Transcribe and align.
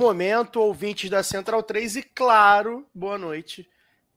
Momento, 0.00 0.62
ouvintes 0.62 1.10
da 1.10 1.22
Central 1.22 1.62
3 1.62 1.96
e, 1.96 2.02
claro, 2.02 2.86
boa 2.94 3.18
noite 3.18 3.68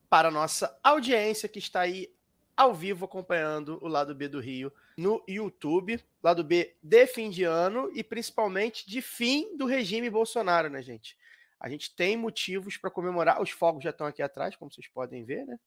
para 0.10 0.30
a 0.30 0.32
nossa 0.32 0.80
audiência 0.82 1.50
que 1.50 1.60
está 1.60 1.82
aí 1.82 2.10
ao 2.56 2.74
vivo 2.74 3.04
acompanhando 3.04 3.80
o 3.82 3.90
Lado 3.90 4.16
B 4.16 4.30
do 4.30 4.40
Rio 4.40 4.72
no 4.98 5.22
YouTube. 5.28 6.02
Lado 6.24 6.42
B 6.42 6.74
de 6.82 7.06
fim 7.06 7.30
de 7.30 7.44
ano 7.44 7.92
e 7.94 8.02
principalmente 8.02 8.90
de 8.90 9.02
fim 9.02 9.58
do 9.58 9.66
regime 9.66 10.10
Bolsonaro, 10.10 10.70
né, 10.70 10.82
gente? 10.82 11.18
A 11.60 11.68
gente 11.68 11.94
tem 11.94 12.16
motivos 12.16 12.78
para 12.78 12.90
comemorar. 12.90 13.42
Os 13.42 13.50
fogos 13.50 13.84
já 13.84 13.90
estão 13.90 14.08
aqui 14.08 14.22
atrás, 14.22 14.56
como 14.56 14.72
vocês 14.72 14.88
podem 14.88 15.26
ver, 15.26 15.46
né? 15.46 15.60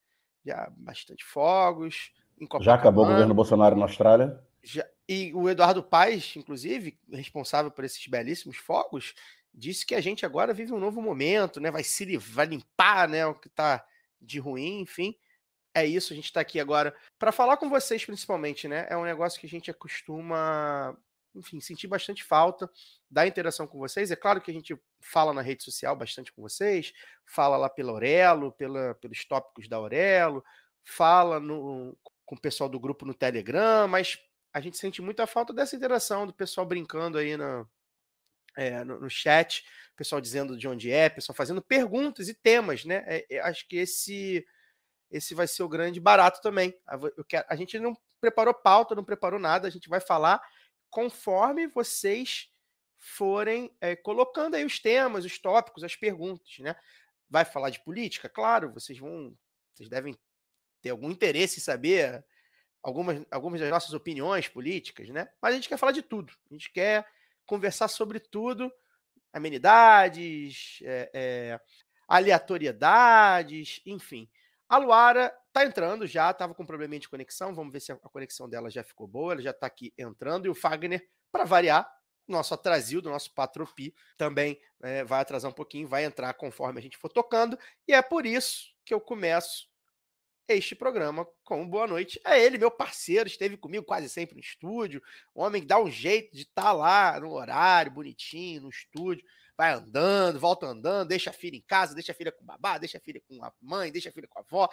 Já 0.47 0.73
bastante 0.79 1.27
fogos. 1.27 2.11
Já 2.63 2.73
acabou 2.75 3.05
o 3.05 3.09
governo 3.09 3.35
Bolsonaro 3.35 3.77
na 3.77 3.85
Austrália? 3.85 4.41
Já- 4.63 4.87
e 5.09 5.33
o 5.35 5.49
Eduardo 5.49 5.83
Paes, 5.83 6.35
inclusive, 6.37 6.99
responsável 7.13 7.71
por 7.71 7.85
esses 7.85 8.05
belíssimos 8.07 8.57
fogos, 8.57 9.15
disse 9.57 9.87
que 9.87 9.95
a 9.95 10.01
gente 10.01 10.27
agora 10.27 10.53
vive 10.53 10.73
um 10.73 10.79
novo 10.79 11.01
momento, 11.01 11.59
né? 11.61 11.71
Vai 11.71 11.83
se 11.83 12.17
vai 12.19 12.47
limpar, 12.47 13.09
né, 13.09 13.27
o 13.27 13.35
que 13.35 13.49
tá 13.49 13.85
de 14.21 14.39
ruim, 14.39 14.81
enfim. 14.81 15.17
É 15.75 15.85
isso, 15.85 16.13
a 16.13 16.17
gente 16.17 16.33
tá 16.33 16.41
aqui 16.41 16.61
agora 16.61 16.95
para 17.19 17.33
falar 17.33 17.57
com 17.57 17.69
vocês 17.69 18.05
principalmente, 18.05 18.69
né? 18.69 18.87
É 18.91 18.97
um 18.97 19.05
negócio 19.05 19.41
que 19.41 19.47
a 19.47 19.49
gente 19.49 19.71
acostuma, 19.71 20.97
enfim, 21.35 21.61
sentir 21.61 21.87
bastante 21.87 22.23
falta 22.23 22.71
da 23.11 23.27
interação 23.27 23.67
com 23.67 23.79
vocês. 23.79 24.11
É 24.11 24.17
claro 24.17 24.41
que 24.41 24.51
a 24.51 24.55
gente 24.55 24.79
fala 25.01 25.33
na 25.33 25.43
rede 25.43 25.65
social 25.65 25.97
bastante 25.97 26.33
com 26.33 26.43
vocês, 26.43 26.93
fala 27.25 27.57
lá 27.57 27.69
pela 27.69 27.93
Aurelo, 27.93 28.53
pela, 28.53 28.95
pelos 28.97 29.25
tópicos 29.25 29.69
da 29.69 29.77
Aurelo, 29.77 30.45
fala 30.85 31.41
no, 31.41 31.97
com 32.25 32.35
o 32.35 32.41
pessoal 32.41 32.69
do 32.69 32.81
grupo 32.81 33.07
no 33.07 33.15
Telegram, 33.15 33.87
mas 33.89 34.19
a 34.53 34.61
gente 34.61 34.79
sente 34.79 35.03
muita 35.03 35.27
falta 35.27 35.53
dessa 35.53 35.77
interação 35.77 36.27
do 36.27 36.33
pessoal 36.33 36.67
brincando 36.67 37.19
aí 37.19 37.37
na, 37.37 37.67
é, 38.57 38.85
no, 38.85 39.01
no 39.01 39.11
chat, 39.11 39.65
pessoal 39.97 40.21
dizendo 40.21 40.57
de 40.57 40.67
onde 40.69 40.91
é, 40.91 41.09
pessoal 41.09 41.35
fazendo 41.37 41.63
perguntas 41.63 42.29
e 42.29 42.35
temas, 42.35 42.85
né? 42.85 43.05
É, 43.07 43.27
é, 43.37 43.41
acho 43.41 43.67
que 43.69 43.77
esse 43.77 44.47
esse 45.11 45.35
vai 45.35 45.47
ser 45.47 45.63
o 45.63 45.69
grande 45.69 46.01
barato 46.01 46.41
também. 46.43 46.75
Quero- 47.29 47.47
a 47.49 47.55
gente 47.57 47.79
não 47.79 47.97
preparou 48.21 48.53
pauta, 48.53 48.95
não 48.95 49.05
preparou 49.05 49.39
nada, 49.39 49.69
a 49.69 49.71
gente 49.71 49.89
vai 49.89 50.01
falar 50.01 50.43
conforme 50.91 51.69
vocês 51.69 52.49
forem 52.97 53.71
é, 53.81 53.95
colocando 53.95 54.57
aí 54.57 54.65
os 54.65 54.81
temas, 54.81 55.25
os 55.25 55.39
tópicos, 55.39 55.85
as 55.85 55.95
perguntas, 55.95 56.59
né? 56.59 56.75
Vai 57.29 57.45
falar 57.45 57.71
de 57.71 57.81
política? 57.85 58.29
Claro, 58.29 58.73
vocês 58.73 58.99
vão, 58.99 59.37
vocês 59.73 59.89
devem 59.89 60.17
ter 60.83 60.91
algum 60.91 61.11
interesse 61.11 61.59
em 61.59 61.63
saber 61.63 62.25
algumas, 62.83 63.25
algumas 63.31 63.61
das 63.61 63.71
nossas 63.71 63.93
opiniões 63.93 64.49
políticas, 64.49 65.09
né? 65.11 65.29
Mas 65.41 65.53
a 65.53 65.57
gente 65.57 65.69
quer 65.69 65.77
falar 65.79 65.93
de 65.93 66.03
tudo. 66.03 66.33
A 66.51 66.55
gente 66.55 66.71
quer 66.73 67.07
conversar 67.47 67.89
sobre 67.89 68.21
tudo, 68.21 68.73
amenidades, 69.33 70.79
é, 70.83 71.11
é, 71.15 71.61
aleatoriedades, 72.09 73.81
enfim. 73.87 74.29
A 74.69 74.79
Luara 74.79 75.33
tá 75.53 75.65
entrando 75.65 76.07
já, 76.07 76.33
tava 76.33 76.55
com 76.55 76.63
um 76.63 76.67
probleminha 76.67 77.01
de 77.01 77.09
conexão, 77.09 77.55
vamos 77.55 77.73
ver 77.73 77.81
se 77.81 77.93
a 77.93 77.97
conexão 77.97 78.49
dela 78.49 78.69
já 78.69 78.83
ficou 78.83 79.07
boa, 79.07 79.35
ela 79.35 79.43
já 79.43 79.53
tá 79.53 79.67
aqui 79.67 79.93
entrando, 79.97 80.47
e 80.47 80.49
o 80.49 80.55
Fagner, 80.55 81.09
para 81.31 81.45
variar, 81.45 81.89
nosso 82.27 82.53
atrasil 82.53 83.01
do 83.01 83.09
nosso 83.09 83.33
Patropi, 83.33 83.95
também 84.17 84.61
né, 84.81 85.05
vai 85.05 85.21
atrasar 85.21 85.51
um 85.51 85.55
pouquinho, 85.55 85.87
vai 85.87 86.05
entrar 86.05 86.35
conforme 86.35 86.81
a 86.81 86.83
gente 86.83 86.99
for 86.99 87.09
tocando, 87.09 87.57
e 87.87 87.93
é 87.93 88.03
por 88.03 88.27
isso 88.27 88.75
que 88.85 88.93
eu 88.93 89.01
começo 89.01 89.69
este 90.55 90.75
programa 90.75 91.27
com 91.45 91.63
um 91.63 91.69
boa 91.69 91.87
noite. 91.87 92.21
É 92.25 92.41
ele, 92.43 92.59
meu 92.59 92.71
parceiro, 92.71 93.27
esteve 93.27 93.57
comigo 93.57 93.85
quase 93.85 94.09
sempre 94.09 94.35
no 94.35 94.41
estúdio. 94.41 95.03
O 95.35 95.43
homem 95.43 95.63
que 95.63 95.69
dá 95.69 95.79
um 95.81 95.91
jeito 95.91 96.35
de 96.35 96.43
estar 96.43 96.73
lá 96.73 97.19
no 97.19 97.33
horário, 97.33 97.93
bonitinho, 97.93 98.63
no 98.63 98.69
estúdio. 98.69 99.25
Vai 99.57 99.73
andando, 99.73 100.39
volta 100.39 100.67
andando, 100.67 101.09
deixa 101.09 101.31
a 101.31 101.33
filha 101.33 101.57
em 101.57 101.63
casa, 101.63 101.95
deixa 101.95 102.13
a 102.13 102.15
filha 102.15 102.31
com 102.31 102.43
o 102.43 102.47
babá, 102.47 102.79
deixa 102.79 102.99
a 102.99 103.01
filha 103.01 103.21
com 103.27 103.43
a 103.43 103.53
mãe, 103.61 103.91
deixa 103.91 104.11
a 104.11 104.13
filha 104.13 104.29
com 104.29 104.39
a 104.39 104.43
avó. 104.43 104.69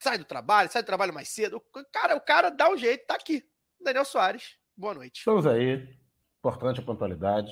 Sai 0.00 0.18
do 0.18 0.24
trabalho, 0.24 0.70
sai 0.70 0.82
do 0.82 0.86
trabalho 0.86 1.14
mais 1.14 1.28
cedo. 1.28 1.56
O 1.56 1.84
cara, 1.92 2.16
o 2.16 2.20
cara 2.20 2.50
dá 2.50 2.68
um 2.68 2.76
jeito, 2.76 3.06
tá 3.06 3.14
aqui. 3.14 3.42
Daniel 3.80 4.04
Soares, 4.04 4.56
boa 4.76 4.94
noite. 4.94 5.18
Estamos 5.18 5.46
aí. 5.46 5.88
Importante 6.38 6.80
a 6.80 6.82
pontualidade, 6.82 7.50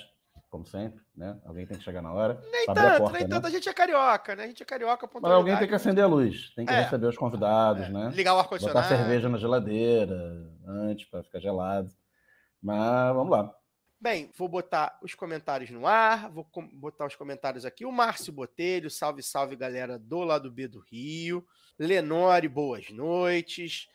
como 0.52 0.66
sempre, 0.66 1.02
né? 1.16 1.40
Alguém 1.46 1.66
tem 1.66 1.78
que 1.78 1.82
chegar 1.82 2.02
na 2.02 2.12
hora. 2.12 2.38
Nem 2.52 2.66
tanto, 2.66 2.98
porta, 2.98 3.18
nem 3.18 3.22
né? 3.22 3.28
tanto. 3.30 3.46
A 3.46 3.50
gente 3.50 3.66
é 3.70 3.72
carioca, 3.72 4.36
né? 4.36 4.44
A 4.44 4.46
gente 4.48 4.62
é 4.62 4.66
carioca, 4.66 5.08
Mas 5.18 5.32
alguém 5.32 5.56
tem 5.56 5.66
que 5.66 5.74
acender 5.74 6.04
a 6.04 6.06
luz, 6.06 6.52
tem 6.54 6.66
que 6.66 6.72
É. 6.74 6.82
receber 6.82 7.06
os 7.06 7.16
convidados, 7.16 7.88
né? 7.88 8.12
Ligar 8.14 8.34
o 8.34 8.36
Botar 8.36 8.44
ar-condicionado. 8.44 8.86
cerveja 8.86 9.30
na 9.30 9.38
geladeira 9.38 10.14
antes 10.66 11.08
para 11.08 11.22
ficar 11.22 11.40
gelado. 11.40 11.90
Mas 12.60 13.14
vamos 13.14 13.30
lá. 13.30 13.50
Bem, 13.98 14.30
vou 14.36 14.46
botar 14.46 14.98
os 15.02 15.14
comentários 15.14 15.70
no 15.70 15.86
ar, 15.86 16.30
vou 16.30 16.46
botar 16.74 17.06
os 17.06 17.16
comentários 17.16 17.64
aqui. 17.64 17.86
O 17.86 17.90
Márcio 17.92 18.30
Botelho, 18.30 18.90
salve, 18.90 19.22
salve, 19.22 19.56
galera 19.56 19.98
do 19.98 20.18
lado 20.22 20.50
B 20.52 20.68
do 20.68 20.80
Rio. 20.80 21.46
Lenore, 21.78 22.46
boas 22.46 22.90
noites. 22.90 23.88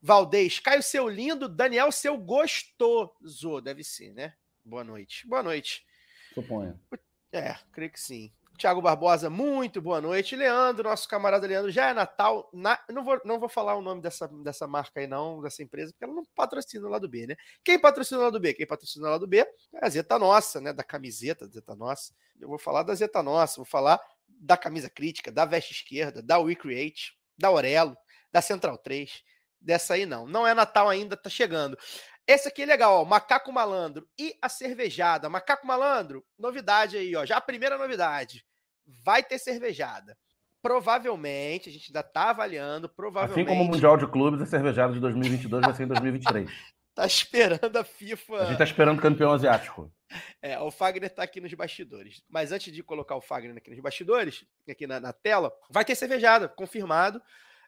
Valdez, 0.00 0.58
Caio 0.58 0.82
seu 0.82 1.08
lindo, 1.08 1.48
Daniel 1.48 1.92
seu 1.92 2.18
gostoso, 2.18 3.60
deve 3.60 3.84
ser, 3.84 4.12
né? 4.14 4.34
Boa 4.64 4.82
noite. 4.82 5.28
Boa 5.28 5.44
noite. 5.44 5.84
Suponha. 6.34 6.78
É, 7.32 7.56
creio 7.72 7.90
que 7.90 8.00
sim. 8.00 8.32
Tiago 8.56 8.80
Barbosa, 8.80 9.28
muito 9.28 9.80
boa 9.80 10.00
noite. 10.00 10.36
Leandro, 10.36 10.88
nosso 10.88 11.08
camarada 11.08 11.46
Leandro, 11.46 11.70
já 11.70 11.90
é 11.90 11.94
Natal. 11.94 12.48
Na... 12.52 12.78
Não, 12.88 13.02
vou, 13.02 13.20
não 13.24 13.40
vou 13.40 13.48
falar 13.48 13.74
o 13.74 13.82
nome 13.82 14.00
dessa, 14.00 14.28
dessa 14.28 14.66
marca 14.66 15.00
aí, 15.00 15.06
não, 15.06 15.42
dessa 15.42 15.62
empresa, 15.62 15.92
porque 15.92 16.04
ela 16.04 16.12
não 16.12 16.24
patrocina 16.34 16.86
o 16.86 16.90
lado 16.90 17.08
B, 17.08 17.26
né? 17.26 17.36
Quem 17.64 17.78
patrocina 17.78 18.20
o 18.20 18.24
lado 18.24 18.38
B? 18.38 18.54
Quem 18.54 18.66
patrocina 18.66 19.08
o 19.08 19.10
lado 19.10 19.26
B 19.26 19.38
é 19.38 19.46
a 19.84 19.88
Zeta 19.88 20.18
Nossa, 20.18 20.60
né? 20.60 20.72
Da 20.72 20.84
camiseta 20.84 21.46
da 21.46 21.54
Zeta 21.54 21.74
Nossa. 21.74 22.14
Eu 22.40 22.48
vou 22.48 22.58
falar 22.58 22.82
da 22.82 22.94
Zeta 22.94 23.22
Nossa, 23.22 23.56
vou 23.56 23.64
falar 23.64 24.00
da 24.28 24.56
camisa 24.56 24.88
crítica, 24.88 25.32
da 25.32 25.44
veste 25.44 25.72
esquerda, 25.72 26.22
da 26.22 26.38
We 26.38 26.54
Create, 26.54 27.16
da 27.36 27.48
Aurelo, 27.48 27.96
da 28.30 28.40
Central 28.40 28.78
3. 28.78 29.24
Dessa 29.60 29.94
aí 29.94 30.04
não. 30.06 30.26
Não 30.26 30.46
é 30.46 30.54
Natal 30.54 30.88
ainda, 30.88 31.16
tá 31.16 31.30
chegando. 31.30 31.78
Esse 32.26 32.48
aqui 32.48 32.62
é 32.62 32.66
legal, 32.66 33.02
ó, 33.02 33.04
Macaco 33.04 33.52
Malandro 33.52 34.08
e 34.18 34.36
a 34.40 34.48
cervejada. 34.48 35.28
Macaco 35.28 35.66
Malandro, 35.66 36.24
novidade 36.38 36.96
aí, 36.96 37.14
ó. 37.16 37.24
Já 37.24 37.38
a 37.38 37.40
primeira 37.40 37.76
novidade. 37.76 38.44
Vai 39.04 39.22
ter 39.22 39.38
cervejada. 39.38 40.16
Provavelmente, 40.60 41.68
a 41.68 41.72
gente 41.72 41.90
ainda 41.90 42.02
tá 42.02 42.30
avaliando, 42.30 42.88
provavelmente. 42.88 43.48
Assim 43.48 43.58
como 43.58 43.68
o 43.68 43.72
Mundial 43.72 43.96
de 43.96 44.06
Clubes, 44.06 44.40
a 44.40 44.46
cervejada 44.46 44.92
de 44.92 45.00
2022 45.00 45.62
vai 45.62 45.74
ser 45.74 45.82
em 45.84 45.88
2023. 45.88 46.50
Tá 46.94 47.06
esperando 47.06 47.74
a 47.78 47.84
FIFA. 47.84 48.36
A 48.36 48.44
gente 48.44 48.58
tá 48.58 48.64
esperando 48.64 48.98
o 48.98 49.00
campeão 49.00 49.32
asiático. 49.32 49.90
É, 50.42 50.58
o 50.60 50.70
Fagner 50.70 51.08
tá 51.08 51.22
aqui 51.22 51.40
nos 51.40 51.52
bastidores. 51.54 52.22
Mas 52.28 52.52
antes 52.52 52.70
de 52.70 52.82
colocar 52.82 53.16
o 53.16 53.22
Fagner 53.22 53.56
aqui 53.56 53.70
nos 53.70 53.80
bastidores, 53.80 54.44
aqui 54.68 54.86
na, 54.86 55.00
na 55.00 55.10
tela, 55.10 55.50
vai 55.70 55.86
ter 55.86 55.94
cervejada, 55.94 56.48
confirmado. 56.48 57.22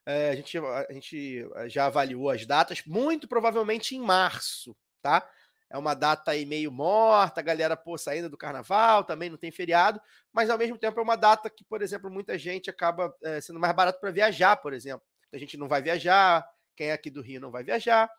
É, 0.06 0.30
a, 0.30 0.36
gente, 0.36 0.58
a 0.58 0.92
gente 0.92 1.46
já 1.66 1.86
avaliou 1.86 2.28
as 2.30 2.44
datas, 2.44 2.82
muito 2.84 3.26
provavelmente 3.26 3.96
em 3.96 4.00
março, 4.00 4.76
tá? 5.00 5.26
É 5.70 5.78
uma 5.78 5.94
data 5.94 6.30
aí 6.30 6.44
meio 6.44 6.70
morta, 6.70 7.40
a 7.40 7.42
galera, 7.42 7.76
pô, 7.76 7.96
saindo 7.96 8.28
do 8.28 8.36
carnaval, 8.36 9.02
também 9.02 9.30
não 9.30 9.38
tem 9.38 9.50
feriado, 9.50 10.00
mas 10.32 10.50
ao 10.50 10.58
mesmo 10.58 10.78
tempo 10.78 11.00
é 11.00 11.02
uma 11.02 11.16
data 11.16 11.48
que, 11.48 11.64
por 11.64 11.82
exemplo, 11.82 12.10
muita 12.10 12.38
gente 12.38 12.68
acaba 12.68 13.14
é, 13.22 13.40
sendo 13.40 13.58
mais 13.58 13.74
barato 13.74 13.98
para 13.98 14.10
viajar, 14.10 14.56
por 14.58 14.74
exemplo. 14.74 15.04
A 15.32 15.38
gente 15.38 15.56
não 15.56 15.66
vai 15.66 15.82
viajar, 15.82 16.46
quem 16.76 16.88
é 16.88 16.92
aqui 16.92 17.10
do 17.10 17.22
Rio 17.22 17.40
não 17.40 17.50
vai 17.50 17.64
viajar, 17.64 18.10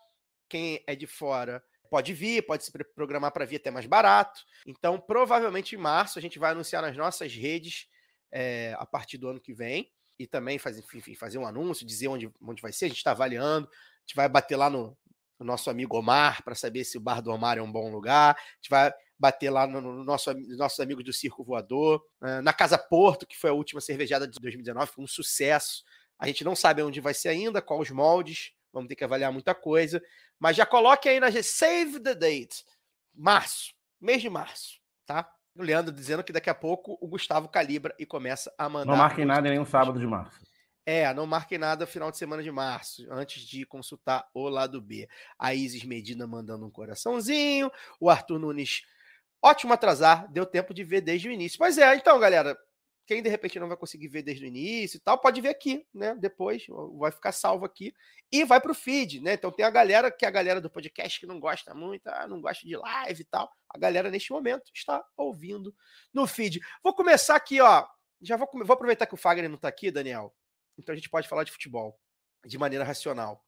quem 0.50 0.84
é 0.88 0.96
de 0.96 1.08
fora 1.08 1.64
pode 1.90 2.14
vir, 2.14 2.46
pode 2.46 2.66
se 2.66 2.72
programar 2.96 3.32
para 3.32 3.46
vir 3.46 3.58
até 3.58 3.72
mais 3.72 3.86
barato. 3.86 4.42
Então, 4.66 5.00
provavelmente 5.00 5.76
em 5.76 5.78
março, 5.78 6.18
a 6.18 6.22
gente 6.22 6.40
vai 6.40 6.52
anunciar 6.52 6.82
nas 6.82 6.98
nossas 6.98 7.34
redes 7.34 7.88
é, 8.32 8.76
a 8.78 8.86
partir 8.86 9.18
do 9.18 9.30
ano 9.30 9.40
que 9.40 9.54
vem 9.54 9.94
e 10.18 10.26
também 10.28 10.58
fazer, 10.58 10.84
enfim, 10.94 11.16
fazer 11.16 11.38
um 11.38 11.46
anúncio, 11.46 11.86
dizer 11.86 12.08
onde, 12.08 12.32
onde 12.42 12.62
vai 12.62 12.72
ser. 12.72 12.86
A 12.86 12.88
gente 12.88 12.98
está 12.98 13.12
avaliando, 13.12 13.68
a 13.68 14.00
gente 14.02 14.16
vai 14.16 14.30
bater 14.30 14.56
lá 14.56 14.70
no, 14.70 14.98
no 15.40 15.46
nosso 15.46 15.70
amigo 15.70 15.98
Omar 15.98 16.44
para 16.44 16.56
saber 16.56 16.84
se 16.86 16.98
o 16.98 17.02
Bar 17.02 17.22
do 17.22 17.32
Omar 17.32 17.58
é 17.58 17.62
um 17.62 17.72
bom 17.72 17.92
lugar. 17.92 18.36
A 18.36 18.56
gente 18.56 18.70
vai 18.70 18.94
bater 19.18 19.50
lá 19.50 19.66
no, 19.68 19.82
no 19.82 20.04
nosso, 20.04 20.34
nos 20.34 20.58
nossos 20.58 20.80
amigos 20.80 21.04
do 21.04 21.14
Circo 21.14 21.44
Voador, 21.44 22.04
eh, 22.24 22.42
na 22.42 22.54
Casa 22.54 22.78
Porto, 22.78 23.26
que 23.26 23.38
foi 23.38 23.50
a 23.50 23.54
última 23.54 23.80
cervejada 23.80 24.28
de 24.28 24.40
2019, 24.40 24.92
foi 24.92 25.04
um 25.04 25.08
sucesso. 25.08 25.84
A 26.20 26.28
gente 26.28 26.44
não 26.44 26.56
sabe 26.56 26.82
onde 26.82 27.00
vai 27.00 27.14
ser 27.14 27.30
ainda, 27.30 27.62
qual 27.62 27.80
os 27.80 27.90
moldes, 27.90 28.52
vamos 28.72 28.88
ter 28.88 28.96
que 28.96 29.04
avaliar 29.04 29.32
muita 29.32 29.56
coisa. 29.56 30.02
Mas 30.40 30.56
já 30.56 30.66
coloque 30.66 31.08
aí 31.08 31.20
na 31.20 31.32
Save 31.32 32.00
the 32.02 32.16
Date. 32.16 32.66
Março, 33.14 33.74
mês 34.00 34.22
de 34.22 34.30
março. 34.30 34.80
tá? 35.06 35.30
O 35.56 35.64
Leandro 35.64 35.94
dizendo 35.94 36.24
que 36.24 36.34
daqui 36.34 36.50
a 36.50 36.56
pouco 36.56 36.98
o 37.00 37.08
Gustavo 37.08 37.48
calibra 37.48 37.96
e 37.98 38.06
começa 38.06 38.54
a 38.58 38.68
mandar. 38.68 38.92
Não 38.92 38.98
marquem 38.98 39.26
nada 39.26 39.48
em 39.48 39.52
nenhum 39.52 39.66
sábado 39.66 40.00
de 40.00 40.06
março. 40.06 40.40
É, 40.86 41.12
não 41.14 41.26
marquem 41.26 41.58
nada 41.58 41.88
final 41.88 42.12
de 42.12 42.18
semana 42.18 42.44
de 42.44 42.52
março, 42.52 43.08
antes 43.10 43.42
de 43.42 43.66
consultar 43.66 44.28
o 44.34 44.48
lado 44.48 44.80
B. 44.80 45.08
A 45.40 45.56
Isis 45.56 45.84
Medina 45.84 46.28
mandando 46.28 46.66
um 46.66 46.70
coraçãozinho, 46.70 47.72
o 48.00 48.08
Arthur 48.08 48.38
Nunes, 48.38 48.84
ótimo 49.42 49.74
atrasar, 49.74 50.32
deu 50.32 50.46
tempo 50.46 50.74
de 50.74 50.84
ver 50.84 51.02
desde 51.02 51.28
o 51.28 51.32
início. 51.32 51.58
Pois 51.58 51.80
é, 51.80 51.96
então, 51.96 52.20
galera, 52.20 52.56
quem 53.06 53.22
de 53.22 53.30
repente 53.30 53.60
não 53.60 53.68
vai 53.68 53.78
conseguir 53.78 54.08
ver 54.08 54.24
desde 54.24 54.46
o 54.46 54.48
início 54.48 54.98
e 54.98 55.00
tal, 55.00 55.18
pode 55.20 55.40
ver 55.40 55.50
aqui, 55.50 55.86
né? 55.94 56.16
Depois 56.16 56.66
vai 56.98 57.12
ficar 57.12 57.32
salvo 57.32 57.66
aqui 57.66 57.94
e 58.32 58.44
vai 58.44 58.60
para 58.60 58.72
o 58.72 58.76
feed, 58.76 59.22
né? 59.22 59.34
Então 59.34 59.52
tem 59.52 59.66
a 59.66 59.70
galera 59.70 60.12
que 60.12 60.26
é 60.26 60.28
a 60.28 60.32
galera 60.32 60.60
do 60.60 60.70
podcast 60.70 61.20
que 61.20 61.26
não 61.26 61.40
gosta 61.40 61.74
muito, 61.74 62.08
ah, 62.08 62.28
não 62.28 62.42
gosta 62.42 62.66
de 62.66 62.76
live 62.76 63.22
e 63.22 63.26
tal. 63.26 63.52
A 63.70 63.78
galera 63.78 64.10
neste 64.10 64.32
momento 64.32 64.72
está 64.74 65.04
ouvindo 65.16 65.74
no 66.14 66.26
feed. 66.26 66.60
Vou 66.84 66.94
começar 66.94 67.36
aqui, 67.36 67.62
ó. 67.62 67.86
Já 68.22 68.38
vou, 68.38 68.50
vou 68.52 68.74
aproveitar 68.74 69.06
que 69.06 69.14
o 69.14 69.18
Fagner 69.18 69.50
não 69.50 69.58
está 69.58 69.68
aqui, 69.68 69.92
Daniel. 69.92 70.34
Então 70.78 70.94
a 70.94 70.96
gente 70.96 71.10
pode 71.10 71.28
falar 71.28 71.44
de 71.44 71.52
futebol 71.52 72.00
de 72.46 72.58
maneira 72.58 72.84
racional, 72.84 73.44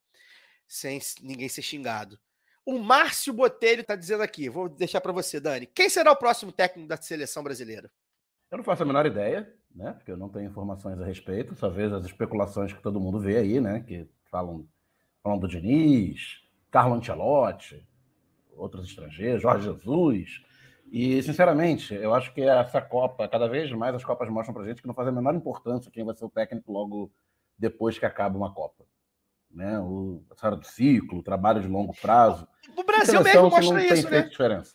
sem 0.66 1.00
ninguém 1.20 1.48
ser 1.48 1.62
xingado. 1.62 2.18
O 2.64 2.78
Márcio 2.78 3.32
Botelho 3.32 3.80
está 3.80 3.96
dizendo 3.96 4.22
aqui, 4.22 4.48
vou 4.48 4.68
deixar 4.68 5.00
para 5.00 5.12
você, 5.12 5.40
Dani. 5.40 5.66
Quem 5.66 5.88
será 5.88 6.12
o 6.12 6.16
próximo 6.16 6.52
técnico 6.52 6.86
da 6.88 6.96
seleção 6.96 7.42
brasileira? 7.42 7.90
Eu 8.50 8.58
não 8.58 8.64
faço 8.64 8.82
a 8.82 8.86
menor 8.86 9.04
ideia, 9.06 9.52
né? 9.74 9.92
Porque 9.92 10.10
eu 10.10 10.16
não 10.16 10.28
tenho 10.28 10.48
informações 10.48 11.00
a 11.00 11.04
respeito, 11.04 11.54
só 11.54 11.68
vejo 11.68 11.94
as 11.94 12.04
especulações 12.04 12.72
que 12.72 12.82
todo 12.82 13.00
mundo 13.00 13.20
vê 13.20 13.36
aí, 13.36 13.60
né? 13.60 13.80
Que 13.80 14.08
falam, 14.30 14.66
falam 15.22 15.38
do 15.38 15.46
Diniz, 15.46 16.42
Carlo 16.70 16.94
Ancelotti, 16.94 17.86
outros 18.56 18.88
estrangeiros, 18.88 19.42
Jorge 19.42 19.64
Jesus. 19.64 20.42
E, 20.90 21.22
sinceramente, 21.22 21.94
eu 21.94 22.14
acho 22.14 22.32
que 22.32 22.40
essa 22.40 22.80
Copa, 22.80 23.28
cada 23.28 23.46
vez 23.46 23.70
mais 23.72 23.94
as 23.94 24.04
Copas 24.04 24.28
mostram 24.30 24.54
pra 24.54 24.64
gente 24.64 24.80
que 24.80 24.88
não 24.88 24.94
faz 24.94 25.08
a 25.08 25.12
menor 25.12 25.34
importância 25.34 25.90
quem 25.90 26.04
vai 26.04 26.14
ser 26.14 26.24
o 26.24 26.30
técnico 26.30 26.72
logo 26.72 27.12
depois 27.58 27.98
que 27.98 28.06
acaba 28.06 28.38
uma 28.38 28.52
Copa. 28.52 28.84
Né? 29.50 29.78
O, 29.80 30.22
a 30.30 30.34
história 30.34 30.56
do 30.56 30.66
ciclo, 30.66 31.18
o 31.18 31.22
trabalho 31.22 31.60
de 31.60 31.68
longo 31.68 31.94
prazo. 32.00 32.48
O 32.76 32.82
Brasil 32.84 33.22
mesmo 33.22 33.50
mostra 33.50 33.74
não 33.74 33.78
isso, 33.80 34.08
tem 34.08 34.20
né? 34.20 34.28
diferença. 34.28 34.74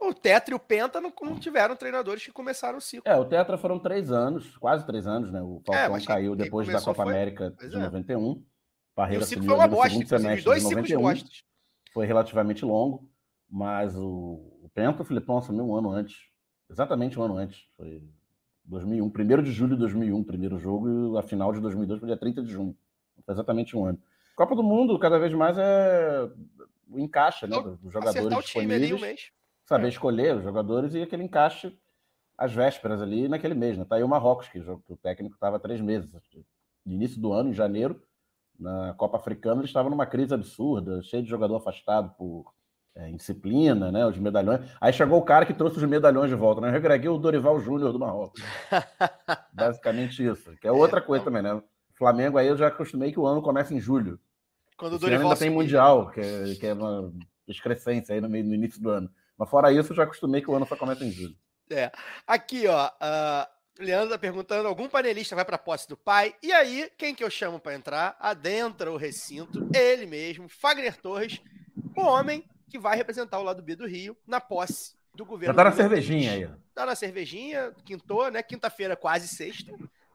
O 0.00 0.12
Tetra 0.12 0.54
e 0.54 0.56
o 0.56 0.60
Penta 0.60 1.00
não, 1.00 1.12
não 1.22 1.38
tiveram 1.38 1.74
treinadores 1.76 2.24
que 2.24 2.32
começaram 2.32 2.78
o 2.78 2.80
ciclo. 2.80 3.10
É, 3.10 3.16
o 3.16 3.24
Tetra 3.24 3.56
foram 3.56 3.78
três 3.78 4.10
anos, 4.10 4.56
quase 4.58 4.84
três 4.84 5.06
anos, 5.06 5.30
né? 5.32 5.40
O 5.40 5.62
Falcão 5.64 5.92
mas 5.92 6.06
quem- 6.06 6.14
caiu 6.14 6.36
depois 6.36 6.68
da 6.68 6.80
Copa 6.80 7.04
foi- 7.04 7.12
América 7.12 7.50
de 7.50 7.76
é. 7.76 7.78
91. 7.78 8.32
E 8.32 8.44
Parreira 8.94 9.24
o 9.24 9.26
ciclo 9.26 9.44
foi 9.44 9.54
uma 9.54 9.66
bosta, 9.66 9.88
inclusive, 9.88 10.14
os 10.14 10.20
semestre 10.22 10.44
dois 10.44 10.62
ciclos 10.62 10.86
de 10.86 10.94
91. 10.94 11.02
bostas. 11.02 11.42
Foi 11.92 12.06
relativamente 12.06 12.64
longo, 12.64 13.08
mas 13.48 13.96
o, 13.96 14.58
o 14.62 14.70
Penta, 14.74 15.02
o 15.02 15.04
Filipão 15.04 15.38
assumiu 15.38 15.64
um 15.64 15.74
ano 15.76 15.90
antes. 15.90 16.16
Exatamente 16.70 17.18
um 17.18 17.22
ano 17.22 17.36
antes. 17.36 17.66
Foi 17.76 18.02
2001, 18.64 19.06
1 19.06 19.42
de 19.42 19.52
julho 19.52 19.74
de 19.74 19.80
2001, 19.80 20.22
primeiro 20.24 20.58
jogo, 20.58 21.14
e 21.14 21.18
a 21.18 21.22
final 21.22 21.52
de 21.52 21.60
2002 21.60 22.00
foi 22.00 22.08
dia 22.08 22.16
30 22.16 22.42
de 22.42 22.50
junho. 22.50 22.76
Foi 23.24 23.34
exatamente 23.34 23.76
um 23.76 23.84
ano. 23.84 23.98
Copa 24.36 24.54
do 24.56 24.62
Mundo, 24.62 24.98
cada 24.98 25.18
vez 25.18 25.32
mais 25.32 25.56
é 25.56 26.28
o 26.88 26.98
encaixe 26.98 27.46
né, 27.46 27.56
dos 27.60 27.92
jogadores 27.92 28.28
disponíveis 28.44 29.00
mês. 29.00 29.30
Saber 29.64 29.86
É. 29.86 29.88
escolher 29.88 30.36
os 30.36 30.42
jogadores 30.42 30.94
e 30.94 31.02
aquele 31.02 31.24
encaixe 31.24 31.76
às 32.36 32.52
vésperas 32.52 33.00
ali 33.00 33.28
naquele 33.28 33.54
mês. 33.54 33.78
Né? 33.78 33.84
Tá 33.84 33.96
aí 33.96 34.02
o 34.02 34.08
Marrocos, 34.08 34.48
que 34.48 34.58
o 34.58 34.96
técnico 35.02 35.34
estava 35.34 35.58
três 35.58 35.80
meses. 35.80 36.08
No 36.84 36.92
início 36.92 37.20
do 37.20 37.32
ano, 37.32 37.50
em 37.50 37.54
janeiro, 37.54 38.02
na 38.58 38.94
Copa 38.94 39.16
Africana, 39.16 39.60
ele 39.60 39.66
estava 39.66 39.90
numa 39.90 40.06
crise 40.06 40.34
absurda, 40.34 41.02
cheio 41.02 41.22
de 41.22 41.28
jogador 41.28 41.56
afastado 41.56 42.14
por 42.16 42.52
é, 42.94 43.08
indisciplina, 43.08 43.90
né? 43.90 44.06
Os 44.06 44.16
medalhões. 44.18 44.60
Aí 44.80 44.92
chegou 44.92 45.18
o 45.18 45.24
cara 45.24 45.44
que 45.44 45.54
trouxe 45.54 45.78
os 45.78 45.84
medalhões 45.84 46.30
de 46.30 46.36
volta, 46.36 46.60
né? 46.60 46.70
Regreguei 46.70 47.08
o 47.08 47.18
Dorival 47.18 47.58
Júnior 47.60 47.92
do 47.92 47.98
Marrocos. 47.98 48.40
Basicamente 49.52 50.24
isso. 50.24 50.56
Que 50.60 50.68
é 50.68 50.72
outra 50.72 51.00
coisa 51.00 51.24
também, 51.24 51.42
né? 51.42 51.60
Flamengo 51.94 52.38
aí 52.38 52.48
eu 52.48 52.56
já 52.56 52.68
acostumei 52.68 53.12
que 53.12 53.20
o 53.20 53.26
ano 53.26 53.42
começa 53.42 53.72
em 53.74 53.80
julho. 53.80 54.18
Quando 54.76 54.92
o 54.92 54.96
Esse 54.96 55.04
Dorival 55.04 55.28
ainda 55.28 55.38
tem. 55.38 55.50
Mundial, 55.50 56.10
que 56.10 56.20
é, 56.20 56.54
que 56.54 56.66
é 56.66 56.74
uma 56.74 57.12
excrescência 57.46 58.14
aí 58.14 58.20
no, 58.20 58.28
meio, 58.28 58.44
no 58.44 58.54
início 58.54 58.80
do 58.82 58.90
ano. 58.90 59.10
Mas 59.38 59.48
fora 59.50 59.72
isso, 59.72 59.92
eu 59.92 59.96
já 59.96 60.04
acostumei 60.04 60.40
que 60.40 60.50
o 60.50 60.54
ano 60.54 60.66
só 60.66 60.76
começa 60.76 61.04
em 61.04 61.10
julho. 61.10 61.34
Aqui, 62.26 62.66
ó. 62.66 62.90
ah, 63.00 63.48
Leandro 63.78 64.10
tá 64.10 64.18
perguntando: 64.18 64.68
algum 64.68 64.88
panelista 64.88 65.34
vai 65.34 65.44
pra 65.44 65.58
posse 65.58 65.88
do 65.88 65.96
pai? 65.96 66.34
E 66.42 66.52
aí, 66.52 66.90
quem 66.96 67.14
que 67.14 67.24
eu 67.24 67.30
chamo 67.30 67.58
pra 67.58 67.74
entrar? 67.74 68.16
Adentra 68.20 68.92
o 68.92 68.96
recinto, 68.96 69.68
ele 69.74 70.06
mesmo, 70.06 70.48
Fagner 70.48 70.96
Torres, 71.00 71.40
o 71.96 72.02
homem 72.02 72.44
que 72.68 72.78
vai 72.78 72.96
representar 72.96 73.38
o 73.38 73.42
lado 73.42 73.62
B 73.62 73.74
do 73.76 73.86
Rio 73.86 74.16
na 74.26 74.40
posse 74.40 74.94
do 75.14 75.24
Já 75.24 75.28
governo. 75.28 75.54
tá 75.54 75.64
na 75.64 75.72
cervejinha 75.72 76.32
aí. 76.32 76.48
Tá 76.74 76.84
na 76.86 76.94
cervejinha, 76.94 77.72
quintou, 77.84 78.30
né? 78.30 78.42
Quinta-feira, 78.42 78.96
quase 78.96 79.28
sexta. 79.28 79.72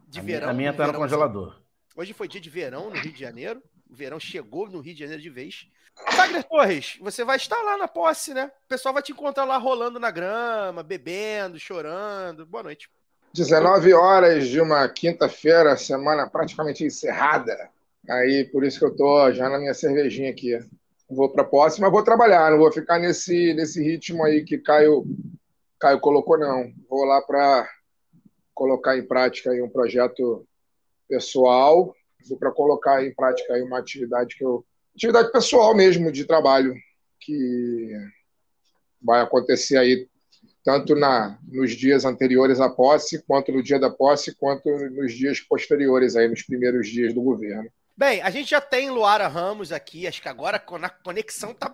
De 0.08 0.20
a 0.20 0.24
verão. 0.24 0.48
minha, 0.48 0.52
a 0.52 0.54
minha 0.54 0.74
tá 0.74 0.84
no 0.84 0.92
verão- 0.94 1.02
congelador. 1.02 1.62
Hoje 1.96 2.14
foi 2.14 2.28
dia 2.28 2.40
de 2.42 2.50
verão 2.50 2.90
no 2.90 2.96
Rio 3.00 3.12
de 3.14 3.20
Janeiro. 3.20 3.62
O 3.90 3.96
verão 3.96 4.20
chegou 4.20 4.70
no 4.70 4.82
Rio 4.82 4.94
de 4.94 5.00
Janeiro 5.00 5.22
de 5.22 5.30
vez. 5.30 5.68
Fagner 6.12 6.44
Torres, 6.44 6.98
você 7.02 7.26
vai 7.26 7.38
estar 7.38 7.60
lá 7.62 7.78
na 7.78 7.88
posse, 7.88 8.34
né? 8.34 8.52
O 8.66 8.68
pessoal 8.68 8.94
vai 8.94 9.02
te 9.02 9.12
encontrar 9.12 9.46
lá 9.46 9.58
rolando 9.58 10.00
na 10.00 10.12
grama, 10.12 10.84
bebendo, 10.84 11.60
chorando. 11.60 12.46
Boa 12.46 12.64
noite. 12.64 12.90
19 13.34 13.94
horas 13.94 14.48
de 14.48 14.62
uma 14.62 14.88
quinta-feira, 14.88 15.76
semana 15.76 16.30
praticamente 16.30 16.84
encerrada. 16.84 17.70
Aí, 18.10 18.46
por 18.46 18.64
isso 18.64 18.80
que 18.80 18.86
eu 18.86 18.96
tô 18.96 19.32
já 19.32 19.50
na 19.50 19.60
minha 19.60 19.74
cervejinha 19.74 20.32
aqui. 20.32 20.58
Vou 21.10 21.30
para 21.30 21.44
posse, 21.44 21.82
mas 21.82 21.92
vou 21.92 22.04
trabalhar, 22.04 22.52
não 22.52 22.60
vou 22.60 22.72
ficar 22.72 23.00
nesse, 23.00 23.54
nesse 23.56 23.84
ritmo 23.84 24.24
aí 24.24 24.44
que 24.44 24.58
Caio, 24.60 25.04
Caio 25.80 26.00
colocou, 26.00 26.38
não. 26.38 26.72
Vou 26.88 27.06
lá 27.06 27.22
para 27.22 27.68
colocar 28.54 28.98
em 28.98 29.06
prática 29.06 29.52
aí 29.52 29.62
um 29.62 29.70
projeto 29.70 30.46
pessoal, 31.08 31.96
para 32.40 32.52
colocar 32.52 33.06
em 33.06 33.14
prática 33.14 33.54
uma 33.64 33.80
atividade 33.80 34.36
que 34.36 34.44
eu. 34.44 34.66
Atividade 34.96 35.32
pessoal 35.32 35.74
mesmo, 35.76 36.12
de 36.12 36.26
trabalho, 36.26 36.76
que 37.20 37.92
vai 39.02 39.22
acontecer 39.22 39.78
aí 39.78 40.08
tanto 40.64 40.96
na, 40.96 41.40
nos 41.48 41.72
dias 41.72 42.06
anteriores 42.06 42.60
à 42.60 42.70
posse, 42.70 43.24
quanto 43.24 43.52
no 43.52 43.64
dia 43.64 43.80
da 43.80 43.90
posse, 43.90 44.36
quanto 44.36 44.70
nos 44.70 45.14
dias 45.14 45.40
posteriores, 45.40 46.16
aí, 46.16 46.28
nos 46.28 46.44
primeiros 46.44 46.88
dias 46.88 47.14
do 47.14 47.22
governo. 47.22 47.70
Bem, 47.96 48.22
a 48.22 48.30
gente 48.30 48.52
já 48.52 48.62
tem 48.62 48.90
Luara 48.90 49.28
Ramos 49.28 49.72
aqui, 49.72 50.08
acho 50.08 50.22
que 50.22 50.30
agora 50.30 50.58
a 50.58 50.90
conexão 50.90 51.54
tá 51.54 51.70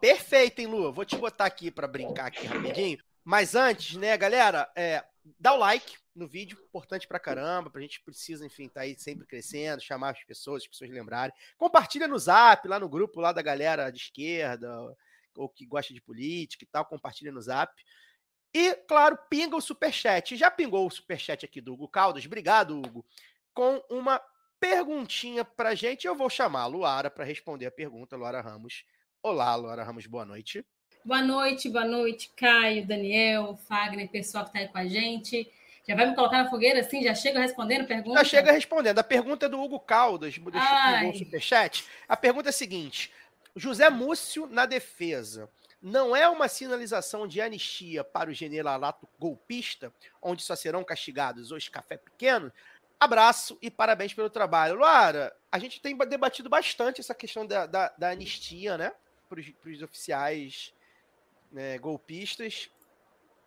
perfeita, 0.00 0.60
hein, 0.60 0.66
Lu? 0.66 0.92
Vou 0.92 1.04
te 1.04 1.16
botar 1.16 1.46
aqui 1.46 1.70
para 1.70 1.86
brincar 1.86 2.26
aqui 2.26 2.46
rapidinho. 2.46 2.98
Mas 3.24 3.54
antes, 3.54 3.96
né, 3.96 4.16
galera, 4.16 4.68
é, 4.76 5.02
dá 5.38 5.54
o 5.54 5.58
like 5.58 5.94
no 6.14 6.26
vídeo, 6.26 6.58
importante 6.68 7.06
pra 7.06 7.20
caramba, 7.20 7.70
pra 7.70 7.80
gente 7.80 8.02
precisa, 8.02 8.44
enfim, 8.44 8.68
tá 8.68 8.82
aí 8.82 8.98
sempre 8.98 9.26
crescendo, 9.26 9.82
chamar 9.82 10.10
as 10.10 10.24
pessoas, 10.24 10.62
as 10.62 10.68
pessoas 10.68 10.90
lembrarem. 10.90 11.34
Compartilha 11.56 12.08
no 12.08 12.18
Zap, 12.18 12.66
lá 12.66 12.78
no 12.78 12.88
grupo 12.88 13.20
lá 13.20 13.32
da 13.32 13.42
galera 13.42 13.90
de 13.90 13.98
esquerda, 13.98 14.68
ou 15.36 15.48
que 15.48 15.64
gosta 15.64 15.94
de 15.94 16.00
política 16.00 16.64
e 16.64 16.66
tal, 16.66 16.84
compartilha 16.84 17.32
no 17.32 17.40
Zap. 17.40 17.72
E, 18.52 18.74
claro, 18.88 19.16
pinga 19.28 19.56
o 19.56 19.60
superchat. 19.60 20.36
Já 20.36 20.50
pingou 20.50 20.86
o 20.86 20.90
superchat 20.90 21.44
aqui 21.44 21.60
do 21.60 21.72
Hugo 21.72 21.88
Caldas, 21.88 22.26
obrigado, 22.26 22.76
Hugo, 22.76 23.06
com 23.54 23.82
uma 23.88 24.20
perguntinha 24.58 25.44
pra 25.44 25.74
gente. 25.74 26.06
Eu 26.06 26.16
vou 26.16 26.28
chamar 26.28 26.62
a 26.62 26.66
Luara 26.66 27.10
para 27.10 27.24
responder 27.24 27.66
a 27.66 27.70
pergunta, 27.70 28.16
Luara 28.16 28.40
Ramos. 28.40 28.84
Olá, 29.22 29.54
Luara 29.54 29.84
Ramos, 29.84 30.06
boa 30.06 30.24
noite. 30.24 30.64
Boa 31.02 31.22
noite, 31.22 31.70
boa 31.70 31.86
noite, 31.86 32.30
Caio, 32.36 32.86
Daniel, 32.86 33.56
Fagner, 33.56 34.10
pessoal 34.10 34.44
que 34.44 34.50
está 34.50 34.58
aí 34.58 34.68
com 34.68 34.76
a 34.76 34.86
gente. 34.86 35.50
Já 35.88 35.96
vai 35.96 36.06
me 36.06 36.14
colocar 36.14 36.42
na 36.42 36.50
fogueira 36.50 36.80
assim? 36.80 37.02
Já 37.02 37.14
chega 37.14 37.40
respondendo 37.40 37.86
pergunta? 37.86 38.18
Já 38.18 38.24
chega 38.24 38.52
respondendo. 38.52 38.98
A 38.98 39.04
pergunta 39.04 39.46
é 39.46 39.48
do 39.48 39.60
Hugo 39.60 39.80
Caldas, 39.80 40.38
Ai. 40.54 41.08
eu 41.08 41.14
superchat. 41.14 41.84
A 42.08 42.16
pergunta 42.16 42.48
é 42.48 42.50
a 42.50 42.52
seguinte: 42.52 43.12
José 43.56 43.88
Múcio 43.90 44.46
na 44.46 44.66
defesa. 44.66 45.48
Não 45.82 46.14
é 46.14 46.28
uma 46.28 46.46
sinalização 46.46 47.26
de 47.26 47.40
anistia 47.40 48.04
para 48.04 48.28
o 48.28 48.34
generalato 48.34 49.08
golpista, 49.18 49.90
onde 50.20 50.42
só 50.42 50.54
serão 50.54 50.84
castigados 50.84 51.50
os 51.50 51.70
café 51.70 51.96
pequeno? 51.96 52.52
Abraço 52.98 53.56
e 53.62 53.70
parabéns 53.70 54.12
pelo 54.12 54.28
trabalho. 54.28 54.74
Luara, 54.74 55.34
a 55.50 55.58
gente 55.58 55.80
tem 55.80 55.96
debatido 55.96 56.50
bastante 56.50 57.00
essa 57.00 57.14
questão 57.14 57.46
da, 57.46 57.64
da, 57.64 57.94
da 57.96 58.10
anistia, 58.10 58.76
né? 58.76 58.92
Para 59.26 59.40
os 59.40 59.82
oficiais 59.82 60.74
né, 61.50 61.78
golpistas. 61.78 62.68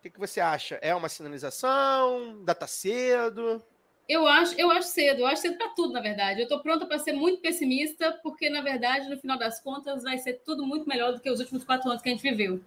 Que, 0.04 0.10
que 0.10 0.20
você 0.20 0.38
acha? 0.38 0.78
É 0.82 0.94
uma 0.94 1.08
sinalização? 1.08 2.44
Data 2.44 2.66
cedo? 2.66 3.64
Eu 4.06 4.28
acho, 4.28 4.54
eu 4.60 4.70
acho 4.70 4.88
cedo, 4.88 5.20
eu 5.20 5.26
acho 5.26 5.40
cedo 5.40 5.56
para 5.56 5.70
tudo, 5.70 5.94
na 5.94 6.00
verdade. 6.02 6.40
Eu 6.40 6.42
estou 6.42 6.60
pronta 6.60 6.84
para 6.84 6.98
ser 6.98 7.14
muito 7.14 7.40
pessimista, 7.40 8.12
porque, 8.22 8.50
na 8.50 8.60
verdade, 8.60 9.08
no 9.08 9.16
final 9.16 9.38
das 9.38 9.62
contas, 9.62 10.02
vai 10.02 10.18
ser 10.18 10.42
tudo 10.44 10.66
muito 10.66 10.86
melhor 10.86 11.14
do 11.14 11.20
que 11.20 11.30
os 11.30 11.40
últimos 11.40 11.64
quatro 11.64 11.88
anos 11.88 12.02
que 12.02 12.10
a 12.10 12.12
gente 12.12 12.20
viveu. 12.20 12.60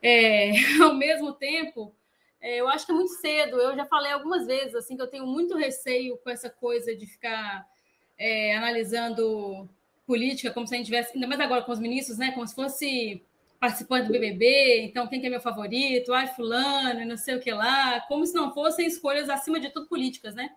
É, 0.00 0.52
ao 0.82 0.94
mesmo 0.94 1.34
tempo, 1.34 1.94
é, 2.40 2.58
eu 2.58 2.66
acho 2.66 2.86
que 2.86 2.92
é 2.92 2.94
muito 2.94 3.12
cedo. 3.20 3.60
Eu 3.60 3.76
já 3.76 3.84
falei 3.84 4.10
algumas 4.10 4.46
vezes 4.46 4.74
assim 4.74 4.96
que 4.96 5.02
eu 5.02 5.10
tenho 5.10 5.26
muito 5.26 5.54
receio 5.54 6.16
com 6.24 6.30
essa 6.30 6.48
coisa 6.48 6.96
de 6.96 7.06
ficar 7.06 7.68
é, 8.16 8.56
analisando 8.56 9.68
política 10.06 10.50
como 10.50 10.66
se 10.66 10.74
a 10.74 10.78
gente 10.78 10.86
tivesse, 10.86 11.12
ainda 11.12 11.26
mais 11.26 11.38
agora 11.38 11.64
com 11.64 11.72
os 11.72 11.78
ministros, 11.78 12.16
né? 12.16 12.32
Como 12.32 12.48
se 12.48 12.54
fosse 12.54 13.22
participante 13.62 14.08
do 14.08 14.12
BBB, 14.12 14.80
então 14.82 15.06
quem 15.06 15.20
que 15.20 15.26
é 15.28 15.30
meu 15.30 15.40
favorito, 15.40 16.12
ai 16.12 16.26
fulano, 16.26 17.04
não 17.04 17.16
sei 17.16 17.36
o 17.36 17.40
que 17.40 17.52
lá, 17.52 18.00
como 18.08 18.26
se 18.26 18.34
não 18.34 18.52
fossem 18.52 18.88
escolhas 18.88 19.30
acima 19.30 19.60
de 19.60 19.70
tudo 19.70 19.86
políticas, 19.86 20.34
né? 20.34 20.50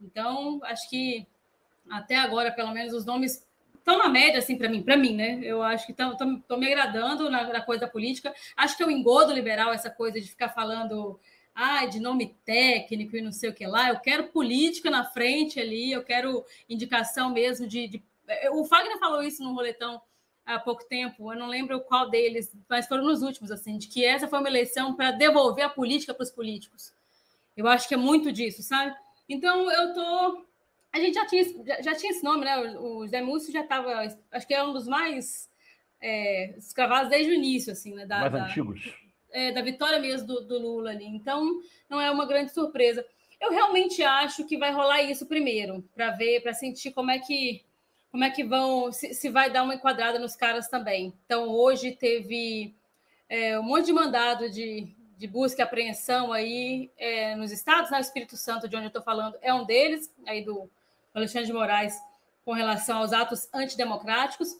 Então, 0.00 0.58
acho 0.64 0.88
que 0.88 1.26
até 1.90 2.16
agora, 2.16 2.50
pelo 2.50 2.72
menos, 2.72 2.94
os 2.94 3.04
nomes 3.04 3.46
estão 3.74 3.98
na 3.98 4.08
média, 4.08 4.38
assim, 4.38 4.56
para 4.56 4.70
mim, 4.70 4.82
para 4.82 4.96
mim, 4.96 5.14
né? 5.14 5.40
Eu 5.42 5.62
acho 5.62 5.84
que 5.84 5.92
estão 5.92 6.58
me 6.58 6.66
agradando 6.72 7.28
na, 7.28 7.52
na, 7.52 7.60
coisa 7.60 7.82
da 7.82 7.86
política. 7.86 8.32
Acho 8.56 8.78
que 8.78 8.82
é 8.82 8.86
o 8.86 8.90
engodo 8.90 9.30
liberal, 9.30 9.70
essa 9.70 9.90
coisa 9.90 10.18
de 10.18 10.26
ficar 10.26 10.48
falando 10.48 11.20
ah, 11.54 11.84
de 11.84 12.00
nome 12.00 12.34
técnico 12.46 13.14
e 13.14 13.20
não 13.20 13.30
sei 13.30 13.50
o 13.50 13.54
que 13.54 13.66
lá. 13.66 13.90
Eu 13.90 14.00
quero 14.00 14.28
política 14.28 14.90
na 14.90 15.04
frente 15.04 15.60
ali, 15.60 15.92
eu 15.92 16.02
quero 16.02 16.42
indicação 16.66 17.28
mesmo 17.30 17.68
de. 17.68 17.88
de... 17.88 18.02
O 18.52 18.64
Fagner 18.64 18.98
falou 18.98 19.22
isso 19.22 19.44
no 19.44 19.52
roletão 19.52 20.00
há 20.44 20.58
pouco 20.58 20.84
tempo, 20.84 21.32
eu 21.32 21.38
não 21.38 21.48
lembro 21.48 21.80
qual 21.80 22.10
deles, 22.10 22.52
mas 22.68 22.86
foram 22.86 23.04
nos 23.04 23.22
últimos, 23.22 23.50
assim, 23.50 23.78
de 23.78 23.88
que 23.88 24.04
essa 24.04 24.28
foi 24.28 24.38
uma 24.38 24.48
eleição 24.48 24.94
para 24.94 25.10
devolver 25.12 25.64
a 25.64 25.70
política 25.70 26.14
para 26.14 26.24
os 26.24 26.30
políticos. 26.30 26.92
Eu 27.56 27.68
acho 27.68 27.86
que 27.86 27.94
é 27.94 27.98
muito 27.98 28.32
disso, 28.32 28.62
sabe? 28.62 28.94
Então 29.28 29.70
eu 29.70 29.94
tô. 29.94 30.44
A 30.92 30.98
gente 30.98 31.14
já 31.14 31.26
tinha, 31.26 31.44
já, 31.64 31.82
já 31.82 31.94
tinha 31.94 32.12
esse 32.12 32.24
nome, 32.24 32.44
né? 32.44 32.58
O 32.78 33.06
Zé 33.06 33.22
Múcio 33.22 33.52
já 33.52 33.60
estava. 33.60 34.06
Acho 34.30 34.46
que 34.46 34.54
é 34.54 34.62
um 34.62 34.72
dos 34.72 34.86
mais 34.86 35.48
é, 36.00 36.56
escravados 36.58 37.10
desde 37.10 37.30
o 37.30 37.34
início, 37.34 37.72
assim, 37.72 37.94
né? 37.94 38.06
Da, 38.06 38.20
mais 38.20 38.32
da, 38.32 38.44
antigos. 38.44 38.94
É, 39.30 39.52
da 39.52 39.62
vitória 39.62 39.98
mesmo 39.98 40.26
do, 40.26 40.40
do 40.42 40.58
Lula 40.58 40.90
ali. 40.90 41.06
Então, 41.06 41.62
não 41.88 42.00
é 42.00 42.10
uma 42.10 42.26
grande 42.26 42.52
surpresa. 42.52 43.04
Eu 43.40 43.50
realmente 43.50 44.02
acho 44.02 44.46
que 44.46 44.58
vai 44.58 44.72
rolar 44.72 45.02
isso 45.02 45.26
primeiro, 45.26 45.82
para 45.94 46.10
ver, 46.10 46.42
para 46.42 46.54
sentir 46.54 46.92
como 46.92 47.10
é 47.10 47.18
que 47.18 47.64
como 48.12 48.24
é 48.24 48.30
que 48.30 48.44
vão, 48.44 48.92
se, 48.92 49.14
se, 49.14 49.30
vai 49.30 49.50
dar 49.50 49.62
uma 49.62 49.74
enquadrada 49.74 50.18
nos 50.18 50.36
caras 50.36 50.68
também. 50.68 51.14
Então, 51.24 51.48
hoje 51.48 51.92
teve 51.92 52.74
é, 53.26 53.58
um 53.58 53.62
monte 53.62 53.86
de 53.86 53.92
mandado 53.94 54.50
de, 54.50 54.94
de 55.16 55.26
busca 55.26 55.62
e 55.62 55.64
apreensão 55.64 56.30
aí 56.30 56.90
é, 56.98 57.34
nos 57.34 57.50
estados, 57.50 57.90
né? 57.90 57.96
O 57.96 58.02
Espírito 58.02 58.36
Santo, 58.36 58.68
de 58.68 58.76
onde 58.76 58.84
eu 58.84 58.88
estou 58.88 59.02
falando, 59.02 59.38
é 59.40 59.52
um 59.54 59.64
deles, 59.64 60.12
aí 60.26 60.44
do 60.44 60.70
Alexandre 61.14 61.46
de 61.46 61.54
Moraes, 61.54 61.98
com 62.44 62.52
relação 62.52 62.98
aos 62.98 63.14
atos 63.14 63.48
antidemocráticos. 63.50 64.58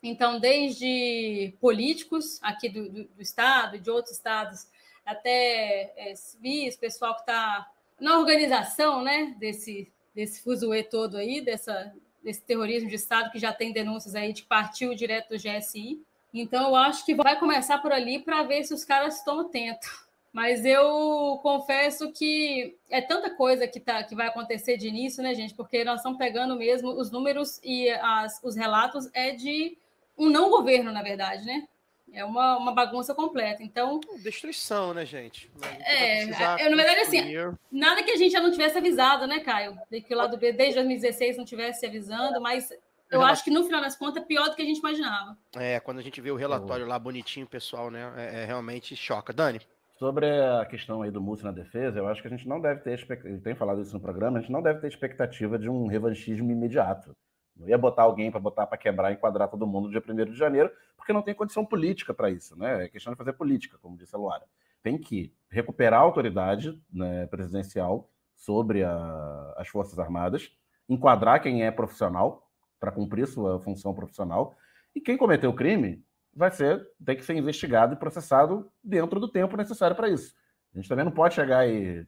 Então, 0.00 0.38
desde 0.38 1.54
políticos 1.60 2.38
aqui 2.40 2.68
do, 2.68 2.88
do, 2.88 3.04
do 3.04 3.22
estado 3.22 3.76
e 3.76 3.80
de 3.80 3.90
outros 3.90 4.14
estados, 4.14 4.68
até 5.04 5.92
é, 5.96 6.14
civis, 6.14 6.76
pessoal 6.76 7.14
que 7.14 7.22
está 7.22 7.68
na 8.00 8.16
organização 8.16 9.02
né, 9.02 9.34
desse, 9.38 9.90
desse 10.14 10.40
fuzuê 10.40 10.84
todo 10.84 11.16
aí, 11.16 11.40
dessa, 11.40 11.92
desse 12.22 12.42
terrorismo 12.42 12.88
de 12.88 12.96
Estado, 12.96 13.30
que 13.30 13.38
já 13.38 13.52
tem 13.52 13.72
denúncias 13.72 14.14
aí 14.14 14.32
de 14.32 14.42
que 14.42 14.48
partiu 14.48 14.94
direto 14.94 15.30
do 15.30 15.36
GSI. 15.36 16.00
Então, 16.32 16.68
eu 16.70 16.76
acho 16.76 17.04
que 17.04 17.14
vai 17.14 17.38
começar 17.38 17.78
por 17.78 17.92
ali 17.92 18.18
para 18.18 18.42
ver 18.42 18.64
se 18.64 18.72
os 18.72 18.84
caras 18.84 19.16
estão 19.16 19.40
atentos. 19.40 19.88
Mas 20.32 20.64
eu 20.64 21.38
confesso 21.42 22.10
que 22.10 22.74
é 22.88 23.02
tanta 23.02 23.28
coisa 23.28 23.68
que, 23.68 23.78
tá, 23.78 24.02
que 24.02 24.14
vai 24.14 24.28
acontecer 24.28 24.78
de 24.78 24.88
início, 24.88 25.22
né, 25.22 25.34
gente? 25.34 25.54
Porque 25.54 25.84
nós 25.84 25.96
estamos 25.98 26.16
pegando 26.16 26.56
mesmo 26.56 26.88
os 26.88 27.10
números 27.10 27.60
e 27.62 27.90
as, 27.90 28.40
os 28.42 28.56
relatos 28.56 29.10
é 29.12 29.32
de 29.32 29.76
um 30.16 30.30
não 30.30 30.48
governo, 30.48 30.90
na 30.90 31.02
verdade, 31.02 31.44
né? 31.44 31.68
É 32.12 32.24
uma, 32.24 32.58
uma 32.58 32.72
bagunça 32.72 33.14
completa. 33.14 33.62
Então. 33.62 34.00
Destruição, 34.22 34.92
né, 34.92 35.06
gente? 35.06 35.50
É, 35.80 36.24
eu, 36.64 36.70
na 36.70 36.76
verdade, 36.76 37.00
assim, 37.00 37.22
nada 37.70 38.02
que 38.02 38.10
a 38.10 38.16
gente 38.16 38.32
já 38.32 38.40
não 38.40 38.50
tivesse 38.50 38.78
avisado, 38.78 39.26
né, 39.26 39.40
Caio? 39.40 39.76
Que 39.90 40.14
o 40.14 40.16
lado 40.16 40.36
B 40.36 40.52
desde 40.52 40.74
2016 40.74 41.38
não 41.38 41.44
tivesse 41.44 41.86
avisando, 41.86 42.40
mas 42.40 42.70
eu 43.10 43.22
acho 43.22 43.44
que 43.44 43.50
no 43.50 43.64
final 43.64 43.80
das 43.80 43.96
contas 43.96 44.22
é 44.22 44.26
pior 44.26 44.48
do 44.48 44.56
que 44.56 44.62
a 44.62 44.64
gente 44.64 44.78
imaginava. 44.78 45.36
É, 45.56 45.78
quando 45.80 45.98
a 45.98 46.02
gente 46.02 46.20
vê 46.20 46.30
o 46.30 46.36
relatório 46.36 46.86
lá 46.86 46.98
bonitinho, 46.98 47.46
pessoal, 47.46 47.90
né? 47.90 48.12
É, 48.16 48.42
é 48.42 48.44
realmente 48.44 48.96
choca. 48.96 49.32
Dani. 49.32 49.60
Sobre 49.98 50.26
a 50.26 50.66
questão 50.66 51.02
aí 51.02 51.10
do 51.10 51.20
Múcio 51.20 51.46
na 51.46 51.52
defesa, 51.52 51.98
eu 51.98 52.08
acho 52.08 52.20
que 52.20 52.26
a 52.26 52.30
gente 52.30 52.48
não 52.48 52.60
deve 52.60 52.80
ter, 52.80 52.94
expectativa, 52.94 53.40
tem 53.40 53.54
falado 53.54 53.82
isso 53.82 53.94
no 53.94 54.00
programa, 54.00 54.38
a 54.38 54.40
gente 54.40 54.50
não 54.50 54.60
deve 54.60 54.80
ter 54.80 54.88
expectativa 54.88 55.56
de 55.56 55.68
um 55.68 55.86
revanchismo 55.86 56.50
imediato. 56.50 57.14
Não 57.56 57.68
ia 57.68 57.76
botar 57.76 58.02
alguém 58.02 58.30
para 58.30 58.40
botar 58.40 58.66
para 58.66 58.78
quebrar 58.78 59.10
e 59.10 59.14
enquadrar 59.14 59.48
todo 59.48 59.66
mundo 59.66 59.88
no 59.88 59.90
dia 59.90 60.02
1 60.06 60.30
de 60.30 60.36
janeiro, 60.36 60.70
porque 60.96 61.12
não 61.12 61.22
tem 61.22 61.34
condição 61.34 61.64
política 61.64 62.14
para 62.14 62.30
isso, 62.30 62.56
né? 62.56 62.84
É 62.84 62.88
questão 62.88 63.12
de 63.12 63.16
fazer 63.16 63.32
política, 63.34 63.78
como 63.80 63.96
disse 63.96 64.14
a 64.14 64.18
Luara. 64.18 64.44
Tem 64.82 64.98
que 64.98 65.34
recuperar 65.50 66.00
a 66.00 66.02
autoridade 66.02 66.80
né, 66.92 67.26
presidencial 67.26 68.10
sobre 68.34 68.82
a, 68.82 69.54
as 69.56 69.68
Forças 69.68 69.98
Armadas, 69.98 70.50
enquadrar 70.88 71.40
quem 71.40 71.64
é 71.64 71.70
profissional 71.70 72.50
para 72.80 72.90
cumprir 72.90 73.26
sua 73.26 73.60
função 73.60 73.94
profissional, 73.94 74.56
e 74.94 75.00
quem 75.00 75.16
cometeu 75.16 75.52
crime 75.54 76.04
vai 76.34 76.50
ser, 76.50 76.86
tem 77.04 77.16
que 77.16 77.24
ser 77.24 77.34
investigado 77.34 77.94
e 77.94 77.96
processado 77.96 78.70
dentro 78.82 79.20
do 79.20 79.28
tempo 79.28 79.56
necessário 79.56 79.94
para 79.94 80.08
isso. 80.08 80.34
A 80.74 80.78
gente 80.78 80.88
também 80.88 81.04
não 81.04 81.12
pode 81.12 81.34
chegar 81.34 81.68
e 81.68 82.06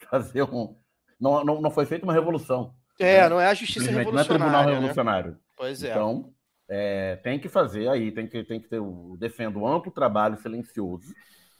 fazer 0.10 0.42
um. 0.44 0.76
Não, 1.18 1.44
não, 1.44 1.60
não 1.60 1.70
foi 1.70 1.86
feita 1.86 2.04
uma 2.04 2.12
revolução. 2.12 2.74
É, 2.98 3.22
né? 3.22 3.28
não 3.28 3.40
é 3.40 3.48
a 3.48 3.54
justiça 3.54 3.90
revolucionária. 3.90 4.12
Não 4.12 4.20
é 4.20 4.38
tribunal 4.38 4.66
né? 4.66 4.72
revolucionário. 4.72 5.38
Pois 5.56 5.82
é. 5.82 5.90
Então, 5.90 6.32
é, 6.68 7.16
tem 7.16 7.38
que 7.38 7.48
fazer 7.48 7.88
aí, 7.88 8.12
tem 8.12 8.26
que, 8.26 8.44
tem 8.44 8.60
que 8.60 8.68
ter 8.68 8.78
o. 8.78 9.16
Defendo 9.18 9.60
um 9.60 9.66
amplo 9.66 9.90
trabalho 9.90 10.36
silencioso 10.38 11.14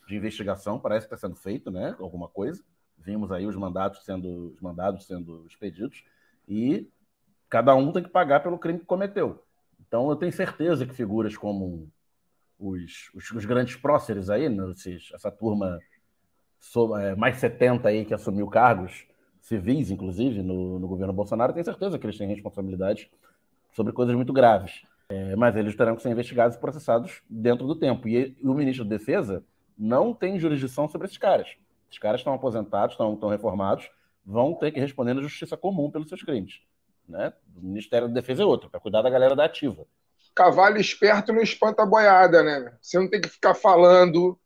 de 0.08 0.16
investigação, 0.16 0.78
parece 0.78 1.06
que 1.06 1.14
está 1.14 1.26
sendo 1.26 1.36
feito, 1.38 1.70
né? 1.70 1.94
Alguma 1.98 2.28
coisa. 2.28 2.62
Vimos 2.98 3.32
aí 3.32 3.46
os 3.46 3.56
mandados 3.56 4.04
sendo, 4.04 4.52
os 4.54 4.60
mandados 4.60 5.06
sendo 5.06 5.44
expedidos, 5.46 6.04
e 6.48 6.88
cada 7.48 7.74
um 7.74 7.92
tem 7.92 8.02
que 8.02 8.08
pagar 8.08 8.40
pelo 8.40 8.58
crime 8.58 8.78
que 8.78 8.84
cometeu. 8.84 9.44
Então, 9.80 10.08
eu 10.08 10.16
tenho 10.16 10.32
certeza 10.32 10.86
que 10.86 10.94
figuras 10.94 11.36
como 11.36 11.90
os, 12.58 13.10
os, 13.14 13.30
os 13.30 13.44
grandes 13.44 13.76
próceres 13.76 14.30
aí, 14.30 14.48
né, 14.48 14.70
esses, 14.70 15.10
essa 15.12 15.30
turma 15.30 15.78
so, 16.60 16.96
é, 16.96 17.14
mais 17.16 17.36
70 17.36 17.88
aí 17.88 18.04
que 18.04 18.14
assumiu 18.14 18.46
cargos 18.46 19.04
civis, 19.42 19.90
inclusive, 19.90 20.42
no, 20.42 20.78
no 20.78 20.88
governo 20.88 21.12
Bolsonaro, 21.12 21.52
tenho 21.52 21.64
certeza 21.64 21.98
que 21.98 22.06
eles 22.06 22.16
têm 22.16 22.26
responsabilidade 22.28 23.10
sobre 23.74 23.92
coisas 23.92 24.14
muito 24.14 24.32
graves. 24.32 24.82
É, 25.10 25.36
mas 25.36 25.54
eles 25.56 25.76
terão 25.76 25.94
que 25.94 26.02
ser 26.02 26.10
investigados 26.10 26.56
e 26.56 26.60
processados 26.60 27.22
dentro 27.28 27.66
do 27.66 27.74
tempo. 27.74 28.08
E, 28.08 28.34
o 28.42 28.54
ministro 28.54 28.84
da 28.84 28.96
Defesa 28.96 29.44
não 29.76 30.14
tem 30.14 30.38
jurisdição 30.38 30.88
sobre 30.88 31.06
esses 31.06 31.18
caras. 31.18 31.48
Esses 31.90 31.98
caras 31.98 32.20
estão 32.20 32.32
aposentados, 32.32 32.94
estão, 32.94 33.12
estão 33.12 33.28
reformados, 33.28 33.90
vão 34.24 34.54
ter 34.54 34.70
que 34.70 34.80
responder 34.80 35.12
na 35.12 35.20
justiça 35.20 35.56
comum 35.56 35.90
pelos 35.90 36.08
seus 36.08 36.22
crimes. 36.22 36.62
Né? 37.06 37.32
O 37.54 37.66
Ministério 37.66 38.08
da 38.08 38.14
Defesa 38.14 38.42
é 38.42 38.46
outro, 38.46 38.70
para 38.70 38.80
cuidar 38.80 39.02
da 39.02 39.10
galera 39.10 39.36
da 39.36 39.44
ativa 39.44 39.86
cavalo 40.34 40.78
esperto 40.78 41.32
não 41.32 41.42
espanta 41.42 41.84
boiada, 41.86 42.42
né? 42.42 42.72
Você 42.80 42.98
não 42.98 43.08
tem 43.08 43.20
que 43.20 43.28
ficar 43.28 43.54
falando 43.54 44.38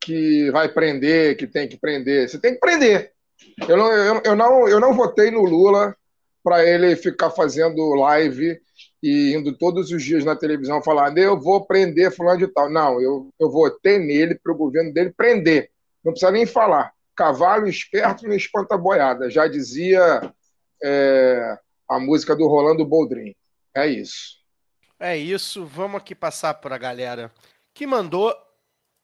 que 0.00 0.50
vai 0.50 0.68
prender, 0.68 1.36
que 1.36 1.46
tem 1.46 1.68
que 1.68 1.76
prender. 1.76 2.28
Você 2.28 2.38
tem 2.38 2.54
que 2.54 2.60
prender. 2.60 3.12
Eu 3.68 3.76
não, 3.76 3.92
eu, 3.92 4.22
eu 4.24 4.36
não, 4.36 4.68
eu 4.68 4.80
não 4.80 4.94
votei 4.94 5.30
no 5.30 5.42
Lula 5.42 5.94
para 6.42 6.64
ele 6.66 6.96
ficar 6.96 7.30
fazendo 7.30 7.94
live 7.94 8.60
e 9.02 9.34
indo 9.34 9.56
todos 9.56 9.90
os 9.90 10.02
dias 10.02 10.24
na 10.24 10.36
televisão 10.36 10.82
falar, 10.82 11.16
eu 11.16 11.38
vou 11.38 11.64
prender 11.66 12.14
fulano 12.14 12.38
de 12.38 12.48
tal. 12.48 12.70
Não, 12.70 13.00
eu, 13.00 13.30
eu 13.38 13.50
votei 13.50 13.98
nele 13.98 14.38
para 14.42 14.52
o 14.52 14.56
governo 14.56 14.92
dele 14.92 15.12
prender. 15.16 15.70
Não 16.04 16.12
precisa 16.12 16.30
nem 16.32 16.46
falar. 16.46 16.92
Cavalo 17.14 17.68
esperto 17.68 18.26
não 18.26 18.34
espanta 18.34 18.76
boiada. 18.76 19.30
Já 19.30 19.46
dizia 19.46 20.32
é, 20.82 21.58
a 21.88 21.98
música 22.00 22.34
do 22.34 22.46
Rolando 22.46 22.84
Boldrin. 22.84 23.34
É 23.74 23.86
isso. 23.86 24.40
É 24.98 25.16
isso, 25.16 25.64
vamos 25.66 25.96
aqui 26.00 26.14
passar 26.14 26.54
para 26.54 26.76
a 26.76 26.78
galera 26.78 27.32
que 27.74 27.86
mandou 27.86 28.32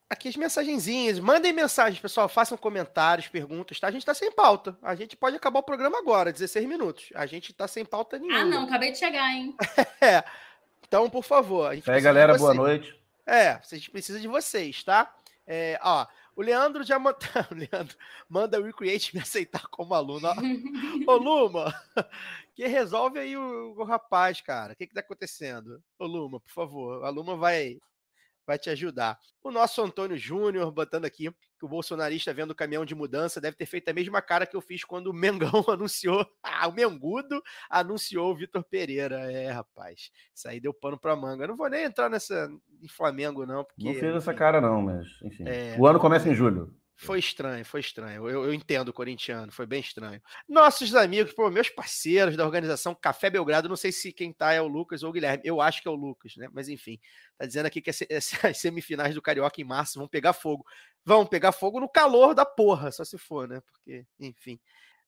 aqui 0.09 0.27
as 0.27 0.35
mensagenzinhas. 0.35 1.19
Mandem 1.19 1.53
mensagens, 1.53 2.01
pessoal, 2.01 2.27
façam 2.27 2.57
comentários, 2.57 3.27
perguntas, 3.27 3.79
tá? 3.79 3.87
A 3.87 3.91
gente 3.91 4.05
tá 4.05 4.13
sem 4.13 4.31
pauta. 4.31 4.77
A 4.81 4.95
gente 4.95 5.15
pode 5.15 5.35
acabar 5.35 5.59
o 5.59 5.63
programa 5.63 5.99
agora, 5.99 6.33
16 6.33 6.67
minutos. 6.67 7.09
A 7.13 7.25
gente 7.25 7.53
tá 7.53 7.67
sem 7.67 7.85
pauta 7.85 8.17
nenhuma. 8.17 8.39
Ah, 8.39 8.45
não, 8.45 8.63
acabei 8.63 8.91
de 8.91 8.97
chegar, 8.97 9.31
hein? 9.31 9.55
é. 10.01 10.23
Então, 10.87 11.09
por 11.09 11.23
favor. 11.23 11.71
A 11.71 11.75
gente 11.75 11.89
aí, 11.89 12.01
galera, 12.01 12.37
boa 12.37 12.53
noite. 12.53 12.97
É, 13.25 13.49
a 13.49 13.61
gente 13.69 13.91
precisa 13.91 14.19
de 14.19 14.27
vocês, 14.27 14.83
tá? 14.83 15.13
É, 15.45 15.79
ó, 15.83 16.07
o 16.35 16.41
Leandro 16.41 16.83
já 16.83 16.97
manda. 16.97 17.17
O 17.51 17.55
Leandro 17.55 17.97
manda 18.27 18.59
o 18.59 18.63
Recreate 18.63 19.13
me 19.15 19.21
aceitar 19.21 19.67
como 19.67 19.93
aluno. 19.93 20.27
Ô, 21.05 21.15
Luma, 21.15 21.73
que 22.55 22.65
resolve 22.65 23.19
aí 23.19 23.37
o, 23.37 23.75
o 23.77 23.83
rapaz, 23.83 24.41
cara. 24.41 24.73
O 24.73 24.75
que, 24.75 24.87
que 24.87 24.93
tá 24.93 25.01
acontecendo? 25.01 25.83
Ô, 25.99 26.05
Luma, 26.05 26.39
por 26.39 26.51
favor. 26.51 27.03
A 27.03 27.09
Luma 27.09 27.35
vai, 27.35 27.77
vai 28.49 28.57
te 28.57 28.71
ajudar. 28.71 29.15
O 29.43 29.51
nosso 29.51 29.79
Antônio 29.79 30.17
Júnior 30.17 30.71
botando 30.71 31.05
aqui 31.05 31.29
que 31.59 31.65
o 31.65 31.67
bolsonarista 31.67 32.33
vendo 32.33 32.49
o 32.49 32.55
caminhão 32.55 32.83
de 32.83 32.95
mudança 32.95 33.39
deve 33.39 33.55
ter 33.55 33.67
feito 33.67 33.87
a 33.89 33.93
mesma 33.93 34.23
cara 34.23 34.47
que 34.47 34.55
eu 34.55 34.61
fiz 34.61 34.83
quando 34.83 35.07
o 35.07 35.13
Mengão 35.13 35.51
anunciou, 35.69 36.25
ah, 36.41 36.67
o 36.67 36.73
Mengudo 36.73 37.39
anunciou 37.69 38.31
o 38.31 38.35
Vitor 38.35 38.63
Pereira. 38.63 39.31
É, 39.31 39.51
rapaz, 39.51 40.09
isso 40.33 40.47
aí 40.47 40.59
deu 40.59 40.73
pano 40.73 40.97
pra 40.99 41.15
manga. 41.15 41.43
Eu 41.43 41.49
não 41.49 41.55
vou 41.55 41.69
nem 41.69 41.83
entrar 41.83 42.09
nessa 42.09 42.49
em 42.81 42.87
Flamengo, 42.87 43.45
não. 43.45 43.63
Porque, 43.63 43.83
não 43.83 43.93
fez 43.93 44.15
essa 44.15 44.33
cara, 44.33 44.59
não, 44.59 44.81
mas 44.81 45.05
enfim. 45.21 45.43
É, 45.47 45.75
o 45.77 45.85
ano 45.85 45.99
começa 45.99 46.27
em 46.27 46.33
julho. 46.33 46.73
Foi 47.01 47.17
estranho, 47.17 47.63
foi 47.63 47.79
estranho. 47.79 48.27
Eu, 48.27 48.43
eu 48.43 48.53
entendo 48.53 48.89
o 48.89 48.93
corintiano, 48.93 49.53
foi 49.53 49.65
bem 49.65 49.79
estranho. 49.79 50.21
Nossos 50.49 50.93
amigos, 50.93 51.31
pô, 51.31 51.49
meus 51.49 51.69
parceiros 51.69 52.35
da 52.35 52.45
organização 52.45 52.93
Café 52.93 53.29
Belgrado, 53.29 53.69
não 53.69 53.77
sei 53.77 53.89
se 53.89 54.11
quem 54.11 54.33
tá 54.33 54.51
é 54.51 54.61
o 54.61 54.67
Lucas 54.67 55.01
ou 55.01 55.09
o 55.09 55.13
Guilherme. 55.13 55.41
Eu 55.45 55.61
acho 55.61 55.81
que 55.81 55.87
é 55.87 55.91
o 55.91 55.95
Lucas, 55.95 56.35
né? 56.35 56.49
Mas 56.51 56.67
enfim, 56.67 56.99
tá 57.37 57.45
dizendo 57.45 57.67
aqui 57.67 57.81
que 57.81 57.89
as 58.49 58.57
semifinais 58.57 59.15
do 59.15 59.21
Carioca 59.21 59.61
em 59.61 59.63
março 59.63 59.97
vão 59.97 60.09
pegar 60.09 60.33
fogo. 60.33 60.65
Vão 61.05 61.25
pegar 61.25 61.53
fogo 61.53 61.79
no 61.79 61.87
calor 61.87 62.35
da 62.35 62.45
porra, 62.45 62.91
só 62.91 63.05
se 63.05 63.17
for, 63.17 63.47
né? 63.47 63.61
Porque, 63.61 64.05
enfim. 64.19 64.59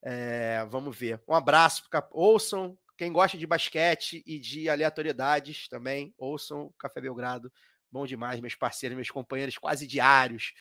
É, 0.02 0.66
vamos 0.70 0.98
ver. 0.98 1.22
Um 1.28 1.34
abraço, 1.34 1.84
ouçam. 2.12 2.78
Quem 2.98 3.12
gosta 3.12 3.38
de 3.38 3.46
basquete 3.46 4.24
e 4.26 4.40
de 4.40 4.70
aleatoriedades 4.70 5.68
também, 5.68 6.14
ouçam 6.18 6.68
o 6.68 6.74
Café 6.80 7.02
Belgrado. 7.02 7.52
Bom 7.92 8.06
demais, 8.06 8.40
meus 8.40 8.56
parceiros, 8.56 8.96
meus 8.96 9.12
companheiros 9.12 9.58
quase 9.58 9.86
diários. 9.86 10.54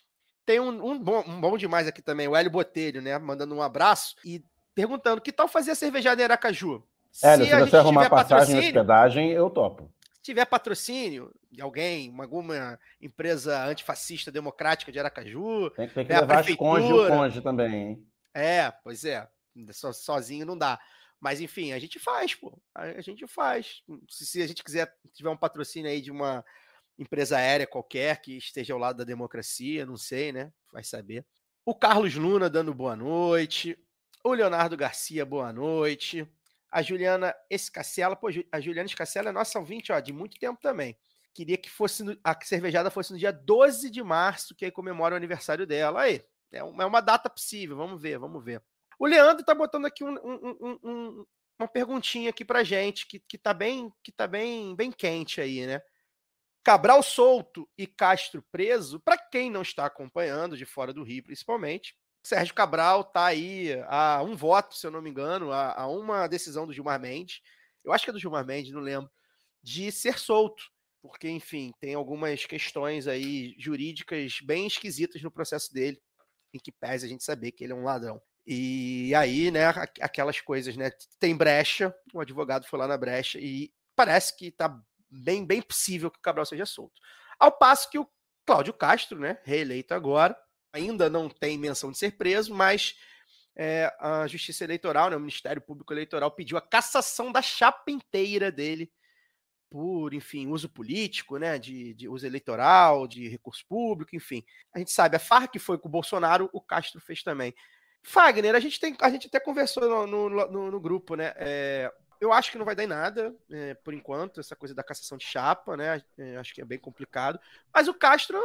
Tem 0.45 0.59
um, 0.59 0.91
um, 0.91 0.99
bom, 0.99 1.23
um 1.27 1.39
bom 1.39 1.57
demais 1.57 1.87
aqui 1.87 2.01
também, 2.01 2.27
o 2.27 2.35
Hélio 2.35 2.51
Botelho, 2.51 3.01
né? 3.01 3.17
Mandando 3.17 3.55
um 3.55 3.61
abraço 3.61 4.15
e 4.25 4.43
perguntando 4.73 5.21
que 5.21 5.31
tal 5.31 5.47
fazer 5.47 5.71
a 5.71 5.75
cervejada 5.75 6.21
em 6.21 6.25
Aracaju? 6.25 6.83
Hélio, 7.23 7.45
se, 7.45 7.51
se 7.51 7.59
você 7.59 7.77
arrumar 7.77 8.09
passagem 8.09 8.55
e 8.55 8.67
hospedagem, 8.67 9.31
eu 9.31 9.49
topo. 9.49 9.91
Se 10.15 10.21
tiver 10.23 10.45
patrocínio 10.45 11.31
de 11.51 11.61
alguém, 11.61 12.13
alguma 12.19 12.79
empresa 13.01 13.65
antifascista 13.65 14.31
democrática 14.31 14.91
de 14.91 14.99
Aracaju. 14.99 15.69
Tem, 15.71 15.87
tem 15.89 16.05
que 16.05 16.13
né, 16.13 16.21
levar 16.21 16.39
as 16.39 16.55
conge 16.55 16.93
o 16.93 17.07
conge 17.07 17.41
também, 17.41 17.73
hein? 17.73 18.07
É, 18.33 18.71
pois 18.83 19.03
é. 19.03 19.27
So, 19.73 19.91
sozinho 19.93 20.45
não 20.45 20.57
dá. 20.57 20.79
Mas 21.19 21.41
enfim, 21.41 21.71
a 21.71 21.79
gente 21.79 21.99
faz, 21.99 22.33
pô. 22.33 22.57
A, 22.73 22.99
gente 23.01 23.27
faz. 23.27 23.83
Se, 24.09 24.25
se, 24.25 24.41
a 24.41 24.47
gente 24.47 24.63
quiser, 24.63 24.91
tiver 25.13 25.29
um 25.29 25.37
patrocínio 25.37 25.91
aí 25.91 26.01
de 26.01 26.09
uma 26.09 26.43
empresa 26.97 27.37
aérea 27.37 27.67
qualquer 27.67 28.21
que 28.21 28.37
esteja 28.37 28.73
ao 28.73 28.79
lado 28.79 28.97
da 28.97 29.03
democracia, 29.03 29.85
não 29.85 29.97
sei, 29.97 30.31
né? 30.31 30.51
Vai 30.71 30.83
saber. 30.83 31.25
O 31.65 31.75
Carlos 31.75 32.15
Luna 32.15 32.49
dando 32.49 32.73
boa 32.73 32.95
noite. 32.95 33.77
O 34.23 34.33
Leonardo 34.33 34.77
Garcia, 34.77 35.25
boa 35.25 35.51
noite. 35.51 36.27
A 36.71 36.81
Juliana 36.81 37.35
Escacela, 37.49 38.15
pô, 38.15 38.29
a 38.51 38.59
Juliana 38.61 38.87
Escacela 38.87 39.29
é 39.29 39.31
nossa 39.31 39.59
ouvinte, 39.59 39.91
ó, 39.91 39.99
de 39.99 40.13
muito 40.13 40.39
tempo 40.39 40.61
também. 40.61 40.97
Queria 41.33 41.57
que 41.57 41.69
fosse 41.69 42.03
no, 42.03 42.17
a 42.23 42.37
cervejada 42.43 42.91
fosse 42.91 43.11
no 43.11 43.19
dia 43.19 43.31
12 43.31 43.89
de 43.89 44.03
março, 44.03 44.55
que 44.55 44.65
aí 44.65 44.71
comemora 44.71 45.13
o 45.13 45.17
aniversário 45.17 45.65
dela. 45.67 46.01
Aí, 46.01 46.23
é 46.51 46.63
uma, 46.63 46.83
é 46.83 46.85
uma 46.85 47.01
data 47.01 47.29
possível, 47.29 47.75
vamos 47.75 48.01
ver, 48.01 48.17
vamos 48.17 48.43
ver. 48.43 48.61
O 48.99 49.05
Leandro 49.05 49.43
tá 49.43 49.55
botando 49.55 49.85
aqui 49.85 50.03
um, 50.03 50.15
um, 50.23 50.79
um, 50.83 51.25
uma 51.59 51.67
perguntinha 51.67 52.29
aqui 52.29 52.45
pra 52.45 52.63
gente, 52.63 53.07
que, 53.07 53.19
que 53.19 53.37
tá, 53.37 53.53
bem, 53.53 53.91
que 54.03 54.11
tá 54.11 54.27
bem, 54.27 54.75
bem 54.75 54.91
quente 54.91 55.41
aí, 55.41 55.65
né? 55.65 55.81
Cabral 56.63 57.01
solto 57.01 57.67
e 57.77 57.87
Castro 57.87 58.43
preso, 58.51 58.99
para 58.99 59.17
quem 59.17 59.49
não 59.49 59.61
está 59.61 59.85
acompanhando, 59.85 60.55
de 60.55 60.65
fora 60.65 60.93
do 60.93 61.03
Rio 61.03 61.23
principalmente, 61.23 61.95
Sérgio 62.23 62.53
Cabral 62.53 63.03
tá 63.03 63.25
aí 63.25 63.81
a 63.87 64.21
um 64.21 64.35
voto, 64.35 64.75
se 64.75 64.85
eu 64.85 64.91
não 64.91 65.01
me 65.01 65.09
engano, 65.09 65.51
a, 65.51 65.73
a 65.73 65.87
uma 65.87 66.27
decisão 66.27 66.67
do 66.67 66.73
Gilmar 66.73 66.99
Mendes, 66.99 67.41
eu 67.83 67.91
acho 67.91 68.03
que 68.03 68.11
é 68.11 68.13
do 68.13 68.19
Gilmar 68.19 68.45
Mendes, 68.45 68.71
não 68.71 68.81
lembro, 68.81 69.09
de 69.63 69.91
ser 69.91 70.19
solto, 70.19 70.63
porque, 71.01 71.27
enfim, 71.27 71.73
tem 71.79 71.95
algumas 71.95 72.45
questões 72.45 73.07
aí 73.07 73.55
jurídicas 73.57 74.39
bem 74.43 74.67
esquisitas 74.67 75.21
no 75.23 75.31
processo 75.31 75.73
dele, 75.73 75.99
em 76.53 76.59
que 76.59 76.71
pese 76.71 77.05
a 77.05 77.09
gente 77.09 77.23
saber 77.23 77.51
que 77.51 77.63
ele 77.63 77.73
é 77.73 77.75
um 77.75 77.83
ladrão. 77.83 78.21
E 78.45 79.13
aí, 79.15 79.49
né, 79.49 79.65
aquelas 79.99 80.39
coisas, 80.41 80.75
né? 80.75 80.91
Tem 81.19 81.35
brecha, 81.35 81.95
o 82.13 82.19
advogado 82.19 82.65
foi 82.67 82.77
lá 82.77 82.87
na 82.87 82.97
brecha 82.97 83.39
e 83.39 83.71
parece 83.95 84.35
que 84.35 84.51
tá 84.51 84.81
bem, 85.11 85.45
bem 85.45 85.61
possível 85.61 86.09
que 86.09 86.17
o 86.17 86.21
Cabral 86.21 86.45
seja 86.45 86.65
solto. 86.65 87.01
Ao 87.37 87.51
passo 87.51 87.89
que 87.89 87.99
o 87.99 88.07
Cláudio 88.45 88.73
Castro, 88.73 89.19
né, 89.19 89.37
reeleito 89.43 89.93
agora, 89.93 90.37
ainda 90.73 91.09
não 91.09 91.29
tem 91.29 91.57
menção 91.57 91.91
de 91.91 91.97
ser 91.97 92.17
preso, 92.17 92.53
mas 92.53 92.95
é, 93.55 93.93
a 93.99 94.25
Justiça 94.27 94.63
Eleitoral, 94.63 95.09
né, 95.09 95.15
o 95.15 95.19
Ministério 95.19 95.61
Público 95.61 95.93
Eleitoral 95.93 96.31
pediu 96.31 96.57
a 96.57 96.61
cassação 96.61 97.31
da 97.31 97.41
chapa 97.41 97.91
inteira 97.91 98.51
dele 98.51 98.91
por, 99.69 100.13
enfim, 100.13 100.47
uso 100.47 100.67
político, 100.67 101.37
né, 101.37 101.57
de, 101.57 101.93
de, 101.93 102.09
uso 102.09 102.25
eleitoral, 102.25 103.07
de 103.07 103.29
recurso 103.29 103.65
público, 103.69 104.13
enfim. 104.13 104.43
A 104.75 104.79
gente 104.79 104.91
sabe, 104.91 105.15
a 105.15 105.19
Farc 105.19 105.57
foi 105.59 105.77
com 105.77 105.87
o 105.87 105.91
Bolsonaro, 105.91 106.49
o 106.51 106.59
Castro 106.59 106.99
fez 106.99 107.23
também. 107.23 107.55
Fagner, 108.03 108.53
a 108.53 108.59
gente, 108.59 108.79
tem, 108.79 108.97
a 108.99 109.09
gente 109.09 109.27
até 109.27 109.39
conversou 109.39 109.87
no, 109.87 110.29
no, 110.29 110.47
no, 110.47 110.71
no 110.71 110.79
grupo, 110.79 111.15
né? 111.15 111.33
É, 111.37 111.89
eu 112.21 112.31
acho 112.31 112.51
que 112.51 112.57
não 112.57 112.65
vai 112.65 112.75
dar 112.75 112.83
em 112.83 112.87
nada, 112.87 113.35
é, 113.51 113.73
por 113.73 113.95
enquanto, 113.95 114.39
essa 114.39 114.55
coisa 114.55 114.75
da 114.75 114.83
cassação 114.83 115.17
de 115.17 115.25
chapa, 115.25 115.75
né? 115.75 116.01
É, 116.17 116.37
acho 116.37 116.53
que 116.53 116.61
é 116.61 116.65
bem 116.65 116.77
complicado. 116.77 117.39
Mas 117.73 117.87
o 117.87 117.93
Castro 117.95 118.39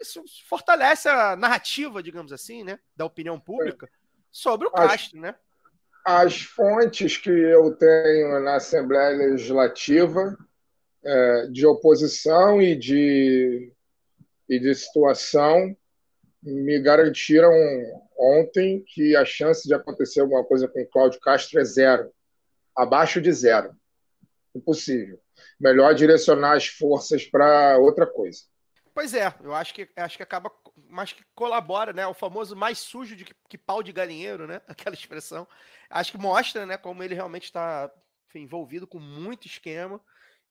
isso 0.00 0.22
fortalece 0.48 1.08
a 1.08 1.36
narrativa, 1.36 2.02
digamos 2.02 2.32
assim, 2.32 2.62
né? 2.62 2.78
Da 2.96 3.04
opinião 3.04 3.38
pública 3.38 3.90
sobre 4.30 4.68
o 4.68 4.70
Castro, 4.70 5.18
as, 5.18 5.22
né? 5.22 5.34
As 6.06 6.40
fontes 6.40 7.16
que 7.16 7.28
eu 7.28 7.74
tenho 7.76 8.40
na 8.40 8.54
Assembleia 8.54 9.16
Legislativa 9.16 10.38
é, 11.04 11.46
de 11.48 11.66
oposição 11.66 12.62
e 12.62 12.76
de, 12.76 13.72
e 14.48 14.58
de 14.58 14.74
situação 14.74 15.76
me 16.42 16.80
garantiram 16.80 17.52
ontem 18.16 18.82
que 18.86 19.14
a 19.16 19.24
chance 19.24 19.66
de 19.66 19.74
acontecer 19.74 20.20
alguma 20.20 20.44
coisa 20.44 20.68
com 20.68 20.80
o 20.80 20.86
Cláudio 20.86 21.20
Castro 21.20 21.60
é 21.60 21.64
zero, 21.64 22.10
abaixo 22.82 23.20
de 23.20 23.32
zero. 23.32 23.76
Impossível. 24.54 25.20
Melhor 25.58 25.94
direcionar 25.94 26.56
as 26.56 26.66
forças 26.66 27.24
para 27.24 27.78
outra 27.78 28.06
coisa. 28.06 28.42
Pois 28.92 29.14
é, 29.14 29.32
eu 29.42 29.54
acho 29.54 29.72
que 29.72 29.88
acho 29.96 30.16
que 30.16 30.22
acaba, 30.22 30.50
mas 30.88 31.12
que 31.12 31.22
colabora, 31.34 31.92
né? 31.92 32.06
O 32.06 32.14
famoso 32.14 32.56
mais 32.56 32.78
sujo 32.78 33.14
de 33.14 33.24
que, 33.24 33.34
que 33.48 33.56
pau 33.56 33.82
de 33.82 33.92
galinheiro, 33.92 34.46
né? 34.46 34.60
Aquela 34.68 34.94
expressão. 34.94 35.46
Acho 35.88 36.12
que 36.12 36.18
mostra, 36.18 36.66
né, 36.66 36.76
como 36.76 37.02
ele 37.02 37.14
realmente 37.14 37.44
está 37.44 37.90
envolvido 38.34 38.86
com 38.86 38.98
muito 38.98 39.46
esquema 39.46 40.00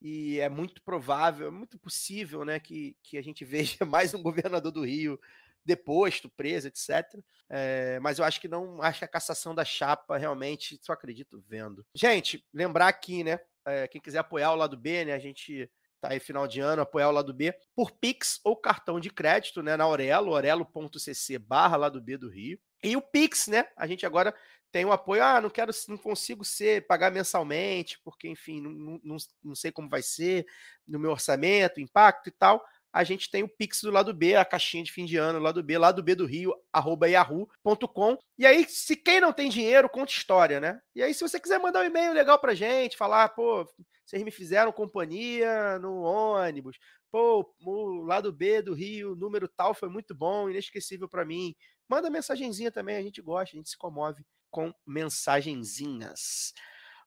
e 0.02 0.40
é 0.40 0.50
muito 0.50 0.82
provável, 0.82 1.48
é 1.48 1.52
muito 1.52 1.78
possível, 1.78 2.44
né, 2.44 2.60
que, 2.60 2.96
que 3.04 3.18
a 3.18 3.22
gente 3.22 3.44
veja 3.46 3.86
mais 3.86 4.14
um 4.14 4.22
governador 4.22 4.72
do 4.72 4.86
Rio 4.86 5.20
deposto, 5.66 6.30
preso, 6.30 6.68
etc. 6.68 7.04
É, 7.50 8.00
mas 8.00 8.20
eu 8.20 8.26
acho 8.26 8.40
que 8.40 8.48
não 8.48 8.82
acho 8.82 9.00
que 9.00 9.06
a 9.06 9.10
cassação 9.10 9.54
da 9.56 9.66
chapa 9.66 10.18
realmente 10.18 10.80
só 10.82 10.94
acredito 10.94 11.44
vendo. 11.48 11.86
Gente, 11.94 12.46
lembrar 12.54 12.88
aqui, 12.88 13.24
né? 13.24 13.40
É, 13.66 13.88
quem 13.88 14.02
quiser 14.02 14.20
apoiar 14.20 14.52
o 14.52 14.56
lado 14.56 14.78
B, 14.78 15.06
né? 15.06 15.14
A 15.14 15.20
gente 15.20 15.70
tá 16.00 16.10
aí 16.12 16.20
final 16.20 16.48
de 16.48 16.62
ano, 16.62 16.82
apoiar 16.82 17.10
o 17.10 17.14
lado 17.14 17.34
B 17.34 17.54
por 17.76 17.92
Pix 17.92 18.40
ou 18.44 18.56
cartão 18.56 19.00
de 19.00 19.10
crédito, 19.10 19.62
né? 19.62 19.76
Na 19.76 19.84
Aurelo, 19.84 20.34
aurelo.cc 20.34 21.40
barra 21.40 21.76
lado 21.76 22.02
B 22.02 22.18
do 22.18 22.30
Rio. 22.30 22.60
E 22.84 22.96
o 22.96 23.02
Pix, 23.02 23.48
né? 23.48 23.68
A 23.76 23.86
gente 23.86 24.06
agora 24.06 24.34
tem 24.72 24.86
o 24.86 24.90
um 24.90 24.92
apoio, 24.92 25.24
ah, 25.24 25.42
não 25.42 25.50
quero, 25.50 25.72
não 25.88 25.98
consigo 25.98 26.46
ser, 26.46 26.86
pagar 26.86 27.12
mensalmente, 27.12 28.00
porque, 28.04 28.28
enfim, 28.28 28.62
não, 28.62 29.00
não, 29.04 29.18
não 29.44 29.56
sei 29.56 29.72
como 29.72 29.90
vai 29.90 30.04
ser 30.04 30.46
no 30.88 31.00
meu 31.00 31.12
orçamento, 31.12 31.82
impacto 31.82 32.30
e 32.30 32.32
tal 32.32 32.64
a 32.92 33.04
gente 33.04 33.30
tem 33.30 33.44
o 33.44 33.50
Pix 33.50 33.82
do 33.82 33.92
lado 33.92 34.14
B, 34.14 34.36
a 34.36 34.44
caixinha 34.44 34.84
de 34.84 34.92
fim 34.92 35.06
de 35.06 35.18
ano, 35.18 35.40
lado 35.40 35.62
B, 35.62 35.78
lado 35.78 36.02
B 36.02 36.16
do 36.16 36.26
Rio, 36.26 36.54
arroba 36.74 37.08
yahoo.com. 37.08 38.18
E 38.38 38.46
aí, 38.46 38.66
se 38.68 38.96
quem 38.96 39.22
não 39.22 39.32
tem 39.32 39.50
dinheiro, 39.50 39.90
conta 39.90 40.12
história, 40.12 40.60
né? 40.60 40.82
E 40.96 41.04
aí, 41.04 41.14
se 41.14 41.22
você 41.22 41.40
quiser 41.40 41.60
mandar 41.60 41.82
um 41.82 41.86
e-mail 41.86 42.14
legal 42.14 42.40
pra 42.40 42.56
gente, 42.56 42.98
falar, 42.98 43.30
pô, 43.30 43.68
vocês 44.06 44.24
me 44.24 44.32
fizeram 44.32 44.72
companhia 44.72 45.78
no 45.78 46.02
ônibus, 46.02 46.80
pô, 47.12 47.48
o 47.64 48.02
lado 48.02 48.34
B 48.34 48.62
do 48.62 48.74
Rio, 48.74 49.16
número 49.16 49.48
tal 49.48 49.74
foi 49.74 49.90
muito 49.90 50.16
bom, 50.16 50.50
inesquecível 50.50 51.08
para 51.08 51.26
mim. 51.26 51.56
Manda 51.88 52.10
mensagenzinha 52.10 52.72
também, 52.72 52.98
a 52.98 53.02
gente 53.04 53.22
gosta, 53.22 53.56
a 53.56 53.58
gente 53.58 53.70
se 53.70 53.78
comove 53.78 54.24
com 54.50 54.74
mensagenzinhas. 54.86 56.54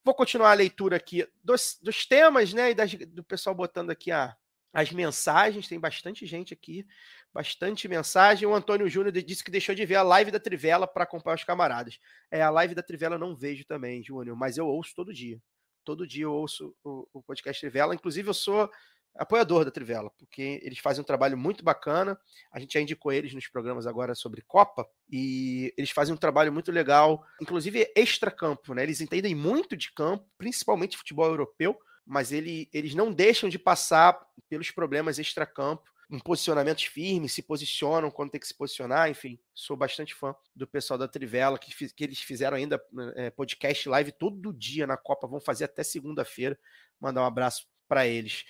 Vou 0.05 0.15
continuar 0.15 0.51
a 0.51 0.55
leitura 0.55 0.97
aqui 0.97 1.27
dos, 1.43 1.79
dos 1.81 2.07
temas, 2.07 2.53
né? 2.53 2.71
E 2.71 2.75
das, 2.75 2.93
do 2.93 3.23
pessoal 3.23 3.55
botando 3.55 3.91
aqui 3.91 4.11
a, 4.11 4.37
as 4.73 4.91
mensagens, 4.91 5.69
tem 5.69 5.79
bastante 5.79 6.25
gente 6.25 6.55
aqui, 6.55 6.87
bastante 7.33 7.87
mensagem. 7.89 8.49
O 8.49 8.55
Antônio 8.55 8.89
Júnior 8.89 9.13
disse 9.13 9.45
que 9.45 9.51
deixou 9.51 9.75
de 9.75 9.85
ver 9.85 9.97
a 9.97 10.03
live 10.03 10.31
da 10.31 10.41
Trivela 10.41 10.87
para 10.87 11.05
acompanhar 11.05 11.37
os 11.37 11.45
camaradas. 11.45 11.99
É, 12.31 12.43
a 12.43 12.51
live 12.51 12.75
da 12.75 12.83
Trivela 12.83 13.17
eu 13.17 13.21
não 13.21 13.37
vejo 13.37 13.65
também, 13.65 14.03
Júnior, 14.03 14.37
mas 14.37 14.57
eu 14.57 14.67
ouço 14.67 14.95
todo 14.95 15.13
dia. 15.13 15.41
Todo 15.85 16.07
dia 16.07 16.25
eu 16.25 16.33
ouço 16.33 16.75
o, 16.83 17.07
o 17.13 17.23
podcast 17.23 17.61
Trivela. 17.61 17.95
Inclusive, 17.95 18.29
eu 18.29 18.35
sou 18.35 18.71
apoiador 19.15 19.65
da 19.65 19.71
Trivela, 19.71 20.11
porque 20.19 20.59
eles 20.63 20.79
fazem 20.79 21.03
um 21.03 21.05
trabalho 21.05 21.37
muito 21.37 21.63
bacana. 21.63 22.19
A 22.51 22.59
gente 22.59 22.73
já 22.73 22.81
indicou 22.81 23.13
eles 23.13 23.35
nos 23.35 23.47
programas 23.49 23.87
agora 23.87 24.15
sobre 24.15 24.43
Copa, 24.43 24.89
e 25.11 25.75
eles 25.77 25.91
fazem 25.91 26.15
um 26.15 26.19
trabalho 26.19 26.53
muito 26.53 26.73
legal, 26.73 27.23
inclusive 27.41 27.93
extra-campo, 27.95 28.73
né? 28.73 28.85
Eles 28.85 29.01
entendem 29.01 29.35
muito 29.35 29.77
de 29.77 29.93
campo, 29.93 30.27
principalmente 30.39 30.97
futebol 30.97 31.27
europeu 31.27 31.79
mas 32.07 32.33
ele, 32.33 32.69
eles 32.73 32.95
não 32.95 33.13
deixam 33.13 33.49
de 33.49 33.59
passar 33.59 34.19
pelos 34.49 34.71
problemas 34.71 35.19
extracampo, 35.19 35.91
em 36.13 36.19
posicionamentos 36.19 36.85
firmes, 36.85 37.33
se 37.33 37.43
posicionam 37.43 38.11
quando 38.11 38.33
tem 38.33 38.41
que 38.41 38.47
se 38.47 38.55
posicionar, 38.55 39.09
enfim, 39.09 39.41
sou 39.55 39.75
bastante 39.75 40.15
fã 40.15 40.37
do 40.55 40.67
pessoal 40.67 40.99
da 40.99 41.09
Trivela, 41.09 41.59
que, 41.59 41.73
que 41.91 42.05
eles 42.05 42.21
fizeram 42.21 42.57
ainda 42.57 42.79
é, 43.17 43.31
podcast 43.31 43.89
live 43.89 44.13
todo 44.13 44.53
dia 44.53 44.87
na 44.87 44.99
Copa, 44.99 45.27
vão 45.27 45.41
fazer 45.41 45.65
até 45.65 45.83
segunda-feira, 45.83 46.59
mandar 47.01 47.23
um 47.23 47.27
abraço 47.27 47.67
para 47.89 48.07
eles. 48.07 48.45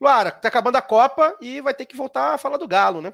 Luara, 0.00 0.30
tá 0.30 0.46
acabando 0.46 0.76
a 0.76 0.82
Copa 0.82 1.36
e 1.40 1.60
vai 1.60 1.74
ter 1.74 1.86
que 1.86 1.96
voltar 1.96 2.34
a 2.34 2.38
falar 2.38 2.56
do 2.56 2.68
Galo, 2.68 3.02
né? 3.02 3.12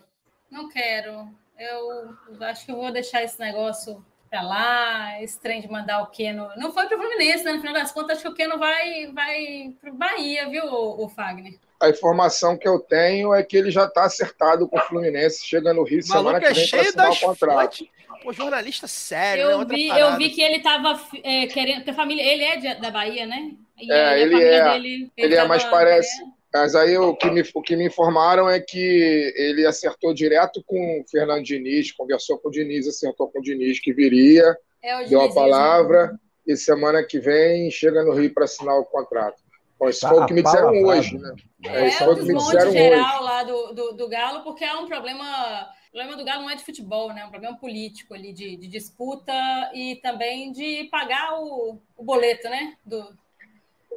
Não 0.50 0.68
quero. 0.68 1.34
Eu 1.58 2.14
acho 2.42 2.66
que 2.66 2.72
eu 2.72 2.76
vou 2.76 2.92
deixar 2.92 3.22
esse 3.22 3.40
negócio 3.40 4.04
pra 4.34 4.42
lá, 4.42 5.22
esse 5.22 5.38
trem 5.40 5.60
de 5.60 5.70
mandar 5.70 6.02
o 6.02 6.06
Keno. 6.08 6.48
Não 6.56 6.72
foi 6.72 6.86
pro 6.88 6.98
Fluminense, 6.98 7.44
né? 7.44 7.52
No 7.52 7.60
final 7.60 7.72
das 7.74 7.92
contas, 7.92 8.12
acho 8.18 8.22
que 8.22 8.28
o 8.28 8.34
Keno 8.34 8.58
vai, 8.58 9.06
vai 9.12 9.72
pro 9.80 9.94
Bahia, 9.94 10.48
viu, 10.48 10.64
o, 10.64 11.04
o 11.04 11.08
Fagner? 11.08 11.54
A 11.80 11.88
informação 11.88 12.58
que 12.58 12.66
eu 12.66 12.80
tenho 12.80 13.32
é 13.32 13.44
que 13.44 13.56
ele 13.56 13.70
já 13.70 13.84
está 13.84 14.04
acertado 14.04 14.66
com 14.66 14.76
o 14.76 14.80
Fluminense, 14.80 15.46
chega 15.46 15.72
no 15.72 15.84
Rio 15.84 16.00
O 16.00 16.02
semana 16.02 16.40
que 16.40 16.46
é 16.46 16.52
vem 16.52 16.56
para 16.56 16.64
cheio 16.68 16.82
assinar 16.82 17.06
das 17.10 17.22
o 17.22 17.26
contrato. 17.26 17.86
Pô, 18.24 18.32
jornalista 18.32 18.88
sério, 18.88 19.46
né? 19.46 19.52
Eu 19.52 19.58
Outra 19.58 19.76
vi, 19.76 19.88
parada. 19.88 20.12
eu 20.12 20.18
vi 20.18 20.30
que 20.30 20.42
ele 20.42 20.58
tava 20.60 21.00
é, 21.22 21.46
querendo. 21.46 21.76
Porque 21.76 21.90
a 21.90 21.94
família. 21.94 22.22
Ele 22.24 22.42
é 22.42 22.56
de- 22.56 22.80
da 22.80 22.90
Bahia, 22.90 23.26
né? 23.26 23.52
E 23.78 23.92
É, 23.92 24.04
a 24.08 24.18
ele 24.18 24.30
família 24.32 24.52
é. 24.56 24.72
dele- 24.72 25.12
Ele 25.16 25.34
é, 25.34 25.36
tava 25.36 25.48
mas 25.48 25.64
parece. 25.64 26.16
querendo- 26.16 26.33
Mas 26.54 26.76
aí 26.76 26.96
o 26.96 27.16
que, 27.16 27.28
me, 27.32 27.42
o 27.52 27.62
que 27.62 27.74
me 27.74 27.86
informaram 27.86 28.48
é 28.48 28.60
que 28.60 29.34
ele 29.36 29.66
acertou 29.66 30.14
direto 30.14 30.62
com 30.64 31.00
o 31.00 31.04
Fernando 31.10 31.42
Diniz, 31.42 31.90
conversou 31.90 32.38
com 32.38 32.48
o 32.48 32.52
Diniz, 32.52 32.86
acertou 32.86 33.28
com 33.28 33.40
o 33.40 33.42
Diniz 33.42 33.80
que 33.80 33.92
viria, 33.92 34.56
É 34.80 35.02
o 35.02 35.08
deu 35.08 35.20
a 35.22 35.34
palavra 35.34 36.16
e 36.46 36.56
semana 36.56 37.02
que 37.02 37.18
vem 37.18 37.68
chega 37.72 38.04
no 38.04 38.12
Rio 38.12 38.32
para 38.32 38.44
assinar 38.44 38.78
o 38.78 38.84
contrato. 38.84 39.42
Bom, 39.80 39.88
isso 39.88 40.02
Tá 40.02 40.10
foi 40.10 40.20
o 40.20 40.26
que 40.26 40.34
me 40.34 40.42
disseram 40.44 40.82
hoje, 40.84 41.18
né? 41.18 41.34
É, 41.66 41.88
isso 41.88 42.02
é 42.02 42.06
foi 42.06 42.14
o 42.14 42.16
que 42.16 42.22
me 42.22 42.34
desmonte 42.34 42.56
disseram 42.56 42.72
geral 42.72 43.14
hoje. 43.16 43.24
lá 43.24 43.42
do, 43.42 43.72
do, 43.72 43.92
do 43.92 44.08
Galo, 44.08 44.44
porque 44.44 44.64
é 44.64 44.76
um 44.76 44.86
problema. 44.86 45.68
O 45.88 45.90
problema 45.90 46.16
do 46.16 46.24
Galo 46.24 46.42
não 46.42 46.50
é 46.50 46.54
de 46.54 46.64
futebol, 46.64 47.12
né? 47.12 47.22
É 47.22 47.26
um 47.26 47.30
problema 47.30 47.56
político 47.56 48.14
ali, 48.14 48.32
de, 48.32 48.56
de 48.56 48.68
disputa 48.68 49.32
e 49.74 49.96
também 49.96 50.52
de 50.52 50.84
pagar 50.84 51.34
o, 51.40 51.80
o 51.96 52.04
boleto, 52.04 52.48
né? 52.48 52.74
Do, 52.86 53.04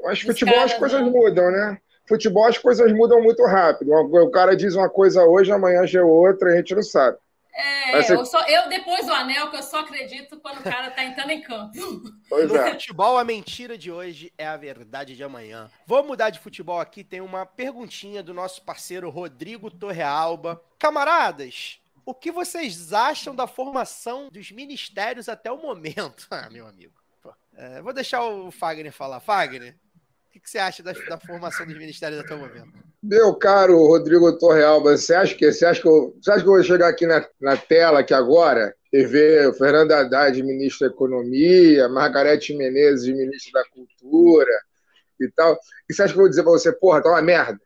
Mas 0.03 0.21
futebol 0.21 0.55
as 0.55 0.73
caras, 0.73 0.79
coisas 0.79 1.01
né? 1.01 1.09
mudam, 1.09 1.51
né? 1.51 1.77
Futebol 2.07 2.45
as 2.45 2.57
coisas 2.57 2.91
mudam 2.93 3.21
muito 3.21 3.43
rápido. 3.45 3.91
O 3.91 4.31
cara 4.31 4.55
diz 4.55 4.75
uma 4.75 4.89
coisa 4.89 5.23
hoje, 5.25 5.51
amanhã 5.51 5.85
já 5.85 5.99
é 5.99 6.03
outra, 6.03 6.51
a 6.53 6.55
gente 6.55 6.73
não 6.75 6.83
sabe. 6.83 7.17
É, 7.53 8.03
você- 8.03 8.13
eu, 8.13 8.23
só, 8.25 8.39
eu 8.47 8.69
depois 8.69 9.05
do 9.07 9.11
anel, 9.11 9.49
que 9.49 9.57
eu 9.57 9.63
só 9.63 9.79
acredito 9.79 10.39
quando 10.39 10.59
o 10.59 10.63
cara 10.63 10.91
tá 10.91 11.03
entrando 11.03 11.31
em 11.31 11.41
campo. 11.41 11.73
Pois 12.29 12.47
No 12.49 12.55
é. 12.57 12.71
futebol, 12.71 13.17
a 13.17 13.23
mentira 13.23 13.77
de 13.77 13.89
hoje 13.91 14.31
é 14.37 14.45
a 14.45 14.55
verdade 14.57 15.15
de 15.15 15.23
amanhã. 15.23 15.69
Vou 15.87 16.03
mudar 16.03 16.29
de 16.29 16.39
futebol 16.39 16.79
aqui. 16.79 17.03
Tem 17.03 17.19
uma 17.21 17.45
perguntinha 17.45 18.21
do 18.21 18.33
nosso 18.33 18.61
parceiro 18.63 19.09
Rodrigo 19.09 19.71
Torrealba. 19.71 20.61
Camaradas, 20.77 21.79
o 22.05 22.13
que 22.13 22.31
vocês 22.31 22.93
acham 22.93 23.33
da 23.33 23.47
formação 23.47 24.29
dos 24.29 24.51
ministérios 24.51 25.27
até 25.29 25.51
o 25.51 25.57
momento? 25.57 26.27
Ah, 26.29 26.49
meu 26.51 26.67
amigo. 26.67 26.93
É, 27.55 27.81
vou 27.81 27.91
deixar 27.93 28.23
o 28.23 28.51
Fagner 28.51 28.91
falar. 28.91 29.19
Fagner, 29.19 29.75
que, 30.37 30.43
que 30.43 30.49
você 30.49 30.59
acha 30.59 30.83
da, 30.83 30.91
da 30.91 31.17
formação 31.19 31.65
dos 31.65 31.77
ministérios 31.77 32.19
até 32.19 32.35
o 32.35 32.39
momento? 32.39 32.71
Meu 33.01 33.33
caro 33.35 33.87
Rodrigo 33.87 34.37
Torrealba, 34.37 34.97
você 34.97 35.13
acha 35.13 35.35
que, 35.35 35.51
você 35.51 35.65
acha 35.65 35.81
que, 35.81 35.87
eu, 35.87 36.15
você 36.21 36.31
acha 36.31 36.43
que 36.43 36.49
eu 36.49 36.53
vou 36.53 36.63
chegar 36.63 36.89
aqui 36.89 37.05
na, 37.05 37.25
na 37.39 37.57
tela 37.57 37.99
aqui 37.99 38.13
agora 38.13 38.73
e 38.91 39.03
ver 39.05 39.49
o 39.49 39.53
Fernando 39.53 39.91
Haddad, 39.91 40.41
ministro 40.43 40.87
da 40.87 40.93
Economia, 40.93 41.89
Margarete 41.89 42.55
Menezes, 42.55 43.07
ministro 43.07 43.51
da 43.53 43.63
Cultura 43.65 44.51
e 45.19 45.29
tal, 45.31 45.57
e 45.89 45.93
você 45.93 46.03
acha 46.03 46.13
que 46.13 46.19
eu 46.19 46.23
vou 46.23 46.29
dizer 46.29 46.43
para 46.43 46.51
você, 46.51 46.71
porra, 46.71 47.01
tá 47.01 47.09
uma 47.09 47.21
merda? 47.21 47.59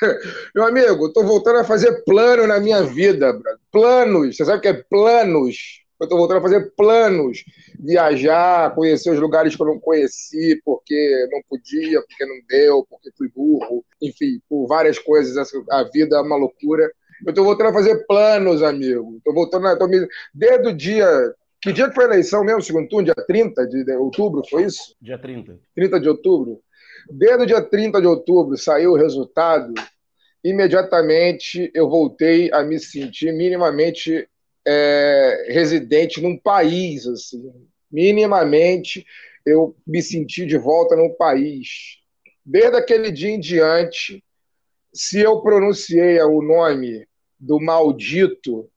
Meu 0.54 0.64
amigo, 0.64 1.12
tô 1.12 1.22
voltando 1.24 1.58
a 1.58 1.64
fazer 1.64 2.04
plano 2.04 2.46
na 2.46 2.58
minha 2.60 2.82
vida, 2.82 3.32
brother. 3.32 3.58
planos, 3.70 4.36
você 4.36 4.44
sabe 4.44 4.58
o 4.58 4.60
que 4.60 4.68
é 4.68 4.72
planos? 4.72 5.84
Eu 6.00 6.08
tô 6.08 6.16
voltando 6.16 6.38
a 6.38 6.42
fazer 6.42 6.72
planos, 6.76 7.44
viajar, 7.78 8.74
conhecer 8.74 9.10
os 9.10 9.18
lugares 9.18 9.56
que 9.56 9.62
eu 9.62 9.66
não 9.66 9.80
conheci, 9.80 10.60
porque 10.64 11.28
não 11.32 11.42
podia, 11.48 12.00
porque 12.02 12.24
não 12.24 12.36
deu, 12.48 12.86
porque 12.88 13.10
fui 13.16 13.28
burro, 13.34 13.84
enfim, 14.00 14.40
por 14.48 14.66
várias 14.66 14.98
coisas, 14.98 15.36
a 15.70 15.82
vida 15.84 16.16
é 16.16 16.20
uma 16.20 16.36
loucura. 16.36 16.88
Eu 17.26 17.34
tô 17.34 17.42
voltando 17.42 17.70
a 17.70 17.72
fazer 17.72 18.06
planos, 18.06 18.62
amigo. 18.62 19.20
Tô 19.24 19.32
voltando 19.32 19.66
a. 19.66 19.76
Tô 19.76 19.88
me... 19.88 20.06
Desde 20.32 20.68
o 20.68 20.76
dia. 20.76 21.34
Que 21.60 21.72
dia 21.72 21.88
que 21.88 21.94
foi 21.94 22.04
a 22.04 22.08
eleição 22.08 22.44
mesmo? 22.44 22.62
Segundo 22.62 22.88
turno? 22.88 23.06
Dia 23.06 23.14
30 23.26 23.66
de 23.66 23.84
de 23.84 23.92
outubro, 23.96 24.42
foi 24.48 24.64
isso? 24.64 24.94
Dia 25.02 25.18
30. 25.18 25.58
30 25.74 25.98
de 25.98 26.08
outubro. 26.08 26.60
Desde 27.10 27.42
o 27.42 27.46
dia 27.46 27.60
30 27.60 28.00
de 28.00 28.06
outubro 28.06 28.56
saiu 28.56 28.92
o 28.92 28.96
resultado, 28.96 29.74
imediatamente 30.44 31.70
eu 31.74 31.88
voltei 31.88 32.48
a 32.52 32.62
me 32.62 32.78
sentir 32.78 33.32
minimamente 33.32 34.28
é, 34.70 35.46
residente 35.48 36.20
num 36.20 36.36
país, 36.36 37.06
assim. 37.06 37.50
Minimamente 37.90 39.06
eu 39.46 39.74
me 39.86 40.02
senti 40.02 40.44
de 40.44 40.58
volta 40.58 40.94
no 40.94 41.14
país. 41.14 41.96
Desde 42.44 42.76
aquele 42.76 43.10
dia 43.10 43.30
em 43.30 43.40
diante, 43.40 44.22
se 44.92 45.20
eu 45.20 45.40
pronunciei 45.40 46.20
o 46.20 46.42
nome 46.42 47.06
do 47.40 47.58
maldito 47.58 48.70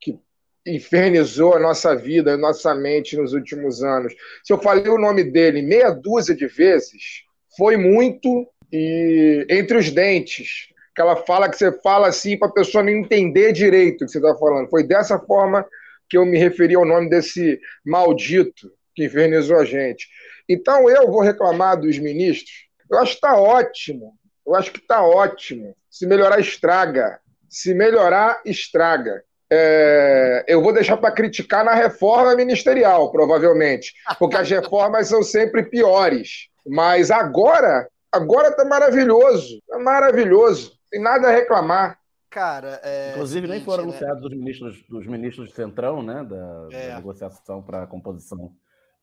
que 0.00 0.16
infernizou 0.64 1.54
a 1.54 1.60
nossa 1.60 1.96
vida, 1.96 2.34
a 2.34 2.38
nossa 2.38 2.72
mente 2.72 3.16
nos 3.16 3.32
últimos 3.32 3.82
anos, 3.82 4.14
se 4.44 4.52
eu 4.52 4.58
falei 4.60 4.88
o 4.88 4.98
nome 4.98 5.24
dele 5.24 5.60
meia 5.60 5.90
dúzia 5.90 6.36
de 6.36 6.46
vezes, 6.46 7.24
foi 7.56 7.76
muito 7.76 8.48
e 8.72 9.44
entre 9.50 9.76
os 9.76 9.90
dentes. 9.90 10.71
Aquela 10.92 11.16
fala 11.16 11.48
que 11.48 11.56
você 11.56 11.72
fala 11.80 12.08
assim 12.08 12.38
para 12.38 12.48
a 12.48 12.52
pessoa 12.52 12.84
não 12.84 12.90
entender 12.90 13.52
direito 13.52 14.02
o 14.02 14.06
que 14.06 14.12
você 14.12 14.18
está 14.18 14.34
falando. 14.36 14.68
Foi 14.68 14.86
dessa 14.86 15.18
forma 15.18 15.66
que 16.08 16.18
eu 16.18 16.26
me 16.26 16.38
referi 16.38 16.74
ao 16.74 16.84
nome 16.84 17.08
desse 17.08 17.58
maldito 17.84 18.70
que 18.94 19.06
infernizou 19.06 19.58
a 19.58 19.64
gente. 19.64 20.06
Então 20.48 20.88
eu 20.90 21.10
vou 21.10 21.22
reclamar 21.22 21.80
dos 21.80 21.98
ministros. 21.98 22.68
Eu 22.90 22.98
acho 22.98 23.12
que 23.12 23.26
está 23.26 23.36
ótimo. 23.36 24.12
Eu 24.46 24.54
acho 24.54 24.70
que 24.70 24.78
está 24.78 25.02
ótimo. 25.02 25.74
Se 25.90 26.06
melhorar, 26.06 26.38
estraga. 26.38 27.18
Se 27.48 27.72
melhorar, 27.72 28.42
estraga. 28.44 29.22
É, 29.50 30.44
eu 30.48 30.62
vou 30.62 30.72
deixar 30.72 30.96
para 30.96 31.10
criticar 31.14 31.64
na 31.64 31.74
reforma 31.74 32.34
ministerial, 32.34 33.10
provavelmente, 33.12 33.92
porque 34.18 34.36
as 34.36 34.48
reformas 34.50 35.08
são 35.08 35.22
sempre 35.22 35.62
piores. 35.62 36.48
Mas 36.66 37.10
agora, 37.10 37.86
agora 38.10 38.48
está 38.48 38.64
maravilhoso, 38.64 39.62
tá 39.68 39.78
maravilhoso, 39.78 40.72
tem 40.92 41.00
nada 41.00 41.28
a 41.28 41.32
reclamar. 41.32 41.98
Cara, 42.30 42.80
é. 42.82 43.10
Inclusive, 43.12 43.46
nem 43.48 43.60
foram 43.64 43.84
né? 43.84 43.90
anunciados 43.90 44.24
os 44.24 44.30
ministros, 44.38 44.82
dos 44.88 45.06
ministros 45.06 45.48
de 45.48 45.54
Centrão, 45.54 46.02
né? 46.02 46.22
Da, 46.24 46.68
da 46.68 46.76
É. 46.76 46.94
negociação 46.94 47.62
para 47.62 47.82
a 47.82 47.86
composição 47.86 48.54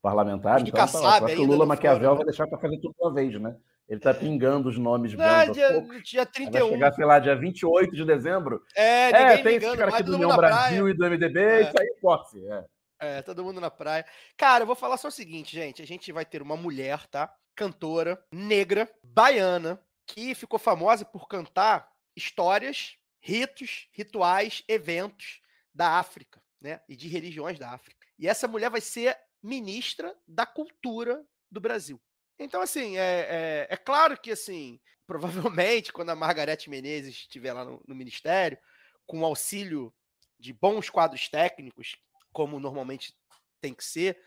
parlamentar. 0.02 0.56
Os 0.56 0.62
Então, 0.68 0.86
tá 0.86 1.08
acho 1.16 1.26
que 1.26 1.40
o 1.40 1.44
Lula 1.44 1.66
Maquiavel 1.66 2.00
foram, 2.00 2.16
vai 2.16 2.24
deixar 2.24 2.46
para 2.48 2.58
fazer 2.58 2.78
tudo 2.78 2.94
uma 3.00 3.12
vez, 3.12 3.38
né? 3.40 3.54
Ele 3.88 3.98
está 3.98 4.14
pingando 4.14 4.68
os 4.68 4.78
nomes 4.78 5.12
Não, 5.14 5.52
dia, 5.52 5.68
dia 6.04 6.20
Aí 6.22 6.24
Vai 6.24 6.26
31. 6.26 6.68
chegar, 6.70 6.92
sei 6.92 7.04
lá, 7.04 7.18
dia 7.18 7.34
28 7.36 7.94
de 7.94 8.04
dezembro. 8.04 8.62
É, 8.76 9.10
É, 9.10 9.36
tem 9.38 9.54
ligando, 9.54 9.62
esses 9.64 9.78
caras 9.78 9.92
vai 9.92 10.00
aqui 10.00 10.02
do 10.04 10.14
União 10.14 10.28
mundo 10.30 10.40
na 10.40 10.48
Brasil 10.48 10.84
praia. 10.84 10.94
e 10.94 10.96
do 10.96 11.04
MDB, 11.06 11.40
É. 11.40 11.60
isso 11.62 11.72
aí 11.80 11.94
posse. 12.00 12.46
É. 12.48 12.64
É, 13.02 13.22
todo 13.22 13.42
mundo 13.44 13.60
na 13.60 13.70
praia. 13.70 14.04
Cara, 14.36 14.62
eu 14.62 14.66
vou 14.66 14.76
falar 14.76 14.96
só 14.96 15.08
o 15.08 15.12
seguinte, 15.12 15.54
gente. 15.54 15.82
A 15.82 15.86
gente 15.86 16.12
vai 16.12 16.24
ter 16.24 16.40
uma 16.42 16.56
mulher, 16.56 17.06
tá? 17.08 17.32
Cantora, 17.56 18.18
negra, 18.32 18.88
baiana, 19.02 19.80
que 20.14 20.34
ficou 20.34 20.58
famosa 20.58 21.04
por 21.04 21.28
cantar 21.28 21.90
histórias, 22.16 22.96
ritos, 23.20 23.88
rituais, 23.92 24.64
eventos 24.66 25.40
da 25.72 25.98
África, 25.98 26.42
né? 26.60 26.80
E 26.88 26.96
de 26.96 27.08
religiões 27.08 27.58
da 27.58 27.70
África. 27.70 28.06
E 28.18 28.26
essa 28.26 28.48
mulher 28.48 28.70
vai 28.70 28.80
ser 28.80 29.16
ministra 29.42 30.16
da 30.26 30.44
cultura 30.44 31.24
do 31.50 31.60
Brasil. 31.60 32.00
Então, 32.38 32.60
assim, 32.60 32.98
é, 32.98 33.26
é, 33.30 33.66
é 33.70 33.76
claro 33.76 34.18
que, 34.18 34.32
assim, 34.32 34.80
provavelmente, 35.06 35.92
quando 35.92 36.10
a 36.10 36.16
Margarete 36.16 36.68
Menezes 36.68 37.14
estiver 37.14 37.52
lá 37.52 37.64
no, 37.64 37.82
no 37.86 37.94
ministério, 37.94 38.58
com 39.06 39.24
auxílio 39.24 39.92
de 40.38 40.52
bons 40.52 40.90
quadros 40.90 41.28
técnicos, 41.28 41.96
como 42.32 42.58
normalmente 42.58 43.14
tem 43.60 43.74
que 43.74 43.84
ser, 43.84 44.20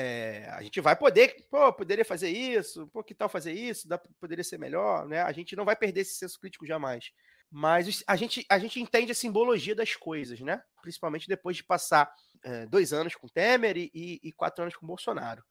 é, 0.00 0.48
a 0.50 0.62
gente 0.62 0.80
vai 0.80 0.94
poder, 0.94 1.46
pô, 1.50 1.72
poderia 1.72 2.04
fazer 2.04 2.28
isso, 2.30 2.86
pô, 2.88 3.02
que 3.02 3.14
tal 3.14 3.28
fazer 3.28 3.52
isso, 3.52 3.88
dá, 3.88 3.98
poderia 4.20 4.44
ser 4.44 4.58
melhor, 4.58 5.06
né? 5.08 5.22
A 5.22 5.32
gente 5.32 5.56
não 5.56 5.64
vai 5.64 5.74
perder 5.74 6.02
esse 6.02 6.14
senso 6.14 6.38
crítico 6.38 6.64
jamais. 6.66 7.10
Mas 7.50 8.04
a 8.06 8.14
gente, 8.14 8.44
a 8.48 8.58
gente 8.58 8.80
entende 8.80 9.10
a 9.10 9.14
simbologia 9.14 9.74
das 9.74 9.96
coisas, 9.96 10.38
né? 10.40 10.62
Principalmente 10.82 11.26
depois 11.26 11.56
de 11.56 11.64
passar 11.64 12.12
é, 12.44 12.66
dois 12.66 12.92
anos 12.92 13.16
com 13.16 13.26
Temer 13.26 13.76
e, 13.76 13.90
e- 13.94 14.20
e 14.22 14.32
quatro 14.32 14.62
anos 14.62 14.76
com 14.76 14.86
Bolsonaro. 14.86 15.42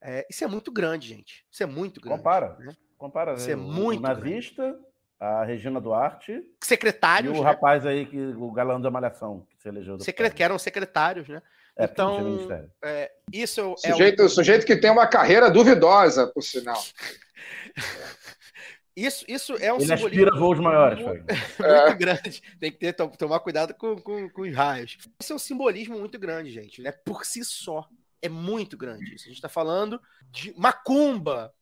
É, 0.00 0.26
isso 0.30 0.44
é 0.44 0.46
muito 0.46 0.70
grande, 0.70 1.08
gente. 1.08 1.44
Isso 1.50 1.62
é 1.62 1.66
muito 1.66 2.00
grande. 2.00 2.18
Compara. 2.18 2.56
né? 2.58 2.76
Compara. 2.98 3.34
Isso 3.34 3.50
é 3.50 3.54
o- 3.56 3.58
muito 3.58 3.98
O 3.98 4.02
nazista, 4.02 4.78
a 5.18 5.42
Regina 5.44 5.80
Duarte 5.80 6.32
e 6.32 6.66
Secretários, 6.66 7.36
o 7.36 7.42
né? 7.42 7.48
rapaz 7.48 7.86
aí, 7.86 8.04
que, 8.06 8.16
o 8.20 8.52
galã 8.52 8.80
da 8.80 8.90
Malhação, 8.90 9.46
que 9.50 9.60
se 9.62 9.68
elegeu. 9.68 9.98
Secre- 10.00 10.30
que 10.30 10.42
eram 10.42 10.58
secretários, 10.58 11.28
né? 11.28 11.42
É, 11.76 11.84
então. 11.84 12.38
É, 12.84 13.10
isso 13.32 13.60
é 13.60 13.64
o- 13.64 13.76
Sujeito, 13.76 14.28
sujeito 14.28 14.66
que 14.66 14.76
tem 14.76 14.90
uma 14.90 15.06
carreira 15.06 15.50
duvidosa, 15.50 16.26
por 16.26 16.42
sinal. 16.42 16.80
isso, 18.94 19.24
isso 19.26 19.54
é 19.54 19.72
um 19.72 19.76
Ele 19.76 19.84
simbolismo 19.86 20.06
aspira 20.06 20.38
voos 20.38 20.58
maiores, 20.60 20.98
mu- 20.98 21.06
Fagner. 21.06 21.26
muito 21.86 21.98
grande. 21.98 22.42
Tem 22.60 22.70
que 22.70 22.78
ter, 22.78 22.92
to- 22.92 23.08
tomar 23.16 23.40
cuidado 23.40 23.74
com, 23.74 23.96
com, 23.96 24.28
com 24.28 24.42
os 24.42 24.54
raios. 24.54 24.98
Isso 25.20 25.32
é 25.32 25.36
um 25.36 25.38
simbolismo 25.38 25.98
muito 25.98 26.18
grande, 26.18 26.50
gente. 26.50 26.82
Né? 26.82 26.92
Por 26.92 27.24
si 27.24 27.44
só. 27.44 27.86
É 28.20 28.28
muito 28.28 28.76
grande 28.76 29.14
isso. 29.14 29.24
A 29.24 29.28
gente 29.28 29.38
está 29.38 29.48
falando 29.48 30.00
de 30.30 30.54
macumba, 30.56 31.52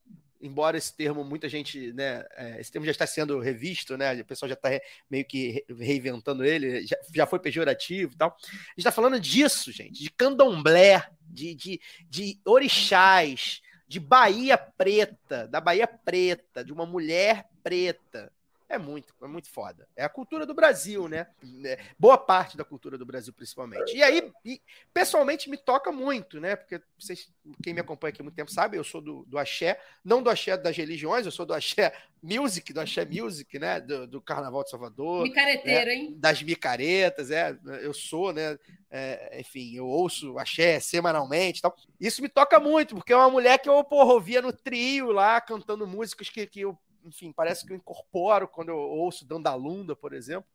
embora 0.40 0.76
esse 0.78 0.94
termo 0.94 1.24
muita 1.24 1.48
gente, 1.48 1.92
né, 1.92 2.24
é, 2.36 2.60
esse 2.60 2.70
termo 2.70 2.84
já 2.86 2.92
está 2.92 3.06
sendo 3.06 3.38
revisto, 3.38 3.96
né, 3.96 4.20
o 4.20 4.24
pessoal 4.24 4.48
já 4.48 4.54
está 4.54 4.68
meio 5.10 5.24
que 5.24 5.64
reinventando 5.68 6.44
ele, 6.44 6.86
já, 6.86 6.96
já 7.14 7.26
foi 7.26 7.38
pejorativo 7.38 8.12
e 8.14 8.16
tal. 8.16 8.36
A 8.40 8.46
gente 8.46 8.78
está 8.78 8.92
falando 8.92 9.20
disso, 9.20 9.70
gente, 9.70 10.02
de 10.02 10.10
candomblé, 10.10 11.08
de, 11.22 11.54
de, 11.54 11.80
de 12.08 12.40
orixás, 12.44 13.60
de 13.86 13.98
Bahia 13.98 14.56
Preta, 14.56 15.48
da 15.48 15.60
Bahia 15.60 15.86
Preta, 15.86 16.64
de 16.64 16.72
uma 16.72 16.86
mulher 16.86 17.48
preta, 17.62 18.32
é 18.70 18.78
muito, 18.78 19.12
é 19.20 19.26
muito 19.26 19.50
foda. 19.50 19.88
É 19.96 20.04
a 20.04 20.08
cultura 20.08 20.46
do 20.46 20.54
Brasil, 20.54 21.08
né? 21.08 21.26
É, 21.64 21.76
boa 21.98 22.16
parte 22.16 22.56
da 22.56 22.64
cultura 22.64 22.96
do 22.96 23.04
Brasil, 23.04 23.32
principalmente. 23.32 23.96
E 23.96 24.00
aí, 24.00 24.32
e, 24.44 24.62
pessoalmente, 24.94 25.50
me 25.50 25.56
toca 25.56 25.90
muito, 25.90 26.38
né? 26.38 26.54
Porque 26.54 26.80
vocês, 26.96 27.28
quem 27.64 27.74
me 27.74 27.80
acompanha 27.80 28.10
aqui 28.10 28.22
há 28.22 28.24
muito 28.24 28.36
tempo 28.36 28.52
sabe, 28.52 28.76
eu 28.76 28.84
sou 28.84 29.00
do, 29.00 29.24
do 29.26 29.38
axé, 29.38 29.80
não 30.04 30.22
do 30.22 30.30
axé 30.30 30.56
das 30.56 30.76
religiões, 30.76 31.26
eu 31.26 31.32
sou 31.32 31.44
do 31.44 31.52
axé 31.52 31.92
music, 32.22 32.72
do 32.72 32.80
axé 32.80 33.04
music, 33.04 33.58
né? 33.58 33.80
Do, 33.80 34.06
do 34.06 34.20
Carnaval 34.20 34.62
de 34.62 34.70
Salvador. 34.70 35.24
Micareteiro, 35.24 35.86
né? 35.86 35.94
hein? 35.94 36.14
Das 36.16 36.40
micaretas, 36.40 37.32
é. 37.32 37.58
Eu 37.82 37.92
sou, 37.92 38.32
né? 38.32 38.56
É, 38.88 39.40
enfim, 39.40 39.74
eu 39.74 39.86
ouço 39.86 40.38
axé 40.38 40.78
semanalmente 40.78 41.60
tal. 41.60 41.74
Isso 42.00 42.22
me 42.22 42.28
toca 42.28 42.60
muito, 42.60 42.94
porque 42.94 43.12
é 43.12 43.16
uma 43.16 43.30
mulher 43.30 43.58
que 43.58 43.68
eu, 43.68 43.82
porra, 43.82 44.12
ouvia 44.12 44.40
no 44.40 44.52
trio 44.52 45.10
lá, 45.10 45.40
cantando 45.40 45.88
músicas 45.88 46.28
que, 46.28 46.46
que 46.46 46.60
eu 46.60 46.78
enfim, 47.04 47.32
parece 47.32 47.66
que 47.66 47.72
eu 47.72 47.76
incorporo 47.76 48.48
quando 48.48 48.70
eu 48.70 48.78
ouço 48.78 49.26
Dandalunda, 49.26 49.94
por 49.94 50.12
exemplo. 50.12 50.48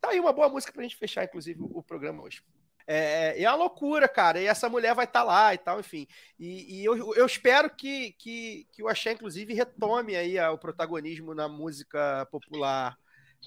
Tá 0.00 0.10
aí 0.10 0.20
uma 0.20 0.32
boa 0.32 0.48
música 0.48 0.72
pra 0.72 0.82
gente 0.82 0.96
fechar, 0.96 1.24
inclusive, 1.24 1.60
o 1.60 1.82
programa 1.82 2.22
hoje. 2.22 2.42
É, 2.86 3.40
é 3.40 3.48
uma 3.48 3.56
loucura, 3.56 4.08
cara. 4.08 4.40
E 4.40 4.46
essa 4.46 4.68
mulher 4.68 4.94
vai 4.94 5.04
estar 5.04 5.20
tá 5.20 5.24
lá 5.24 5.54
e 5.54 5.58
tal, 5.58 5.78
enfim. 5.78 6.06
E, 6.38 6.80
e 6.80 6.84
eu, 6.84 7.14
eu, 7.14 7.26
espero 7.26 7.70
que, 7.70 8.12
que, 8.12 8.66
que 8.72 8.82
o 8.82 8.88
Axé, 8.88 9.12
inclusive, 9.12 9.54
retome 9.54 10.16
aí 10.16 10.40
o 10.40 10.58
protagonismo 10.58 11.34
na 11.34 11.48
música 11.48 12.26
popular 12.30 12.98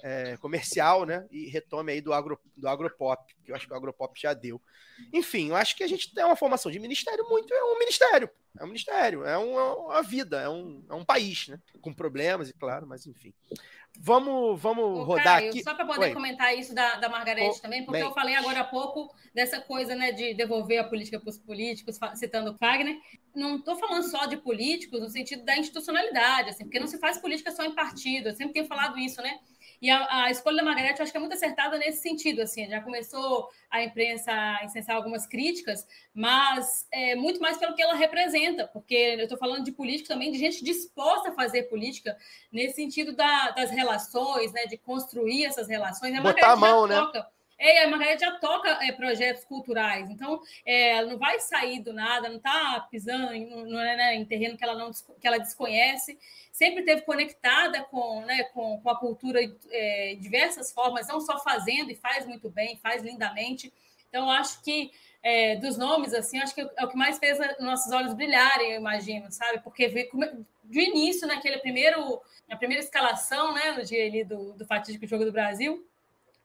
é, 0.02 0.36
comercial, 0.38 1.04
né? 1.04 1.26
E 1.30 1.48
retome 1.48 1.92
aí 1.92 2.00
do, 2.00 2.12
agro, 2.12 2.38
do 2.56 2.68
agropop, 2.68 3.34
que 3.44 3.50
eu 3.50 3.56
acho 3.56 3.66
que 3.66 3.72
o 3.72 3.76
agropop 3.76 4.18
já 4.20 4.34
deu. 4.34 4.60
Enfim, 5.12 5.48
eu 5.48 5.56
acho 5.56 5.76
que 5.76 5.82
a 5.82 5.88
gente 5.88 6.14
tem 6.14 6.24
uma 6.24 6.36
formação 6.36 6.70
de 6.70 6.78
ministério 6.78 7.24
muito. 7.28 7.52
É 7.52 7.64
um 7.64 7.78
ministério. 7.78 8.30
É 8.58 8.62
um 8.62 8.68
ministério, 8.68 9.24
é, 9.24 9.36
um, 9.36 9.58
é 9.58 9.72
uma 9.74 10.02
vida, 10.02 10.40
é 10.40 10.48
um, 10.48 10.84
é 10.88 10.94
um 10.94 11.04
país, 11.04 11.48
né? 11.48 11.58
Com 11.80 11.92
problemas, 11.92 12.48
e 12.48 12.52
claro, 12.52 12.86
mas 12.86 13.04
enfim. 13.04 13.34
Vamos, 13.98 14.60
vamos 14.60 14.84
Ô, 14.84 15.02
rodar 15.02 15.24
Caio, 15.24 15.50
aqui. 15.50 15.62
Só 15.62 15.74
para 15.74 15.84
poder 15.84 16.06
Oi. 16.06 16.14
comentar 16.14 16.56
isso 16.56 16.74
da, 16.74 16.96
da 16.96 17.08
Margarete 17.08 17.60
também, 17.60 17.84
porque 17.84 18.00
bem. 18.00 18.08
eu 18.08 18.14
falei 18.14 18.34
agora 18.34 18.60
há 18.60 18.64
pouco 18.64 19.12
dessa 19.32 19.60
coisa 19.60 19.94
né, 19.94 20.12
de 20.12 20.34
devolver 20.34 20.78
a 20.78 20.84
política 20.84 21.18
para 21.18 21.30
os 21.30 21.38
políticos, 21.38 21.98
citando 22.14 22.52
o 22.52 22.58
Fagner. 22.58 22.96
Não 23.34 23.56
estou 23.56 23.76
falando 23.76 24.08
só 24.08 24.26
de 24.26 24.36
políticos 24.36 25.00
no 25.00 25.08
sentido 25.08 25.44
da 25.44 25.56
institucionalidade, 25.56 26.50
assim, 26.50 26.64
porque 26.64 26.80
não 26.80 26.86
se 26.86 26.98
faz 26.98 27.18
política 27.18 27.52
só 27.52 27.64
em 27.64 27.74
partido. 27.74 28.28
Eu 28.28 28.34
sempre 28.34 28.54
tenho 28.54 28.66
falado 28.66 28.98
isso, 28.98 29.20
né? 29.22 29.38
E 29.84 29.90
a, 29.90 30.24
a, 30.24 30.30
escolha 30.30 30.56
da 30.56 30.62
Margarete 30.62 30.98
eu 30.98 31.02
acho 31.02 31.12
que 31.12 31.18
é 31.18 31.20
muito 31.20 31.34
acertada 31.34 31.76
nesse 31.76 32.00
sentido. 32.00 32.40
Assim, 32.40 32.66
já 32.70 32.80
começou 32.80 33.50
a 33.70 33.82
imprensa 33.82 34.32
a 34.32 34.64
incensar 34.64 34.96
algumas 34.96 35.26
críticas, 35.26 35.86
mas 36.14 36.88
é 36.90 37.14
muito 37.14 37.38
mais 37.38 37.58
pelo 37.58 37.74
que 37.74 37.82
ela 37.82 37.94
representa, 37.94 38.66
porque 38.66 38.94
eu 38.94 39.24
estou 39.24 39.36
falando 39.36 39.62
de 39.62 39.72
política 39.72 40.08
também, 40.08 40.32
de 40.32 40.38
gente 40.38 40.64
disposta 40.64 41.28
a 41.28 41.34
fazer 41.34 41.64
política 41.64 42.16
nesse 42.50 42.76
sentido 42.76 43.14
da, 43.14 43.50
das 43.50 43.70
relações, 43.70 44.54
né, 44.54 44.64
de 44.64 44.78
construir 44.78 45.44
essas 45.44 45.68
relações. 45.68 46.14
A 46.14 46.22
Botar 46.22 46.52
a 46.52 46.56
mão, 46.56 46.86
né? 46.86 46.96
Toca, 46.96 47.28
é, 47.64 47.84
a 47.84 47.88
Margareth 47.88 48.18
já 48.18 48.32
toca 48.32 48.68
é, 48.84 48.92
projetos 48.92 49.42
culturais, 49.44 50.10
então 50.10 50.38
é, 50.66 50.98
ela 50.98 51.10
não 51.10 51.18
vai 51.18 51.40
sair 51.40 51.80
do 51.80 51.94
nada, 51.94 52.28
não 52.28 52.36
está 52.36 52.86
pisando 52.90 53.32
em, 53.32 53.50
é, 53.50 53.96
né, 53.96 54.14
em 54.16 54.24
terreno 54.26 54.54
que 54.54 54.62
ela, 54.62 54.74
não, 54.74 54.90
que 54.90 55.26
ela 55.26 55.38
desconhece, 55.38 56.18
sempre 56.52 56.84
teve 56.84 57.02
conectada 57.02 57.82
com, 57.84 58.20
né, 58.26 58.44
com, 58.52 58.78
com 58.82 58.90
a 58.90 58.98
cultura 58.98 59.40
é, 59.70 60.14
diversas 60.20 60.70
formas, 60.72 61.08
não 61.08 61.22
só 61.22 61.42
fazendo, 61.42 61.90
e 61.90 61.94
faz 61.94 62.26
muito 62.26 62.50
bem, 62.50 62.76
faz 62.76 63.02
lindamente. 63.02 63.72
Então, 64.10 64.30
acho 64.30 64.62
que 64.62 64.92
é, 65.22 65.56
dos 65.56 65.78
nomes, 65.78 66.12
assim, 66.12 66.38
acho 66.38 66.54
que 66.54 66.60
é 66.60 66.84
o 66.84 66.88
que 66.88 66.98
mais 66.98 67.18
fez 67.18 67.38
nossos 67.60 67.90
olhos 67.90 68.12
brilharem, 68.12 68.72
eu 68.72 68.78
imagino, 68.78 69.32
sabe? 69.32 69.60
Porque 69.60 69.88
do 70.62 70.78
início, 70.78 71.26
naquele 71.26 71.58
primeiro, 71.58 72.20
na 72.46 72.56
primeira 72.56 72.84
escalação, 72.84 73.54
né, 73.54 73.72
no 73.72 73.82
dia 73.82 74.04
ali 74.04 74.22
do, 74.22 74.52
do 74.52 74.66
fatídico 74.66 75.06
Jogo 75.06 75.24
do 75.24 75.32
Brasil, 75.32 75.82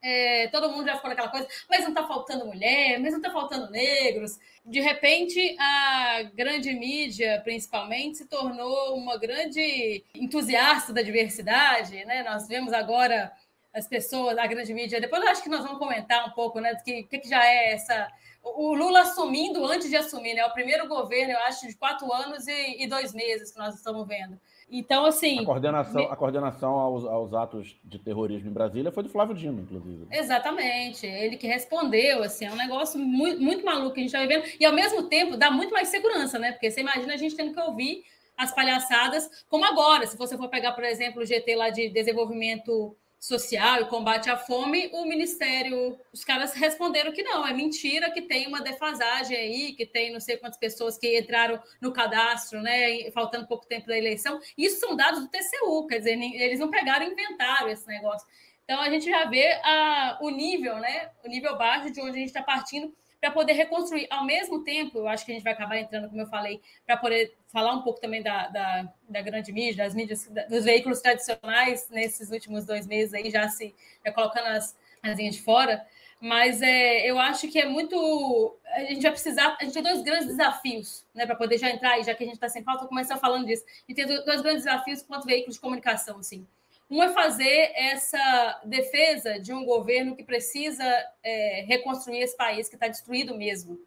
é, 0.01 0.47
todo 0.47 0.71
mundo 0.71 0.85
já 0.85 0.95
ficou 0.95 1.09
naquela 1.09 1.29
coisa, 1.29 1.47
mas 1.69 1.81
não 1.81 1.89
está 1.89 2.07
faltando 2.07 2.45
mulher, 2.45 2.99
mas 2.99 3.11
não 3.11 3.19
está 3.19 3.31
faltando 3.31 3.69
negros. 3.69 4.39
De 4.65 4.79
repente, 4.79 5.55
a 5.59 6.23
grande 6.33 6.73
mídia, 6.73 7.41
principalmente, 7.43 8.19
se 8.19 8.25
tornou 8.25 8.95
uma 8.95 9.17
grande 9.17 10.03
entusiasta 10.15 10.93
da 10.93 11.01
diversidade. 11.01 12.05
Né? 12.05 12.23
Nós 12.23 12.47
vemos 12.47 12.71
agora 12.71 13.31
as 13.73 13.87
pessoas, 13.87 14.37
a 14.37 14.47
grande 14.47 14.73
mídia. 14.73 15.01
Depois 15.01 15.21
eu 15.21 15.29
acho 15.29 15.43
que 15.43 15.49
nós 15.49 15.63
vamos 15.63 15.79
comentar 15.79 16.27
um 16.27 16.31
pouco 16.31 16.59
né, 16.59 16.73
do 16.73 16.83
que, 16.83 17.03
que 17.03 17.27
já 17.27 17.45
é 17.45 17.73
essa. 17.73 18.09
O 18.41 18.73
Lula 18.73 19.01
assumindo 19.01 19.65
antes 19.65 19.89
de 19.89 19.97
assumir, 19.97 20.33
né? 20.33 20.41
É 20.41 20.45
o 20.45 20.53
primeiro 20.53 20.87
governo, 20.87 21.33
eu 21.33 21.39
acho, 21.39 21.67
de 21.67 21.75
quatro 21.75 22.11
anos 22.13 22.47
e, 22.47 22.83
e 22.83 22.87
dois 22.87 23.13
meses 23.13 23.51
que 23.51 23.59
nós 23.59 23.75
estamos 23.75 24.07
vendo. 24.07 24.39
Então, 24.71 25.05
assim. 25.05 25.39
A 25.39 25.45
coordenação, 25.45 26.01
me... 26.01 26.07
a 26.11 26.15
coordenação 26.15 26.71
aos, 26.71 27.05
aos, 27.05 27.33
atos 27.33 27.75
de 27.83 27.97
terrorismo 27.99 28.49
em 28.49 28.53
Brasília 28.53 28.91
foi 28.91 29.03
do 29.03 29.09
Flávio 29.09 29.35
Dino, 29.35 29.61
inclusive. 29.61 30.07
Exatamente. 30.11 31.05
Ele 31.05 31.37
que 31.37 31.47
respondeu, 31.47 32.23
assim, 32.23 32.45
é 32.45 32.51
um 32.51 32.55
negócio 32.55 32.99
muito, 32.99 33.41
muito 33.41 33.65
maluco 33.65 33.93
que 33.93 33.99
a 33.99 34.03
gente 34.03 34.15
está 34.15 34.21
vivendo. 34.21 34.45
E, 34.59 34.65
ao 34.65 34.73
mesmo 34.73 35.03
tempo, 35.03 35.37
dá 35.37 35.49
muito 35.49 35.73
mais 35.73 35.87
segurança, 35.87 36.37
né? 36.37 36.51
Porque 36.51 36.69
você 36.69 36.81
imagina 36.81 37.13
a 37.13 37.17
gente 37.17 37.35
tendo 37.35 37.53
que 37.53 37.59
ouvir 37.59 38.03
as 38.37 38.53
palhaçadas, 38.53 39.29
como 39.49 39.65
agora. 39.65 40.07
Se 40.07 40.17
você 40.17 40.37
for 40.37 40.49
pegar, 40.49 40.71
por 40.71 40.83
exemplo, 40.83 41.21
o 41.21 41.25
GT 41.25 41.55
lá 41.55 41.69
de 41.69 41.89
desenvolvimento 41.89 42.95
social 43.19 43.81
e 43.81 43.85
combate 43.85 44.29
à 44.29 44.37
fome, 44.37 44.89
o 44.93 45.03
Ministério, 45.05 45.99
os 46.11 46.23
caras 46.23 46.53
responderam 46.53 47.11
que 47.11 47.21
não, 47.21 47.45
é 47.45 47.53
mentira, 47.53 48.09
que 48.11 48.21
tem 48.21 48.47
uma 48.47 48.61
defasagem 48.61 49.35
aí, 49.35 49.73
que 49.73 49.85
tem 49.85 50.11
não 50.13 50.21
sei 50.21 50.37
quantas 50.37 50.57
pessoas 50.57 50.97
que 50.97 51.19
entraram 51.19 51.61
no 51.81 51.91
cadastro, 51.91 52.61
né, 52.61 53.11
faltando 53.11 53.47
pouco 53.47 53.67
tempo 53.67 53.87
da 53.87 53.97
eleição. 53.97 54.39
Isso 54.57 54.79
são 54.79 54.95
dados 54.95 55.19
do 55.19 55.27
TCU, 55.27 55.85
quer 55.87 55.97
dizer, 55.97 56.17
eles 56.17 56.59
não 56.59 56.69
pegaram 56.69 57.05
inventaram 57.05 57.67
esse 57.67 57.85
negócio. 57.87 58.25
Então 58.63 58.79
a 58.79 58.89
gente 58.89 59.05
já 59.05 59.25
vê 59.25 59.51
a, 59.63 60.19
o 60.21 60.29
nível, 60.29 60.77
né, 60.77 61.09
o 61.23 61.27
nível 61.27 61.57
baixo 61.57 61.91
de 61.91 61.99
onde 61.99 62.11
a 62.11 62.19
gente 62.19 62.27
está 62.27 62.41
partindo 62.41 62.95
para 63.19 63.31
poder 63.31 63.53
reconstruir. 63.53 64.07
Ao 64.09 64.25
mesmo 64.25 64.63
tempo, 64.63 64.99
eu 64.99 65.07
acho 65.07 65.25
que 65.25 65.31
a 65.31 65.35
gente 65.35 65.43
vai 65.43 65.53
acabar 65.53 65.77
entrando, 65.77 66.09
como 66.09 66.21
eu 66.21 66.27
falei, 66.27 66.61
para 66.85 66.97
poder 66.97 67.35
falar 67.47 67.73
um 67.73 67.81
pouco 67.81 67.99
também 67.99 68.21
da, 68.21 68.47
da, 68.47 68.93
da, 69.09 69.21
grande 69.21 69.51
mídia, 69.51 69.83
das 69.83 69.93
mídias, 69.93 70.29
dos 70.49 70.63
veículos 70.63 71.01
tradicionais 71.01 71.89
nesses 71.89 72.31
últimos 72.31 72.65
dois 72.65 72.87
meses 72.87 73.13
aí, 73.13 73.29
já 73.29 73.47
se 73.49 73.75
já 74.05 74.11
colocando 74.11 74.47
as, 74.47 74.77
as 75.03 75.17
linhas 75.17 75.35
de 75.35 75.41
fora. 75.41 75.85
Mas 76.21 76.61
é, 76.61 77.09
eu 77.09 77.17
acho 77.17 77.47
que 77.47 77.59
é 77.59 77.65
muito. 77.65 78.57
A 78.75 78.81
gente 78.81 79.01
vai 79.01 79.11
precisar. 79.11 79.55
A 79.59 79.63
gente 79.63 79.73
tem 79.73 79.83
dois 79.83 80.01
grandes 80.01 80.27
desafios, 80.27 81.05
né? 81.15 81.25
Para 81.25 81.35
poder 81.35 81.57
já 81.57 81.69
entrar 81.69 81.91
aí, 81.91 82.03
já 82.03 82.13
que 82.13 82.23
a 82.23 82.25
gente 82.25 82.35
está 82.35 82.49
sem 82.49 82.61
pauta, 82.61 82.87
começar 82.87 83.17
falando 83.17 83.45
disso. 83.45 83.63
E 83.87 83.93
tem 83.93 84.05
dois 84.05 84.41
grandes 84.41 84.65
desafios 84.65 85.01
quanto 85.01 85.25
veículos 85.25 85.55
de 85.55 85.61
comunicação, 85.61 86.19
assim. 86.19 86.45
Um 86.89 87.03
é 87.03 87.09
fazer 87.09 87.71
essa 87.75 88.61
defesa 88.65 89.39
de 89.39 89.53
um 89.53 89.63
governo 89.63 90.15
que 90.15 90.23
precisa 90.23 90.83
é, 91.23 91.63
reconstruir 91.67 92.21
esse 92.21 92.35
país 92.35 92.67
que 92.67 92.75
está 92.75 92.87
destruído 92.87 93.37
mesmo. 93.37 93.79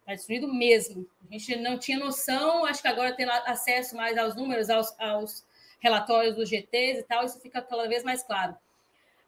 Está 0.00 0.14
destruído 0.14 0.52
mesmo. 0.52 1.06
A 1.28 1.32
gente 1.32 1.54
não 1.56 1.78
tinha 1.78 1.98
noção, 1.98 2.64
acho 2.64 2.82
que 2.82 2.88
agora 2.88 3.14
tem 3.14 3.28
acesso 3.28 3.94
mais 3.94 4.18
aos 4.18 4.34
números, 4.34 4.68
aos, 4.70 4.98
aos 4.98 5.44
relatórios 5.78 6.34
dos 6.34 6.48
GTs 6.48 7.00
e 7.00 7.02
tal, 7.04 7.24
isso 7.24 7.40
fica 7.40 7.62
cada 7.62 7.86
vez 7.86 8.02
mais 8.02 8.24
claro. 8.24 8.56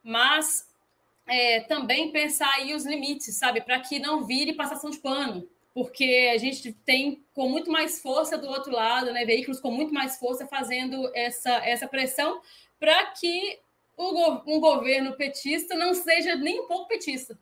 Mas 0.03 0.69
é, 1.27 1.61
também 1.61 2.11
pensar 2.11 2.51
aí 2.55 2.75
os 2.75 2.85
limites, 2.85 3.37
sabe, 3.37 3.61
para 3.61 3.79
que 3.79 4.01
não 4.01 4.25
vire 4.25 4.55
passação 4.55 4.91
de 4.91 4.99
pano, 4.99 5.49
porque 5.73 6.31
a 6.35 6.39
gente 6.39 6.73
tem 6.73 7.23
com 7.33 7.49
muito 7.49 7.71
mais 7.71 8.01
força 8.03 8.37
do 8.37 8.49
outro 8.49 8.73
lado, 8.73 9.13
né, 9.13 9.25
veículos 9.25 9.61
com 9.61 9.71
muito 9.71 9.95
mais 9.95 10.19
força 10.19 10.47
fazendo 10.47 11.09
essa, 11.15 11.51
essa 11.65 11.87
pressão 11.87 12.41
para 12.81 13.07
que 13.13 13.61
um 13.99 14.59
governo 14.59 15.13
petista 15.13 15.75
não 15.75 15.93
seja 15.93 16.35
nem 16.35 16.61
um 16.61 16.67
pouco 16.67 16.89
petista. 16.89 17.39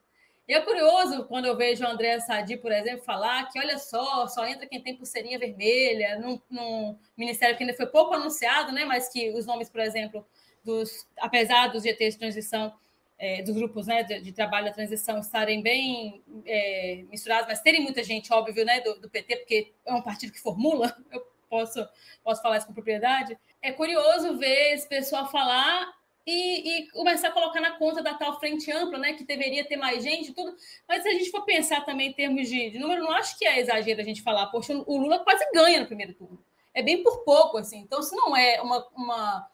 E 0.48 0.54
é 0.54 0.60
curioso 0.60 1.24
quando 1.26 1.44
eu 1.44 1.56
vejo 1.56 1.84
o 1.84 1.86
André 1.86 2.18
Sadi, 2.20 2.56
por 2.56 2.72
exemplo, 2.72 3.04
falar 3.04 3.48
que, 3.50 3.58
olha 3.58 3.78
só, 3.78 4.26
só 4.26 4.46
entra 4.46 4.66
quem 4.66 4.82
tem 4.82 4.96
pulseirinha 4.96 5.38
vermelha, 5.38 6.18
num, 6.18 6.40
num, 6.50 6.98
ministério 7.16 7.54
que 7.54 7.62
ainda 7.62 7.76
foi 7.76 7.86
pouco 7.86 8.14
anunciado, 8.14 8.72
né, 8.72 8.86
mas 8.86 9.10
que 9.10 9.30
os 9.30 9.44
nomes, 9.44 9.68
por 9.68 9.80
exemplo, 9.80 10.26
dos, 10.64 11.06
apesar 11.18 11.68
dos 11.68 11.82
GTs 11.82 12.12
de 12.14 12.18
transição, 12.18 12.72
é, 13.18 13.42
dos 13.42 13.54
grupos 13.54 13.86
né, 13.86 14.02
de, 14.02 14.20
de, 14.22 14.32
trabalho 14.32 14.66
da 14.66 14.72
transição 14.72 15.18
estarem 15.18 15.60
bem 15.60 16.22
é, 16.46 17.04
misturados, 17.10 17.46
mas 17.46 17.60
terem 17.60 17.82
muita 17.82 18.02
gente, 18.02 18.32
óbvio, 18.32 18.64
né, 18.64 18.80
do, 18.80 18.98
do 19.00 19.10
PT, 19.10 19.36
porque 19.36 19.72
é 19.84 19.92
um 19.92 20.02
partido 20.02 20.32
que 20.32 20.40
formula, 20.40 20.96
eu 21.12 21.20
posso, 21.48 21.86
posso 22.22 22.42
falar 22.42 22.58
isso 22.58 22.66
com 22.66 22.72
propriedade, 22.72 23.38
é 23.60 23.72
curioso 23.72 24.36
ver 24.36 24.74
esse 24.74 24.88
pessoal 24.88 25.30
falar 25.30 25.92
e, 26.26 26.80
e, 26.80 26.90
começar 26.90 27.28
a 27.28 27.32
colocar 27.32 27.60
na 27.60 27.78
conta 27.78 28.02
da 28.02 28.12
tal 28.12 28.38
frente 28.38 28.70
ampla, 28.70 28.98
né? 28.98 29.14
Que 29.14 29.24
deveria 29.24 29.64
ter 29.64 29.76
mais 29.76 30.04
gente, 30.04 30.34
tudo. 30.34 30.54
Mas 30.86 31.02
se 31.02 31.08
a 31.08 31.12
gente 31.12 31.30
for 31.30 31.42
pensar 31.42 31.80
também 31.86 32.10
em 32.10 32.12
termos 32.12 32.48
de, 32.48 32.70
de 32.70 32.78
número, 32.78 33.02
não 33.02 33.12
acho 33.12 33.38
que 33.38 33.46
é 33.46 33.58
exagero 33.58 34.02
a 34.02 34.04
gente 34.04 34.20
falar, 34.20 34.46
poxa, 34.48 34.74
o 34.74 34.98
Lula 34.98 35.20
quase 35.20 35.42
ganha 35.52 35.80
no 35.80 35.86
primeiro 35.86 36.12
turno. 36.12 36.38
é 36.74 36.82
bem 36.82 37.02
por 37.02 37.24
pouco, 37.24 37.56
assim. 37.56 37.78
Então, 37.78 38.02
se 38.02 38.14
não 38.14 38.36
é 38.36 38.60
uma, 38.60 38.86
uma 38.94 39.48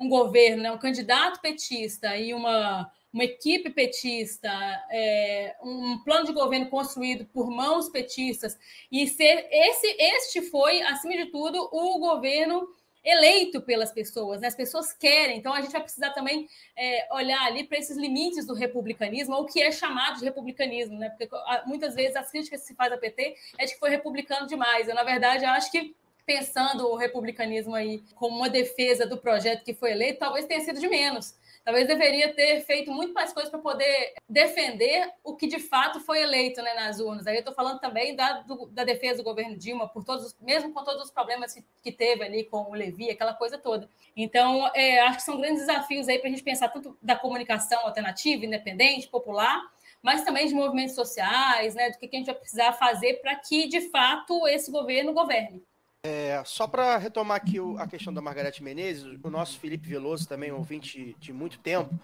um 0.00 0.08
governo, 0.08 0.62
né, 0.62 0.72
um 0.72 0.78
candidato 0.78 1.40
petista 1.40 2.16
e 2.16 2.32
uma, 2.32 2.90
uma 3.12 3.24
equipe 3.24 3.70
petista, 3.70 4.50
é, 4.90 5.56
um 5.62 5.98
plano 6.04 6.26
de 6.26 6.32
governo 6.32 6.68
construído 6.68 7.24
por 7.26 7.50
mãos 7.50 7.88
petistas, 7.88 8.58
e 8.90 9.06
ser 9.06 9.48
esse, 9.50 9.86
este 9.98 10.42
foi, 10.42 10.80
acima 10.82 11.16
de 11.16 11.26
tudo, 11.26 11.68
o 11.72 11.98
governo 11.98 12.68
eleito 13.02 13.62
pelas 13.62 13.90
pessoas, 13.90 14.40
né? 14.40 14.48
as 14.48 14.54
pessoas 14.54 14.92
querem, 14.92 15.38
então 15.38 15.54
a 15.54 15.60
gente 15.60 15.72
vai 15.72 15.82
precisar 15.82 16.10
também 16.10 16.46
é, 16.76 17.08
olhar 17.12 17.42
ali 17.46 17.64
para 17.64 17.78
esses 17.78 17.96
limites 17.96 18.46
do 18.46 18.54
republicanismo, 18.54 19.34
ou 19.34 19.42
o 19.42 19.46
que 19.46 19.62
é 19.62 19.72
chamado 19.72 20.18
de 20.18 20.24
republicanismo, 20.24 20.98
né? 20.98 21.08
Porque 21.08 21.28
muitas 21.66 21.94
vezes 21.94 22.14
as 22.14 22.30
críticas 22.30 22.60
que 22.60 22.66
se 22.66 22.74
faz 22.74 22.92
a 22.92 22.98
PT 22.98 23.36
é 23.58 23.64
de 23.64 23.72
que 23.72 23.80
foi 23.80 23.88
republicano 23.88 24.46
demais. 24.46 24.86
Eu, 24.86 24.94
na 24.94 25.02
verdade, 25.02 25.46
acho 25.46 25.70
que 25.70 25.94
pensando 26.26 26.86
o 26.86 26.96
republicanismo 26.96 27.74
aí 27.74 28.02
como 28.14 28.36
uma 28.36 28.50
defesa 28.50 29.06
do 29.06 29.16
projeto 29.16 29.64
que 29.64 29.74
foi 29.74 29.92
eleito, 29.92 30.20
talvez 30.20 30.46
tenha 30.46 30.60
sido 30.60 30.78
de 30.78 30.88
menos. 30.88 31.34
Talvez 31.70 31.86
deveria 31.86 32.34
ter 32.34 32.62
feito 32.62 32.90
muito 32.90 33.14
mais 33.14 33.32
coisas 33.32 33.48
para 33.48 33.60
poder 33.60 34.14
defender 34.28 35.08
o 35.22 35.36
que 35.36 35.46
de 35.46 35.60
fato 35.60 36.00
foi 36.00 36.20
eleito 36.20 36.60
né, 36.60 36.74
nas 36.74 36.98
urnas. 36.98 37.28
Aí 37.28 37.36
eu 37.36 37.38
estou 37.38 37.54
falando 37.54 37.78
também 37.78 38.16
da, 38.16 38.40
do, 38.40 38.66
da 38.66 38.82
defesa 38.82 39.18
do 39.18 39.22
governo 39.22 39.56
Dilma, 39.56 39.86
por 39.86 40.02
todos, 40.02 40.36
mesmo 40.40 40.72
com 40.72 40.82
todos 40.82 41.04
os 41.04 41.12
problemas 41.12 41.54
que, 41.54 41.64
que 41.80 41.92
teve 41.92 42.24
ali 42.24 42.42
com 42.42 42.68
o 42.68 42.74
Levi, 42.74 43.08
aquela 43.08 43.34
coisa 43.34 43.56
toda. 43.56 43.88
Então, 44.16 44.68
é, 44.74 44.98
acho 45.02 45.18
que 45.18 45.22
são 45.22 45.40
grandes 45.40 45.60
desafios 45.60 46.08
aí 46.08 46.18
para 46.18 46.26
a 46.26 46.30
gente 46.32 46.42
pensar 46.42 46.70
tanto 46.70 46.98
da 47.00 47.14
comunicação 47.14 47.86
alternativa, 47.86 48.44
independente, 48.44 49.06
popular, 49.06 49.62
mas 50.02 50.24
também 50.24 50.48
de 50.48 50.54
movimentos 50.54 50.96
sociais, 50.96 51.76
né, 51.76 51.90
do 51.90 51.98
que 51.98 52.08
a 52.12 52.18
gente 52.18 52.26
vai 52.26 52.34
precisar 52.34 52.72
fazer 52.72 53.20
para 53.20 53.36
que, 53.36 53.68
de 53.68 53.82
fato, 53.90 54.44
esse 54.48 54.72
governo 54.72 55.12
governe. 55.12 55.62
É, 56.02 56.42
só 56.46 56.66
para 56.66 56.96
retomar 56.96 57.36
aqui 57.36 57.60
o, 57.60 57.76
a 57.76 57.86
questão 57.86 58.12
da 58.12 58.22
Margarete 58.22 58.62
Menezes, 58.62 59.04
o 59.22 59.30
nosso 59.30 59.58
Felipe 59.58 59.86
Veloso, 59.86 60.26
também 60.26 60.50
ouvinte 60.50 61.14
de 61.20 61.30
muito 61.30 61.58
tempo, 61.58 61.94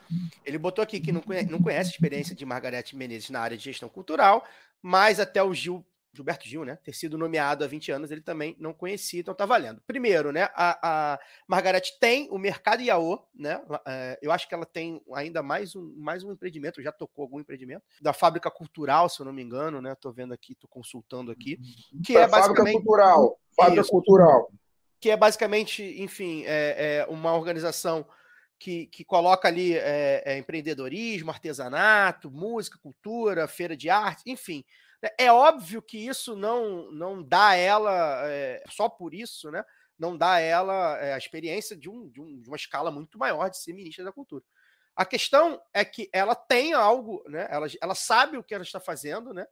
ele 0.44 0.59
botou 0.59 0.82
aqui 0.82 1.00
que 1.00 1.11
não 1.11 1.22
conhece, 1.22 1.50
não 1.50 1.62
conhece 1.62 1.90
a 1.90 1.92
experiência 1.92 2.35
de 2.35 2.44
Margarete 2.44 2.94
Menezes 2.94 3.30
na 3.30 3.40
área 3.40 3.56
de 3.56 3.64
gestão 3.64 3.88
cultural, 3.88 4.44
mas 4.82 5.18
até 5.18 5.42
o 5.42 5.54
Gil 5.54 5.82
Gilberto 6.16 6.46
Gil, 6.46 6.64
né, 6.64 6.76
ter 6.83 6.92
sido 6.92 7.16
nomeado 7.18 7.64
há 7.64 7.66
20 7.66 7.92
anos, 7.92 8.11
ele 8.11 8.20
também 8.20 8.57
não 8.59 8.72
conhecia, 8.72 9.20
então 9.20 9.35
tá 9.35 9.46
valendo. 9.46 9.81
Primeiro, 9.87 10.33
né, 10.33 10.48
a, 10.55 10.79
a 11.14 11.20
Margarete 11.46 11.98
tem 12.00 12.29
o 12.31 12.38
mercado 12.38 12.83
IAO, 12.83 13.26
né, 13.35 13.61
é, 13.87 14.18
eu 14.22 14.33
acho 14.33 14.48
que 14.48 14.55
ela 14.55 14.66
tem 14.66 15.00
ainda 15.14 15.42
mais 15.42 15.76
um, 15.76 15.94
mais 15.96 16.24
um 16.24 16.33
empreendimento, 16.33 16.83
já 16.83 16.90
tocou 16.90 17.22
algum 17.22 17.40
empreendimento, 17.40 17.83
da 18.00 18.12
Fábrica 18.12 18.50
Cultural, 18.50 19.09
se 19.09 19.20
eu 19.20 19.26
não 19.26 19.33
me 19.33 19.42
engano, 19.42 19.81
né, 19.81 19.94
tô 19.94 20.11
vendo 20.11 20.33
aqui, 20.33 20.55
tô 20.55 20.66
consultando 20.66 21.31
aqui, 21.31 21.59
que 22.05 22.16
é, 22.16 22.22
é 22.22 22.29
basicamente... 22.29 22.57
Fábrica 22.57 22.72
Cultural, 22.72 23.38
Fábrica 23.57 23.81
Isso, 23.81 23.90
Cultural. 23.90 24.50
Que 25.00 25.11
é 25.11 25.16
basicamente, 25.16 25.83
enfim, 26.02 26.44
é, 26.46 27.05
é 27.05 27.07
uma 27.09 27.35
organização 27.35 28.07
que, 28.59 28.87
que, 28.87 29.05
coloca 29.05 29.48
ali 29.48 29.76
é, 29.76 30.22
é, 30.24 30.38
empreendedorismo, 30.38 31.31
artesanato, 31.31 32.31
música, 32.31 32.79
cultura, 32.79 33.46
feira 33.46 33.76
de 33.76 33.90
arte, 33.90 34.22
enfim, 34.26 34.64
é, 35.02 35.26
é 35.26 35.32
óbvio 35.32 35.82
que 35.82 35.98
isso 35.98 36.35
não, 36.37 36.90
não 36.90 37.22
dá 37.22 37.48
a 37.48 37.56
ela, 37.56 38.28
é, 38.28 38.62
só 38.70 38.88
por 38.88 39.14
isso, 39.14 39.50
né? 39.50 39.64
Não 39.98 40.16
dá 40.16 40.35
a 40.35 40.40
ela 40.40 40.98
é, 40.98 41.14
a 41.14 41.18
experiência 41.18 41.76
de, 41.76 41.88
um, 41.88 42.09
de, 42.09 42.20
um, 42.20 42.40
de 42.40 42.48
uma 42.48 42.56
escala 42.56 42.90
muito 42.90 43.18
maior 43.18 43.48
de 43.48 43.59
ser 43.59 43.72
ministra 43.72 44.04
da 44.04 44.12
Cultura. 44.12 44.44
A 44.94 45.04
questão 45.04 45.61
é 45.74 45.85
que 45.85 46.09
ela 46.12 46.35
tem 46.35 46.72
algo, 46.72 47.22
né? 47.28 47.46
Ela, 47.50 47.66
ela 47.80 47.94
sabe 47.94 48.37
o 48.37 48.42
que 48.44 48.54
ela 48.54 48.64
está 48.64 48.80
fazendo, 48.80 49.32
né? 49.32 49.46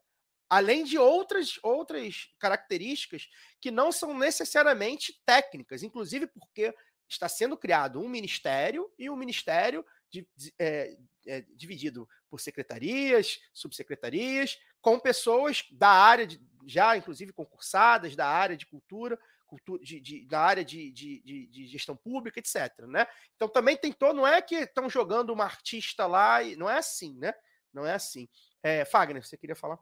Além 0.48 0.84
de 0.84 0.98
outras, 0.98 1.58
outras 1.62 2.28
características 2.38 3.28
que 3.60 3.70
não 3.70 3.90
são 3.90 4.16
necessariamente 4.16 5.20
técnicas, 5.24 5.82
inclusive 5.82 6.26
porque 6.26 6.74
está 7.08 7.28
sendo 7.28 7.56
criado 7.56 8.00
um 8.00 8.08
ministério 8.08 8.90
e 8.98 9.08
um 9.08 9.16
ministério 9.16 9.84
de, 10.10 10.26
de, 10.36 10.54
é, 10.58 10.96
é, 11.26 11.40
dividido 11.54 12.08
por 12.28 12.40
secretarias, 12.40 13.40
subsecretarias, 13.52 14.58
com 14.84 15.00
pessoas 15.00 15.64
da 15.72 15.88
área, 15.88 16.26
de, 16.26 16.38
já 16.66 16.94
inclusive 16.94 17.32
concursadas, 17.32 18.14
da 18.14 18.26
área 18.26 18.54
de 18.54 18.66
cultura, 18.66 19.18
cultura 19.46 19.82
de, 19.82 19.98
de 19.98 20.28
da 20.28 20.40
área 20.40 20.62
de, 20.62 20.92
de, 20.92 21.46
de, 21.46 21.66
gestão 21.66 21.96
pública, 21.96 22.38
etc. 22.38 22.70
Né? 22.86 23.06
Então 23.34 23.48
também 23.48 23.78
tentou, 23.78 24.12
não 24.12 24.26
é 24.26 24.42
que 24.42 24.56
estão 24.56 24.90
jogando 24.90 25.32
uma 25.32 25.44
artista 25.44 26.06
lá, 26.06 26.42
e 26.42 26.54
não 26.54 26.68
é 26.68 26.76
assim, 26.76 27.18
né? 27.18 27.32
Não 27.72 27.86
é 27.86 27.94
assim. 27.94 28.28
É, 28.62 28.84
Fagner, 28.84 29.24
você 29.24 29.38
queria 29.38 29.56
falar? 29.56 29.78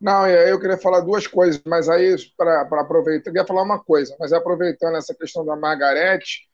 Não, 0.00 0.28
eu 0.28 0.60
queria 0.60 0.78
falar 0.78 1.00
duas 1.00 1.26
coisas, 1.26 1.60
mas 1.66 1.88
aí, 1.88 2.14
para 2.36 2.62
aproveitar, 2.80 3.30
eu 3.30 3.32
queria 3.32 3.46
falar 3.46 3.62
uma 3.62 3.82
coisa, 3.82 4.14
mas 4.20 4.32
aproveitando 4.32 4.96
essa 4.96 5.12
questão 5.12 5.44
da 5.44 5.56
Margarete, 5.56 6.48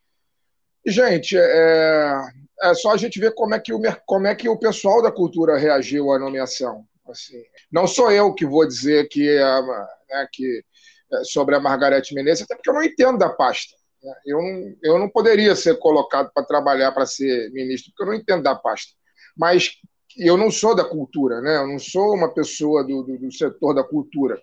gente, 0.87 1.37
é, 1.37 2.21
é 2.63 2.75
só 2.75 2.93
a 2.93 2.97
gente 2.97 3.21
ver 3.21 3.35
como 3.35 3.55
é, 3.55 3.61
que 3.61 3.75
o, 3.75 3.81
como 4.07 4.27
é 4.27 4.35
que 4.35 4.49
o 4.49 4.59
pessoal 4.59 5.03
da 5.03 5.13
cultura 5.13 5.59
reagiu 5.59 6.11
à 6.11 6.19
nomeação. 6.19 6.87
Assim, 7.13 7.43
não 7.71 7.87
sou 7.87 8.11
eu 8.11 8.35
que 8.35 8.45
vou 8.45 8.67
dizer 8.67 9.09
que, 9.09 9.29
é 9.29 9.63
né, 9.63 10.29
que 10.33 10.65
é, 11.13 11.25
sobre 11.25 11.55
a 11.55 11.61
Margarete 11.61 12.15
Menezes, 12.15 12.45
até 12.45 12.55
porque 12.55 12.71
eu 12.71 12.75
não 12.75 12.83
entendo 12.83 13.19
da 13.19 13.29
pasta. 13.29 13.77
Né? 14.03 14.15
Eu, 14.27 14.39
não, 14.39 14.75
eu 14.83 14.99
não 14.99 15.09
poderia 15.09 15.55
ser 15.55 15.79
colocado 15.79 16.31
para 16.35 16.45
trabalhar 16.45 16.91
para 16.93 17.07
ser 17.07 17.51
ministro, 17.53 17.93
porque 17.93 18.03
eu 18.03 18.07
não 18.07 18.15
entendo 18.15 18.43
da 18.43 18.55
pasta. 18.55 18.93
Mas 19.37 19.77
eu 20.17 20.37
não 20.37 20.51
sou 20.51 20.75
da 20.75 20.85
cultura, 20.85 21.41
né? 21.41 21.57
eu 21.59 21.67
não 21.67 21.79
sou 21.79 22.15
uma 22.15 22.33
pessoa 22.33 22.83
do, 22.83 23.03
do, 23.03 23.19
do 23.19 23.33
setor 23.33 23.75
da 23.75 23.85
cultura. 23.85 24.41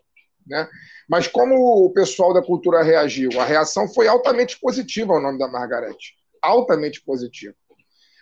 Né? 0.47 0.67
Mas 1.07 1.27
como 1.27 1.55
o 1.85 1.91
pessoal 1.91 2.33
da 2.33 2.41
cultura 2.41 2.81
reagiu? 2.81 3.29
A 3.39 3.45
reação 3.45 3.87
foi 3.87 4.07
altamente 4.07 4.59
positiva 4.59 5.13
ao 5.13 5.21
nome 5.21 5.37
da 5.37 5.47
Margarete. 5.47 6.15
Altamente 6.41 7.01
positiva. 7.03 7.53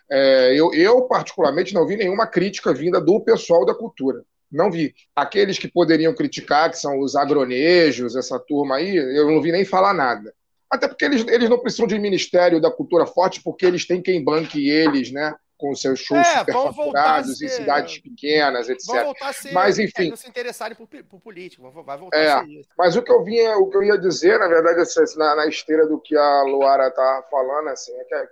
É, 0.09 0.53
eu, 0.57 0.73
eu, 0.73 1.01
particularmente, 1.03 1.73
não 1.73 1.85
vi 1.85 1.97
nenhuma 1.97 2.25
crítica 2.25 2.73
vinda 2.73 2.99
do 2.99 3.19
pessoal 3.21 3.65
da 3.65 3.75
cultura. 3.75 4.23
Não 4.51 4.71
vi. 4.71 4.93
Aqueles 5.15 5.59
que 5.59 5.67
poderiam 5.67 6.13
criticar, 6.13 6.69
que 6.69 6.77
são 6.77 6.99
os 6.99 7.15
agronejos, 7.15 8.15
essa 8.15 8.39
turma 8.39 8.77
aí, 8.77 8.95
eu 8.95 9.29
não 9.29 9.41
vi 9.41 9.51
nem 9.51 9.65
falar 9.65 9.93
nada. 9.93 10.33
Até 10.69 10.87
porque 10.87 11.05
eles, 11.05 11.25
eles 11.27 11.49
não 11.49 11.59
precisam 11.59 11.87
de 11.87 11.97
Ministério 11.97 12.59
da 12.59 12.71
Cultura 12.71 13.05
forte, 13.05 13.41
porque 13.41 13.65
eles 13.65 13.85
têm 13.85 14.01
quem 14.01 14.23
banque 14.23 14.69
eles, 14.69 15.11
né? 15.11 15.33
Com 15.57 15.73
seus 15.73 15.99
shows 15.99 16.25
é, 16.27 16.39
superfaturados 16.39 17.37
ser... 17.37 17.45
em 17.45 17.47
cidades 17.47 17.99
pequenas, 17.99 18.69
etc. 18.69 18.85
Vão 18.87 19.05
voltar 19.05 19.29
a 19.29 19.33
ser, 19.33 19.51
mas, 19.53 19.79
enfim. 19.79 20.07
É, 20.07 20.09
não 20.09 20.15
se 20.15 20.29
interessarem 20.29 20.75
por, 20.75 20.87
por 20.87 21.19
político, 21.19 21.71
vai 21.81 21.97
voltar 21.97 22.17
é, 22.17 22.31
a 22.31 22.39
ser 22.41 22.49
isso. 22.49 22.69
Mas 22.77 22.95
o 22.95 23.01
que 23.01 23.11
eu 23.11 23.23
vinha, 23.23 23.57
o 23.57 23.69
que 23.69 23.77
eu 23.77 23.83
ia 23.83 23.97
dizer, 23.97 24.37
na 24.37 24.47
verdade, 24.47 24.83
na, 25.15 25.35
na 25.35 25.47
esteira 25.47 25.87
do 25.87 25.99
que 25.99 26.15
a 26.15 26.43
Luara 26.43 26.89
está 26.89 27.25
falando, 27.31 27.69
assim, 27.69 27.93
é 27.93 28.03
que 28.03 28.13
é 28.13 28.27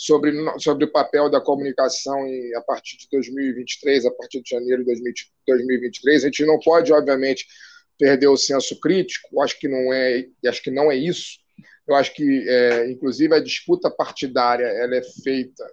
sobre, 0.00 0.32
sobre 0.58 0.86
o 0.86 0.90
papel 0.90 1.28
da 1.28 1.42
comunicação 1.42 2.26
em, 2.26 2.54
a 2.54 2.62
partir 2.62 2.96
de 2.96 3.06
2023, 3.12 4.06
a 4.06 4.10
partir 4.12 4.40
de 4.40 4.48
janeiro 4.48 4.82
de 4.82 4.94
2023. 5.46 6.22
A 6.22 6.26
gente 6.26 6.46
não 6.46 6.58
pode, 6.58 6.90
obviamente, 6.90 7.46
perder 7.98 8.28
o 8.28 8.36
senso 8.36 8.80
crítico. 8.80 9.42
Acho 9.42 9.58
que 9.58 9.68
não 9.68 9.92
é, 9.92 10.26
acho 10.46 10.62
que 10.62 10.70
não 10.70 10.90
é 10.90 10.96
isso. 10.96 11.38
Eu 11.86 11.94
acho 11.96 12.14
que, 12.14 12.48
é, 12.48 12.90
inclusive, 12.90 13.34
a 13.34 13.40
disputa 13.40 13.90
partidária 13.90 14.64
ela 14.64 14.96
é 14.96 15.02
feita 15.22 15.70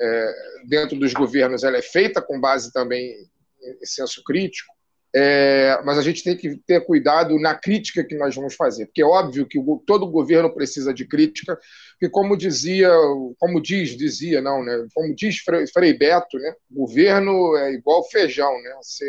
é, 0.00 0.32
dentro 0.66 0.98
dos 0.98 1.12
governos, 1.12 1.62
ela 1.62 1.76
é 1.76 1.82
feita 1.82 2.20
com 2.20 2.40
base 2.40 2.72
também 2.72 3.14
em 3.62 3.86
senso 3.86 4.24
crítico. 4.24 4.74
É, 5.14 5.80
mas 5.84 5.96
a 5.96 6.02
gente 6.02 6.22
tem 6.22 6.36
que 6.36 6.56
ter 6.66 6.84
cuidado 6.84 7.38
na 7.38 7.54
crítica 7.54 8.04
que 8.04 8.14
nós 8.16 8.34
vamos 8.34 8.54
fazer, 8.54 8.86
porque 8.86 9.00
é 9.00 9.06
óbvio 9.06 9.46
que 9.46 9.58
todo 9.86 10.10
governo 10.10 10.52
precisa 10.52 10.92
de 10.92 11.06
crítica, 11.06 11.58
que 11.98 12.10
como 12.10 12.36
dizia, 12.36 12.90
como 13.38 13.60
diz, 13.60 13.96
dizia 13.96 14.42
não, 14.42 14.62
né? 14.62 14.86
Como 14.94 15.14
diz 15.14 15.38
Frei 15.72 15.96
Beto, 15.96 16.38
né? 16.38 16.52
Governo 16.70 17.56
é 17.56 17.72
igual 17.72 18.06
feijão, 18.10 18.52
né? 18.62 18.74
Você, 18.82 19.06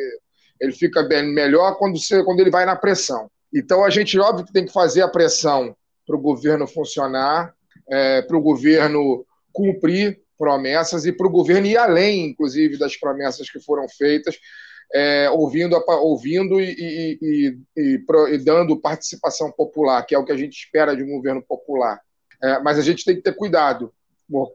ele 0.62 0.72
fica 0.72 1.04
bem, 1.04 1.28
melhor 1.34 1.78
quando, 1.78 2.00
você, 2.00 2.24
quando 2.24 2.40
ele 2.40 2.52
vai 2.52 2.66
na 2.66 2.78
pressão. 2.78 3.30
Então 3.54 3.84
a 3.84 3.90
gente 3.90 4.18
óbvio 4.18 4.46
que 4.46 4.54
tem 4.54 4.66
que 4.66 4.74
fazer 4.74 5.02
a 5.02 5.08
pressão 5.08 5.76
para 6.08 6.16
o 6.16 6.22
governo 6.22 6.66
funcionar, 6.66 7.54
é, 7.90 8.22
para 8.22 8.38
o 8.38 8.42
governo 8.42 9.26
cumprir 9.52 10.22
promessas 10.38 11.06
e 11.06 11.12
para 11.12 11.28
o 11.28 11.30
governo 11.30 11.68
ir 11.68 11.78
além, 11.78 12.28
inclusive, 12.28 12.78
das 12.78 12.96
promessas 12.96 13.50
que 13.50 13.60
foram 13.60 13.86
feitas 13.90 14.38
é, 14.94 15.30
ouvindo, 15.30 15.76
ouvindo 15.88 16.60
e, 16.60 17.18
e, 17.22 17.58
e, 17.78 18.04
e, 18.34 18.38
dando 18.40 18.80
participação 18.80 19.52
popular, 19.52 20.04
que 20.04 20.16
é 20.16 20.18
o 20.18 20.26
que 20.26 20.32
a 20.32 20.38
gente 20.38 20.54
espera 20.54 20.96
de 20.96 21.04
um 21.04 21.10
governo 21.10 21.42
popular. 21.42 22.00
É, 22.42 22.60
mas 22.60 22.80
a 22.80 22.82
gente 22.82 23.06
tem 23.06 23.16
que 23.16 23.22
ter 23.22 23.36
cuidado 23.36 23.94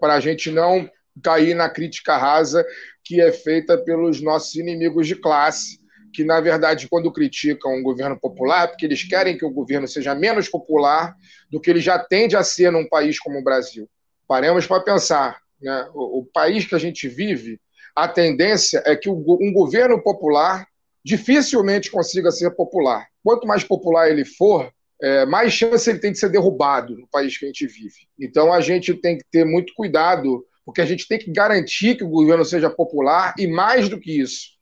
para 0.01 0.15
a 0.15 0.21
gente 0.21 0.51
não 0.51 0.91
cair 1.23 1.55
na 1.55 1.69
crítica 1.69 2.17
rasa 2.17 2.65
que 3.05 3.21
é 3.21 3.31
feita 3.31 3.79
pelos 3.79 4.21
nossos 4.21 4.55
inimigos 4.57 5.07
de 5.07 5.15
classe, 5.15 5.79
que, 6.13 6.25
na 6.25 6.41
verdade, 6.41 6.89
quando 6.89 7.13
criticam 7.13 7.75
um 7.75 7.83
governo 7.83 8.19
popular, 8.19 8.69
porque 8.69 8.87
eles 8.87 9.03
querem 9.03 9.37
que 9.37 9.45
o 9.45 9.51
governo 9.51 9.87
seja 9.87 10.15
menos 10.15 10.49
popular 10.49 11.15
do 11.51 11.61
que 11.61 11.71
ele 11.71 11.81
já 11.81 11.99
tende 11.99 12.37
a 12.37 12.43
ser 12.43 12.73
num 12.73 12.89
país 12.89 13.19
como 13.19 13.39
o 13.39 13.45
Brasil. 13.45 13.89
Paremos 14.27 14.67
para 14.67 14.83
pensar. 14.83 15.39
Né? 15.61 15.89
O, 15.93 16.21
o 16.21 16.25
país 16.25 16.65
que 16.65 16.75
a 16.75 16.79
gente 16.79 17.09
vive 17.09 17.61
a 17.95 18.09
tendência 18.09 18.83
é 18.85 18.97
que 18.97 19.09
um 19.09 19.53
governo 19.53 20.03
popular 20.03 20.67
dificilmente 21.05 21.91
consiga 21.91 22.31
ser 22.31 22.51
popular. 22.51 23.07
Quanto 23.23 23.47
mais 23.47 23.63
popular 23.63 24.11
ele 24.11 24.25
for, 24.25 24.73
é, 25.01 25.27
mais 25.27 25.53
chance 25.53 25.89
ele 25.89 25.99
tem 25.99 26.13
de 26.13 26.19
ser 26.19 26.31
derrubado 26.31 26.97
no 26.97 27.07
país 27.09 27.37
que 27.37 27.45
a 27.45 27.49
gente 27.49 27.67
vive. 27.67 28.09
Então 28.19 28.53
a 28.53 28.61
gente 28.61 28.95
tem 28.95 29.19
que 29.19 29.25
ter 29.31 29.45
muito 29.45 29.75
cuidado, 29.75 30.45
porque 30.65 30.81
a 30.81 30.87
gente 30.87 31.07
tem 31.07 31.19
que 31.19 31.31
garantir 31.31 31.97
que 31.97 32.05
o 32.05 32.09
governo 32.09 32.45
seja 32.45 32.71
popular 32.71 33.35
e 33.39 33.47
mais 33.47 33.89
do 33.89 34.01
que 34.01 34.21
isso, 34.21 34.55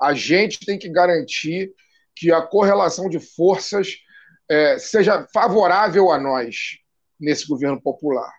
a 0.00 0.14
gente 0.14 0.64
tem 0.64 0.78
que 0.78 0.88
garantir 0.88 1.72
que 2.16 2.32
a 2.32 2.42
correlação 2.42 3.08
de 3.08 3.20
forças 3.20 3.98
é, 4.50 4.78
seja 4.78 5.26
favorável 5.32 6.10
a 6.10 6.18
nós 6.18 6.78
nesse 7.20 7.46
governo 7.46 7.80
popular. 7.80 8.32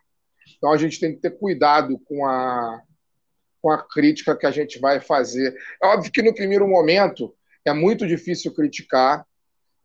Então 0.58 0.72
a 0.72 0.78
gente 0.78 1.00
tem 1.00 1.14
que 1.14 1.22
ter 1.22 1.32
cuidado 1.32 2.00
com 2.06 2.26
a, 2.26 2.82
com 3.64 3.72
a 3.72 3.82
crítica 3.82 4.36
que 4.36 4.46
a 4.46 4.52
gente 4.52 4.78
vai 4.78 5.00
fazer. 5.00 5.56
É 5.82 5.88
óbvio 5.88 6.12
que 6.12 6.22
no 6.22 6.36
primeiro 6.36 6.68
momento 6.68 7.34
é 7.66 7.72
muito 7.72 8.06
difícil 8.06 8.54
criticar, 8.54 9.26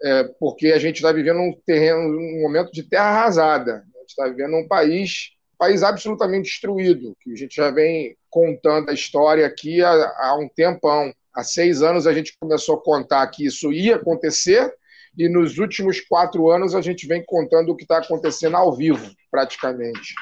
é, 0.03 0.25
porque 0.41 0.73
a 0.73 0.81
gente 0.81 0.97
está 0.97 1.13
vivendo 1.13 1.39
um 1.39 1.57
terreno, 1.65 2.01
um 2.01 2.43
momento 2.43 2.73
de 2.73 2.83
terra 2.83 3.05
arrasada. 3.05 3.85
A 3.95 4.01
gente 4.01 4.09
está 4.09 4.27
vivendo 4.27 4.57
um 4.57 4.67
país, 4.67 5.31
país 5.57 5.85
absolutamente 5.85 6.51
destruído, 6.51 7.17
que 7.21 7.33
a 7.33 7.37
gente 7.37 7.55
já 7.55 7.71
vem 7.71 8.17
contando 8.29 8.91
a 8.91 8.93
história 8.93 9.47
aqui 9.47 9.81
há, 9.81 9.93
há 10.19 10.37
um 10.37 10.49
tempão. 10.49 11.15
Há 11.33 11.45
seis 11.45 11.81
anos 11.81 12.05
a 12.05 12.13
gente 12.13 12.37
começou 12.41 12.75
a 12.75 12.83
contar 12.83 13.25
que 13.29 13.47
isso 13.47 13.73
ia 13.73 13.95
acontecer, 13.95 14.75
e 15.17 15.29
nos 15.29 15.57
últimos 15.57 16.01
quatro 16.01 16.51
anos 16.51 16.75
a 16.75 16.81
gente 16.81 17.07
vem 17.07 17.25
contando 17.25 17.71
o 17.71 17.77
que 17.77 17.85
está 17.85 17.99
acontecendo 17.99 18.57
ao 18.57 18.75
vivo, 18.75 19.09
praticamente. 19.31 20.15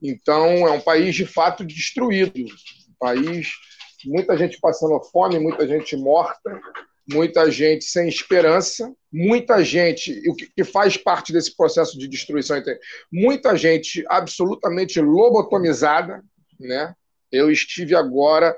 Então, 0.00 0.46
é 0.68 0.70
um 0.70 0.80
país 0.80 1.14
de 1.14 1.26
fato 1.26 1.64
destruído, 1.64 2.46
país, 3.00 3.48
muita 4.04 4.36
gente 4.36 4.60
passando 4.60 5.00
fome, 5.10 5.38
muita 5.38 5.66
gente 5.66 5.96
morta, 5.96 6.60
muita 7.10 7.50
gente 7.50 7.84
sem 7.84 8.08
esperança, 8.08 8.94
muita 9.12 9.64
gente, 9.64 10.22
o 10.28 10.34
que 10.34 10.62
faz 10.62 10.96
parte 10.96 11.32
desse 11.32 11.56
processo 11.56 11.98
de 11.98 12.06
destruição, 12.06 12.62
muita 13.12 13.56
gente 13.56 14.04
absolutamente 14.08 15.00
lobotomizada, 15.00 16.22
né? 16.58 16.94
Eu 17.32 17.50
estive 17.50 17.94
agora 17.94 18.56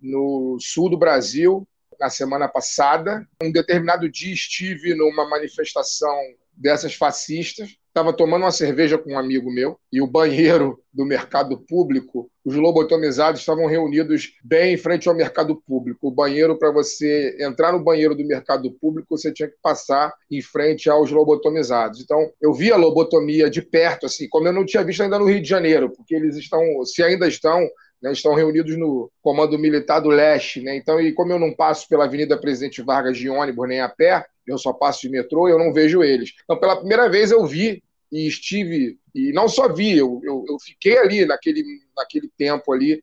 no 0.00 0.56
sul 0.60 0.88
do 0.88 0.98
Brasil 0.98 1.66
na 1.98 2.10
semana 2.10 2.48
passada. 2.48 3.26
Um 3.42 3.50
determinado 3.50 4.08
dia 4.08 4.32
estive 4.32 4.94
numa 4.94 5.28
manifestação 5.28 6.16
dessas 6.52 6.94
fascistas 6.94 7.76
estava 7.94 8.12
tomando 8.12 8.42
uma 8.42 8.50
cerveja 8.50 8.98
com 8.98 9.12
um 9.12 9.18
amigo 9.18 9.52
meu 9.52 9.78
e 9.92 10.02
o 10.02 10.06
banheiro 10.06 10.80
do 10.92 11.04
mercado 11.04 11.56
público, 11.56 12.28
os 12.44 12.56
lobotomizados 12.56 13.40
estavam 13.40 13.66
reunidos 13.66 14.32
bem 14.42 14.74
em 14.74 14.76
frente 14.76 15.08
ao 15.08 15.14
mercado 15.14 15.62
público. 15.64 16.08
O 16.08 16.10
banheiro, 16.10 16.58
para 16.58 16.72
você 16.72 17.36
entrar 17.40 17.72
no 17.72 17.82
banheiro 17.82 18.16
do 18.16 18.26
mercado 18.26 18.70
público, 18.72 19.16
você 19.16 19.32
tinha 19.32 19.48
que 19.48 19.56
passar 19.62 20.12
em 20.28 20.42
frente 20.42 20.90
aos 20.90 21.12
lobotomizados. 21.12 22.00
Então, 22.00 22.30
eu 22.40 22.52
vi 22.52 22.72
a 22.72 22.76
lobotomia 22.76 23.48
de 23.48 23.62
perto, 23.62 24.06
assim, 24.06 24.28
como 24.28 24.48
eu 24.48 24.52
não 24.52 24.66
tinha 24.66 24.82
visto 24.82 25.02
ainda 25.02 25.18
no 25.18 25.26
Rio 25.26 25.40
de 25.40 25.48
Janeiro, 25.48 25.88
porque 25.90 26.16
eles 26.16 26.36
estão, 26.36 26.60
se 26.84 27.00
ainda 27.00 27.28
estão, 27.28 27.64
né, 28.04 28.12
estão 28.12 28.34
reunidos 28.34 28.76
no 28.76 29.10
Comando 29.22 29.58
Militar 29.58 29.98
do 29.98 30.10
Leste. 30.10 30.60
Né? 30.60 30.76
Então, 30.76 31.00
e 31.00 31.10
como 31.10 31.32
eu 31.32 31.38
não 31.38 31.54
passo 31.54 31.88
pela 31.88 32.04
Avenida 32.04 32.38
Presidente 32.38 32.82
Vargas 32.82 33.16
de 33.16 33.30
ônibus 33.30 33.66
nem 33.66 33.80
a 33.80 33.88
pé, 33.88 34.26
eu 34.46 34.58
só 34.58 34.74
passo 34.74 35.00
de 35.00 35.08
metrô, 35.08 35.48
eu 35.48 35.58
não 35.58 35.72
vejo 35.72 36.04
eles. 36.04 36.34
Então, 36.44 36.60
pela 36.60 36.76
primeira 36.76 37.08
vez 37.08 37.30
eu 37.30 37.46
vi 37.46 37.82
e 38.12 38.28
estive, 38.28 38.98
e 39.14 39.32
não 39.32 39.48
só 39.48 39.72
vi, 39.72 39.96
eu, 39.96 40.20
eu, 40.22 40.44
eu 40.46 40.58
fiquei 40.60 40.98
ali 40.98 41.24
naquele, 41.24 41.64
naquele 41.96 42.30
tempo 42.36 42.74
ali, 42.74 43.02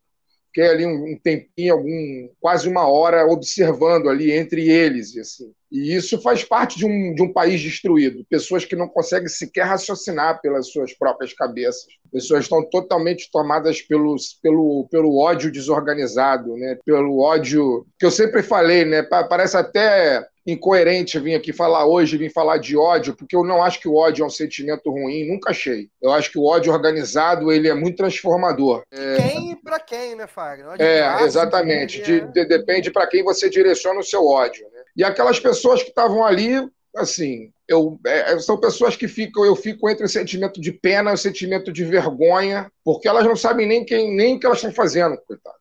fiquei 0.54 0.68
ali 0.68 0.86
um, 0.86 1.18
tempinho, 1.18 1.74
algum, 1.74 2.30
quase 2.40 2.68
uma 2.68 2.86
hora, 2.88 3.26
observando 3.26 4.10
ali 4.10 4.32
entre 4.32 4.70
eles. 4.70 5.18
Assim. 5.18 5.52
E 5.72 5.96
isso 5.96 6.22
faz 6.22 6.44
parte 6.44 6.78
de 6.78 6.86
um, 6.86 7.16
de 7.16 7.24
um 7.24 7.32
país 7.32 7.62
destruído. 7.62 8.26
Pessoas 8.30 8.66
que 8.66 8.76
não 8.76 8.90
conseguem 8.90 9.30
sequer 9.30 9.66
raciocinar 9.66 10.42
pelas 10.42 10.70
suas 10.70 10.94
próprias 10.94 11.34
cabeças. 11.34 11.88
Pessoas 12.12 12.44
estão 12.44 12.62
totalmente 12.70 13.30
tomadas 13.32 13.82
pelo, 13.82 14.18
pelo, 14.44 14.88
pelo 14.92 15.18
ódio 15.18 15.50
desorganizado, 15.50 16.58
né? 16.58 16.78
pelo 16.86 17.20
ódio 17.20 17.86
que 17.98 18.06
eu 18.06 18.12
sempre 18.12 18.44
falei, 18.44 18.84
né? 18.84 19.02
parece 19.04 19.56
até 19.56 20.28
incoerente 20.46 21.20
vir 21.20 21.36
aqui 21.36 21.54
falar 21.54 21.86
hoje, 21.86 22.18
vir 22.18 22.32
falar 22.32 22.58
de 22.58 22.76
ódio, 22.76 23.16
porque 23.16 23.36
eu 23.36 23.44
não 23.44 23.64
acho 23.64 23.80
que 23.80 23.88
o 23.88 23.96
ódio 23.96 24.24
é 24.24 24.26
um 24.26 24.30
sentimento 24.30 24.90
ruim, 24.90 25.28
nunca 25.28 25.52
achei. 25.52 25.90
Eu 26.02 26.12
acho 26.12 26.32
que 26.32 26.40
o 26.40 26.46
ódio 26.46 26.74
organizado 26.74 27.52
ele 27.52 27.70
é 27.70 27.74
muito 27.74 27.98
transformador. 27.98 28.84
É... 28.92 29.16
Quem 29.18 29.56
para 29.72 29.80
quem, 29.80 30.16
né, 30.16 30.28
Fagner? 30.28 30.82
É, 30.82 31.24
exatamente. 31.24 32.02
De, 32.02 32.22
de, 32.32 32.46
depende 32.46 32.92
para 32.92 33.08
quem 33.08 33.24
você 33.24 33.50
direciona 33.50 34.00
o 34.00 34.04
seu 34.04 34.26
ódio. 34.26 34.66
Né? 34.74 34.82
E 34.98 35.04
aquelas 35.04 35.40
pessoas 35.40 35.82
que 35.82 35.90
estavam 35.90 36.26
ali, 36.26 36.68
assim, 36.96 37.52
eu, 37.68 38.00
é, 38.06 38.38
são 38.40 38.60
pessoas 38.60 38.98
que 38.98 39.08
ficam, 39.08 39.46
eu 39.46 39.56
fico 39.56 39.90
entre 39.90 40.06
o 40.06 40.10
sentimento 40.10 40.60
de 40.60 40.74
pena 40.74 41.12
e 41.12 41.14
o 41.14 41.18
sentimento 41.18 41.72
de 41.72 41.86
vergonha, 41.86 42.70
porque 42.84 43.08
elas 43.08 43.26
não 43.26 43.36
sabem 43.36 43.66
nem 43.66 43.86
quem, 43.86 44.14
nem 44.14 44.36
o 44.36 44.40
que 44.40 44.46
elas 44.46 44.58
estão 44.58 44.74
fazendo, 44.74 45.18
coitado. 45.26 45.61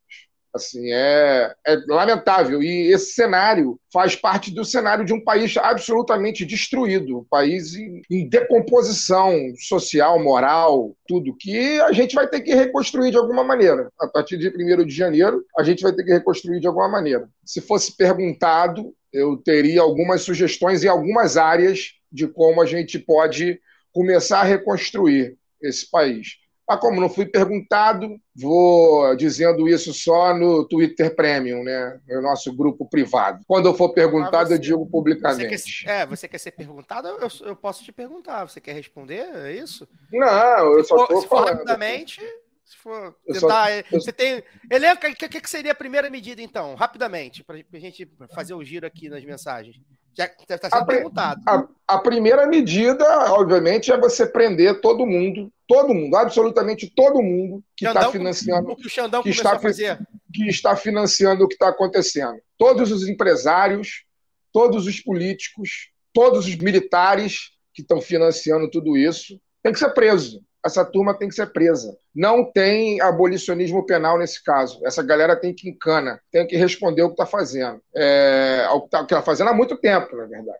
Assim, 0.53 0.93
é, 0.93 1.55
é 1.65 1.77
lamentável. 1.89 2.63
E 2.63 2.93
esse 2.93 3.13
cenário 3.13 3.79
faz 3.93 4.17
parte 4.17 4.51
do 4.53 4.65
cenário 4.65 5.05
de 5.05 5.13
um 5.13 5.23
país 5.23 5.57
absolutamente 5.57 6.45
destruído, 6.45 7.19
um 7.19 7.25
país 7.25 7.75
em, 7.75 8.03
em 8.11 8.29
decomposição 8.29 9.33
social, 9.57 10.23
moral, 10.23 10.97
tudo, 11.07 11.37
que 11.39 11.81
a 11.81 11.93
gente 11.93 12.15
vai 12.15 12.27
ter 12.29 12.41
que 12.41 12.53
reconstruir 12.53 13.13
de 13.13 13.17
alguma 13.17 13.45
maneira. 13.45 13.91
A 14.01 14.09
partir 14.09 14.39
de 14.39 14.49
1 14.49 14.85
de 14.85 14.95
janeiro, 14.95 15.45
a 15.57 15.63
gente 15.63 15.83
vai 15.83 15.93
ter 15.93 16.03
que 16.03 16.13
reconstruir 16.13 16.59
de 16.59 16.67
alguma 16.67 16.89
maneira. 16.89 17.29
Se 17.45 17.61
fosse 17.61 17.97
perguntado, 17.97 18.93
eu 19.13 19.37
teria 19.37 19.81
algumas 19.81 20.23
sugestões 20.23 20.83
em 20.83 20.89
algumas 20.89 21.37
áreas 21.37 21.93
de 22.11 22.27
como 22.27 22.61
a 22.61 22.67
gente 22.67 22.99
pode 22.99 23.61
começar 23.93 24.41
a 24.41 24.45
reconstruir 24.45 25.37
esse 25.63 25.89
país. 25.89 26.40
Mas 26.71 26.79
como 26.79 27.01
não 27.01 27.11
fui 27.11 27.27
perguntado, 27.27 28.17
vou 28.33 29.17
dizendo 29.17 29.69
isso 29.69 29.93
só 29.93 30.33
no 30.33 30.65
Twitter 30.69 31.17
Premium, 31.17 31.65
né? 31.65 32.01
No 32.09 32.23
nosso 32.23 32.55
grupo 32.55 32.89
privado. 32.89 33.43
Quando 33.45 33.67
eu 33.67 33.75
for 33.75 33.93
perguntado, 33.93 34.51
você, 34.51 34.55
eu 34.55 34.59
digo 34.59 34.87
publicamente. 34.87 35.59
Você 35.59 35.85
quer, 35.85 35.91
é, 35.91 36.07
você 36.07 36.29
quer 36.29 36.39
ser 36.39 36.53
perguntado? 36.53 37.09
Eu, 37.09 37.29
eu 37.45 37.57
posso 37.57 37.83
te 37.83 37.91
perguntar. 37.91 38.45
Você 38.45 38.61
quer 38.61 38.73
responder? 38.73 39.27
É 39.35 39.53
isso? 39.53 39.89
Não, 40.13 40.75
eu 40.75 40.85
se 40.85 40.91
só 40.91 41.03
estou 41.03 41.23
falando. 41.23 41.55
rapidamente, 41.55 42.21
se 42.65 42.77
for 42.77 43.17
tentar. 43.27 43.85
Só, 43.91 43.99
você 43.99 44.13
tem. 44.13 44.41
Elenco, 44.71 45.05
o 45.09 45.15
que, 45.17 45.29
que, 45.29 45.51
seria 45.51 45.73
a 45.73 45.75
primeira 45.75 46.09
medida, 46.09 46.41
então? 46.41 46.77
Rapidamente, 46.77 47.43
para 47.43 47.57
a 47.57 47.79
gente 47.81 48.09
fazer 48.33 48.55
o 48.55 48.63
giro 48.63 48.87
aqui 48.87 49.09
nas 49.09 49.25
mensagens. 49.25 49.75
Já 50.17 50.27
está 50.27 50.71
sendo 50.71 50.83
a, 50.83 50.85
perguntado. 50.85 51.41
A, 51.47 51.69
a, 51.87 51.99
primeira 51.99 52.47
medida, 52.47 53.05
obviamente, 53.33 53.93
é 53.93 53.99
você 53.99 54.27
prender 54.27 54.81
todo 54.81 55.07
mundo, 55.07 55.53
todo 55.67 55.95
mundo, 55.95 56.17
absolutamente 56.17 56.91
todo 56.95 57.23
mundo 57.23 57.63
que 57.77 57.87
está 57.87 58.11
financiando. 58.11 58.73
O 58.73 58.77
que 58.77 58.87
o 58.87 58.91
Xandão 58.91 59.23
que 59.23 59.31
está, 59.31 59.53
a 59.55 59.59
fazer. 59.59 59.99
Que 60.33 60.49
está 60.49 60.77
financiando 60.77 61.45
o 61.45 61.49
que 61.49 61.55
está 61.55 61.69
acontecendo. 61.69 62.41
Todos 62.59 62.91
os 62.91 63.09
empresários, 63.09 64.05
todos 64.53 64.87
os 64.87 65.01
políticos, 65.01 65.91
todos 66.13 66.47
os 66.47 66.57
militares 66.57 67.53
que 67.73 67.83
estão 67.83 68.01
financiando 68.01 68.69
tudo 68.69 68.97
isso, 68.97 69.41
tem 69.63 69.73
que 69.73 69.79
ser 69.79 69.91
preso 69.91 70.43
essa 70.65 70.85
turma 70.85 71.15
tem 71.15 71.29
que 71.29 71.35
ser 71.35 71.53
presa. 71.53 71.97
Não 72.15 72.45
tem 72.45 73.01
abolicionismo 73.01 73.85
penal 73.87 74.19
nesse 74.19 74.43
caso. 74.43 74.81
Essa 74.85 75.03
galera 75.03 75.37
tem 75.37 75.55
que 75.55 75.69
encana, 75.69 76.21
tem 76.31 76.47
que 76.47 76.57
responder 76.57 77.03
o 77.03 77.09
que 77.09 77.15
está 77.15 77.27
fazendo. 77.27 77.81
É, 77.95 78.67
o 78.73 78.83
que 78.83 78.97
está 78.97 79.23
fazendo 79.23 79.49
há 79.49 79.55
muito 79.55 79.77
tempo, 79.77 80.17
na 80.17 80.27
verdade. 80.27 80.59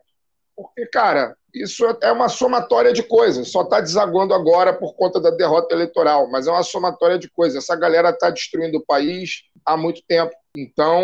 Porque, 0.55 0.85
cara, 0.87 1.35
isso 1.53 1.85
é 2.01 2.11
uma 2.11 2.29
somatória 2.29 2.93
de 2.93 3.03
coisas. 3.03 3.49
Só 3.51 3.61
está 3.61 3.79
desaguando 3.79 4.33
agora 4.33 4.73
por 4.73 4.95
conta 4.95 5.19
da 5.19 5.29
derrota 5.29 5.73
eleitoral, 5.73 6.29
mas 6.29 6.47
é 6.47 6.51
uma 6.51 6.63
somatória 6.63 7.17
de 7.17 7.29
coisas. 7.29 7.63
Essa 7.63 7.75
galera 7.75 8.09
está 8.09 8.29
destruindo 8.29 8.77
o 8.77 8.85
país 8.85 9.43
há 9.65 9.77
muito 9.77 10.01
tempo. 10.07 10.33
Então, 10.55 11.03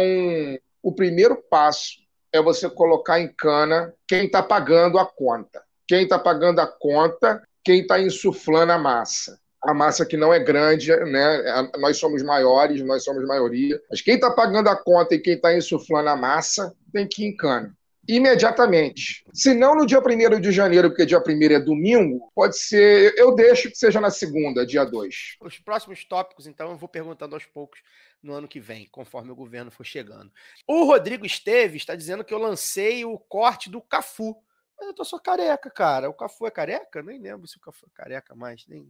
o 0.81 0.93
primeiro 0.93 1.35
passo 1.49 1.97
é 2.31 2.41
você 2.41 2.69
colocar 2.69 3.19
em 3.19 3.33
cana 3.33 3.93
quem 4.07 4.25
está 4.25 4.41
pagando 4.41 4.97
a 4.99 5.05
conta. 5.05 5.63
Quem 5.87 6.03
está 6.03 6.19
pagando 6.19 6.59
a 6.59 6.67
conta 6.67 7.41
quem 7.63 7.81
está 7.81 7.99
insuflando 7.99 8.71
a 8.71 8.77
massa. 8.77 9.39
A 9.63 9.73
massa 9.73 10.05
que 10.05 10.15
não 10.15 10.33
é 10.33 10.39
grande, 10.39 10.95
né? 10.95 11.69
nós 11.79 11.97
somos 11.97 12.23
maiores, 12.23 12.81
nós 12.83 13.03
somos 13.03 13.25
maioria. 13.25 13.81
Mas 13.89 14.01
quem 14.01 14.15
está 14.15 14.31
pagando 14.31 14.69
a 14.69 14.75
conta 14.75 15.15
e 15.15 15.19
quem 15.19 15.33
está 15.33 15.55
insuflando 15.55 16.09
a 16.09 16.15
massa 16.15 16.73
tem 16.93 17.07
que 17.07 17.23
ir 17.23 17.27
em 17.27 17.35
cana. 17.35 17.75
Imediatamente. 18.07 19.25
Se 19.33 19.53
não 19.53 19.75
no 19.75 19.85
dia 19.85 19.99
1 19.99 20.39
de 20.39 20.51
janeiro, 20.51 20.89
porque 20.89 21.05
dia 21.05 21.19
1 21.19 21.43
é 21.51 21.59
domingo, 21.59 22.31
pode 22.33 22.57
ser. 22.57 23.13
Eu 23.17 23.35
deixo 23.35 23.69
que 23.69 23.77
seja 23.77 23.99
na 23.99 24.09
segunda, 24.09 24.65
dia 24.65 24.85
2. 24.85 25.37
Os 25.41 25.59
próximos 25.59 26.05
tópicos, 26.05 26.47
então, 26.47 26.71
eu 26.71 26.77
vou 26.77 26.87
perguntando 26.87 27.35
aos 27.35 27.45
poucos 27.45 27.81
no 28.23 28.33
ano 28.33 28.47
que 28.47 28.61
vem, 28.61 28.87
conforme 28.89 29.31
o 29.31 29.35
governo 29.35 29.69
for 29.69 29.85
chegando. 29.85 30.31
O 30.65 30.85
Rodrigo 30.85 31.25
Esteves 31.25 31.81
está 31.81 31.95
dizendo 31.95 32.23
que 32.23 32.33
eu 32.33 32.37
lancei 32.37 33.03
o 33.03 33.19
corte 33.19 33.69
do 33.69 33.81
Cafu 33.81 34.37
mas 34.77 34.87
eu 34.87 34.93
tô 34.93 35.03
só 35.03 35.17
careca, 35.17 35.69
cara. 35.69 36.09
O 36.09 36.13
Cafu 36.13 36.45
é 36.45 36.51
careca? 36.51 37.01
Nem 37.01 37.19
lembro 37.19 37.47
se 37.47 37.57
o 37.57 37.59
Cafu 37.61 37.85
é 37.87 37.89
careca 37.93 38.35
mais. 38.35 38.65
Nem... 38.67 38.87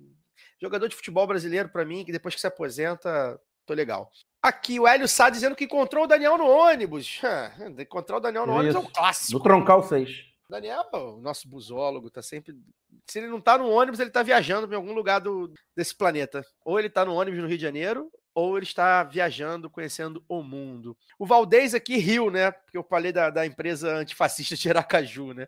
Jogador 0.61 0.87
de 0.87 0.95
futebol 0.95 1.25
brasileiro, 1.25 1.69
para 1.69 1.85
mim, 1.85 2.03
que 2.03 2.11
depois 2.11 2.35
que 2.35 2.41
se 2.41 2.47
aposenta, 2.47 3.39
tô 3.65 3.73
legal. 3.73 4.11
Aqui 4.41 4.79
o 4.79 4.87
Hélio 4.87 5.07
Sá 5.07 5.29
dizendo 5.29 5.55
que 5.55 5.65
encontrou 5.65 6.03
o 6.03 6.07
Daniel 6.07 6.37
no 6.37 6.47
ônibus. 6.47 7.21
encontrar 7.79 8.17
o 8.17 8.19
Daniel 8.19 8.45
no 8.45 8.53
ônibus 8.53 8.75
é 8.75 8.79
um 8.79 8.91
clássico. 8.91 9.33
No 9.33 9.43
Troncal 9.43 9.83
6. 9.83 10.27
Daniel, 10.49 10.85
o 10.93 11.17
nosso 11.17 11.47
busólogo, 11.47 12.09
tá 12.09 12.21
sempre. 12.21 12.55
Se 13.05 13.19
ele 13.19 13.27
não 13.27 13.41
tá 13.41 13.57
no 13.57 13.69
ônibus, 13.69 13.99
ele 13.99 14.09
tá 14.09 14.23
viajando 14.23 14.71
em 14.71 14.75
algum 14.75 14.93
lugar 14.93 15.19
do, 15.19 15.51
desse 15.75 15.95
planeta. 15.95 16.45
Ou 16.63 16.79
ele 16.79 16.89
tá 16.89 17.03
no 17.03 17.13
ônibus 17.13 17.41
no 17.41 17.47
Rio 17.47 17.57
de 17.57 17.63
Janeiro, 17.63 18.09
ou 18.37 18.55
ele 18.55 18.67
está 18.67 19.03
viajando, 19.03 19.67
conhecendo 19.67 20.23
o 20.29 20.43
mundo. 20.43 20.95
O 21.17 21.25
Valdez 21.25 21.73
aqui 21.73 21.97
riu, 21.97 22.29
né? 22.29 22.51
Porque 22.51 22.77
eu 22.77 22.83
falei 22.83 23.11
da, 23.11 23.31
da 23.31 23.47
empresa 23.47 23.91
antifascista 23.95 24.55
de 24.55 24.69
Aracaju, 24.69 25.33
né? 25.33 25.47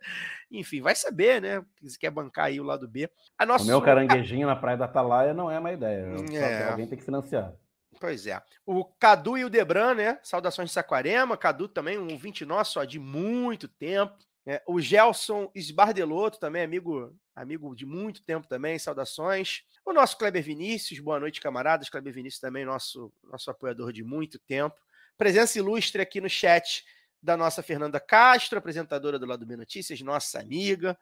Enfim, 0.50 0.82
vai 0.82 0.96
saber, 0.96 1.40
né? 1.40 1.64
Se 1.86 2.00
quer 2.00 2.10
bancar 2.10 2.46
aí 2.46 2.60
o 2.60 2.64
lado 2.64 2.88
B. 2.88 3.08
A 3.38 3.46
nossa... 3.46 3.64
O 3.64 3.68
meu 3.68 3.80
caranguejinho 3.80 4.48
na 4.48 4.56
Praia 4.56 4.76
da 4.76 4.86
Atalaia 4.86 5.36
não 5.36 5.52
é 5.52 5.60
uma 5.60 5.72
ideia. 5.72 6.08
É. 6.34 6.70
Alguém 6.70 6.88
tem 6.88 6.98
que 6.98 7.06
financiar. 7.06 7.54
Pois 8.00 8.26
é. 8.26 8.42
O 8.66 8.84
Cadu 8.84 9.38
e 9.38 9.46
o 9.46 9.52
Debran, 9.52 9.94
né? 9.94 10.18
Saudações 10.24 10.70
de 10.70 10.74
Saquarema. 10.74 11.38
Cadu 11.38 11.68
também, 11.68 12.00
um 12.00 12.12
ouvinte 12.12 12.44
nosso 12.44 12.80
ó, 12.80 12.86
de 12.86 12.98
muito 12.98 13.68
tempo. 13.68 14.18
É, 14.52 14.64
o 14.66 14.82
Gelson 14.82 15.52
Esbardelotto, 15.54 16.40
também 16.40 16.64
amigo, 16.64 17.16
amigo 17.36 17.76
de 17.76 17.86
muito 17.86 18.24
tempo 18.24 18.48
também, 18.48 18.80
saudações. 18.80 19.62
O 19.86 19.94
nosso 19.94 20.18
Kleber 20.18 20.42
Vinícius, 20.42 21.00
boa 21.00 21.20
noite, 21.20 21.40
camaradas. 21.40 21.88
Kleber 21.88 22.12
Vinícius 22.12 22.42
também, 22.42 22.66
nosso, 22.66 23.14
nosso 23.26 23.52
apoiador 23.52 23.94
de 23.94 24.04
muito 24.04 24.40
tempo. 24.40 24.76
Presença 25.16 25.60
ilustre 25.60 26.02
aqui 26.02 26.20
no 26.20 26.28
chat 26.28 26.84
da 27.22 27.38
nossa 27.38 27.62
Fernanda 27.62 28.00
Castro, 28.00 28.58
apresentadora 28.58 29.20
do 29.20 29.28
Lado 29.28 29.46
B 29.46 29.56
Notícias, 29.56 30.02
nossa 30.02 30.40
amiga. 30.40 30.98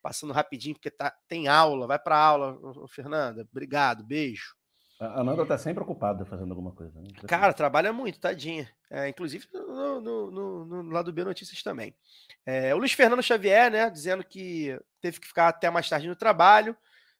Passando 0.00 0.32
rapidinho, 0.32 0.76
porque 0.76 0.88
tá, 0.88 1.12
tem 1.26 1.48
aula, 1.48 1.88
vai 1.88 1.98
para 1.98 2.16
aula, 2.16 2.56
Fernanda. 2.86 3.44
Obrigado, 3.50 4.04
beijo. 4.04 4.54
A 5.00 5.24
Nanda 5.24 5.44
tá 5.44 5.58
sempre 5.58 5.82
ocupada 5.82 6.24
fazendo 6.24 6.50
alguma 6.50 6.72
coisa. 6.72 7.00
Né? 7.00 7.08
Cara, 7.26 7.52
trabalha 7.52 7.92
muito, 7.92 8.20
tadinha. 8.20 8.70
É, 8.90 9.08
inclusive 9.08 9.48
no, 9.52 10.00
no, 10.00 10.30
no, 10.30 10.64
no, 10.64 10.90
lado 10.90 11.12
B 11.12 11.24
Notícias 11.24 11.62
também. 11.62 11.94
É, 12.46 12.72
o 12.74 12.78
Luiz 12.78 12.92
Fernando 12.92 13.22
Xavier, 13.22 13.70
né, 13.70 13.90
dizendo 13.90 14.22
que 14.22 14.78
teve 15.00 15.18
que 15.18 15.26
ficar 15.26 15.48
até 15.48 15.68
mais 15.68 15.88
tarde 15.88 16.06
no 16.06 16.14
trabalho. 16.14 16.76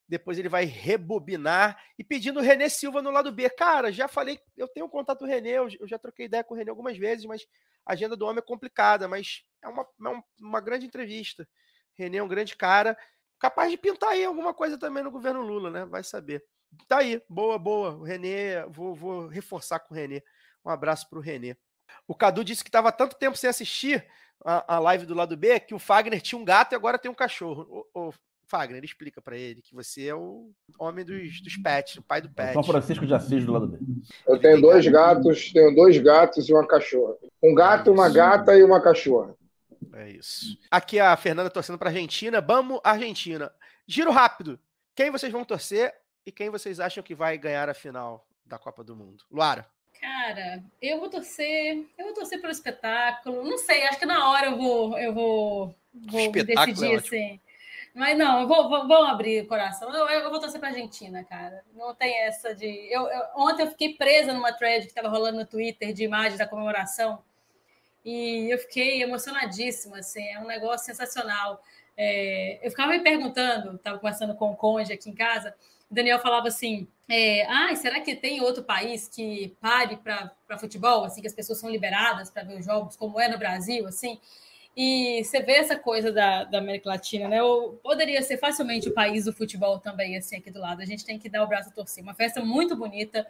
Depois 0.07 0.39
ele 0.39 0.49
vai 0.49 0.65
rebobinar 0.67 1.83
e 1.99 2.05
pedindo 2.05 2.39
o 2.39 2.43
Renê 2.43 2.69
Silva 2.69 3.03
no 3.03 3.11
lado 3.11 3.33
B. 3.33 3.49
Cara, 3.51 3.91
já 3.91 4.07
falei, 4.07 4.39
eu 4.57 4.69
tenho 4.69 4.89
contato 4.89 5.21
do 5.21 5.27
Renê, 5.27 5.53
eu 5.53 5.89
já 5.89 5.99
troquei 5.99 6.27
ideia 6.27 6.45
com 6.45 6.55
o 6.55 6.57
Renê 6.57 6.71
algumas 6.71 6.97
vezes, 6.97 7.25
mas 7.25 7.47
a 7.87 7.95
agenda 7.95 8.15
do 8.15 8.25
homem 8.27 8.39
é 8.39 8.47
complicada, 8.47 9.09
mas 9.09 9.45
é 9.63 9.69
uma, 9.69 9.83
é 9.83 10.23
uma 10.41 10.61
grande 10.61 10.87
entrevista. 10.87 11.49
Renê 11.95 12.19
é 12.19 12.23
um 12.23 12.29
grande 12.29 12.55
cara, 12.55 12.97
capaz 13.39 13.71
de 13.71 13.79
pintar 13.79 14.11
aí 14.11 14.25
alguma 14.25 14.53
coisa 14.53 14.79
também 14.79 15.03
no 15.03 15.11
governo 15.11 15.41
Lula, 15.41 15.71
né? 15.71 15.85
Vai 15.87 16.05
saber. 16.05 16.45
Tá 16.89 16.99
aí, 16.99 17.23
boa, 17.29 17.59
boa. 17.59 17.91
O 17.97 18.03
Renê, 18.03 18.65
vou, 18.69 18.95
vou 18.95 19.27
reforçar 19.27 19.79
com 19.79 19.95
o 19.95 19.97
Renê. 19.97 20.23
Um 20.65 20.71
abraço 20.71 21.09
para 21.09 21.19
o 21.19 21.23
Renê. 21.23 21.57
O 22.07 22.15
Cadu 22.15 22.45
disse 22.45 22.65
que 22.65 22.69
estava 22.69 22.91
tanto 22.91 23.17
tempo 23.17 23.37
sem 23.37 23.49
assistir 23.49 24.05
a, 24.45 24.77
a, 24.77 24.79
live 24.79 25.07
do 25.07 25.15
lado 25.15 25.37
B 25.37 25.61
que 25.61 25.75
o 25.75 25.79
Fagner 25.79 26.21
tinha 26.21 26.39
um 26.39 26.45
gato 26.45 26.73
e 26.73 26.77
agora 26.77 26.99
tem 26.99 27.11
um 27.11 27.15
cachorro. 27.15 27.87
O, 27.95 28.09
o 28.09 28.15
Fagner, 28.47 28.85
explica 28.85 29.21
para 29.23 29.37
ele 29.37 29.63
que 29.63 29.75
você 29.75 30.07
é 30.09 30.15
o 30.15 30.51
homem 30.79 31.05
dos, 31.05 31.41
dos 31.41 31.57
pets, 31.57 31.97
o 31.97 32.03
pai 32.03 32.21
do 32.21 32.29
pet. 32.29 32.53
São 32.53 32.63
Francisco 32.63 33.07
de 33.07 33.15
Assis 33.15 33.45
do 33.45 33.53
lado 33.53 33.67
B. 33.67 33.79
Eu 34.27 34.39
tenho 34.39 34.61
dois 34.61 34.87
gatos, 34.87 35.53
tenho 35.53 35.75
dois 35.75 35.97
gatos 35.99 36.49
e 36.49 36.53
uma 36.53 36.67
cachorra. 36.67 37.15
Um 37.43 37.55
gato, 37.55 37.91
uma 37.91 38.09
gata 38.09 38.57
e 38.57 38.63
uma 38.63 38.81
cachorra. 38.81 39.35
É 39.95 40.11
isso. 40.11 40.59
Aqui 40.71 40.99
a 40.99 41.17
Fernanda 41.17 41.51
torcendo 41.51 41.79
para 41.79 41.91
Argentina. 41.91 42.41
Vamos, 42.41 42.81
Argentina. 42.85 43.51
Giro 43.87 44.11
rápido. 44.11 44.59
Quem 44.95 45.11
vocês 45.11 45.33
vão 45.33 45.45
torcer 45.45 45.93
e 46.27 46.33
quem 46.33 46.51
vocês 46.51 46.81
acham 46.81 47.03
que 47.03 47.15
vai 47.15 47.37
ganhar 47.39 47.69
a 47.69 47.75
final 47.75 48.27
da 48.45 48.59
Copa 48.59 48.83
do 48.83 48.97
Mundo? 48.97 49.25
Luara. 49.31 49.67
Cara, 50.01 50.63
eu 50.83 50.99
vou 50.99 51.09
torcer, 51.09 51.85
eu 51.97 52.05
vou 52.07 52.15
torcer 52.15 52.41
pelo 52.41 52.53
espetáculo. 52.53 53.43
Não 53.43 53.57
sei, 53.57 53.87
acho 53.87 53.99
que 53.99 54.07
na 54.07 54.31
hora 54.31 54.47
eu 54.49 54.57
vou, 54.57 54.99
eu 54.99 55.15
vou, 55.15 55.75
vou 55.95 56.33
decidir 56.33 56.93
é 56.93 56.97
assim. 56.97 57.41
Mas 57.95 58.19
não, 58.19 58.41
eu 58.41 58.49
vou, 58.49 58.69
vou, 58.69 58.89
vou 58.89 59.05
abrir 59.05 59.43
o 59.43 59.47
coração. 59.47 59.95
Eu, 59.95 60.09
eu 60.09 60.31
vou 60.31 60.41
torcer 60.41 60.59
para 60.59 60.71
a 60.71 60.73
Argentina, 60.73 61.23
cara. 61.23 61.65
Não 61.75 61.95
tem 61.95 62.23
essa 62.23 62.53
de. 62.53 62.67
Eu, 62.93 63.07
eu, 63.07 63.23
ontem 63.37 63.63
eu 63.63 63.71
fiquei 63.71 63.95
presa 63.95 64.33
numa 64.33 64.53
thread 64.53 64.85
que 64.85 64.91
estava 64.91 65.09
rolando 65.09 65.39
no 65.39 65.47
Twitter 65.47 65.93
de 65.93 66.03
imagens 66.03 66.39
da 66.39 66.47
comemoração. 66.47 67.23
E 68.05 68.53
eu 68.53 68.59
fiquei 68.59 69.01
emocionadíssima, 69.01 69.99
assim, 69.99 70.27
é 70.29 70.41
um 70.41 70.47
negócio 70.47 70.85
sensacional. 70.85 71.63
É, 71.97 72.59
eu 72.63 72.71
ficava 72.71 72.91
me 72.91 73.01
perguntando, 73.01 73.77
estava 73.77 73.99
conversando 73.99 74.35
com 74.35 74.51
o 74.51 74.57
Conde 74.57 74.93
aqui 74.93 75.09
em 75.09 75.15
casa, 75.15 75.55
Daniel 75.95 76.19
falava 76.19 76.49
assim: 76.49 76.87
é, 77.09 77.47
ah, 77.47 77.75
será 77.77 78.01
que 78.01 78.15
tem 78.15 78.41
outro 78.41 78.63
país 78.63 79.09
que 79.09 79.57
pare 79.61 79.97
para 79.97 80.59
futebol, 80.59 81.05
assim, 81.05 81.21
que 81.21 81.27
as 81.27 81.35
pessoas 81.35 81.59
são 81.59 81.71
liberadas 81.71 82.31
para 82.31 82.45
ver 82.45 82.59
os 82.59 82.65
jogos, 82.65 82.97
como 82.97 83.21
é 83.21 83.29
no 83.29 83.39
Brasil, 83.39 83.87
assim? 83.87 84.19
E 84.77 85.23
você 85.23 85.41
vê 85.41 85.53
essa 85.53 85.77
coisa 85.77 86.11
da, 86.11 86.45
da 86.45 86.59
América 86.59 86.89
Latina, 86.89 87.29
né? 87.29 87.39
Poderia 87.83 88.21
ser 88.23 88.39
facilmente 88.39 88.89
o 88.89 88.95
país 88.95 89.27
do 89.27 89.33
futebol 89.33 89.79
também, 89.79 90.17
assim, 90.17 90.37
aqui 90.37 90.51
do 90.51 90.59
lado. 90.59 90.83
A 90.83 90.85
gente 90.85 91.05
tem 91.05 91.19
que 91.19 91.29
dar 91.29 91.45
o 91.45 91.47
braço 91.47 91.69
a 91.69 91.73
torcer. 91.73 92.03
Uma 92.03 92.15
festa 92.15 92.45
muito 92.45 92.75
bonita, 92.75 93.25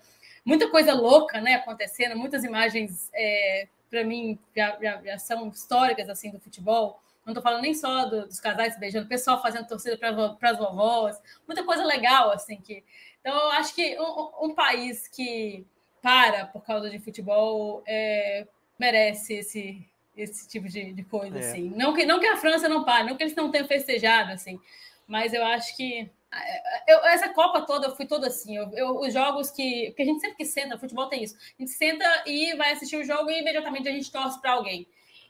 muita 0.45 0.71
coisa 0.71 0.95
louca, 0.95 1.41
né, 1.43 1.55
acontecendo, 1.55 2.17
muitas 2.17 2.45
imagens, 2.45 3.11
é, 3.13 3.69
para 3.91 4.05
mim, 4.05 4.39
já, 4.57 4.79
já, 4.81 5.03
já, 5.03 5.19
são 5.19 5.49
históricas, 5.49 6.09
assim, 6.09 6.31
do 6.31 6.41
futebol. 6.41 6.99
Não 7.25 7.33
estou 7.33 7.43
falando 7.43 7.63
nem 7.63 7.75
só 7.75 8.05
do, 8.07 8.27
dos 8.27 8.41
casais 8.41 8.75
se 8.75 8.81
beijando, 8.81 9.07
o 9.07 9.09
pessoal 9.09 9.41
fazendo 9.41 9.67
torcida 9.67 9.97
para 9.97 10.51
as 10.51 10.59
vovós, 10.59 11.21
muita 11.47 11.65
coisa 11.65 11.85
legal, 11.85 12.31
assim, 12.31 12.61
que... 12.61 12.85
Então, 13.21 13.35
eu 13.35 13.51
acho 13.53 13.75
que 13.75 13.99
um, 13.99 14.47
um 14.47 14.55
país 14.55 15.09
que 15.09 15.67
para 16.03 16.45
por 16.47 16.63
causa 16.63 16.91
de 16.91 16.99
futebol 16.99 17.83
é, 17.87 18.47
merece 18.79 19.35
esse, 19.35 19.89
esse 20.15 20.47
tipo 20.47 20.69
de, 20.69 20.93
de 20.93 21.03
coisa, 21.03 21.39
é. 21.39 21.41
assim. 21.41 21.71
Não 21.71 21.95
que, 21.95 22.05
não 22.05 22.21
que 22.21 22.27
a 22.27 22.37
França 22.37 22.69
não 22.69 22.85
pare, 22.85 23.09
não 23.09 23.17
que 23.17 23.23
eles 23.23 23.35
não 23.35 23.51
tenham 23.51 23.67
festejado, 23.67 24.33
assim, 24.33 24.61
mas 25.07 25.33
eu 25.33 25.45
acho 25.45 25.75
que 25.77 26.11
eu, 26.87 26.99
essa 27.07 27.29
Copa 27.29 27.63
toda, 27.63 27.87
eu 27.87 27.97
fui 27.97 28.07
toda 28.07 28.27
assim. 28.27 28.57
Eu, 28.57 28.71
eu, 28.73 29.01
os 29.01 29.13
jogos 29.13 29.51
que. 29.51 29.87
Porque 29.89 30.03
a 30.03 30.07
gente 30.07 30.21
sempre 30.21 30.37
que 30.37 30.45
senta, 30.45 30.79
futebol 30.79 31.09
tem 31.09 31.23
isso. 31.23 31.37
A 31.37 31.63
gente 31.63 31.73
senta 31.73 32.05
e 32.27 32.55
vai 32.57 32.73
assistir 32.73 32.97
o 32.97 33.05
jogo 33.05 33.31
e 33.31 33.41
imediatamente 33.41 33.89
a 33.89 33.93
gente 33.93 34.11
torce 34.11 34.41
para 34.41 34.53
alguém. 34.53 34.87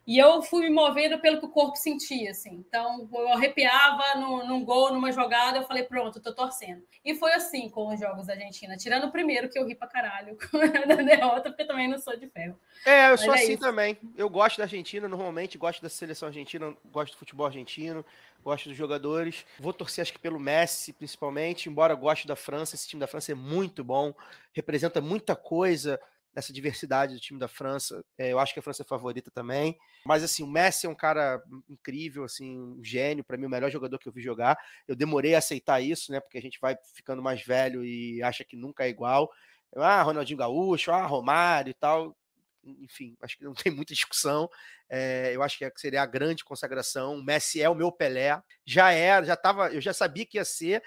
E 0.06 0.18
eu 0.18 0.42
fui 0.42 0.68
me 0.68 0.70
movendo 0.70 1.18
pelo 1.18 1.38
que 1.38 1.46
o 1.46 1.50
corpo 1.50 1.76
sentia, 1.76 2.30
assim. 2.30 2.62
Então, 2.66 3.08
eu 3.12 3.28
arrepiava 3.28 4.18
no, 4.18 4.46
num 4.46 4.64
gol, 4.64 4.92
numa 4.92 5.10
jogada, 5.10 5.58
eu 5.58 5.66
falei, 5.66 5.84
pronto, 5.84 6.18
eu 6.18 6.22
tô 6.22 6.34
torcendo. 6.34 6.82
E 7.04 7.14
foi 7.14 7.32
assim 7.32 7.70
com 7.70 7.92
os 7.92 7.98
jogos 7.98 8.26
da 8.26 8.34
Argentina, 8.34 8.76
tirando 8.76 9.04
o 9.04 9.12
primeiro, 9.12 9.48
que 9.48 9.58
eu 9.58 9.66
ri 9.66 9.74
pra 9.74 9.88
caralho 9.88 10.36
da 10.86 10.96
derrota, 10.96 11.50
porque 11.50 11.64
também 11.64 11.88
não 11.88 11.98
sou 11.98 12.16
de 12.16 12.28
ferro. 12.28 12.58
É, 12.84 13.06
eu 13.06 13.10
Mas 13.12 13.20
sou 13.20 13.34
é 13.34 13.38
assim 13.38 13.52
isso. 13.52 13.62
também. 13.62 13.98
Eu 14.16 14.28
gosto 14.28 14.58
da 14.58 14.64
Argentina, 14.64 15.08
normalmente, 15.08 15.56
gosto 15.56 15.82
da 15.82 15.88
seleção 15.88 16.28
argentina, 16.28 16.74
gosto 16.92 17.14
do 17.14 17.18
futebol 17.18 17.46
argentino, 17.46 18.04
gosto 18.42 18.68
dos 18.68 18.76
jogadores. 18.76 19.46
Vou 19.58 19.72
torcer, 19.72 20.02
acho 20.02 20.12
que 20.12 20.18
pelo 20.18 20.38
Messi, 20.38 20.92
principalmente, 20.92 21.68
embora 21.68 21.94
goste 21.94 22.26
da 22.26 22.36
França. 22.36 22.74
Esse 22.74 22.86
time 22.86 23.00
da 23.00 23.06
França 23.06 23.32
é 23.32 23.34
muito 23.34 23.82
bom, 23.82 24.12
representa 24.52 25.00
muita 25.00 25.34
coisa 25.34 25.98
nessa 26.34 26.52
diversidade 26.52 27.14
do 27.14 27.20
time 27.20 27.38
da 27.38 27.46
França. 27.46 28.04
É, 28.18 28.32
eu 28.32 28.38
acho 28.38 28.52
que 28.52 28.58
a 28.58 28.62
França 28.62 28.82
é 28.82 28.86
favorita 28.86 29.30
também. 29.30 29.78
Mas 30.04 30.22
assim, 30.24 30.42
o 30.42 30.46
Messi 30.46 30.86
é 30.86 30.88
um 30.88 30.94
cara 30.94 31.42
incrível, 31.68 32.24
assim, 32.24 32.58
um 32.58 32.82
gênio, 32.82 33.24
para 33.24 33.36
mim 33.36 33.46
o 33.46 33.50
melhor 33.50 33.70
jogador 33.70 33.98
que 33.98 34.08
eu 34.08 34.12
vi 34.12 34.20
jogar. 34.20 34.58
Eu 34.88 34.96
demorei 34.96 35.34
a 35.34 35.38
aceitar 35.38 35.80
isso, 35.80 36.10
né? 36.10 36.20
Porque 36.20 36.38
a 36.38 36.42
gente 36.42 36.58
vai 36.60 36.76
ficando 36.94 37.22
mais 37.22 37.42
velho 37.42 37.84
e 37.84 38.22
acha 38.22 38.44
que 38.44 38.56
nunca 38.56 38.84
é 38.84 38.88
igual. 38.88 39.30
Ah, 39.76 40.02
Ronaldinho 40.02 40.38
Gaúcho, 40.38 40.90
ah, 40.90 41.06
Romário 41.06 41.70
e 41.70 41.74
tal. 41.74 42.16
Enfim, 42.64 43.16
acho 43.20 43.38
que 43.38 43.44
não 43.44 43.54
tem 43.54 43.72
muita 43.72 43.94
discussão. 43.94 44.48
É, 44.88 45.30
eu 45.34 45.42
acho 45.42 45.58
que 45.58 45.70
seria 45.76 46.02
a 46.02 46.06
grande 46.06 46.44
consagração. 46.44 47.14
O 47.14 47.24
Messi 47.24 47.62
é 47.62 47.68
o 47.68 47.74
meu 47.74 47.92
Pelé. 47.92 48.40
Já 48.66 48.90
era, 48.92 49.24
já 49.24 49.36
tava, 49.36 49.68
eu 49.68 49.80
já 49.80 49.92
sabia 49.92 50.26
que 50.26 50.38
ia 50.38 50.44
ser 50.44 50.82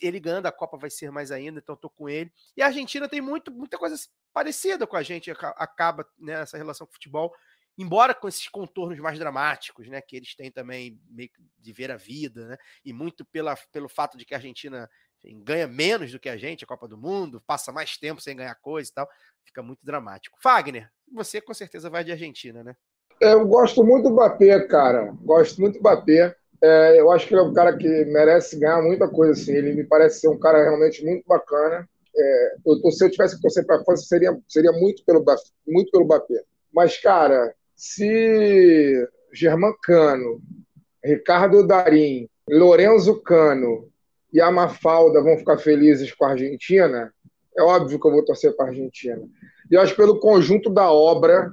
ele 0.00 0.20
ganhando 0.20 0.46
a 0.46 0.52
Copa 0.52 0.76
vai 0.76 0.90
ser 0.90 1.10
mais 1.10 1.30
ainda, 1.30 1.58
então 1.58 1.74
estou 1.74 1.90
com 1.90 2.08
ele. 2.08 2.32
E 2.56 2.62
a 2.62 2.66
Argentina 2.66 3.08
tem 3.08 3.20
muito, 3.20 3.50
muita 3.52 3.78
coisa 3.78 3.96
parecida 4.32 4.86
com 4.86 4.96
a 4.96 5.02
gente, 5.02 5.30
acaba 5.30 6.06
nessa 6.18 6.56
né, 6.56 6.62
relação 6.62 6.86
com 6.86 6.92
o 6.92 6.94
futebol, 6.94 7.32
embora 7.76 8.14
com 8.14 8.28
esses 8.28 8.48
contornos 8.48 8.98
mais 8.98 9.18
dramáticos, 9.18 9.88
né, 9.88 10.00
que 10.00 10.16
eles 10.16 10.34
têm 10.34 10.50
também 10.50 11.00
meio 11.08 11.30
de 11.58 11.72
ver 11.72 11.90
a 11.90 11.96
vida, 11.96 12.48
né, 12.48 12.56
e 12.84 12.92
muito 12.92 13.24
pela, 13.24 13.56
pelo 13.72 13.88
fato 13.88 14.16
de 14.16 14.24
que 14.24 14.34
a 14.34 14.38
Argentina 14.38 14.88
enfim, 15.18 15.42
ganha 15.42 15.66
menos 15.66 16.10
do 16.10 16.18
que 16.18 16.28
a 16.28 16.36
gente, 16.36 16.64
a 16.64 16.66
Copa 16.66 16.88
do 16.88 16.98
Mundo, 16.98 17.42
passa 17.46 17.72
mais 17.72 17.96
tempo 17.96 18.20
sem 18.20 18.36
ganhar 18.36 18.54
coisa 18.56 18.90
e 18.90 18.94
tal, 18.94 19.08
fica 19.44 19.62
muito 19.62 19.84
dramático. 19.84 20.38
Fagner, 20.42 20.90
você 21.12 21.40
com 21.40 21.54
certeza 21.54 21.88
vai 21.88 22.04
de 22.04 22.12
Argentina, 22.12 22.62
né? 22.64 22.74
Eu 23.20 23.46
gosto 23.46 23.84
muito 23.84 24.08
do 24.08 24.14
Bapê, 24.16 24.66
cara. 24.66 25.12
Gosto 25.22 25.60
muito 25.60 25.76
do 25.76 25.82
Bapê. 25.82 26.34
É, 26.62 27.00
eu 27.00 27.10
acho 27.10 27.26
que 27.26 27.34
ele 27.34 27.40
é 27.40 27.44
um 27.44 27.52
cara 27.52 27.76
que 27.76 27.88
merece 28.06 28.58
ganhar 28.58 28.80
muita 28.80 29.08
coisa 29.08 29.32
assim. 29.32 29.52
Ele 29.52 29.74
me 29.74 29.84
parece 29.84 30.20
ser 30.20 30.28
um 30.28 30.38
cara 30.38 30.62
realmente 30.62 31.04
muito 31.04 31.24
bacana. 31.26 31.88
É, 32.14 32.54
eu, 32.64 32.90
se 32.90 33.04
eu 33.04 33.10
tivesse 33.10 33.36
que 33.36 33.42
torcer 33.42 33.66
para 33.66 33.76
a 33.76 33.84
França, 33.84 34.04
seria, 34.04 34.38
seria 34.48 34.72
muito 34.72 35.04
pelo, 35.04 35.24
muito 35.66 35.90
pelo 35.90 36.04
Mbappé. 36.04 36.42
Mas, 36.72 36.98
cara, 36.98 37.52
se 37.74 39.08
Germán 39.32 39.74
Cano, 39.82 40.40
Ricardo 41.04 41.66
Darim, 41.66 42.28
Lorenzo 42.48 43.20
Cano 43.22 43.88
e 44.32 44.40
a 44.40 44.50
Mafalda 44.50 45.20
vão 45.20 45.36
ficar 45.36 45.58
felizes 45.58 46.12
com 46.12 46.24
a 46.24 46.30
Argentina, 46.30 47.12
é 47.56 47.62
óbvio 47.62 47.98
que 47.98 48.06
eu 48.06 48.12
vou 48.12 48.24
torcer 48.24 48.54
para 48.54 48.66
a 48.66 48.68
Argentina. 48.68 49.20
E 49.70 49.74
eu 49.74 49.80
acho 49.80 49.92
que 49.94 50.00
pelo 50.00 50.20
conjunto 50.20 50.70
da 50.70 50.90
obra, 50.92 51.50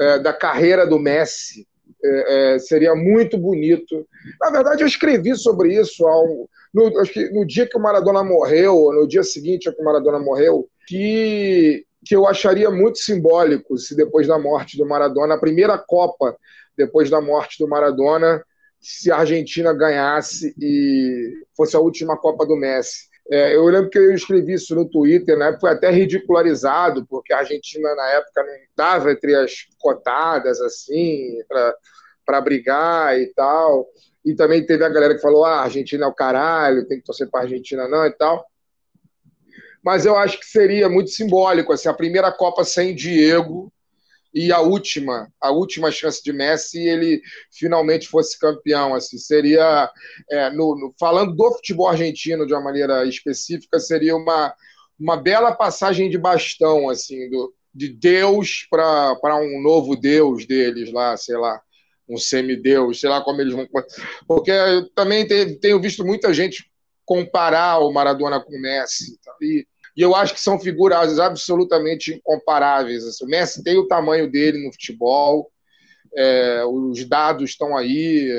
é, 0.00 0.18
da 0.18 0.32
carreira 0.32 0.86
do 0.86 0.98
Messi, 0.98 1.67
é, 2.04 2.54
é, 2.54 2.58
seria 2.58 2.94
muito 2.94 3.36
bonito. 3.36 4.06
Na 4.40 4.50
verdade, 4.50 4.82
eu 4.82 4.86
escrevi 4.86 5.36
sobre 5.36 5.78
isso 5.80 6.06
ao, 6.06 6.48
no, 6.72 6.90
no 7.32 7.46
dia 7.46 7.66
que 7.66 7.76
o 7.76 7.80
Maradona 7.80 8.22
morreu, 8.22 8.76
ou 8.76 8.94
no 8.94 9.08
dia 9.08 9.22
seguinte 9.22 9.72
que 9.72 9.82
o 9.82 9.84
Maradona 9.84 10.18
morreu, 10.18 10.68
que, 10.86 11.84
que 12.04 12.14
eu 12.14 12.26
acharia 12.26 12.70
muito 12.70 12.98
simbólico 12.98 13.76
se 13.76 13.96
depois 13.96 14.26
da 14.26 14.38
morte 14.38 14.76
do 14.76 14.86
Maradona, 14.86 15.34
a 15.34 15.40
primeira 15.40 15.76
Copa 15.78 16.36
depois 16.76 17.10
da 17.10 17.20
morte 17.20 17.58
do 17.58 17.68
Maradona, 17.68 18.42
se 18.80 19.10
a 19.10 19.16
Argentina 19.16 19.72
ganhasse 19.72 20.54
e 20.56 21.42
fosse 21.56 21.74
a 21.74 21.80
última 21.80 22.16
Copa 22.16 22.46
do 22.46 22.56
Messi. 22.56 23.07
É, 23.30 23.54
eu 23.54 23.64
lembro 23.66 23.90
que 23.90 23.98
eu 23.98 24.14
escrevi 24.14 24.54
isso 24.54 24.74
no 24.74 24.88
Twitter, 24.88 25.36
né? 25.36 25.56
Foi 25.60 25.70
até 25.70 25.90
ridicularizado, 25.90 27.06
porque 27.06 27.32
a 27.32 27.38
Argentina 27.38 27.94
na 27.94 28.08
época 28.08 28.42
não 28.42 28.54
estava 28.54 29.12
entre 29.12 29.34
as 29.34 29.52
cotadas 29.78 30.60
assim 30.62 31.38
para 32.24 32.40
brigar 32.40 33.18
e 33.18 33.26
tal. 33.34 33.86
E 34.24 34.34
também 34.34 34.64
teve 34.64 34.82
a 34.82 34.88
galera 34.88 35.14
que 35.14 35.20
falou: 35.20 35.44
ah, 35.44 35.60
a 35.60 35.64
Argentina 35.64 36.06
é 36.06 36.08
o 36.08 36.14
caralho, 36.14 36.86
tem 36.86 36.98
que 36.98 37.04
torcer 37.04 37.28
para 37.30 37.40
a 37.40 37.42
Argentina 37.44 37.86
não 37.86 38.06
e 38.06 38.12
tal. 38.12 38.46
Mas 39.84 40.06
eu 40.06 40.16
acho 40.16 40.40
que 40.40 40.46
seria 40.46 40.88
muito 40.88 41.10
simbólico 41.10 41.72
assim, 41.72 41.88
a 41.88 41.94
primeira 41.94 42.32
Copa 42.32 42.64
sem 42.64 42.94
Diego 42.94 43.72
e 44.32 44.52
a 44.52 44.60
última, 44.60 45.32
a 45.40 45.50
última 45.50 45.90
chance 45.90 46.22
de 46.22 46.32
Messi, 46.32 46.78
ele 46.78 47.22
finalmente 47.50 48.08
fosse 48.08 48.38
campeão. 48.38 48.94
Assim, 48.94 49.18
seria, 49.18 49.90
é, 50.30 50.50
no, 50.50 50.76
no, 50.78 50.94
falando 50.98 51.34
do 51.34 51.52
futebol 51.52 51.88
argentino 51.88 52.46
de 52.46 52.52
uma 52.52 52.62
maneira 52.62 53.04
específica, 53.06 53.78
seria 53.78 54.14
uma, 54.14 54.54
uma 54.98 55.16
bela 55.16 55.52
passagem 55.52 56.10
de 56.10 56.18
bastão, 56.18 56.88
assim, 56.88 57.30
do, 57.30 57.54
de 57.74 57.88
Deus 57.88 58.66
para 58.70 59.36
um 59.36 59.62
novo 59.62 59.96
Deus 59.96 60.46
deles 60.46 60.92
lá, 60.92 61.16
sei 61.16 61.36
lá, 61.36 61.60
um 62.08 62.16
semideus, 62.16 63.00
sei 63.00 63.08
lá 63.08 63.22
como 63.22 63.40
eles 63.40 63.54
vão. 63.54 63.66
Porque 64.26 64.50
eu 64.50 64.88
também 64.90 65.26
tenho 65.26 65.80
visto 65.80 66.04
muita 66.04 66.34
gente 66.34 66.70
comparar 67.04 67.78
o 67.78 67.92
Maradona 67.92 68.40
com 68.40 68.54
o 68.54 68.60
Messi. 68.60 69.18
E, 69.40 69.66
e 69.98 70.02
eu 70.02 70.14
acho 70.14 70.32
que 70.32 70.40
são 70.40 70.60
figuras 70.60 71.18
absolutamente 71.18 72.14
incomparáveis. 72.14 73.04
Assim, 73.04 73.24
o 73.24 73.28
Messi 73.28 73.64
tem 73.64 73.76
o 73.76 73.88
tamanho 73.88 74.30
dele 74.30 74.64
no 74.64 74.70
futebol, 74.70 75.50
é, 76.16 76.62
os 76.64 77.04
dados 77.04 77.50
estão 77.50 77.76
aí, 77.76 78.30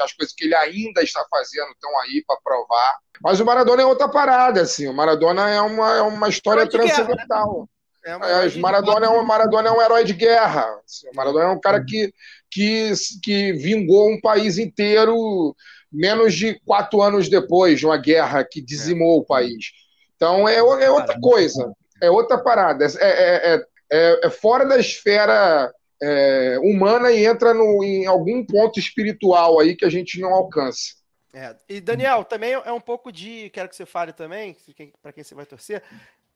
as 0.00 0.12
coisas 0.12 0.32
que 0.32 0.44
ele 0.44 0.54
ainda 0.54 1.02
está 1.02 1.26
fazendo 1.28 1.72
estão 1.72 1.90
aí 2.02 2.22
para 2.24 2.38
provar. 2.40 2.98
Mas 3.20 3.40
o 3.40 3.44
Maradona 3.44 3.82
é 3.82 3.84
outra 3.84 4.08
parada, 4.08 4.62
assim. 4.62 4.86
O 4.86 4.94
Maradona 4.94 5.50
é 5.50 5.60
uma, 5.60 5.96
é 5.96 6.02
uma 6.02 6.28
história 6.28 6.68
transcendental. 6.68 7.68
Né? 8.06 8.16
É, 8.22 8.46
é 8.46 8.58
Maradona, 8.60 9.06
é 9.06 9.10
um, 9.10 9.24
Maradona 9.24 9.68
é 9.70 9.72
um 9.72 9.82
herói 9.82 10.04
de 10.04 10.12
guerra. 10.12 10.66
Assim. 10.84 11.08
O 11.12 11.16
Maradona 11.16 11.46
é 11.46 11.48
um 11.48 11.60
cara 11.60 11.84
que, 11.84 12.14
que, 12.48 12.92
que 13.24 13.52
vingou 13.54 14.08
um 14.08 14.20
país 14.20 14.56
inteiro 14.56 15.52
menos 15.90 16.32
de 16.32 16.60
quatro 16.60 17.02
anos 17.02 17.28
depois 17.28 17.80
de 17.80 17.86
uma 17.86 17.96
guerra 17.96 18.44
que 18.44 18.60
dizimou 18.60 19.18
o 19.18 19.24
país. 19.24 19.72
Então 20.18 20.48
é, 20.48 20.56
é 20.56 20.90
outra 20.90 21.18
coisa, 21.20 21.72
é 22.02 22.10
outra 22.10 22.36
parada. 22.38 22.84
É, 22.84 22.88
é, 23.00 23.54
é, 23.54 23.66
é, 23.90 24.20
é 24.24 24.30
fora 24.30 24.66
da 24.66 24.76
esfera 24.76 25.72
é, 26.02 26.58
humana 26.60 27.12
e 27.12 27.24
entra 27.24 27.54
no, 27.54 27.84
em 27.84 28.04
algum 28.04 28.44
ponto 28.44 28.80
espiritual 28.80 29.60
aí 29.60 29.76
que 29.76 29.84
a 29.84 29.90
gente 29.90 30.20
não 30.20 30.34
alcança. 30.34 30.98
É. 31.32 31.54
E 31.68 31.80
Daniel, 31.80 32.24
também 32.24 32.52
é 32.52 32.72
um 32.72 32.80
pouco 32.80 33.12
de. 33.12 33.48
Quero 33.50 33.68
que 33.68 33.76
você 33.76 33.86
fale 33.86 34.12
também, 34.12 34.56
para 35.00 35.12
quem 35.12 35.22
você 35.22 35.36
vai 35.36 35.46
torcer. 35.46 35.84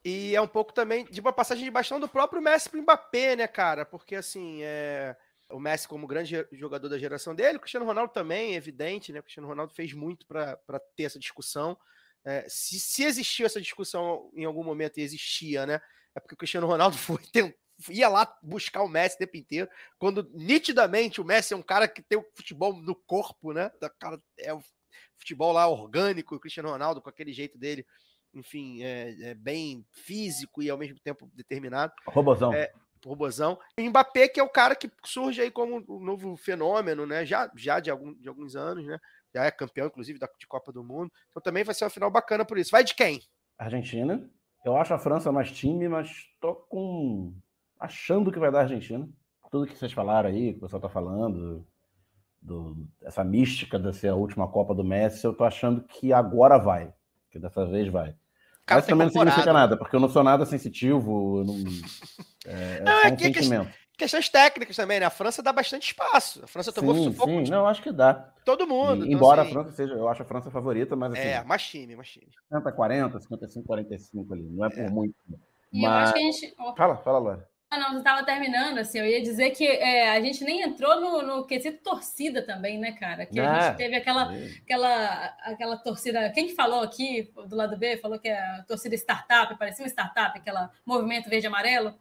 E 0.04 0.34
é 0.34 0.40
um 0.40 0.46
pouco 0.48 0.72
também 0.72 1.04
de 1.04 1.20
uma 1.20 1.32
passagem 1.32 1.64
de 1.64 1.70
bastão 1.70 1.98
do 1.98 2.08
próprio 2.08 2.42
Messi 2.42 2.68
pro 2.68 2.80
Mbappé, 2.82 3.34
né, 3.34 3.46
cara? 3.48 3.84
Porque 3.84 4.14
assim, 4.14 4.60
é... 4.62 5.16
o 5.50 5.58
Messi, 5.58 5.88
como 5.88 6.06
grande 6.06 6.46
jogador 6.52 6.88
da 6.88 6.98
geração 6.98 7.34
dele, 7.34 7.56
o 7.56 7.60
Cristiano 7.60 7.86
Ronaldo 7.86 8.12
também, 8.12 8.52
é 8.52 8.56
evidente, 8.56 9.12
né? 9.12 9.18
O 9.18 9.22
Cristiano 9.22 9.48
Ronaldo 9.48 9.72
fez 9.74 9.92
muito 9.92 10.24
para 10.26 10.56
ter 10.94 11.04
essa 11.04 11.18
discussão. 11.18 11.76
É, 12.24 12.46
se, 12.48 12.78
se 12.78 13.04
existiu 13.04 13.46
essa 13.46 13.60
discussão 13.60 14.30
em 14.34 14.44
algum 14.44 14.62
momento 14.62 14.98
e 14.98 15.02
existia, 15.02 15.66
né? 15.66 15.80
É 16.14 16.20
porque 16.20 16.34
o 16.34 16.38
Cristiano 16.38 16.66
Ronaldo 16.66 16.96
foi, 16.98 17.20
ia 17.88 18.08
lá 18.08 18.32
buscar 18.42 18.82
o 18.82 18.88
Messi 18.88 19.16
o 19.16 19.18
tempo 19.18 19.36
inteiro, 19.36 19.68
quando 19.98 20.28
nitidamente 20.32 21.20
o 21.20 21.24
Messi 21.24 21.54
é 21.54 21.56
um 21.56 21.62
cara 21.62 21.88
que 21.88 22.02
tem 22.02 22.18
o 22.18 22.26
futebol 22.34 22.74
no 22.74 22.94
corpo, 22.94 23.52
né? 23.52 23.70
Da 23.80 23.90
cara, 23.90 24.20
é 24.38 24.52
o 24.52 24.62
futebol 25.18 25.52
lá 25.52 25.66
orgânico, 25.66 26.34
o 26.34 26.40
Cristiano 26.40 26.70
Ronaldo 26.70 27.00
com 27.00 27.08
aquele 27.08 27.32
jeito 27.32 27.58
dele, 27.58 27.86
enfim, 28.34 28.82
é, 28.82 29.30
é 29.30 29.34
bem 29.34 29.84
físico 29.90 30.62
e 30.62 30.70
ao 30.70 30.78
mesmo 30.78 30.98
tempo 31.00 31.30
determinado. 31.34 31.92
Robozão. 32.06 32.52
É, 32.52 32.72
robozão. 33.04 33.58
E 33.78 33.88
Mbappé, 33.88 34.28
que 34.28 34.40
é 34.40 34.42
o 34.42 34.48
cara 34.48 34.74
que 34.74 34.90
surge 35.04 35.40
aí 35.40 35.50
como 35.50 35.84
um 35.88 36.00
novo 36.00 36.36
fenômeno, 36.36 37.06
né? 37.06 37.24
Já, 37.26 37.50
já 37.56 37.80
de, 37.80 37.90
algum, 37.90 38.14
de 38.14 38.28
alguns 38.28 38.56
anos, 38.56 38.86
né? 38.86 38.98
Já 39.34 39.44
é 39.44 39.50
campeão, 39.50 39.86
inclusive, 39.86 40.18
da, 40.18 40.28
de 40.38 40.46
Copa 40.46 40.72
do 40.72 40.84
Mundo. 40.84 41.10
Então 41.30 41.42
também 41.42 41.64
vai 41.64 41.74
ser 41.74 41.84
uma 41.84 41.90
final 41.90 42.10
bacana 42.10 42.44
por 42.44 42.58
isso. 42.58 42.70
Vai 42.70 42.84
de 42.84 42.94
quem? 42.94 43.20
Argentina. 43.58 44.28
Eu 44.64 44.76
acho 44.76 44.94
a 44.94 44.98
França 44.98 45.32
mais 45.32 45.50
time, 45.50 45.88
mas 45.88 46.26
tô 46.40 46.54
com. 46.54 47.34
achando 47.78 48.30
que 48.30 48.38
vai 48.38 48.50
dar 48.50 48.60
Argentina. 48.60 49.08
Tudo 49.50 49.66
que 49.66 49.76
vocês 49.76 49.92
falaram 49.92 50.30
aí, 50.30 50.52
que 50.52 50.58
o 50.58 50.62
pessoal 50.62 50.80
tá 50.80 50.88
falando, 50.88 51.66
do, 52.40 52.86
essa 53.02 53.22
mística 53.24 53.78
de 53.78 53.92
ser 53.92 54.08
a 54.08 54.14
última 54.14 54.48
Copa 54.48 54.74
do 54.74 54.84
Messi, 54.84 55.24
eu 55.24 55.34
tô 55.34 55.44
achando 55.44 55.82
que 55.82 56.12
agora 56.12 56.58
vai. 56.58 56.92
Que 57.30 57.38
dessa 57.38 57.66
vez 57.66 57.88
vai. 57.88 58.14
Cara, 58.64 58.80
Mas 58.80 58.86
também 58.86 59.06
não 59.06 59.12
significa 59.12 59.52
nada, 59.52 59.76
porque 59.76 59.96
eu 59.96 60.00
não 60.00 60.08
sou 60.08 60.22
nada 60.22 60.46
sensitivo, 60.46 61.42
não, 61.44 61.54
é, 62.46 62.80
não, 62.80 62.92
é, 62.92 63.08
é 63.08 63.12
um 63.12 63.18
sentimento 63.18 63.81
questões 63.96 64.28
técnicas 64.28 64.76
também, 64.76 65.00
né? 65.00 65.06
A 65.06 65.10
França 65.10 65.42
dá 65.42 65.52
bastante 65.52 65.88
espaço. 65.88 66.44
A 66.44 66.46
França 66.46 66.72
tomou 66.72 66.94
sim, 66.94 67.04
sufoco. 67.04 67.30
Sim, 67.30 67.42
de... 67.44 67.50
não, 67.50 67.66
acho 67.66 67.82
que 67.82 67.92
dá. 67.92 68.14
Todo 68.44 68.66
mundo. 68.66 69.04
E, 69.04 69.08
então, 69.08 69.18
embora 69.18 69.42
assim... 69.42 69.50
a 69.50 69.54
França 69.54 69.72
seja, 69.72 69.94
eu 69.94 70.08
acho 70.08 70.22
a 70.22 70.24
França 70.26 70.50
favorita, 70.50 70.96
mas 70.96 71.12
assim. 71.12 71.22
É, 71.22 71.44
mais 71.44 71.62
time, 71.62 71.96
mais 71.96 72.08
time. 72.08 72.28
50, 72.48 72.72
40, 72.72 73.20
55, 73.20 73.66
45 73.66 74.34
ali. 74.34 74.42
Não 74.42 74.64
é, 74.64 74.68
é. 74.68 74.70
por 74.70 74.90
muito. 74.90 75.14
E 75.72 75.82
mas... 75.82 75.82
eu 75.82 75.90
acho 75.90 76.12
que 76.12 76.18
a 76.18 76.22
gente. 76.22 76.76
Fala, 76.76 76.96
fala, 76.98 77.18
Laura. 77.18 77.52
Ah, 77.72 77.78
não, 77.78 77.92
você 77.92 77.98
estava 78.00 78.22
terminando, 78.22 78.76
assim, 78.76 78.98
eu 78.98 79.06
ia 79.06 79.22
dizer 79.22 79.48
que 79.52 79.66
é, 79.66 80.10
a 80.10 80.20
gente 80.20 80.44
nem 80.44 80.60
entrou 80.60 81.00
no, 81.00 81.22
no 81.22 81.46
quesito 81.46 81.82
torcida 81.82 82.44
também, 82.44 82.78
né, 82.78 82.92
cara? 82.92 83.24
Que 83.24 83.40
a 83.40 83.54
gente 83.54 83.64
ah, 83.64 83.72
teve 83.72 83.96
aquela, 83.96 84.30
aquela, 84.62 85.24
aquela 85.40 85.76
torcida. 85.78 86.30
Quem 86.32 86.48
que 86.48 86.54
falou 86.54 86.82
aqui 86.82 87.32
do 87.48 87.56
lado 87.56 87.78
B? 87.78 87.96
Falou 87.96 88.18
que 88.18 88.28
é 88.28 88.38
a 88.38 88.62
torcida 88.68 88.94
startup, 88.94 89.56
parecia 89.56 89.82
uma 89.82 89.88
startup, 89.88 90.38
aquela 90.38 90.70
movimento 90.84 91.30
verde-amarelo. 91.30 91.94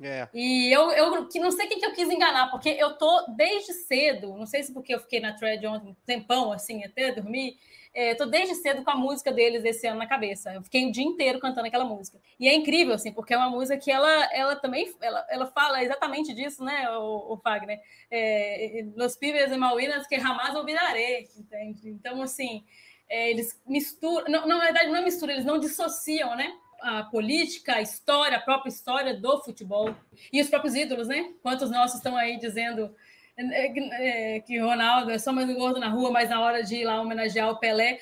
É. 0.00 0.28
E 0.34 0.70
eu, 0.70 0.90
eu 0.90 1.26
que 1.26 1.38
não 1.38 1.50
sei 1.50 1.66
quem 1.66 1.78
que 1.80 1.86
eu 1.86 1.94
quis 1.94 2.10
enganar, 2.10 2.50
porque 2.50 2.68
eu 2.68 2.94
tô 2.94 3.26
desde 3.34 3.72
cedo, 3.72 4.36
não 4.36 4.46
sei 4.46 4.62
se 4.62 4.72
porque 4.72 4.94
eu 4.94 5.00
fiquei 5.00 5.20
na 5.20 5.32
thread 5.34 5.66
ontem 5.66 5.88
um 5.88 5.96
tempão, 6.04 6.52
assim, 6.52 6.84
até 6.84 7.12
dormir, 7.12 7.56
é, 7.94 8.14
tô 8.14 8.26
desde 8.26 8.54
cedo 8.56 8.84
com 8.84 8.90
a 8.90 8.94
música 8.94 9.32
deles 9.32 9.64
esse 9.64 9.86
ano 9.86 9.98
na 9.98 10.06
cabeça. 10.06 10.52
Eu 10.52 10.62
fiquei 10.62 10.86
o 10.86 10.92
dia 10.92 11.02
inteiro 11.02 11.40
cantando 11.40 11.66
aquela 11.66 11.86
música. 11.86 12.20
E 12.38 12.46
é 12.46 12.54
incrível, 12.54 12.94
assim, 12.94 13.10
porque 13.10 13.32
é 13.32 13.38
uma 13.38 13.48
música 13.48 13.78
que 13.78 13.90
ela, 13.90 14.28
ela 14.34 14.54
também 14.54 14.94
ela, 15.00 15.26
ela 15.30 15.46
fala 15.46 15.82
exatamente 15.82 16.34
disso, 16.34 16.62
né, 16.62 16.90
o, 16.90 17.32
o 17.32 17.36
Fagner? 17.38 17.80
É, 18.10 18.84
Los 18.94 19.16
pibes 19.16 19.50
de 19.50 19.56
Malvinas 19.56 20.06
que 20.06 20.20
jamais 20.20 20.54
olvidaré, 20.54 21.26
entende? 21.38 21.88
Então, 21.88 22.20
assim, 22.20 22.62
é, 23.08 23.30
eles 23.30 23.58
misturam, 23.66 24.30
não, 24.30 24.46
na 24.46 24.58
verdade 24.58 24.88
não 24.90 24.96
é 24.96 25.02
mistura, 25.02 25.32
eles 25.32 25.46
não 25.46 25.58
dissociam, 25.58 26.36
né? 26.36 26.54
A 26.80 27.02
política, 27.04 27.76
a 27.76 27.82
história, 27.82 28.36
a 28.36 28.40
própria 28.40 28.70
história 28.70 29.14
do 29.14 29.42
futebol 29.42 29.94
e 30.32 30.40
os 30.40 30.48
próprios 30.48 30.74
ídolos, 30.74 31.08
né? 31.08 31.32
Quantos 31.42 31.70
nossos 31.70 31.96
estão 31.96 32.16
aí 32.16 32.38
dizendo 32.38 32.94
é, 33.38 34.40
que 34.40 34.58
Ronaldo 34.58 35.10
é 35.10 35.18
só 35.18 35.32
mais 35.32 35.48
um 35.48 35.54
gordo 35.54 35.78
na 35.78 35.88
rua, 35.88 36.10
mas 36.10 36.30
na 36.30 36.40
hora 36.40 36.62
de 36.62 36.76
ir 36.76 36.84
lá 36.84 37.00
homenagear 37.00 37.50
o 37.50 37.58
Pelé, 37.58 37.98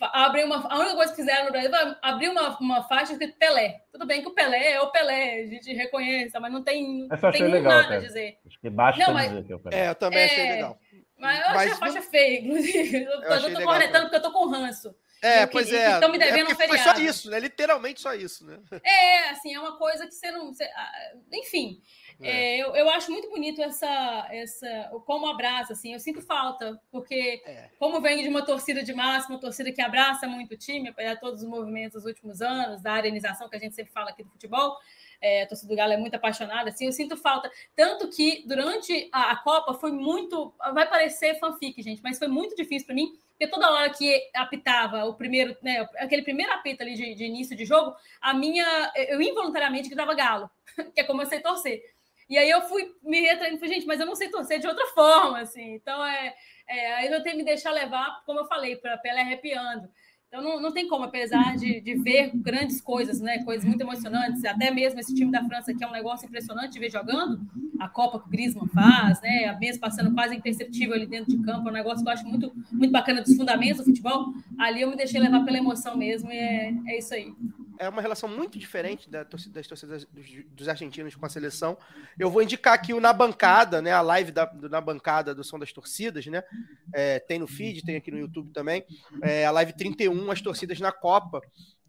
abre 0.00 0.44
uma, 0.44 0.66
a 0.68 0.78
única 0.78 0.94
coisa 0.94 1.12
que 1.12 1.20
fizeram 1.20 1.46
no 1.46 1.52
Brasil 1.52 1.70
foi 1.70 1.96
abrir 2.00 2.28
uma, 2.28 2.58
uma 2.58 2.82
faixa 2.84 3.12
escrito 3.12 3.36
Pelé. 3.36 3.82
Tudo 3.92 4.06
bem 4.06 4.22
que 4.22 4.28
o 4.28 4.34
Pelé 4.34 4.72
é 4.72 4.80
o 4.80 4.90
Pelé, 4.90 5.42
a 5.42 5.46
gente 5.46 5.72
reconhece, 5.72 6.38
mas 6.38 6.52
não 6.52 6.62
tem, 6.62 7.08
não 7.08 7.32
tem 7.32 7.42
legal, 7.42 7.72
nada 7.72 7.82
cara. 7.84 7.96
a 7.96 8.00
dizer. 8.00 8.38
Acho 8.46 8.60
que 8.60 8.70
basta 8.70 9.04
não, 9.04 9.14
mas, 9.14 9.28
dizer 9.28 9.44
que 9.44 9.52
é 9.52 9.56
o 9.56 9.58
Pelé. 9.58 9.76
É, 9.78 9.88
eu 9.88 9.94
também 9.94 10.24
achei 10.24 10.46
é, 10.46 10.52
legal. 10.52 10.78
Mas 11.18 11.40
eu 11.40 11.46
achei 11.46 11.72
a 11.72 11.76
faixa 11.76 12.02
feia, 12.02 12.40
inclusive. 12.40 13.02
Eu, 13.04 13.10
eu, 13.10 13.48
eu 13.48 13.54
tô 13.54 13.62
corretando 13.62 14.02
porque 14.04 14.16
eu 14.16 14.22
tô 14.22 14.32
com 14.32 14.48
ranço. 14.48 14.94
É, 15.22 15.46
pois 15.46 15.72
é. 15.72 15.94
Estão 15.94 16.10
me 16.10 16.18
devendo 16.18 16.50
é 16.50 16.52
um 16.52 16.56
feriado. 16.56 16.82
Foi 16.82 16.94
só 16.94 17.00
isso, 17.00 17.30
né? 17.30 17.38
Literalmente 17.38 18.00
só 18.00 18.14
isso, 18.14 18.46
né? 18.46 18.58
É, 18.82 19.30
assim, 19.30 19.54
é 19.54 19.60
uma 19.60 19.76
coisa 19.76 20.06
que 20.06 20.14
você 20.14 20.30
não. 20.30 20.52
Você, 20.52 20.64
ah, 20.64 21.12
enfim, 21.32 21.82
é. 22.22 22.58
É, 22.58 22.58
eu, 22.58 22.74
eu 22.76 22.88
acho 22.90 23.10
muito 23.10 23.28
bonito 23.30 23.62
essa, 23.62 24.28
essa. 24.30 24.90
Como 25.06 25.26
abraça, 25.26 25.72
assim, 25.72 25.92
eu 25.92 26.00
sinto 26.00 26.20
falta, 26.20 26.80
porque, 26.90 27.42
é. 27.46 27.70
como 27.78 28.00
vem 28.00 28.22
de 28.22 28.28
uma 28.28 28.44
torcida 28.44 28.82
de 28.82 28.92
massa, 28.92 29.28
uma 29.28 29.40
torcida 29.40 29.72
que 29.72 29.80
abraça 29.80 30.26
muito 30.26 30.52
o 30.52 30.56
time, 30.56 30.88
apesar 30.88 31.14
de 31.14 31.20
todos 31.20 31.42
os 31.42 31.48
movimentos 31.48 32.02
dos 32.02 32.04
últimos 32.04 32.42
anos, 32.42 32.82
da 32.82 32.92
arenização 32.92 33.48
que 33.48 33.56
a 33.56 33.58
gente 33.60 33.74
sempre 33.74 33.92
fala 33.92 34.10
aqui 34.10 34.22
do 34.22 34.30
futebol. 34.30 34.76
É, 35.20 35.42
a 35.42 35.46
torcida 35.46 35.68
do 35.68 35.76
Galo 35.76 35.92
é 35.92 35.96
muito 35.98 36.14
apaixonada, 36.14 36.70
assim, 36.70 36.86
eu 36.86 36.92
sinto 36.92 37.16
falta. 37.16 37.50
Tanto 37.74 38.08
que 38.08 38.42
durante 38.46 39.08
a, 39.12 39.32
a 39.32 39.36
Copa 39.36 39.74
foi 39.74 39.92
muito. 39.92 40.54
Vai 40.74 40.88
parecer 40.88 41.38
fanfic, 41.38 41.82
gente, 41.82 42.02
mas 42.02 42.18
foi 42.18 42.28
muito 42.28 42.54
difícil 42.54 42.86
para 42.86 42.94
mim 42.94 43.18
porque 43.40 43.48
toda 43.50 43.70
hora 43.70 43.88
que 43.88 44.22
apitava 44.34 45.06
o 45.06 45.14
primeiro, 45.14 45.56
né, 45.62 45.88
aquele 45.96 46.20
primeiro 46.20 46.52
apito 46.52 46.82
ali 46.82 46.94
de, 46.94 47.14
de, 47.14 47.24
início 47.24 47.56
de 47.56 47.64
jogo, 47.64 47.96
a 48.20 48.34
minha, 48.34 48.92
eu 48.94 49.22
involuntariamente 49.22 49.88
gritava 49.88 50.14
galo, 50.14 50.50
que 50.94 51.00
é 51.00 51.04
como 51.04 51.22
eu 51.22 51.26
sei 51.26 51.40
torcer. 51.40 51.82
E 52.28 52.36
aí 52.36 52.50
eu 52.50 52.60
fui 52.60 52.94
me 53.02 53.18
retraindo, 53.22 53.58
falei, 53.58 53.76
gente, 53.76 53.86
mas 53.86 53.98
eu 53.98 54.04
não 54.04 54.14
sei 54.14 54.28
torcer 54.28 54.60
de 54.60 54.66
outra 54.66 54.86
forma, 54.88 55.40
assim. 55.40 55.72
Então, 55.72 56.04
é, 56.04 56.34
é 56.68 56.94
aí 56.96 57.06
eu 57.06 57.22
tenho 57.22 57.36
que 57.36 57.42
me 57.42 57.44
deixar 57.44 57.70
levar, 57.70 58.22
como 58.26 58.40
eu 58.40 58.44
falei, 58.44 58.76
para 58.76 58.92
a 58.92 58.98
pele 58.98 59.20
arrepiando. 59.20 59.88
Então 60.30 60.44
não, 60.44 60.62
não 60.62 60.72
tem 60.72 60.86
como, 60.86 61.02
apesar 61.02 61.56
de, 61.56 61.80
de 61.80 61.94
ver 61.96 62.30
grandes 62.32 62.80
coisas, 62.80 63.20
né? 63.20 63.42
Coisas 63.42 63.64
muito 63.64 63.80
emocionantes, 63.80 64.44
até 64.44 64.70
mesmo 64.70 65.00
esse 65.00 65.12
time 65.12 65.28
da 65.28 65.44
França 65.44 65.74
que 65.74 65.82
é 65.82 65.88
um 65.88 65.90
negócio 65.90 66.24
impressionante 66.24 66.74
de 66.74 66.78
ver 66.78 66.88
jogando, 66.88 67.40
a 67.80 67.88
Copa 67.88 68.20
que 68.20 68.28
o 68.28 68.30
Griezmann 68.30 68.68
faz, 68.68 69.20
né? 69.20 69.58
Mesmo 69.60 69.80
passando 69.80 70.14
quase 70.14 70.36
imperceptível 70.36 70.94
ali 70.94 71.06
dentro 71.06 71.36
de 71.36 71.42
campo, 71.42 71.66
é 71.66 71.72
um 71.72 71.74
negócio 71.74 72.04
que 72.04 72.08
eu 72.08 72.12
acho 72.12 72.24
muito, 72.28 72.52
muito 72.70 72.92
bacana 72.92 73.22
dos 73.22 73.36
fundamentos 73.36 73.78
do 73.78 73.86
futebol. 73.86 74.32
Ali 74.56 74.82
eu 74.82 74.90
me 74.90 74.96
deixei 74.96 75.20
levar 75.20 75.44
pela 75.44 75.58
emoção 75.58 75.96
mesmo, 75.96 76.30
e 76.30 76.36
é, 76.36 76.74
é 76.86 76.98
isso 76.98 77.12
aí 77.12 77.34
é 77.80 77.88
uma 77.88 78.02
relação 78.02 78.28
muito 78.28 78.58
diferente 78.58 79.08
da 79.08 79.24
torcida, 79.24 79.54
das 79.54 79.66
torcidas 79.66 80.04
dos, 80.04 80.26
dos, 80.52 80.68
argentinos 80.68 81.14
com 81.14 81.24
a 81.24 81.30
seleção. 81.30 81.78
Eu 82.18 82.30
vou 82.30 82.42
indicar 82.42 82.74
aqui 82.74 82.92
o 82.92 83.00
Na 83.00 83.10
Bancada, 83.10 83.80
né? 83.80 83.90
A 83.90 84.02
live 84.02 84.30
da, 84.30 84.44
do, 84.44 84.68
Na 84.68 84.82
Bancada 84.82 85.34
do 85.34 85.42
Som 85.42 85.58
das 85.58 85.72
Torcidas, 85.72 86.26
né? 86.26 86.44
É, 86.92 87.18
tem 87.18 87.38
no 87.38 87.48
feed, 87.48 87.82
tem 87.82 87.96
aqui 87.96 88.10
no 88.10 88.18
YouTube 88.18 88.52
também. 88.52 88.84
É, 89.22 89.46
a 89.46 89.50
live 89.50 89.72
31, 89.72 90.30
as 90.30 90.42
torcidas 90.42 90.78
na 90.78 90.92
Copa 90.92 91.40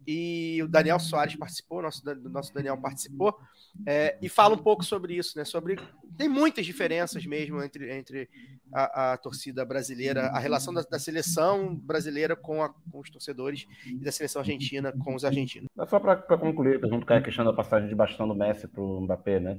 e 0.08 0.62
o 0.64 0.68
Daniel 0.70 0.98
Soares 0.98 1.36
participou, 1.36 1.82
nosso, 1.82 2.02
nosso 2.30 2.54
Daniel 2.54 2.78
participou, 2.78 3.38
é, 3.86 4.18
e 4.22 4.30
fala 4.30 4.56
um 4.56 4.58
pouco 4.58 4.84
sobre 4.84 5.16
isso, 5.16 5.38
né? 5.38 5.46
Sobre 5.46 5.78
tem 6.18 6.28
muitas 6.28 6.66
diferenças 6.66 7.26
mesmo 7.26 7.64
entre, 7.64 7.92
entre 7.92 8.30
a, 8.72 9.14
a 9.14 9.18
torcida 9.18 9.66
brasileira, 9.66 10.28
a 10.28 10.40
relação 10.40 10.74
da, 10.74 10.82
da 10.82 11.00
seleção 11.00 11.76
brasileira 11.76 12.36
com, 12.36 12.62
a, 12.62 12.70
com, 12.70 13.00
os 13.00 13.10
torcedores 13.10 13.66
e 13.86 14.04
da 14.04 14.12
seleção 14.12 14.42
argentina 14.42 14.92
com 14.92 15.16
os 15.16 15.26
argentinos. 15.26 15.70
Só 15.88 16.00
para 16.00 16.18
concluir, 16.38 16.80
junto 16.88 17.06
com 17.06 17.14
a 17.14 17.22
questão 17.22 17.44
da 17.44 17.54
passagem 17.54 17.90
de 17.90 17.96
bastão 17.96 18.28
do 18.28 18.36
Messi 18.36 18.68
para 18.68 18.82
o 18.82 19.02
Mbappé, 19.02 19.40
né? 19.40 19.58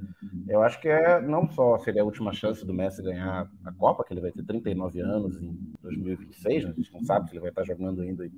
Eu 0.49 0.63
acho 0.63 0.81
que 0.81 0.89
é 0.89 1.21
não 1.21 1.51
só 1.51 1.79
seria 1.79 2.03
a 2.03 2.05
última 2.05 2.33
chance 2.33 2.65
do 2.65 2.73
Messi 2.73 3.03
ganhar 3.03 3.51
a 3.65 3.73
Copa, 3.73 4.05
que 4.05 4.13
ele 4.13 4.21
vai 4.21 4.31
ter 4.31 4.45
39 4.45 5.01
anos 5.01 5.41
em 5.43 5.59
2026, 5.83 6.65
né? 6.65 6.71
a 6.71 6.75
gente 6.75 6.93
não 6.93 7.05
sabe 7.05 7.29
se 7.29 7.35
ele 7.35 7.41
vai 7.41 7.51
estar 7.51 7.65
jogando 7.65 8.03
ainda. 8.03 8.31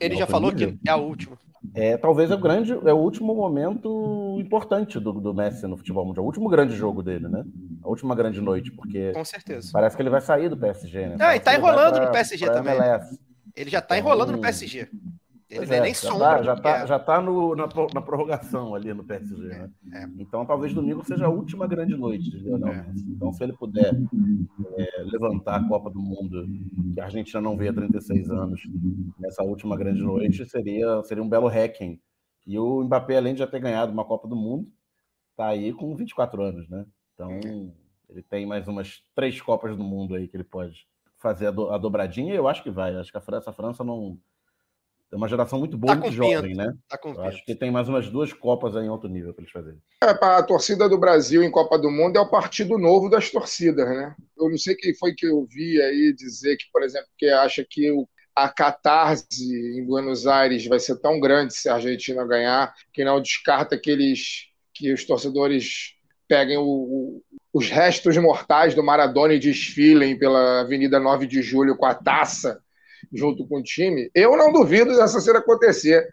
Ele 0.00 0.16
já 0.16 0.26
falou 0.26 0.50
nível. 0.50 0.76
que 0.82 0.88
é 0.88 0.92
a 0.92 0.96
última. 0.96 1.38
É, 1.74 1.96
talvez 1.96 2.30
é 2.30 2.34
o 2.34 2.38
grande, 2.38 2.72
é 2.72 2.92
o 2.92 2.98
último 2.98 3.34
momento 3.34 4.36
importante 4.40 4.98
do, 4.98 5.12
do 5.12 5.34
Messi 5.34 5.66
no 5.66 5.76
futebol 5.76 6.04
mundial, 6.04 6.24
o 6.24 6.26
último 6.26 6.48
grande 6.48 6.74
jogo 6.76 7.02
dele, 7.02 7.28
né? 7.28 7.44
A 7.82 7.88
última 7.88 8.14
grande 8.14 8.40
noite, 8.40 8.70
porque 8.72 9.12
com 9.12 9.24
certeza. 9.24 9.70
Parece 9.72 9.96
que 9.96 10.02
ele 10.02 10.10
vai 10.10 10.20
sair 10.20 10.48
do 10.48 10.56
PSG, 10.56 11.06
né? 11.08 11.16
Ah, 11.18 11.36
e 11.36 11.40
tá 11.40 11.54
enrolando 11.54 11.96
pra, 11.96 12.06
no 12.06 12.12
PSG 12.12 12.46
também. 12.46 12.74
MLS. 12.74 13.18
Ele 13.56 13.70
já 13.70 13.80
tá 13.80 13.98
enrolando 13.98 14.32
no 14.32 14.40
PSG. 14.40 14.88
Ele 15.50 15.74
é, 15.74 15.80
nem 15.80 15.94
já 15.94 16.00
sombra. 16.00 16.26
Tá, 16.26 16.42
já, 16.42 16.56
tá, 16.56 16.86
já 16.86 16.98
tá 16.98 17.20
no, 17.22 17.56
na, 17.56 17.66
na, 17.94 18.02
prorrogação 18.02 18.74
ali 18.74 18.92
no 18.92 19.02
PSG, 19.02 19.48
né? 19.48 19.70
É. 19.94 20.04
Então 20.18 20.44
talvez 20.44 20.74
domingo 20.74 21.02
seja 21.04 21.24
a 21.24 21.30
última 21.30 21.66
grande 21.66 21.96
noite 21.96 22.30
de 22.30 22.38
Lionel 22.38 22.68
é. 22.68 22.82
Messi. 22.82 23.06
Então 23.08 23.32
se 23.32 23.44
ele 23.44 23.54
puder 23.54 23.94
é, 24.76 25.02
levantar 25.04 25.56
a 25.56 25.66
Copa 25.66 25.88
do 25.88 26.00
Mundo, 26.00 26.46
que 26.92 27.00
a 27.00 27.04
Argentina 27.04 27.40
não 27.40 27.56
vê 27.56 27.68
há 27.68 27.72
36 27.72 28.30
anos, 28.30 28.60
nessa 29.18 29.42
última 29.42 29.74
grande 29.74 30.02
noite, 30.02 30.44
seria, 30.44 31.02
seria 31.04 31.22
um 31.22 31.28
belo 31.28 31.48
hacking. 31.48 31.98
E 32.46 32.58
o 32.58 32.84
Mbappé, 32.84 33.16
além 33.16 33.32
de 33.32 33.40
já 33.40 33.46
ter 33.46 33.60
ganhado 33.60 33.90
uma 33.90 34.04
Copa 34.04 34.28
do 34.28 34.36
Mundo, 34.36 34.70
tá 35.34 35.48
aí 35.48 35.72
com 35.72 35.96
24 35.96 36.42
anos, 36.42 36.68
né? 36.68 36.84
Então 37.14 37.40
ele 38.10 38.22
tem 38.22 38.44
mais 38.44 38.68
umas 38.68 39.02
três 39.14 39.40
Copas 39.40 39.74
do 39.74 39.82
Mundo 39.82 40.14
aí 40.14 40.28
que 40.28 40.36
ele 40.36 40.44
pode 40.44 40.86
fazer 41.16 41.46
a, 41.48 41.50
do, 41.50 41.70
a 41.70 41.78
dobradinha 41.78 42.34
eu 42.34 42.46
acho 42.46 42.62
que 42.62 42.70
vai. 42.70 42.94
Acho 42.96 43.10
que 43.10 43.18
a 43.18 43.22
França, 43.22 43.48
a 43.48 43.52
França 43.52 43.82
não 43.82 44.18
tem 45.10 45.16
uma 45.16 45.28
geração 45.28 45.58
muito 45.58 45.76
boa, 45.76 45.94
tá 45.94 46.00
muito 46.00 46.14
jovem, 46.14 46.54
né? 46.54 46.72
Tá 46.86 46.98
com 46.98 47.18
acho 47.22 47.42
que 47.44 47.54
tem 47.54 47.70
mais 47.70 47.88
umas 47.88 48.10
duas 48.10 48.32
Copas 48.32 48.76
aí 48.76 48.84
em 48.84 48.88
alto 48.88 49.08
nível 49.08 49.32
para 49.32 49.42
eles 49.42 49.52
fazerem. 49.52 49.80
É, 50.04 50.10
a 50.10 50.42
torcida 50.42 50.88
do 50.88 50.98
Brasil 50.98 51.42
em 51.42 51.50
Copa 51.50 51.78
do 51.78 51.90
Mundo 51.90 52.16
é 52.16 52.20
o 52.20 52.30
partido 52.30 52.76
novo 52.78 53.08
das 53.08 53.30
torcidas, 53.30 53.88
né? 53.88 54.14
Eu 54.36 54.50
não 54.50 54.58
sei 54.58 54.74
quem 54.74 54.94
foi 54.94 55.14
que 55.14 55.26
eu 55.26 55.46
vi 55.50 55.80
aí 55.80 56.12
dizer 56.14 56.56
que, 56.56 56.66
por 56.70 56.82
exemplo, 56.82 57.08
que 57.16 57.26
acha 57.26 57.64
que 57.68 57.90
o, 57.90 58.06
a 58.36 58.48
catarse 58.50 59.78
em 59.78 59.84
Buenos 59.84 60.26
Aires 60.26 60.66
vai 60.66 60.78
ser 60.78 60.96
tão 61.00 61.18
grande 61.18 61.54
se 61.54 61.68
a 61.68 61.74
Argentina 61.74 62.24
ganhar, 62.26 62.74
que 62.92 63.02
não 63.02 63.20
descarta 63.20 63.78
que 63.78 63.90
eles 63.90 64.46
que 64.74 64.92
os 64.92 65.04
torcedores 65.04 65.94
peguem 66.28 66.58
o, 66.58 66.62
o, 66.62 67.22
os 67.52 67.68
restos 67.68 68.16
mortais 68.18 68.74
do 68.74 68.84
Maradona 68.84 69.34
e 69.34 69.40
desfilem 69.40 70.16
pela 70.16 70.60
Avenida 70.60 71.00
9 71.00 71.26
de 71.26 71.42
Julho 71.42 71.76
com 71.76 71.86
a 71.86 71.94
taça 71.94 72.62
junto 73.12 73.46
com 73.46 73.58
o 73.58 73.62
time, 73.62 74.10
eu 74.14 74.36
não 74.36 74.52
duvido 74.52 74.96
dessa 74.96 75.20
cena 75.20 75.38
acontecer. 75.38 76.08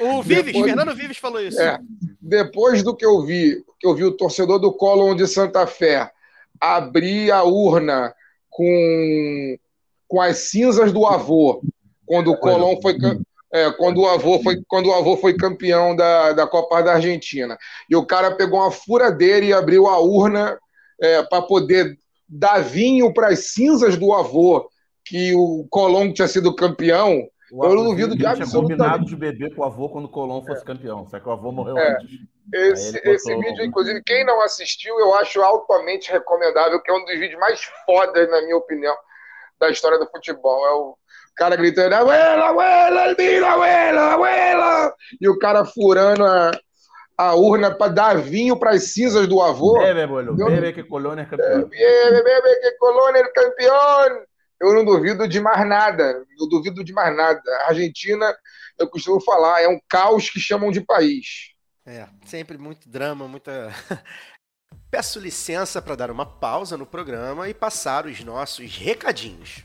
O, 0.00 0.18
o 0.18 0.22
Vives, 0.22 0.46
depois, 0.46 0.64
Fernando 0.64 0.94
Vives 0.94 1.18
falou 1.18 1.40
isso. 1.40 1.60
É, 1.60 1.78
depois 2.20 2.82
do 2.82 2.96
que 2.96 3.04
eu 3.04 3.22
vi, 3.22 3.62
que 3.78 3.86
eu 3.86 3.94
vi 3.94 4.04
o 4.04 4.16
torcedor 4.16 4.58
do 4.58 4.72
Colón 4.72 5.14
de 5.14 5.26
Santa 5.26 5.66
Fé 5.66 6.10
abrir 6.60 7.30
a 7.30 7.42
urna 7.42 8.14
com, 8.48 9.58
com 10.08 10.20
as 10.20 10.38
cinzas 10.38 10.92
do 10.92 11.06
avô, 11.06 11.62
quando 12.06 12.32
o 12.32 12.36
Colón 12.36 12.80
foi 12.80 12.96
é, 13.52 13.70
quando 13.72 14.02
o 14.02 14.06
avô 14.06 14.40
foi 14.40 14.62
quando 14.68 14.86
o 14.86 14.94
avô 14.94 15.16
foi 15.16 15.36
campeão 15.36 15.94
da, 15.96 16.32
da 16.32 16.46
Copa 16.46 16.82
da 16.82 16.94
Argentina. 16.94 17.58
E 17.88 17.96
o 17.96 18.06
cara 18.06 18.34
pegou 18.34 18.60
uma 18.60 18.70
furadeira 18.70 19.44
e 19.44 19.52
abriu 19.52 19.88
a 19.88 19.98
urna 19.98 20.58
é, 21.00 21.22
para 21.22 21.42
poder 21.42 21.98
dar 22.28 22.60
vinho 22.60 23.12
para 23.12 23.28
as 23.28 23.52
cinzas 23.52 23.96
do 23.96 24.12
avô 24.12 24.68
que 25.10 25.34
o 25.34 25.66
Colombo 25.68 26.14
tinha 26.14 26.28
sido 26.28 26.54
campeão, 26.54 27.28
o 27.50 27.64
eu 27.64 27.74
não 27.74 27.82
duvido 27.82 28.16
de 28.16 28.24
absolutamente. 28.24 28.76
tinha 28.76 28.78
combinado 28.78 29.04
de 29.04 29.16
beber 29.16 29.52
com 29.56 29.62
o 29.62 29.64
avô 29.64 29.88
quando 29.88 30.04
o 30.04 30.08
Colombo 30.08 30.46
fosse 30.46 30.62
é. 30.62 30.64
campeão, 30.64 31.04
só 31.08 31.18
que 31.18 31.28
o 31.28 31.32
avô 31.32 31.50
morreu 31.50 31.76
é. 31.76 31.96
antes. 31.96 32.20
Esse, 32.54 33.00
esse 33.04 33.36
vídeo, 33.36 33.64
inclusive, 33.64 34.00
quem 34.04 34.24
não 34.24 34.40
assistiu, 34.40 34.96
eu 35.00 35.12
acho 35.16 35.42
altamente 35.42 36.12
recomendável, 36.12 36.80
que 36.80 36.92
é 36.92 36.94
um 36.94 37.04
dos 37.04 37.18
vídeos 37.18 37.40
mais 37.40 37.60
fodas, 37.84 38.30
na 38.30 38.40
minha 38.42 38.56
opinião, 38.56 38.94
da 39.58 39.68
história 39.68 39.98
do 39.98 40.06
futebol. 40.06 40.64
É 40.64 40.72
o 40.74 40.96
cara 41.34 41.56
gritando, 41.56 41.92
abuela, 41.92 42.50
abuela, 42.50 43.08
Elvira, 43.08 43.50
abuela, 43.50 44.14
abuela! 44.14 44.94
E 45.20 45.28
o 45.28 45.38
cara 45.40 45.64
furando 45.64 46.24
a, 46.24 46.52
a 47.18 47.34
urna 47.34 47.74
para 47.74 47.92
dar 47.92 48.16
vinho 48.16 48.56
para 48.56 48.70
as 48.70 48.92
cinzas 48.92 49.26
do 49.26 49.40
avô. 49.40 49.74
Bebe, 49.74 50.06
boludo, 50.06 50.46
bebe 50.46 50.72
que 50.72 50.84
Colônia 50.84 51.22
é 51.22 51.26
campeão. 51.26 51.68
Bebe, 51.68 52.22
bebe 52.22 52.60
que 52.60 52.70
Colônia 52.78 53.20
é 53.20 53.28
campeão 53.28 54.29
eu 54.60 54.74
não 54.74 54.84
duvido 54.84 55.26
de 55.26 55.40
mais 55.40 55.66
nada. 55.66 56.24
Não 56.38 56.48
duvido 56.48 56.84
de 56.84 56.92
mais 56.92 57.16
nada. 57.16 57.40
A 57.64 57.68
Argentina, 57.68 58.34
eu 58.78 58.88
costumo 58.88 59.20
falar, 59.20 59.62
é 59.62 59.68
um 59.68 59.80
caos 59.88 60.28
que 60.28 60.38
chamam 60.38 60.70
de 60.70 60.80
país. 60.80 61.54
É, 61.86 62.06
sempre 62.26 62.58
muito 62.58 62.88
drama, 62.88 63.26
muita. 63.26 63.70
Peço 64.90 65.18
licença 65.18 65.80
para 65.80 65.96
dar 65.96 66.10
uma 66.10 66.26
pausa 66.26 66.76
no 66.76 66.86
programa 66.86 67.48
e 67.48 67.54
passar 67.54 68.06
os 68.06 68.22
nossos 68.22 68.76
recadinhos. 68.76 69.64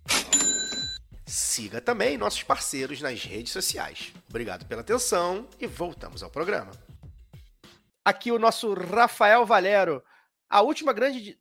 Siga 1.27 1.81
também 1.81 2.18
nossos 2.18 2.43
parceiros 2.43 3.01
nas 3.01 3.23
redes 3.25 3.53
sociais. 3.53 4.12
Obrigado 4.29 4.66
pela 4.66 4.81
atenção 4.83 5.47
e 5.59 5.66
voltamos 5.66 6.23
ao 6.23 6.29
programa. 6.31 6.73
Aqui 8.05 8.31
o 8.33 8.39
nosso 8.39 8.75
Rafael 8.75 9.47
Valero. 9.47 10.03
A 10.51 10.61
última 10.61 10.93
grande 10.93 11.23
de- 11.23 11.39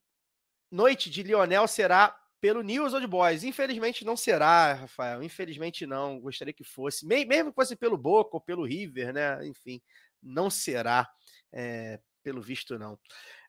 noite 0.71 1.09
de 1.09 1.23
Lionel 1.23 1.67
será 1.67 2.15
pelo 2.41 2.61
News 2.63 2.93
Old 2.93 3.07
Boys. 3.07 3.43
Infelizmente 3.43 4.03
não 4.03 4.17
será, 4.17 4.73
Rafael. 4.73 5.23
Infelizmente 5.23 5.85
não. 5.85 6.19
Gostaria 6.19 6.53
que 6.53 6.63
fosse. 6.63 7.05
Me- 7.05 7.23
Mesmo 7.25 7.51
que 7.51 7.55
fosse 7.55 7.75
pelo 7.75 7.97
Boca 7.97 8.31
ou 8.35 8.41
pelo 8.41 8.65
River, 8.65 9.13
né? 9.13 9.45
Enfim, 9.47 9.81
não 10.21 10.49
será. 10.49 11.07
é, 11.53 11.99
pelo 12.23 12.41
visto, 12.41 12.77
não. 12.77 12.99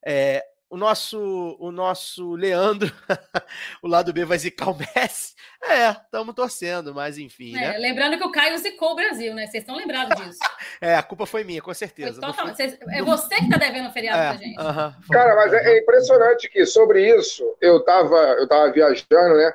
É, 0.07 0.43
o 0.73 0.77
nosso, 0.79 1.57
o 1.61 1.71
nosso 1.71 2.33
Leandro, 2.35 2.91
o 3.83 3.87
lado 3.87 4.11
B 4.11 4.25
vai 4.25 4.39
zicar 4.39 4.71
o 4.71 4.75
Messi. 4.79 5.35
É, 5.63 5.91
estamos 5.91 6.35
torcendo, 6.35 6.95
mas 6.95 7.19
enfim, 7.19 7.55
É, 7.57 7.73
né? 7.73 7.79
lembrando 7.79 8.17
que 8.17 8.25
o 8.25 8.33
Caio 8.33 8.57
zicou 8.57 8.93
o 8.93 8.97
Brasil, 8.97 9.35
né? 9.35 9.47
Vocês 9.47 9.63
estão 9.63 9.77
lembrados 9.77 10.17
disso. 10.25 10.39
É, 10.81 10.97
a 10.97 11.03
culpa 11.03 11.27
foi 11.27 11.45
minha, 11.45 11.61
com 11.63 11.73
certeza. 11.75 12.21
Foi- 12.33 12.51
vocês- 12.51 12.77
é 12.89 13.03
você 13.03 13.37
que 13.37 13.49
tá 13.51 13.57
devendo 13.59 13.89
o 13.89 13.93
feriado 13.93 14.19
pra 14.19 14.35
É, 14.35 14.39
gente. 14.49 14.59
aham, 14.59 14.97
foi. 15.07 15.17
Cara, 15.17 15.37
mas 15.37 15.53
é, 15.53 15.75
é 15.75 15.79
impressionante 15.81 16.49
que 16.49 16.65
sobre 16.67 17.15
isso, 17.17 17.45
eu 17.61 17.85
tava, 17.85 18.17
eu 18.17 18.49
tava 18.49 18.73
viajando, 18.73 19.37
né? 19.37 19.53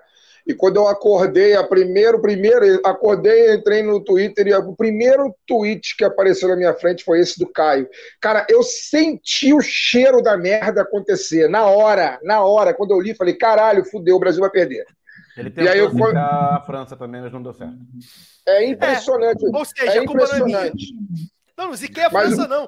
E 0.47 0.53
quando 0.53 0.77
eu 0.77 0.87
acordei, 0.87 1.55
a 1.55 1.63
primeiro, 1.63 2.21
primeiro, 2.21 2.79
acordei, 2.85 3.53
entrei 3.53 3.83
no 3.83 4.01
Twitter 4.01 4.47
e 4.47 4.53
o 4.55 4.73
primeiro 4.75 5.35
tweet 5.45 5.95
que 5.97 6.05
apareceu 6.05 6.47
na 6.47 6.55
minha 6.55 6.73
frente 6.73 7.03
foi 7.03 7.19
esse 7.19 7.37
do 7.37 7.45
Caio. 7.51 7.89
Cara, 8.21 8.47
eu 8.49 8.63
senti 8.63 9.53
o 9.53 9.59
cheiro 9.59 10.21
da 10.21 10.37
merda 10.37 10.83
acontecer 10.83 11.49
na 11.49 11.65
hora, 11.65 12.17
na 12.23 12.41
hora. 12.43 12.73
Quando 12.73 12.91
eu 12.91 13.01
li, 13.01 13.13
falei, 13.13 13.33
caralho, 13.33 13.83
fudeu, 13.83 14.15
o 14.15 14.19
Brasil 14.19 14.39
vai 14.39 14.49
perder. 14.49 14.85
Ele 15.35 15.49
E 15.49 15.51
tentou 15.51 15.71
aí 15.73 15.79
eu- 15.79 15.89
zicar 15.91 16.55
a 16.55 16.61
França 16.65 16.95
também, 16.95 17.21
mas 17.21 17.31
não 17.33 17.43
deu 17.43 17.53
certo. 17.53 17.75
É 18.47 18.65
impressionante. 18.65 19.45
Ou 19.45 19.65
seja, 19.65 19.91
É 19.91 19.97
é 19.97 20.03
impressionante. 20.03 20.93
Não, 21.57 21.67
não 21.67 21.75
ziquei 21.75 22.03
a 22.05 22.09
Mas- 22.09 22.27
França, 22.35 22.47
não. 22.47 22.67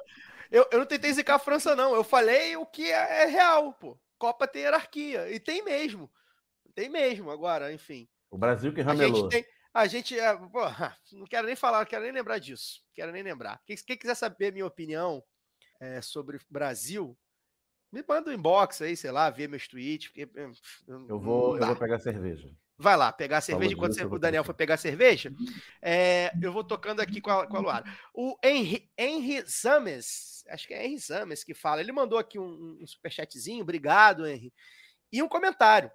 Eu, 0.52 0.66
eu 0.70 0.78
não 0.80 0.86
tentei 0.86 1.12
zicar 1.12 1.36
a 1.36 1.38
França, 1.38 1.74
não. 1.74 1.94
Eu 1.94 2.04
falei 2.04 2.56
o 2.56 2.66
que 2.66 2.90
é, 2.90 3.22
é 3.22 3.26
real, 3.26 3.72
pô. 3.72 3.96
Copa 4.18 4.46
tem 4.46 4.62
hierarquia. 4.62 5.30
E 5.30 5.40
tem 5.40 5.64
mesmo. 5.64 6.10
Tem 6.74 6.88
mesmo. 6.88 7.30
Agora, 7.30 7.72
enfim. 7.72 8.08
O 8.30 8.38
Brasil 8.38 8.72
que 8.72 8.80
A 8.80 8.84
ramelou. 8.84 9.22
gente 9.22 9.30
tem. 9.30 9.44
A 9.72 9.86
gente. 9.86 10.18
É, 10.18 10.36
pô, 10.36 10.60
não 11.12 11.26
quero 11.26 11.46
nem 11.46 11.56
falar, 11.56 11.80
não 11.80 11.86
quero 11.86 12.04
nem 12.04 12.12
lembrar 12.12 12.38
disso. 12.38 12.82
Quero 12.94 13.12
nem 13.12 13.22
lembrar. 13.22 13.60
Quem, 13.66 13.76
quem 13.76 13.96
quiser 13.96 14.14
saber 14.14 14.52
minha 14.52 14.66
opinião 14.66 15.22
é, 15.80 16.00
sobre 16.02 16.36
o 16.36 16.40
Brasil, 16.48 17.16
me 17.92 18.04
manda 18.06 18.30
um 18.30 18.34
inbox 18.34 18.82
aí, 18.82 18.96
sei 18.96 19.10
lá, 19.10 19.30
ver 19.30 19.48
meus 19.48 19.66
tweets. 19.66 20.08
Porque, 20.08 20.22
é, 20.22 20.50
Eu 20.86 20.98
não 21.00 21.18
vou, 21.18 21.56
eu 21.56 21.66
vou 21.66 21.76
pegar 21.76 21.98
cerveja. 21.98 22.50
Vai 22.78 22.96
lá, 22.96 23.12
pegar 23.12 23.38
a 23.38 23.40
cerveja. 23.42 23.74
Enquanto 23.74 23.98
eu 23.98 24.10
o 24.10 24.18
Daniel 24.18 24.42
foi 24.42 24.54
pegar 24.54 24.74
a 24.74 24.78
cerveja, 24.78 25.30
é, 25.82 26.32
eu 26.42 26.50
vou 26.50 26.64
tocando 26.64 27.00
aqui 27.00 27.20
com 27.20 27.30
a, 27.30 27.46
com 27.46 27.58
a 27.58 27.60
Luara. 27.60 27.84
O 28.14 28.38
Henry, 28.42 28.90
Henry 28.96 29.42
Zames, 29.46 30.42
acho 30.48 30.66
que 30.66 30.72
é 30.72 30.86
Henry 30.86 30.98
Zames 30.98 31.44
que 31.44 31.52
fala, 31.52 31.82
ele 31.82 31.92
mandou 31.92 32.18
aqui 32.18 32.38
um, 32.38 32.78
um 32.80 32.86
superchatzinho, 32.86 33.60
obrigado, 33.60 34.26
Henry. 34.26 34.50
E 35.12 35.22
um 35.22 35.28
comentário. 35.28 35.90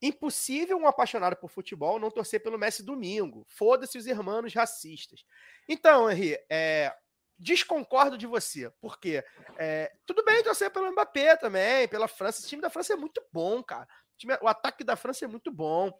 Impossível 0.00 0.76
um 0.78 0.86
apaixonado 0.86 1.36
por 1.36 1.50
futebol 1.50 1.98
não 1.98 2.10
torcer 2.10 2.42
pelo 2.42 2.58
Messi 2.58 2.82
domingo. 2.82 3.44
Foda-se 3.48 3.98
os 3.98 4.06
irmãos 4.06 4.54
racistas. 4.54 5.24
Então, 5.68 6.08
Henry, 6.10 6.38
é, 6.48 6.94
desconcordo 7.38 8.16
de 8.16 8.26
você, 8.26 8.70
porque 8.80 9.24
é, 9.56 9.92
tudo 10.06 10.24
bem 10.24 10.42
torcer 10.42 10.70
pelo 10.70 10.90
Mbappé 10.92 11.36
também, 11.36 11.88
pela 11.88 12.06
França. 12.08 12.40
Esse 12.40 12.48
time 12.48 12.62
da 12.62 12.70
França 12.70 12.92
é 12.92 12.96
muito 12.96 13.22
bom, 13.32 13.62
cara. 13.62 13.88
O, 14.14 14.16
time- 14.16 14.38
o 14.40 14.48
ataque 14.48 14.84
da 14.84 14.96
França 14.96 15.24
é 15.24 15.28
muito 15.28 15.50
bom. 15.50 15.92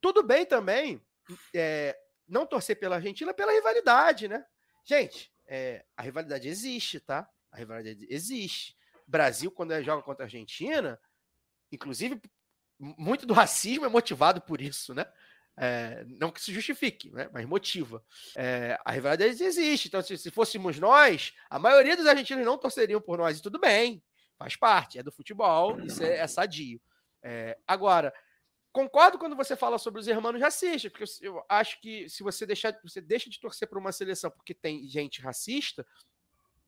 Tudo 0.00 0.22
bem 0.22 0.44
também 0.46 1.00
é, 1.54 1.98
não 2.28 2.46
torcer 2.46 2.78
pela 2.78 2.96
Argentina 2.96 3.32
pela 3.34 3.52
rivalidade, 3.52 4.28
né? 4.28 4.44
Gente, 4.84 5.32
é, 5.46 5.84
a 5.96 6.02
rivalidade 6.02 6.48
existe, 6.48 6.98
tá? 7.00 7.28
A 7.50 7.56
rivalidade 7.56 8.06
existe. 8.08 8.76
Brasil, 9.06 9.50
quando 9.50 9.72
é- 9.72 9.82
joga 9.82 10.02
contra 10.02 10.24
a 10.24 10.26
Argentina, 10.26 11.00
inclusive, 11.70 12.20
muito 12.82 13.24
do 13.24 13.32
racismo 13.32 13.84
é 13.84 13.88
motivado 13.88 14.40
por 14.40 14.60
isso, 14.60 14.92
né? 14.92 15.06
É, 15.56 16.04
não 16.18 16.30
que 16.30 16.40
se 16.40 16.52
justifique, 16.52 17.10
né? 17.10 17.28
mas 17.32 17.46
motiva. 17.46 18.02
É, 18.34 18.78
a 18.84 18.90
rivalidade 18.90 19.42
existe. 19.42 19.88
Então, 19.88 20.02
se, 20.02 20.16
se 20.16 20.30
fôssemos 20.30 20.78
nós, 20.78 21.34
a 21.48 21.58
maioria 21.58 21.96
dos 21.96 22.06
argentinos 22.06 22.44
não 22.44 22.58
torceriam 22.58 23.00
por 23.00 23.18
nós, 23.18 23.38
e 23.38 23.42
tudo 23.42 23.58
bem, 23.58 24.02
faz 24.38 24.56
parte, 24.56 24.98
é 24.98 25.02
do 25.02 25.12
futebol, 25.12 25.78
isso 25.80 26.02
é, 26.02 26.18
é 26.18 26.26
sadio. 26.26 26.80
É, 27.22 27.56
agora, 27.66 28.12
concordo 28.72 29.18
quando 29.18 29.36
você 29.36 29.54
fala 29.54 29.78
sobre 29.78 30.00
os 30.00 30.08
irmãos 30.08 30.40
racistas, 30.40 30.90
porque 30.90 31.04
eu, 31.04 31.34
eu 31.34 31.44
acho 31.48 31.80
que 31.80 32.08
se 32.08 32.22
você 32.22 32.46
deixar, 32.46 32.76
você 32.82 33.00
deixa 33.00 33.28
de 33.28 33.38
torcer 33.38 33.68
para 33.68 33.78
uma 33.78 33.92
seleção 33.92 34.30
porque 34.30 34.54
tem 34.54 34.88
gente 34.88 35.20
racista, 35.20 35.86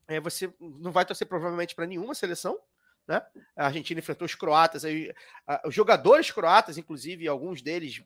é, 0.06 0.20
você 0.20 0.52
não 0.60 0.92
vai 0.92 1.04
torcer 1.04 1.26
provavelmente 1.26 1.74
para 1.74 1.86
nenhuma 1.86 2.14
seleção. 2.14 2.60
Né? 3.07 3.20
A 3.57 3.66
Argentina 3.66 4.00
enfrentou 4.00 4.24
os 4.26 4.34
croatas, 4.34 4.84
aí, 4.84 5.12
a- 5.46 5.62
os 5.66 5.74
jogadores 5.74 6.30
croatas, 6.30 6.78
inclusive, 6.78 7.28
alguns 7.28 7.61
deles, 7.62 8.02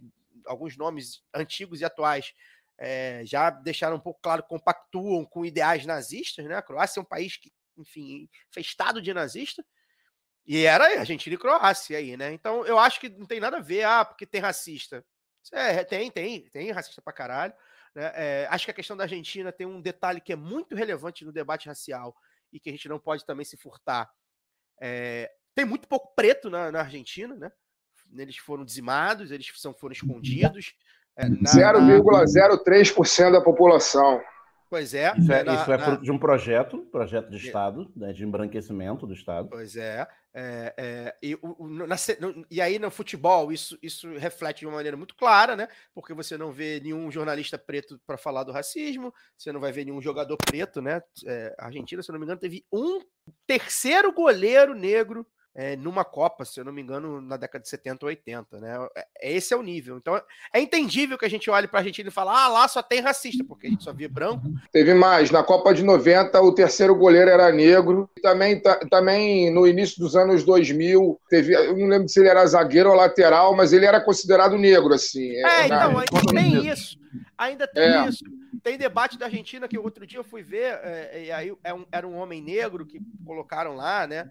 alguns 0.46 0.76
nomes 0.76 1.22
antigos 1.34 1.80
e 1.80 1.84
atuais, 1.84 2.32
é, 2.78 3.22
já 3.24 3.50
deixaram 3.50 3.96
um 3.96 4.00
pouco 4.00 4.20
claro 4.22 4.42
que 4.42 4.48
compactuam 4.48 5.24
com 5.24 5.44
ideais 5.44 5.84
nazistas. 5.86 6.44
Né? 6.46 6.54
A 6.56 6.62
Croácia 6.62 7.00
é 7.00 7.02
um 7.02 7.04
país 7.04 7.36
que, 7.36 7.52
enfim, 7.76 8.28
festado 8.52 9.00
de 9.02 9.12
nazista. 9.14 9.64
E 10.46 10.64
era 10.64 10.98
Argentina 11.00 11.34
e 11.34 11.38
Croácia 11.38 11.98
aí, 11.98 12.16
né? 12.16 12.32
Então 12.32 12.64
eu 12.66 12.78
acho 12.78 12.98
que 13.00 13.08
não 13.10 13.26
tem 13.26 13.38
nada 13.40 13.58
a 13.58 13.60
ver, 13.60 13.84
ah, 13.84 14.04
porque 14.04 14.26
tem 14.26 14.40
racista. 14.40 15.04
É, 15.52 15.84
tem, 15.84 16.10
tem, 16.10 16.48
tem 16.50 16.70
racista 16.70 17.02
pra 17.02 17.12
caralho. 17.12 17.52
né? 17.94 18.12
É, 18.14 18.46
acho 18.50 18.64
que 18.64 18.70
a 18.70 18.74
questão 18.74 18.96
da 18.96 19.04
Argentina 19.04 19.52
tem 19.52 19.66
um 19.66 19.80
detalhe 19.80 20.20
que 20.20 20.32
é 20.32 20.36
muito 20.36 20.74
relevante 20.74 21.24
no 21.24 21.32
debate 21.32 21.68
racial 21.68 22.14
e 22.52 22.58
que 22.60 22.68
a 22.70 22.72
gente 22.72 22.88
não 22.88 22.98
pode 22.98 23.24
também 23.26 23.44
se 23.44 23.56
furtar. 23.56 24.10
É, 24.80 25.30
tem 25.54 25.64
muito 25.64 25.88
pouco 25.88 26.12
preto 26.14 26.48
na, 26.50 26.70
na 26.70 26.80
Argentina, 26.80 27.34
né? 27.34 27.50
Eles 28.16 28.36
foram 28.38 28.64
dizimados, 28.64 29.30
eles 29.30 29.50
são, 29.56 29.74
foram 29.74 29.92
escondidos. 29.92 30.74
é, 31.16 31.28
na- 31.28 31.50
na- 31.80 31.86
0,03% 32.26 33.32
da 33.32 33.40
população. 33.40 34.20
Pois 34.70 34.92
é. 34.92 35.12
Isso 35.16 35.28
né, 35.28 35.40
é, 35.40 35.44
na- 35.44 35.54
isso 35.54 35.72
é 35.72 35.76
na- 35.78 35.96
de 35.96 36.10
um 36.12 36.18
projeto, 36.18 36.78
projeto 36.92 37.30
de 37.30 37.36
Estado, 37.38 37.90
né, 37.96 38.12
de 38.12 38.24
embranquecimento 38.24 39.06
do 39.06 39.14
Estado. 39.14 39.48
Pois 39.48 39.76
é. 39.76 40.06
é, 40.34 40.74
é, 40.76 41.16
e, 41.22 41.34
o- 41.42 41.66
na 41.68 41.96
no- 42.20 42.46
e 42.50 42.60
aí 42.60 42.78
no 42.78 42.90
futebol 42.90 43.50
isso, 43.50 43.78
isso 43.82 44.08
reflete 44.18 44.60
de 44.60 44.66
uma 44.66 44.76
maneira 44.76 44.96
muito 44.96 45.16
clara, 45.16 45.56
né? 45.56 45.68
Porque 45.94 46.12
você 46.14 46.36
não 46.36 46.52
vê 46.52 46.80
nenhum 46.80 47.10
jornalista 47.10 47.58
preto 47.58 47.98
para 48.06 48.18
falar 48.18 48.44
do 48.44 48.52
racismo, 48.52 49.12
você 49.36 49.50
não 49.50 49.60
vai 49.60 49.72
ver 49.72 49.84
nenhum 49.86 50.02
jogador 50.02 50.36
preto, 50.36 50.80
né? 50.82 51.02
É, 51.26 51.54
a 51.58 51.66
Argentina, 51.66 52.02
se 52.02 52.12
não 52.12 52.18
me 52.18 52.24
engano, 52.24 52.38
teve 52.40 52.64
um 52.72 53.00
terceiro 53.46 54.12
goleiro 54.12 54.74
negro 54.74 55.26
é, 55.60 55.74
numa 55.74 56.04
Copa, 56.04 56.44
se 56.44 56.60
eu 56.60 56.64
não 56.64 56.72
me 56.72 56.80
engano, 56.80 57.20
na 57.20 57.36
década 57.36 57.60
de 57.64 57.68
70 57.68 58.06
ou 58.06 58.08
80, 58.10 58.60
né? 58.60 58.76
É- 58.96 59.36
Esse 59.36 59.52
é 59.52 59.56
o 59.56 59.62
nível. 59.62 59.96
Então 59.96 60.14
é 60.54 60.60
entendível 60.60 61.18
que 61.18 61.24
a 61.24 61.28
gente 61.28 61.50
olhe 61.50 61.66
para 61.66 61.78
a 61.78 61.80
Argentina 61.80 62.08
e 62.08 62.12
fale, 62.12 62.30
ah, 62.32 62.46
lá 62.46 62.68
só 62.68 62.80
tem 62.80 63.00
racista, 63.00 63.42
porque 63.42 63.66
a 63.66 63.70
gente 63.70 63.82
só 63.82 63.92
via 63.92 64.08
branco. 64.08 64.44
Teve 64.70 64.94
mais. 64.94 65.32
Na 65.32 65.42
Copa 65.42 65.74
de 65.74 65.82
90, 65.82 66.40
o 66.40 66.54
terceiro 66.54 66.94
goleiro 66.94 67.28
era 67.28 67.50
negro. 67.50 68.08
Também, 68.22 68.60
ta- 68.60 68.78
também 68.88 69.52
no 69.52 69.66
início 69.66 69.98
dos 69.98 70.14
anos 70.14 70.44
2000, 70.44 71.20
teve, 71.28 71.52
eu 71.54 71.76
não 71.76 71.88
lembro 71.88 72.08
se 72.08 72.20
ele 72.20 72.28
era 72.28 72.46
zagueiro 72.46 72.90
ou 72.90 72.94
lateral, 72.94 73.56
mas 73.56 73.72
ele 73.72 73.84
era 73.84 74.00
considerado 74.00 74.56
negro, 74.56 74.94
assim. 74.94 75.34
É, 75.38 75.42
na- 75.42 75.64
então, 75.66 75.98
ainda 75.98 76.04
quando 76.12 76.32
tem 76.34 76.68
isso. 76.68 76.96
Ainda 77.36 77.66
tem 77.66 77.82
É. 77.82 78.08
isso. 78.08 78.24
Tem 78.62 78.78
debate 78.78 79.18
da 79.18 79.26
Argentina 79.26 79.66
que 79.66 79.76
outro 79.78 80.06
dia 80.06 80.20
eu 80.20 80.24
fui 80.24 80.42
ver, 80.42 80.78
é, 80.84 81.24
e 81.26 81.32
aí 81.32 81.52
é 81.64 81.74
um- 81.74 81.86
era 81.90 82.06
um 82.06 82.16
homem 82.16 82.40
negro 82.40 82.86
que 82.86 83.00
colocaram 83.26 83.74
lá, 83.74 84.06
né? 84.06 84.30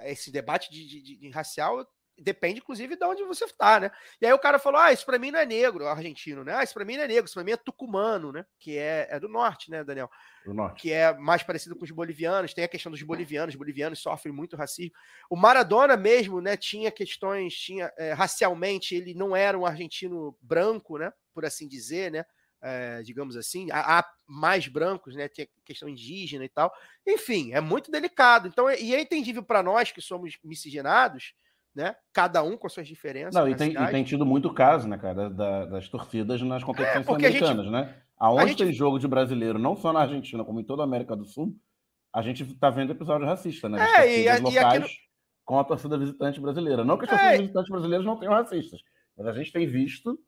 Esse 0.00 0.30
debate 0.30 0.70
de, 0.70 0.86
de- 0.86 1.16
de- 1.18 1.30
racial 1.30 1.86
depende, 2.18 2.60
inclusive, 2.60 2.96
de 2.96 3.04
onde 3.04 3.22
você 3.24 3.44
está, 3.44 3.78
né? 3.78 3.90
E 4.20 4.26
aí 4.26 4.32
o 4.32 4.38
cara 4.38 4.58
falou: 4.58 4.80
ah, 4.80 4.90
isso 4.92 5.04
pra 5.04 5.18
mim 5.18 5.30
não 5.30 5.38
é 5.38 5.44
negro, 5.46 5.84
o 5.84 5.88
argentino, 5.88 6.42
né? 6.42 6.54
Ah, 6.56 6.62
isso 6.64 6.72
pra 6.72 6.84
mim 6.84 6.96
não 6.96 7.04
é 7.04 7.08
negro, 7.08 7.26
isso 7.26 7.34
pra 7.34 7.44
mim 7.44 7.52
é 7.52 7.56
tucumano, 7.58 8.32
né? 8.32 8.44
Que 8.58 8.78
é, 8.78 9.06
é 9.10 9.20
do 9.20 9.28
norte, 9.28 9.70
né, 9.70 9.84
Daniel? 9.84 10.08
Do 10.44 10.54
norte. 10.54 10.80
que 10.80 10.92
é 10.92 11.12
mais 11.12 11.42
parecido 11.42 11.76
com 11.76 11.84
os 11.84 11.90
bolivianos, 11.90 12.54
tem 12.54 12.64
a 12.64 12.68
questão 12.68 12.90
dos 12.90 13.02
bolivianos, 13.02 13.54
os 13.54 13.58
bolivianos 13.58 13.98
sofrem 14.00 14.32
muito 14.34 14.56
racismo. 14.56 14.92
O 15.28 15.36
Maradona 15.36 15.96
mesmo, 15.96 16.40
né, 16.40 16.56
tinha 16.56 16.90
questões, 16.90 17.54
tinha 17.54 17.92
é, 17.98 18.12
racialmente, 18.12 18.94
ele 18.94 19.12
não 19.12 19.34
era 19.36 19.58
um 19.58 19.66
argentino 19.66 20.38
branco, 20.40 20.98
né, 20.98 21.12
por 21.34 21.44
assim 21.44 21.66
dizer, 21.68 22.12
né, 22.12 22.24
é, 22.62 23.02
digamos 23.02 23.36
assim, 23.36 23.70
há, 23.70 23.98
há 24.00 24.04
mais 24.26 24.66
brancos, 24.68 25.14
né, 25.14 25.28
tem 25.28 25.48
questão 25.64 25.88
indígena 25.88 26.44
e 26.44 26.48
tal. 26.48 26.72
Enfim, 27.06 27.52
é 27.52 27.60
muito 27.60 27.90
delicado. 27.90 28.48
Então, 28.48 28.68
é- 28.68 28.80
e 28.80 28.94
é 28.94 29.00
entendível 29.00 29.42
para 29.42 29.62
nós 29.62 29.92
que 29.92 30.00
somos 30.00 30.36
miscigenados, 30.42 31.34
né, 31.74 31.94
cada 32.12 32.42
um 32.42 32.56
com 32.56 32.68
suas 32.68 32.88
diferenças. 32.88 33.34
Não, 33.34 33.48
e 33.48 33.54
tem, 33.54 33.72
e 33.72 33.86
tem 33.90 34.02
tido 34.02 34.24
muito 34.24 34.52
caso, 34.52 34.88
né, 34.88 34.96
cara, 34.98 35.28
da- 35.30 35.66
das 35.66 35.88
torcidas 35.88 36.40
nas 36.42 36.64
competições 36.64 37.06
É, 37.06 37.10
a 37.12 37.30
gente- 37.30 37.42
americanas, 37.44 37.70
né? 37.70 38.02
Aonde 38.18 38.48
gente- 38.48 38.64
tem 38.64 38.72
jogo 38.72 38.98
de 38.98 39.06
brasileiro, 39.06 39.58
não 39.58 39.76
só 39.76 39.92
na 39.92 40.00
Argentina, 40.00 40.42
como 40.42 40.58
em 40.58 40.64
toda 40.64 40.82
a 40.82 40.86
América 40.86 41.14
do 41.14 41.26
Sul, 41.26 41.54
a 42.12 42.22
gente 42.22 42.44
tá 42.58 42.70
vendo 42.70 42.92
episódio 42.92 43.26
racista, 43.26 43.68
né? 43.68 43.76
Das 43.76 43.90
É, 44.06 44.22
e 44.22 44.28
a- 44.28 44.40
torcidas 44.40 44.52
e 44.52 44.64
locais 44.64 44.92
com 45.44 45.58
a 45.60 45.64
torcida 45.64 45.98
visitante 45.98 46.40
brasileira. 46.40 46.82
Não 46.82 46.96
que 46.96 47.04
as 47.04 47.10
É. 47.10 47.14
torcidas 47.14 47.40
visitantes 47.42 47.70
brasileiras 47.70 48.06
não 48.06 48.18
tenham 48.18 48.32
racistas, 48.32 48.80
mas 49.16 49.26
a 49.26 49.32
gente 49.34 49.52
tem 49.52 49.66
visto 49.66 50.18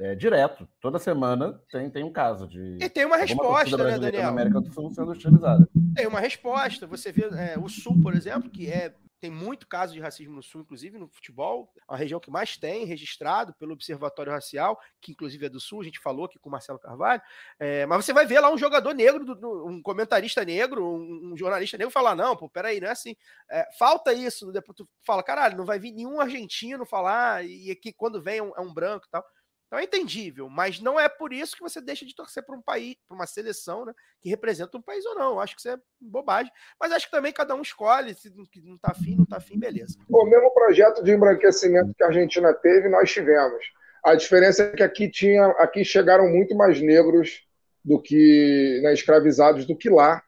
é, 0.00 0.14
direto. 0.14 0.66
Toda 0.80 0.98
semana 0.98 1.60
tem, 1.70 1.90
tem 1.90 2.02
um 2.02 2.12
caso 2.12 2.46
de. 2.48 2.78
E 2.80 2.88
tem 2.88 3.04
uma 3.04 3.16
resposta, 3.16 3.76
né, 3.76 3.98
Daniel? 3.98 4.22
Na 4.22 4.28
América 4.28 4.60
do 4.60 4.72
Sul 4.72 4.90
sendo 4.90 5.10
hostilizada. 5.12 5.68
Tem 5.94 6.06
uma 6.06 6.20
resposta. 6.20 6.86
Você 6.86 7.12
vê 7.12 7.28
é, 7.36 7.58
o 7.58 7.68
Sul, 7.68 8.00
por 8.02 8.14
exemplo, 8.14 8.50
que 8.50 8.70
é 8.70 8.94
tem 9.20 9.30
muito 9.30 9.66
caso 9.68 9.92
de 9.92 10.00
racismo 10.00 10.34
no 10.34 10.42
Sul, 10.42 10.62
inclusive 10.62 10.96
no 10.96 11.06
futebol, 11.06 11.70
a 11.86 11.94
região 11.94 12.18
que 12.18 12.30
mais 12.30 12.56
tem 12.56 12.86
registrado 12.86 13.52
pelo 13.52 13.74
Observatório 13.74 14.32
Racial, 14.32 14.80
que 14.98 15.12
inclusive 15.12 15.44
é 15.44 15.48
do 15.50 15.60
Sul, 15.60 15.82
a 15.82 15.84
gente 15.84 16.00
falou 16.00 16.24
aqui 16.24 16.38
com 16.38 16.48
o 16.48 16.52
Marcelo 16.52 16.78
Carvalho. 16.78 17.20
É, 17.58 17.84
mas 17.84 18.02
você 18.02 18.14
vai 18.14 18.24
ver 18.24 18.40
lá 18.40 18.50
um 18.50 18.56
jogador 18.56 18.94
negro, 18.94 19.22
um 19.66 19.82
comentarista 19.82 20.42
negro, 20.42 20.82
um, 20.82 21.32
um 21.32 21.36
jornalista 21.36 21.76
negro 21.76 21.92
falar: 21.92 22.16
não, 22.16 22.34
pô, 22.34 22.48
peraí, 22.48 22.80
não 22.80 22.88
é 22.88 22.92
assim. 22.92 23.14
É, 23.50 23.68
falta 23.78 24.10
isso. 24.14 24.50
Depois 24.50 24.74
tu 24.74 24.88
fala: 25.04 25.22
caralho, 25.22 25.58
não 25.58 25.66
vai 25.66 25.78
vir 25.78 25.92
nenhum 25.92 26.18
argentino 26.18 26.86
falar, 26.86 27.44
e 27.44 27.70
aqui 27.70 27.92
quando 27.92 28.22
vem 28.22 28.38
é 28.38 28.42
um, 28.42 28.52
é 28.56 28.60
um 28.60 28.72
branco 28.72 29.04
e 29.06 29.10
tal. 29.10 29.22
Então 29.70 29.78
é 29.78 29.84
entendível, 29.84 30.48
mas 30.48 30.80
não 30.80 30.98
é 30.98 31.08
por 31.08 31.32
isso 31.32 31.54
que 31.54 31.62
você 31.62 31.80
deixa 31.80 32.04
de 32.04 32.12
torcer 32.12 32.42
para 32.44 32.56
um 32.56 32.60
país, 32.60 32.96
para 33.06 33.14
uma 33.14 33.24
seleção, 33.24 33.84
né, 33.84 33.94
que 34.20 34.28
representa 34.28 34.76
um 34.76 34.82
país 34.82 35.06
ou 35.06 35.14
não. 35.14 35.34
Eu 35.34 35.40
acho 35.40 35.54
que 35.54 35.60
isso 35.60 35.68
é 35.68 35.78
bobagem. 36.00 36.50
Mas 36.78 36.90
acho 36.90 37.06
que 37.06 37.12
também 37.12 37.32
cada 37.32 37.54
um 37.54 37.62
escolhe, 37.62 38.12
se 38.12 38.28
não 38.30 38.44
não 38.64 38.76
tá 38.76 38.90
afim, 38.90 39.14
não 39.14 39.24
tá 39.24 39.36
afim, 39.36 39.56
beleza. 39.56 39.96
O 40.08 40.24
mesmo 40.24 40.52
projeto 40.52 41.04
de 41.04 41.12
embranquecimento 41.12 41.94
que 41.94 42.02
a 42.02 42.08
Argentina 42.08 42.52
teve, 42.52 42.88
nós 42.88 43.12
tivemos. 43.12 43.64
A 44.04 44.16
diferença 44.16 44.64
é 44.64 44.72
que 44.72 44.82
aqui 44.82 45.08
tinha, 45.08 45.46
aqui 45.58 45.84
chegaram 45.84 46.28
muito 46.28 46.56
mais 46.56 46.80
negros 46.80 47.46
do 47.84 48.02
que 48.02 48.80
né, 48.82 48.92
escravizados 48.92 49.66
do 49.66 49.76
que 49.76 49.88
lá. 49.88 50.20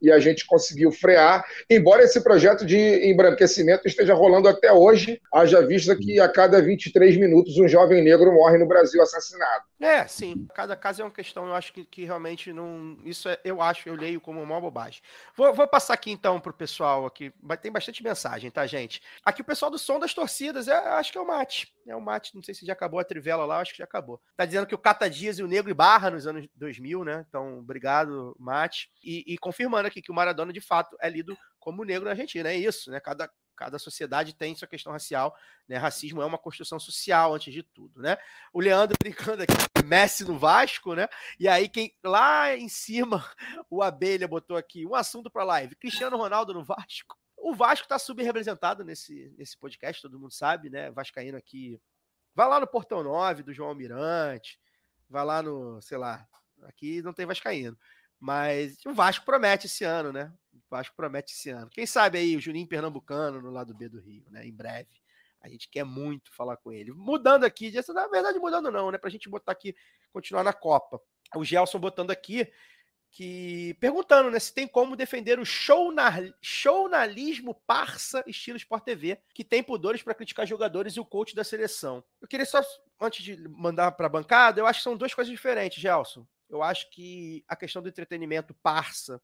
E 0.00 0.10
a 0.10 0.18
gente 0.18 0.46
conseguiu 0.46 0.90
frear, 0.90 1.44
embora 1.68 2.02
esse 2.02 2.22
projeto 2.22 2.64
de 2.64 2.76
embranquecimento 3.10 3.86
esteja 3.86 4.14
rolando 4.14 4.48
até 4.48 4.72
hoje, 4.72 5.20
haja 5.32 5.66
vista 5.66 5.96
que 5.96 6.18
a 6.18 6.28
cada 6.28 6.60
23 6.60 7.16
minutos 7.16 7.58
um 7.58 7.68
jovem 7.68 8.02
negro 8.02 8.32
morre 8.32 8.58
no 8.58 8.66
Brasil 8.66 9.02
assassinado. 9.02 9.64
É, 9.80 10.06
sim. 10.06 10.46
Cada 10.54 10.76
caso 10.76 11.00
é 11.00 11.04
uma 11.04 11.10
questão, 11.10 11.46
eu 11.46 11.54
acho 11.54 11.72
que, 11.72 11.84
que 11.84 12.04
realmente 12.04 12.52
não. 12.52 12.98
Isso 13.04 13.28
é, 13.28 13.38
eu 13.44 13.62
acho, 13.62 13.88
eu 13.88 13.94
leio 13.94 14.20
como 14.20 14.42
uma 14.42 14.60
bobagem. 14.60 15.00
Vou, 15.36 15.54
vou 15.54 15.66
passar 15.66 15.94
aqui 15.94 16.10
então 16.10 16.38
pro 16.38 16.52
pessoal 16.52 17.06
aqui. 17.06 17.32
Tem 17.62 17.72
bastante 17.72 18.02
mensagem, 18.02 18.50
tá, 18.50 18.66
gente? 18.66 19.02
Aqui 19.24 19.40
o 19.40 19.44
pessoal 19.44 19.70
do 19.70 19.78
som 19.78 19.98
das 19.98 20.12
torcidas, 20.12 20.68
é, 20.68 20.74
acho 20.74 21.12
que 21.12 21.18
é 21.18 21.20
o 21.20 21.26
Mate. 21.26 21.72
É 21.86 21.96
o 21.96 22.00
Mate, 22.00 22.34
não 22.34 22.42
sei 22.42 22.54
se 22.54 22.66
já 22.66 22.72
acabou 22.74 23.00
a 23.00 23.04
trivela 23.04 23.44
lá, 23.46 23.60
acho 23.60 23.72
que 23.72 23.78
já 23.78 23.84
acabou. 23.84 24.20
Tá 24.36 24.44
dizendo 24.44 24.66
que 24.66 24.74
o 24.74 24.78
Cata 24.78 25.08
Dias 25.08 25.38
e 25.38 25.42
o 25.42 25.48
Negro 25.48 25.70
e 25.70 25.74
Barra 25.74 26.10
nos 26.10 26.26
anos 26.26 26.46
2000, 26.54 27.04
né? 27.04 27.24
Então, 27.28 27.58
obrigado, 27.58 28.36
Mate. 28.38 28.90
E, 29.02 29.24
e 29.26 29.38
confirmando 29.38 29.88
aqui 29.90 30.02
que 30.02 30.10
o 30.10 30.14
Maradona, 30.14 30.52
de 30.52 30.60
fato, 30.60 30.96
é 31.00 31.08
lido 31.08 31.36
como 31.58 31.84
negro 31.84 32.04
na 32.04 32.12
Argentina. 32.12 32.48
É 32.48 32.56
isso, 32.56 32.90
né? 32.90 33.00
Cada, 33.00 33.30
cada 33.56 33.78
sociedade 33.78 34.34
tem 34.34 34.54
sua 34.54 34.66
questão 34.66 34.92
racial, 34.92 35.36
né? 35.68 35.76
Racismo 35.76 36.22
é 36.22 36.26
uma 36.26 36.38
construção 36.38 36.80
social, 36.80 37.34
antes 37.34 37.52
de 37.52 37.62
tudo, 37.62 38.00
né? 38.00 38.16
O 38.52 38.60
Leandro 38.60 38.96
brincando 39.02 39.42
aqui, 39.42 39.52
Messi 39.84 40.24
no 40.24 40.38
Vasco, 40.38 40.94
né? 40.94 41.08
E 41.38 41.46
aí, 41.46 41.68
quem 41.68 41.94
lá 42.02 42.56
em 42.56 42.68
cima, 42.68 43.24
o 43.68 43.82
Abelha 43.82 44.26
botou 44.26 44.56
aqui 44.56 44.86
um 44.86 44.94
assunto 44.94 45.30
para 45.30 45.44
live: 45.44 45.76
Cristiano 45.76 46.16
Ronaldo 46.16 46.54
no 46.54 46.64
Vasco. 46.64 47.16
O 47.36 47.54
Vasco 47.54 47.84
está 47.84 47.98
subrepresentado 47.98 48.84
nesse, 48.84 49.34
nesse 49.36 49.58
podcast, 49.58 50.02
todo 50.02 50.18
mundo 50.18 50.32
sabe, 50.32 50.70
né? 50.70 50.90
Vascaíno 50.90 51.36
aqui. 51.36 51.80
Vai 52.34 52.48
lá 52.48 52.60
no 52.60 52.66
Portão 52.66 53.02
9 53.02 53.42
do 53.42 53.52
João 53.52 53.70
Almirante, 53.70 54.60
vai 55.08 55.24
lá 55.24 55.42
no, 55.42 55.80
sei 55.82 55.98
lá, 55.98 56.26
aqui 56.62 57.02
não 57.02 57.12
tem 57.12 57.26
Vascaíno. 57.26 57.76
Mas 58.20 58.76
o 58.84 58.92
Vasco 58.92 59.24
promete 59.24 59.66
esse 59.66 59.82
ano, 59.82 60.12
né? 60.12 60.30
O 60.54 60.58
Vasco 60.70 60.94
promete 60.94 61.32
esse 61.32 61.48
ano. 61.48 61.70
Quem 61.70 61.86
sabe 61.86 62.18
aí 62.18 62.36
o 62.36 62.40
Juninho 62.40 62.66
Pernambucano 62.68 63.40
no 63.40 63.50
lado 63.50 63.74
B 63.74 63.88
do 63.88 63.98
Rio, 63.98 64.26
né? 64.30 64.46
Em 64.46 64.52
breve. 64.52 65.00
A 65.40 65.48
gente 65.48 65.70
quer 65.70 65.84
muito 65.84 66.30
falar 66.34 66.58
com 66.58 66.70
ele. 66.70 66.92
Mudando 66.92 67.44
aqui, 67.44 67.72
na 67.94 68.08
verdade, 68.08 68.38
mudando 68.38 68.70
não, 68.70 68.90
né? 68.90 68.98
Pra 68.98 69.08
gente 69.08 69.28
botar 69.28 69.52
aqui, 69.52 69.74
continuar 70.12 70.44
na 70.44 70.52
Copa. 70.52 71.00
O 71.34 71.42
Gelson 71.42 71.78
botando 71.78 72.10
aqui, 72.10 72.46
que 73.10 73.74
perguntando, 73.80 74.30
né, 74.30 74.38
se 74.38 74.52
tem 74.52 74.68
como 74.68 74.94
defender 74.94 75.40
o 75.40 75.44
shownar- 75.44 76.32
shownalismo 76.42 77.54
parça 77.66 78.22
estilo 78.26 78.56
Sport 78.58 78.84
TV, 78.84 79.18
que 79.34 79.42
tem 79.42 79.62
pudores 79.62 80.02
para 80.02 80.14
criticar 80.14 80.46
jogadores 80.46 80.94
e 80.94 81.00
o 81.00 81.06
coach 81.06 81.34
da 81.34 81.42
seleção. 81.42 82.04
Eu 82.20 82.28
queria 82.28 82.44
só, 82.46 82.60
antes 83.00 83.24
de 83.24 83.48
mandar 83.48 83.92
para 83.92 84.06
a 84.06 84.10
bancada, 84.10 84.60
eu 84.60 84.66
acho 84.66 84.80
que 84.80 84.84
são 84.84 84.96
duas 84.96 85.14
coisas 85.14 85.30
diferentes, 85.32 85.80
Gelson. 85.80 86.26
Eu 86.50 86.62
acho 86.62 86.90
que 86.90 87.44
a 87.48 87.54
questão 87.54 87.80
do 87.80 87.88
entretenimento 87.88 88.54
parça, 88.62 89.20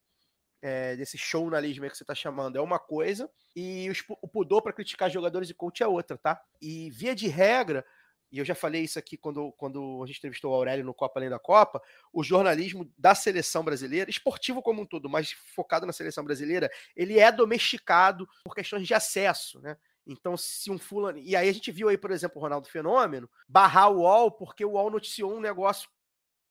é, 0.61 0.95
desse 0.95 1.17
shownalismo 1.17 1.87
que 1.89 1.95
você 1.95 2.03
está 2.03 2.15
chamando, 2.15 2.57
é 2.57 2.61
uma 2.61 2.79
coisa, 2.79 3.29
e 3.55 3.89
os 3.89 4.03
o 4.21 4.27
pudor 4.27 4.61
para 4.61 4.73
criticar 4.73 5.09
jogadores 5.09 5.49
e 5.49 5.53
coach 5.53 5.83
é 5.83 5.87
outra, 5.87 6.17
tá? 6.17 6.41
E 6.61 6.89
via 6.89 7.13
de 7.13 7.27
regra, 7.27 7.85
e 8.31 8.39
eu 8.39 8.45
já 8.45 8.55
falei 8.55 8.83
isso 8.83 8.99
aqui 8.99 9.15
quando, 9.15 9.51
quando 9.53 10.01
a 10.03 10.07
gente 10.07 10.17
entrevistou 10.17 10.51
o 10.51 10.55
Aurélio 10.55 10.83
no 10.83 10.93
Copa 10.93 11.19
Além 11.19 11.29
da 11.29 11.39
Copa, 11.39 11.81
o 12.11 12.23
jornalismo 12.23 12.91
da 12.97 13.15
seleção 13.15 13.63
brasileira, 13.63 14.09
esportivo 14.09 14.61
como 14.61 14.81
um 14.81 14.85
todo, 14.85 15.09
mas 15.09 15.31
focado 15.31 15.85
na 15.85 15.93
seleção 15.93 16.23
brasileira, 16.23 16.69
ele 16.95 17.19
é 17.19 17.31
domesticado 17.31 18.27
por 18.43 18.55
questões 18.55 18.87
de 18.87 18.93
acesso, 18.93 19.59
né? 19.61 19.77
Então, 20.05 20.37
se 20.37 20.71
um 20.71 20.77
fulano. 20.77 21.17
E 21.17 21.35
aí 21.35 21.49
a 21.49 21.51
gente 21.51 21.69
viu 21.69 21.89
aí, 21.89 21.97
por 21.97 22.11
exemplo, 22.11 22.37
o 22.37 22.41
Ronaldo 22.41 22.69
Fenômeno 22.69 23.29
barrar 23.47 23.89
o 23.91 23.99
UOL 23.99 24.31
porque 24.31 24.63
o 24.63 24.71
UOL 24.71 24.89
noticiou 24.89 25.33
um 25.33 25.41
negócio 25.41 25.89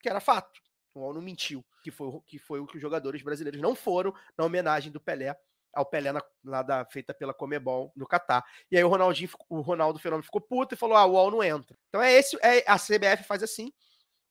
que 0.01 0.09
era 0.09 0.21
fato. 0.21 0.61
O 0.97 1.01
UOL 1.01 1.13
não 1.13 1.21
mentiu, 1.21 1.65
que 1.83 1.91
foi, 1.91 2.21
que 2.27 2.39
foi 2.39 2.59
o 2.59 2.67
que 2.67 2.77
os 2.77 2.83
jogadores 2.83 3.23
brasileiros 3.23 3.61
não 3.61 3.75
foram 3.75 4.15
na 4.37 4.45
homenagem 4.45 4.91
do 4.91 5.01
Pelé 5.01 5.37
ao 5.75 5.85
Pelé 5.85 6.11
na, 6.11 6.23
lá 6.43 6.63
da, 6.63 6.87
feita 6.87 7.13
pela 7.13 7.35
Comebol 7.35 7.93
no 7.95 8.07
Catar. 8.07 8.43
E 8.71 8.79
aí 8.79 8.83
o 8.83 8.89
Ronaldinho, 8.89 9.29
o 9.51 9.61
Ronaldo 9.61 9.99
Fenômeno 9.99 10.25
ficou 10.25 10.41
puto 10.41 10.75
e 10.75 10.77
falou: 10.77 10.97
ah, 10.97 11.05
o 11.05 11.13
UOL 11.13 11.31
não 11.31 11.45
entra. 11.45 11.77
Então 11.91 12.03
é 12.03 12.15
esse, 12.15 12.35
é, 12.43 12.65
a 12.67 12.79
CBF 12.79 13.25
faz 13.25 13.43
assim, 13.43 13.71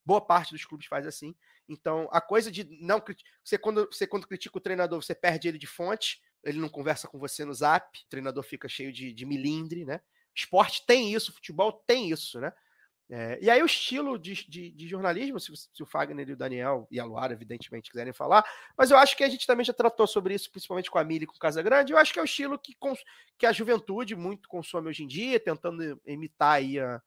boa 0.04 0.20
parte 0.20 0.52
dos 0.52 0.64
clubes 0.64 0.88
faz 0.88 1.06
assim. 1.06 1.36
Então, 1.68 2.08
a 2.10 2.20
coisa 2.20 2.50
de 2.50 2.64
não 2.80 3.00
você 3.44 3.56
quando 3.56 3.86
você 3.86 4.08
quando 4.08 4.26
critica 4.26 4.58
o 4.58 4.60
treinador, 4.60 5.00
você 5.00 5.14
perde 5.14 5.46
ele 5.46 5.58
de 5.58 5.68
fonte, 5.68 6.20
ele 6.42 6.58
não 6.58 6.68
conversa 6.68 7.06
com 7.06 7.18
você 7.18 7.44
no 7.44 7.54
Zap, 7.54 7.96
o 7.96 8.08
treinador 8.08 8.42
fica 8.42 8.68
cheio 8.68 8.92
de, 8.92 9.12
de 9.12 9.24
milindre, 9.24 9.84
né? 9.84 10.00
Esporte 10.34 10.84
tem 10.84 11.14
isso, 11.14 11.32
futebol 11.32 11.72
tem 11.86 12.10
isso, 12.10 12.40
né? 12.40 12.52
É, 13.08 13.38
e 13.40 13.48
aí 13.48 13.62
o 13.62 13.66
estilo 13.66 14.18
de, 14.18 14.34
de- 14.48 14.72
de 14.72 14.88
jornalismo, 14.88 15.38
se, 15.38 15.52
se 15.56 15.82
o 15.82 15.86
Fagner 15.86 16.28
e 16.28 16.32
o 16.32 16.36
Daniel 16.36 16.88
e 16.90 16.98
a 16.98 17.04
Luara, 17.04 17.32
evidentemente, 17.32 17.88
quiserem 17.90 18.12
falar, 18.12 18.44
mas 18.76 18.90
eu 18.90 18.96
acho 18.98 19.16
que 19.16 19.22
a 19.22 19.28
gente 19.28 19.46
também 19.46 19.64
já 19.64 19.72
tratou 19.72 20.08
sobre 20.08 20.34
isso, 20.34 20.50
principalmente 20.50 20.90
com 20.90 20.98
a 20.98 21.04
Mili 21.04 21.22
e 21.24 21.26
com 21.26 21.36
o 21.36 21.38
Casagrande, 21.38 21.92
eu 21.92 21.98
acho 21.98 22.12
que 22.12 22.18
é 22.18 22.22
o 22.22 22.24
estilo 22.24 22.58
que, 22.58 22.74
que 23.38 23.46
a 23.46 23.52
juventude 23.52 24.16
muito 24.16 24.48
consome 24.48 24.88
hoje 24.88 25.04
em 25.04 25.06
dia, 25.06 25.38
tentando 25.38 26.00
imitar 26.04 26.54
aí 26.54 26.80
a, 26.80 27.00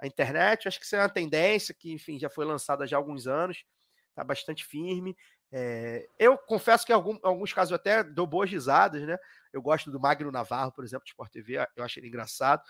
a 0.00 0.06
internet. 0.06 0.64
Eu 0.64 0.68
acho 0.70 0.78
que 0.80 0.86
isso 0.86 0.96
é 0.96 1.00
uma 1.00 1.08
tendência 1.08 1.72
que, 1.74 1.92
enfim, 1.92 2.18
já 2.18 2.28
foi 2.28 2.44
lançada 2.44 2.86
já 2.86 2.96
há 2.96 2.98
alguns 2.98 3.26
anos, 3.28 3.64
está 4.10 4.24
bastante 4.24 4.64
firme. 4.64 5.16
É, 5.52 6.06
eu 6.18 6.36
confesso 6.36 6.84
que 6.84 6.90
em 6.92 6.96
algum- 6.96 7.18
alguns 7.22 7.52
casos 7.52 7.70
eu 7.70 7.76
até 7.76 8.02
dou 8.02 8.26
boas 8.26 8.50
risadas, 8.50 9.02
né? 9.02 9.16
Eu 9.52 9.62
gosto 9.62 9.90
do 9.90 10.00
Magno 10.00 10.32
Navarro, 10.32 10.72
por 10.72 10.84
exemplo, 10.84 11.04
de 11.04 11.10
Sport 11.12 11.30
TV, 11.30 11.64
eu 11.76 11.84
acho 11.84 11.98
ele 12.00 12.08
engraçado. 12.08 12.60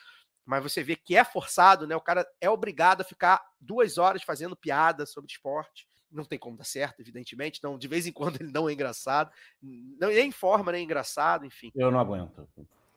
Mas 0.45 0.62
você 0.62 0.82
vê 0.82 0.95
que 0.97 1.16
é 1.16 1.24
forçado, 1.24 1.86
né? 1.86 1.97
O 1.97 2.01
cara 2.01 2.26
é 2.40 2.51
obrigado 2.51 3.01
a 3.01 3.05
ficar 3.05 3.42
duas 3.61 3.97
horas 3.99 4.22
fazendo 4.22 4.55
piada 4.57 5.07
sobre 5.07 5.30
esporte. 5.30 5.86
Não 6.11 6.24
tem 6.24 6.38
como 6.38 6.57
dar 6.57 6.64
certo, 6.64 7.01
evidentemente. 7.01 7.61
Não, 7.62 7.76
de 7.78 7.88
vez 7.88 8.07
em 8.07 8.12
quando 8.12 8.40
ele 8.40 8.53
não 8.53 8.68
é 8.68 8.72
engraçado. 8.72 9.32
Não, 9.62 10.09
nem 10.09 10.30
forma, 10.30 10.70
nem 10.70 10.84
engraçado, 10.84 11.45
enfim. 11.47 11.72
Eu 11.74 11.90
não 11.90 11.99
aguento. 11.99 12.47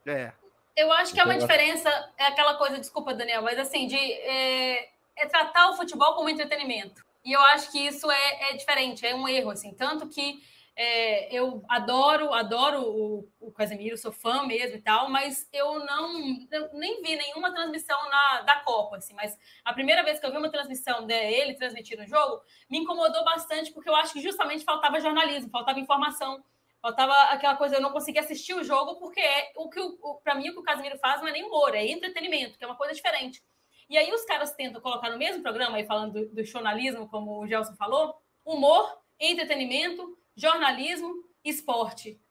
É. 0.05 0.31
Eu 0.75 0.91
acho 0.91 1.13
que 1.13 1.19
é 1.19 1.23
uma 1.23 1.33
Eu 1.33 1.37
acho- 1.37 1.47
diferença, 1.47 1.89
é 2.17 2.27
aquela 2.27 2.55
coisa, 2.55 2.77
desculpa, 2.77 3.13
Daniel, 3.13 3.41
mas 3.41 3.57
assim, 3.57 3.87
de 3.87 3.95
é, 3.97 4.89
é 5.15 5.25
tratar 5.27 5.71
o 5.71 5.75
futebol 5.75 6.13
como 6.15 6.29
entretenimento. 6.29 7.03
E 7.25 7.33
eu 7.33 7.41
acho 7.41 7.71
que 7.71 7.79
isso 7.79 8.09
é, 8.11 8.51
é 8.51 8.53
diferente, 8.57 9.05
é 9.05 9.15
um 9.15 9.27
erro, 9.27 9.49
assim. 9.49 9.73
Tanto 9.73 10.07
que 10.07 10.41
é, 10.79 11.35
eu 11.35 11.63
adoro, 11.67 12.31
adoro 12.31 12.83
o, 12.83 13.27
o 13.39 13.51
Casemiro, 13.51 13.97
sou 13.97 14.11
fã 14.11 14.45
mesmo 14.45 14.77
e 14.77 14.81
tal, 14.81 15.09
mas 15.09 15.49
eu 15.51 15.83
não 15.83 16.21
eu 16.51 16.69
nem 16.73 17.01
vi 17.01 17.15
nenhuma 17.15 17.51
transmissão 17.51 17.97
na, 18.07 18.41
da 18.41 18.59
Copa, 18.59 18.97
assim. 18.97 19.15
Mas 19.15 19.35
a 19.65 19.73
primeira 19.73 20.03
vez 20.03 20.19
que 20.19 20.25
eu 20.27 20.29
vi 20.29 20.37
uma 20.37 20.51
transmissão 20.51 21.07
dele 21.07 21.55
transmitindo 21.55 22.03
o 22.03 22.07
jogo, 22.07 22.43
me 22.69 22.77
incomodou 22.77 23.25
bastante, 23.25 23.73
porque 23.73 23.89
eu 23.89 23.95
acho 23.95 24.13
que 24.13 24.21
justamente 24.21 24.63
faltava 24.63 24.99
jornalismo, 24.99 25.49
faltava 25.49 25.79
informação. 25.79 26.43
Faltava 26.79 27.11
aquela 27.31 27.55
coisa, 27.55 27.77
eu 27.77 27.81
não 27.81 27.91
conseguia 27.91 28.21
assistir 28.21 28.53
o 28.53 28.63
jogo, 28.63 28.99
porque 28.99 29.19
é 29.19 29.51
o 29.55 29.67
que, 29.67 29.79
para 30.23 30.35
mim, 30.35 30.49
o 30.49 30.53
que 30.53 30.59
o 30.59 30.63
Casemiro 30.63 30.99
faz 30.99 31.21
não 31.21 31.27
é 31.27 31.31
nem 31.31 31.43
humor, 31.43 31.73
é 31.73 31.83
entretenimento, 31.87 32.55
que 32.55 32.63
é 32.63 32.67
uma 32.67 32.77
coisa 32.77 32.93
diferente. 32.93 33.43
E 33.89 33.97
aí 33.97 34.13
os 34.13 34.23
caras 34.25 34.53
tentam 34.53 34.79
colocar 34.79 35.09
no 35.09 35.17
mesmo 35.17 35.41
programa, 35.41 35.77
aí 35.77 35.87
falando 35.87 36.13
do, 36.13 36.35
do 36.35 36.43
jornalismo, 36.45 37.09
como 37.09 37.41
o 37.41 37.47
Gelson 37.47 37.75
falou, 37.75 38.15
humor, 38.45 38.87
entretenimento, 39.19 40.15
jornalismo, 40.37 41.25
esporte. 41.43 42.21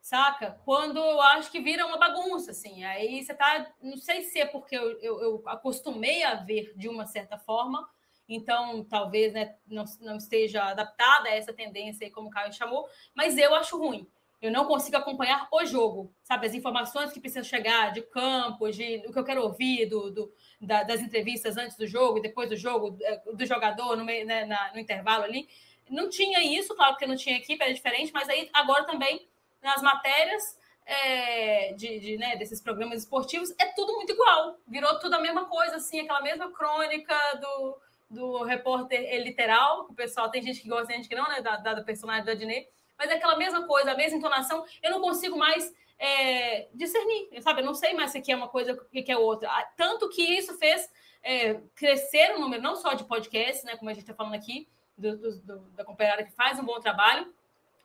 Saca? 0.00 0.60
Quando 0.64 0.98
eu 0.98 1.20
acho 1.20 1.50
que 1.50 1.60
vira 1.60 1.84
uma 1.84 1.98
bagunça, 1.98 2.52
assim. 2.52 2.84
Aí 2.84 3.24
você 3.24 3.34
tá. 3.34 3.66
Não 3.82 3.96
sei 3.96 4.22
se 4.22 4.38
é 4.38 4.46
porque 4.46 4.76
eu, 4.76 4.92
eu, 5.00 5.20
eu 5.20 5.42
acostumei 5.46 6.22
a 6.22 6.36
ver 6.36 6.72
de 6.76 6.88
uma 6.88 7.06
certa 7.06 7.36
forma, 7.36 7.84
então 8.28 8.84
talvez 8.84 9.32
né, 9.32 9.56
não, 9.66 9.84
não 10.00 10.16
esteja 10.16 10.62
adaptada 10.62 11.28
a 11.28 11.34
essa 11.34 11.52
tendência 11.52 12.08
como 12.12 12.28
o 12.28 12.30
Caio 12.30 12.52
chamou, 12.52 12.88
mas 13.16 13.36
eu 13.36 13.52
acho 13.56 13.76
ruim. 13.76 14.08
Eu 14.40 14.52
não 14.52 14.66
consigo 14.66 14.96
acompanhar 14.96 15.48
o 15.50 15.64
jogo, 15.64 16.14
sabe? 16.22 16.46
As 16.46 16.54
informações 16.54 17.10
que 17.10 17.18
precisam 17.18 17.42
chegar 17.42 17.90
de 17.92 18.02
campo, 18.02 18.70
de 18.70 19.02
o 19.06 19.12
que 19.12 19.18
eu 19.18 19.24
quero 19.24 19.42
ouvir 19.42 19.86
do, 19.86 20.10
do 20.10 20.32
da, 20.60 20.82
das 20.82 21.00
entrevistas 21.00 21.56
antes 21.56 21.76
do 21.76 21.86
jogo, 21.86 22.20
depois 22.20 22.48
do 22.48 22.56
jogo, 22.56 22.96
é, 23.02 23.22
do 23.32 23.46
jogador 23.46 23.96
no, 23.96 24.04
meio, 24.04 24.26
né, 24.26 24.44
na, 24.44 24.72
no 24.72 24.78
intervalo 24.78 25.24
ali. 25.24 25.48
Não 25.88 26.08
tinha 26.08 26.42
isso, 26.42 26.74
claro, 26.74 26.92
porque 26.92 27.06
não 27.06 27.16
tinha 27.16 27.36
equipe, 27.36 27.62
era 27.62 27.72
diferente, 27.72 28.12
mas 28.12 28.28
aí 28.28 28.50
agora 28.52 28.84
também 28.84 29.28
nas 29.62 29.82
matérias 29.82 30.58
é, 30.86 31.72
de, 31.72 31.98
de 31.98 32.16
né, 32.16 32.36
desses 32.36 32.60
programas 32.60 33.00
esportivos 33.00 33.52
é 33.58 33.66
tudo 33.66 33.92
muito 33.94 34.12
igual. 34.12 34.56
Virou 34.66 34.98
tudo 34.98 35.14
a 35.14 35.20
mesma 35.20 35.46
coisa, 35.46 35.76
assim, 35.76 36.00
aquela 36.00 36.20
mesma 36.22 36.50
crônica 36.52 37.14
do, 37.40 37.78
do 38.08 38.44
repórter 38.44 39.22
literal, 39.22 39.86
que 39.86 39.92
o 39.92 39.96
pessoal 39.96 40.30
tem 40.30 40.42
gente 40.42 40.60
que 40.60 40.68
gosta, 40.68 40.86
tem 40.86 40.96
gente 40.96 41.08
que 41.08 41.16
não, 41.16 41.28
né? 41.28 41.40
Da, 41.40 41.56
da 41.56 41.82
personagem 41.82 42.24
da 42.24 42.32
Adnei, 42.32 42.68
mas 42.96 43.10
é 43.10 43.14
aquela 43.14 43.36
mesma 43.36 43.66
coisa, 43.66 43.92
a 43.92 43.96
mesma 43.96 44.18
entonação. 44.18 44.64
Eu 44.82 44.90
não 44.92 45.00
consigo 45.00 45.36
mais 45.36 45.74
é, 45.98 46.68
discernir, 46.72 47.42
sabe? 47.42 47.60
Eu 47.60 47.66
não 47.66 47.74
sei 47.74 47.92
mais 47.94 48.12
se 48.12 48.18
aqui 48.18 48.30
é 48.30 48.36
uma 48.36 48.48
coisa 48.48 48.72
o 48.72 48.84
que 48.86 49.10
é 49.10 49.18
outra. 49.18 49.50
Ah, 49.50 49.68
tanto 49.76 50.08
que 50.08 50.22
isso 50.22 50.56
fez 50.58 50.88
é, 51.22 51.54
crescer 51.74 52.34
o 52.36 52.38
número, 52.38 52.62
não 52.62 52.76
só 52.76 52.94
de 52.94 53.04
podcasts, 53.04 53.64
né? 53.64 53.76
Como 53.76 53.90
a 53.90 53.92
gente 53.92 54.02
está 54.02 54.14
falando 54.14 54.34
aqui, 54.34 54.68
do, 54.96 55.16
do, 55.16 55.36
do, 55.40 55.58
da 55.70 55.84
companheira 55.84 56.24
que 56.24 56.32
faz 56.32 56.58
um 56.58 56.64
bom 56.64 56.80
trabalho, 56.80 57.32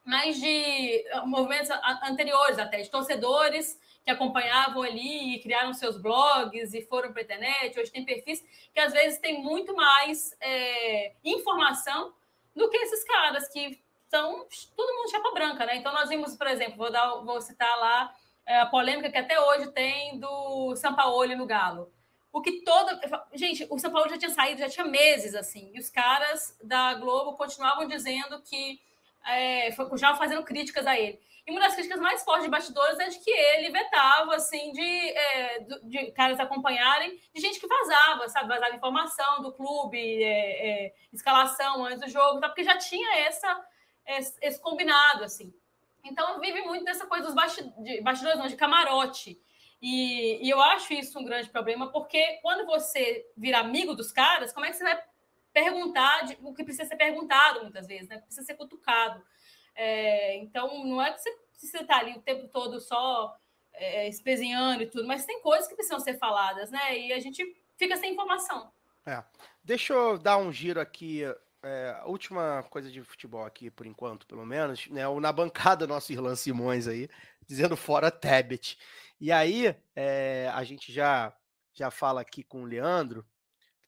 mas 0.04 0.40
de 0.40 1.06
ah, 1.12 1.26
movimentos 1.26 1.70
anteriores 2.04 2.58
até, 2.58 2.82
de 2.82 2.90
torcedores 2.90 3.80
que 4.04 4.10
acompanhavam 4.10 4.82
ali 4.82 5.36
e 5.36 5.40
criaram 5.40 5.74
seus 5.74 5.98
blogs 5.98 6.74
e 6.74 6.82
foram 6.82 7.12
para 7.12 7.22
a 7.22 7.24
internet. 7.24 7.80
Hoje 7.80 7.92
tem 7.92 8.04
perfis 8.04 8.44
que 8.74 8.80
às 8.80 8.92
vezes 8.92 9.20
tem 9.20 9.42
muito 9.44 9.76
mais 9.76 10.36
é, 10.42 11.14
informação 11.24 12.14
do 12.56 12.70
que 12.70 12.78
esses 12.78 13.04
caras 13.04 13.48
que 13.48 13.80
são 14.10 14.46
todo 14.76 14.94
mundo 14.94 15.12
chapa 15.12 15.32
branca, 15.32 15.66
né? 15.66 15.78
Então 15.78 15.94
nós 15.94 16.10
vimos, 16.10 16.36
por 16.36 16.48
exemplo, 16.48 16.78
vou, 16.78 16.92
dar, 16.92 17.16
vou 17.18 17.40
citar 17.40 17.80
lá 17.80 18.14
é, 18.46 18.60
a 18.60 18.66
polêmica 18.66 19.12
que 19.12 19.18
até 19.18 19.40
hoje 19.40 19.72
tem 19.72 20.20
do 20.20 20.76
Sampaoli 20.76 21.36
no 21.36 21.46
Galo. 21.46 21.92
O 22.32 22.42
que 22.42 22.64
toda. 22.64 23.00
Gente, 23.34 23.68
o 23.70 23.78
São 23.78 23.92
Paulo 23.92 24.10
já 24.10 24.18
tinha 24.18 24.32
saído, 24.32 24.62
já 24.62 24.70
tinha 24.70 24.86
meses 24.86 25.36
assim, 25.36 25.72
e 25.74 25.80
os 25.80 25.90
caras 25.90 26.58
da 26.64 26.94
Globo 26.96 27.38
continuavam 27.38 27.88
dizendo 27.88 28.42
que. 28.42 28.80
É, 29.28 29.70
já 29.98 30.16
fazendo 30.16 30.44
críticas 30.44 30.88
a 30.88 31.00
ele. 31.00 31.20
E 31.46 31.52
uma 31.52 31.60
das 31.60 31.74
críticas 31.74 32.00
mais 32.00 32.24
fortes 32.24 32.44
de 32.44 32.50
bastidores 32.50 33.00
é 33.00 33.08
de 33.10 33.20
que 33.20 33.32
ele 33.32 33.72
vetava, 33.72 34.36
assim, 34.36 34.72
de, 34.72 35.10
é, 35.10 35.60
de 35.84 36.12
caras 36.12 36.40
acompanharem, 36.40 37.20
de 37.34 37.42
gente 37.42 37.60
que 37.60 37.68
vazava, 37.68 38.30
sabe? 38.30 38.48
Vazava 38.48 38.76
informação 38.76 39.42
do 39.42 39.52
clube, 39.52 39.98
é, 40.24 40.86
é, 40.86 40.96
escalação 41.12 41.84
antes 41.86 42.00
do 42.00 42.10
jogo, 42.10 42.40
tá? 42.40 42.48
porque 42.48 42.64
já 42.64 42.78
tinha 42.78 43.20
essa, 43.20 43.66
esse, 44.08 44.38
esse 44.42 44.62
combinado, 44.62 45.24
assim. 45.24 45.54
Então, 46.04 46.40
vive 46.40 46.62
muito 46.62 46.86
dessa 46.86 47.06
coisa 47.08 47.26
dos 47.26 47.36
bastidores, 47.36 48.38
não, 48.38 48.48
de 48.48 48.56
camarote. 48.56 49.40
E, 49.82 50.46
e, 50.46 50.50
eu 50.50 50.62
acho 50.62 50.94
isso 50.94 51.18
um 51.18 51.26
grande 51.26 51.50
problema, 51.50 51.92
porque 51.92 52.40
quando 52.44 52.66
você 52.68 53.26
vira 53.36 53.60
amigo 53.60 53.96
dos 53.96 54.12
caras, 54.12 54.54
como 54.54 54.66
é 54.66 54.70
que 54.70 54.78
você 54.78 54.84
vai 54.84 55.02
perguntar 55.52 56.26
de, 56.26 56.38
o 56.42 56.54
que 56.54 56.64
precisa 56.64 56.88
ser 56.88 56.96
perguntado 56.96 57.62
muitas 57.62 57.88
vezes, 57.88 58.08
né? 58.08 58.20
Precisa 58.20 58.46
ser 58.46 58.54
cutucado. 58.54 59.24
É, 59.76 60.36
então, 60.38 60.86
não 60.86 61.02
é 61.02 61.12
que 61.12 61.20
você 61.20 61.32
precisa 61.50 61.82
estar 61.82 61.98
ali 61.98 62.14
o 62.14 62.22
tempo 62.22 62.48
todo 62.48 62.80
só 62.80 63.36
é, 63.74 64.08
espezinhando 64.08 64.84
e 64.84 64.88
tudo, 64.88 65.08
mas 65.08 65.26
tem 65.26 65.42
coisas 65.42 65.68
que 65.68 65.76
precisam 65.76 66.00
ser 66.00 66.18
faladas, 66.18 66.70
né? 66.70 66.98
E 66.98 67.14
a 67.14 67.20
gente 67.20 67.44
fica 67.78 67.98
sem 67.98 68.14
informação. 68.14 68.72
É. 69.06 69.24
Deixa 69.64 69.94
eu 69.94 70.18
dar 70.18 70.38
um 70.38 70.52
giro 70.52 70.80
aqui. 70.80 71.24
É, 71.64 72.02
última 72.06 72.64
coisa 72.70 72.90
de 72.90 73.04
futebol 73.04 73.46
aqui, 73.46 73.70
por 73.70 73.86
enquanto, 73.86 74.26
pelo 74.26 74.46
menos, 74.46 74.88
né? 74.88 75.08
O 75.08 75.20
na 75.20 75.32
bancada 75.32 75.86
nosso 75.88 76.12
Irlan 76.12 76.36
Simões 76.36 76.88
aí, 76.88 77.10
dizendo 77.48 77.76
fora 77.76 78.12
Tebet. 78.12 78.78
E 79.22 79.32
aí, 79.32 79.76
é, 79.96 80.52
a 80.52 80.64
gente 80.64 80.92
já, 80.92 81.32
já 81.72 81.92
fala 81.92 82.22
aqui 82.22 82.44
com 82.44 82.64
o 82.64 82.66
Leandro, 82.66 83.24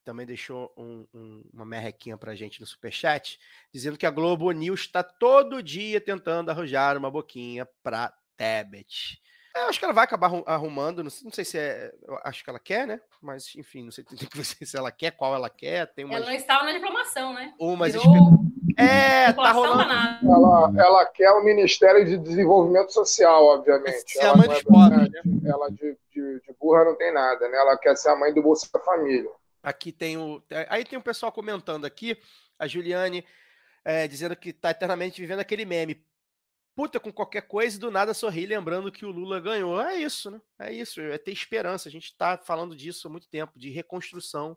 também 0.04 0.24
deixou 0.24 0.72
um, 0.76 1.04
um, 1.12 1.42
uma 1.52 1.64
merrequinha 1.64 2.16
pra 2.16 2.36
gente 2.36 2.60
no 2.60 2.66
superchat, 2.66 3.40
dizendo 3.72 3.98
que 3.98 4.06
a 4.06 4.12
Globo 4.12 4.48
News 4.52 4.82
está 4.82 5.02
todo 5.02 5.60
dia 5.60 6.00
tentando 6.00 6.50
arranjar 6.50 6.96
uma 6.96 7.10
boquinha 7.10 7.66
para 7.82 8.14
Tebet. 8.36 9.20
É, 9.56 9.62
eu 9.62 9.68
acho 9.68 9.80
que 9.80 9.84
ela 9.84 9.94
vai 9.94 10.04
acabar 10.04 10.30
arrumando, 10.46 11.02
não 11.02 11.10
sei, 11.10 11.44
se 11.44 11.58
é. 11.58 11.92
acho 12.22 12.44
que 12.44 12.50
ela 12.50 12.60
quer, 12.60 12.86
né? 12.86 13.00
Mas, 13.20 13.56
enfim, 13.56 13.82
não 13.82 13.90
sei 13.90 14.04
que 14.04 14.14
se 14.64 14.76
ela 14.76 14.92
quer, 14.92 15.10
qual 15.10 15.34
ela 15.34 15.50
quer. 15.50 15.92
Tem 15.94 16.04
umas, 16.04 16.18
ela 16.18 16.26
não 16.26 16.32
estava 16.32 16.62
na 16.62 16.72
diplomação, 16.72 17.32
né? 17.32 17.52
Umas 17.58 17.92
Virou... 17.92 18.53
É, 18.76 19.32
tá 19.32 19.52
rolando. 19.52 19.82
Ela, 20.22 20.72
ela 20.76 21.06
quer 21.06 21.30
o 21.30 21.44
Ministério 21.44 22.04
de 22.04 22.16
Desenvolvimento 22.18 22.92
Social, 22.92 23.44
obviamente. 23.44 24.12
Ser 24.12 24.26
a 24.26 24.36
mãe 24.36 24.48
dos 24.48 24.58
é 24.58 24.62
pobres, 24.62 25.10
né? 25.10 25.20
Ela 25.46 25.70
de, 25.70 25.96
de, 26.12 26.40
de 26.40 26.56
burra 26.60 26.84
não 26.84 26.96
tem 26.96 27.12
nada, 27.12 27.48
né? 27.48 27.56
Ela 27.56 27.76
quer 27.76 27.96
ser 27.96 28.10
a 28.10 28.16
mãe 28.16 28.32
do 28.32 28.42
Bolsa 28.42 28.68
Família. 28.84 29.30
Aqui 29.62 29.92
tem 29.92 30.16
o. 30.16 30.42
Aí 30.68 30.84
tem 30.84 30.98
o 30.98 31.00
um 31.00 31.04
pessoal 31.04 31.32
comentando 31.32 31.84
aqui, 31.84 32.18
a 32.58 32.66
Juliane 32.66 33.24
é, 33.84 34.08
dizendo 34.08 34.34
que 34.34 34.50
está 34.50 34.70
eternamente 34.70 35.20
vivendo 35.20 35.40
aquele 35.40 35.64
meme. 35.64 36.04
Puta 36.74 36.98
com 36.98 37.12
qualquer 37.12 37.42
coisa 37.42 37.76
e 37.76 37.78
do 37.80 37.90
nada 37.90 38.12
sorri, 38.12 38.46
lembrando 38.46 38.90
que 38.90 39.06
o 39.06 39.10
Lula 39.10 39.40
ganhou. 39.40 39.80
É 39.80 39.96
isso, 39.96 40.30
né? 40.30 40.40
É 40.58 40.72
isso, 40.72 41.00
é 41.00 41.16
ter 41.18 41.30
esperança. 41.30 41.88
A 41.88 41.92
gente 41.92 42.06
está 42.06 42.36
falando 42.36 42.74
disso 42.74 43.06
há 43.06 43.10
muito 43.10 43.28
tempo, 43.28 43.52
de 43.56 43.70
reconstrução, 43.70 44.56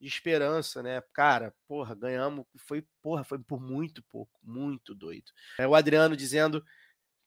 de 0.00 0.06
esperança, 0.06 0.82
né? 0.82 1.02
Cara, 1.12 1.54
porra, 1.66 1.94
ganhamos. 1.94 2.46
Foi, 2.56 2.84
porra, 3.02 3.24
foi 3.24 3.38
por 3.38 3.60
muito 3.60 4.02
pouco, 4.04 4.38
muito 4.42 4.94
doido. 4.94 5.32
É 5.58 5.66
o 5.66 5.74
Adriano 5.74 6.16
dizendo 6.16 6.64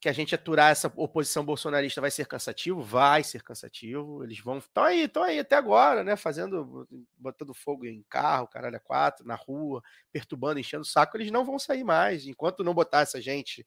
que 0.02 0.10
a 0.10 0.14
gente 0.14 0.34
aturar 0.34 0.72
essa 0.72 0.92
oposição 0.96 1.46
bolsonarista 1.46 2.02
vai 2.02 2.10
ser 2.10 2.26
cansativo? 2.26 2.82
Vai 2.82 3.24
ser 3.24 3.44
cansativo. 3.44 4.24
Eles 4.24 4.40
vão. 4.40 4.58
Estão 4.58 4.84
aí, 4.84 5.02
estão 5.02 5.22
aí 5.22 5.40
até 5.40 5.56
agora, 5.56 6.04
né? 6.04 6.16
Fazendo, 6.16 6.88
botando 7.16 7.54
fogo 7.54 7.86
em 7.86 8.04
carro, 8.10 8.48
caralho, 8.48 8.78
a 8.78 8.80
quatro, 8.80 9.26
na 9.26 9.36
rua, 9.36 9.82
perturbando, 10.12 10.60
enchendo 10.60 10.82
o 10.82 10.86
saco. 10.86 11.18
Eles 11.18 11.30
não 11.32 11.46
vão 11.46 11.60
sair 11.60 11.84
mais. 11.84 12.26
Enquanto 12.26 12.64
não 12.64 12.74
botar 12.74 13.02
essa 13.02 13.22
gente 13.22 13.64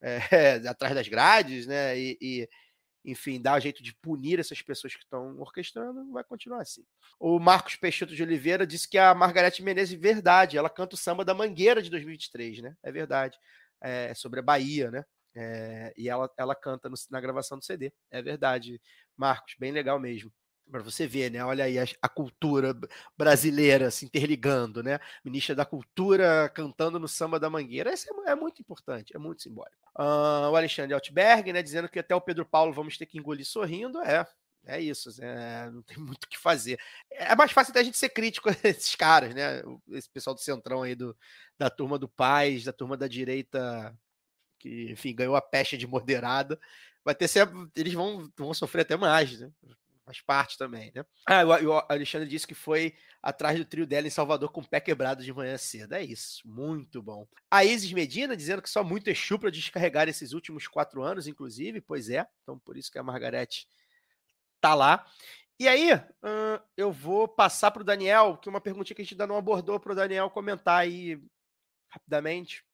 é, 0.00 0.18
atrás 0.66 0.94
das 0.94 1.06
grades, 1.06 1.66
né? 1.66 1.98
E, 1.98 2.18
e, 2.20 2.48
enfim, 3.04 3.40
dar 3.40 3.60
jeito 3.60 3.82
de 3.82 3.94
punir 3.94 4.40
essas 4.40 4.62
pessoas 4.62 4.94
que 4.94 5.02
estão 5.02 5.38
orquestrando, 5.38 6.10
vai 6.10 6.24
continuar 6.24 6.62
assim. 6.62 6.84
O 7.20 7.38
Marcos 7.38 7.76
Peixoto 7.76 8.14
de 8.14 8.22
Oliveira 8.22 8.66
disse 8.66 8.88
que 8.88 8.96
a 8.96 9.14
Margarete 9.14 9.62
Menezes, 9.62 9.98
verdade, 9.98 10.56
ela 10.56 10.70
canta 10.70 10.94
o 10.94 10.98
samba 10.98 11.24
da 11.24 11.34
Mangueira 11.34 11.82
de 11.82 11.90
2023, 11.90 12.62
né? 12.62 12.76
É 12.82 12.90
verdade. 12.90 13.38
É 13.80 14.14
sobre 14.14 14.40
a 14.40 14.42
Bahia, 14.42 14.90
né? 14.90 15.04
É, 15.36 15.92
e 15.96 16.08
ela, 16.08 16.30
ela 16.38 16.54
canta 16.54 16.88
no, 16.88 16.94
na 17.10 17.20
gravação 17.20 17.58
do 17.58 17.64
CD. 17.64 17.92
É 18.10 18.22
verdade, 18.22 18.80
Marcos, 19.16 19.54
bem 19.58 19.72
legal 19.72 19.98
mesmo. 20.00 20.32
Para 20.70 20.82
você 20.82 21.06
ver, 21.06 21.30
né? 21.30 21.44
Olha 21.44 21.64
aí 21.64 21.78
a, 21.78 21.84
a, 22.02 22.08
cultura 22.08 22.74
brasileira 23.16 23.90
se 23.90 24.06
interligando, 24.06 24.82
né? 24.82 24.98
Ministra 25.24 25.54
da 25.54 25.64
Cultura 25.64 26.50
cantando 26.54 26.98
no 26.98 27.06
samba 27.06 27.38
da 27.38 27.50
Mangueira. 27.50 27.92
Isso 27.92 28.08
é, 28.26 28.30
é 28.30 28.34
muito 28.34 28.60
importante, 28.60 29.14
é 29.14 29.18
muito 29.18 29.42
simbólico. 29.42 29.76
Uh, 29.96 30.50
o 30.50 30.56
Alexandre 30.56 30.94
Altberg, 30.94 31.52
né? 31.52 31.62
Dizendo 31.62 31.88
que 31.88 31.98
até 31.98 32.14
o 32.14 32.20
Pedro 32.20 32.46
Paulo 32.46 32.72
vamos 32.72 32.96
ter 32.96 33.06
que 33.06 33.18
engolir 33.18 33.46
sorrindo. 33.46 34.00
É, 34.00 34.26
é 34.66 34.80
isso, 34.80 35.10
é, 35.22 35.70
não 35.70 35.82
tem 35.82 35.96
muito 36.02 36.24
o 36.24 36.28
que 36.28 36.38
fazer. 36.38 36.78
É 37.10 37.36
mais 37.36 37.52
fácil 37.52 37.70
até 37.70 37.80
a 37.80 37.84
gente 37.84 37.98
ser 37.98 38.08
crítico 38.08 38.48
a 38.50 38.56
esses 38.64 38.94
caras, 38.94 39.34
né? 39.34 39.62
Esse 39.90 40.08
pessoal 40.08 40.34
do 40.34 40.40
Centrão 40.40 40.82
aí, 40.82 40.94
do, 40.94 41.16
da 41.58 41.68
turma 41.70 41.98
do 41.98 42.08
Paz, 42.08 42.64
da 42.64 42.72
turma 42.72 42.96
da 42.96 43.06
direita 43.06 43.96
que, 44.58 44.90
enfim, 44.90 45.14
ganhou 45.14 45.36
a 45.36 45.42
pecha 45.42 45.76
de 45.76 45.86
moderada, 45.86 46.58
vai 47.04 47.14
ter 47.14 47.28
sempre, 47.28 47.70
eles 47.76 47.92
vão, 47.92 48.30
vão 48.34 48.54
sofrer 48.54 48.80
até 48.82 48.96
mais, 48.96 49.38
né? 49.38 49.50
Faz 50.04 50.20
parte 50.20 50.58
também, 50.58 50.92
né? 50.94 51.04
Ah, 51.26 51.44
o, 51.44 51.68
o 51.68 51.82
Alexandre 51.88 52.28
disse 52.28 52.46
que 52.46 52.54
foi 52.54 52.94
atrás 53.22 53.58
do 53.58 53.64
trio 53.64 53.86
dela 53.86 54.06
em 54.06 54.10
Salvador 54.10 54.52
com 54.52 54.60
o 54.60 54.68
pé 54.68 54.78
quebrado 54.78 55.24
de 55.24 55.32
manhã 55.32 55.56
cedo. 55.56 55.94
É 55.94 56.02
isso, 56.02 56.46
muito 56.46 57.02
bom. 57.02 57.26
A 57.50 57.64
Isis 57.64 57.92
Medina 57.92 58.36
dizendo 58.36 58.60
que 58.60 58.68
só 58.68 58.84
muito 58.84 59.08
Exu 59.08 59.38
para 59.38 59.50
descarregar 59.50 60.08
esses 60.08 60.32
últimos 60.32 60.68
quatro 60.68 61.02
anos, 61.02 61.26
inclusive. 61.26 61.80
Pois 61.80 62.10
é, 62.10 62.26
então 62.42 62.58
por 62.58 62.76
isso 62.76 62.92
que 62.92 62.98
a 62.98 63.02
Margarete 63.02 63.66
tá 64.60 64.74
lá. 64.74 65.06
E 65.58 65.68
aí, 65.68 65.90
eu 66.76 66.90
vou 66.90 67.28
passar 67.28 67.70
para 67.70 67.82
o 67.82 67.84
Daniel, 67.84 68.36
que 68.36 68.48
uma 68.48 68.60
perguntinha 68.60 68.94
que 68.94 69.02
a 69.02 69.04
gente 69.04 69.14
ainda 69.14 69.26
não 69.26 69.36
abordou 69.36 69.78
para 69.78 69.92
o 69.92 69.94
Daniel 69.94 70.28
comentar 70.28 70.80
aí 70.80 71.22
rapidamente 71.88 72.64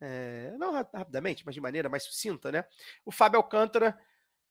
é, 0.00 0.54
não 0.58 0.72
rapidamente, 0.72 1.44
mas 1.44 1.54
de 1.54 1.60
maneira 1.60 1.88
mais 1.88 2.02
sucinta, 2.02 2.52
né? 2.52 2.64
O 3.04 3.10
Fábio 3.10 3.38
Alcântara 3.38 3.98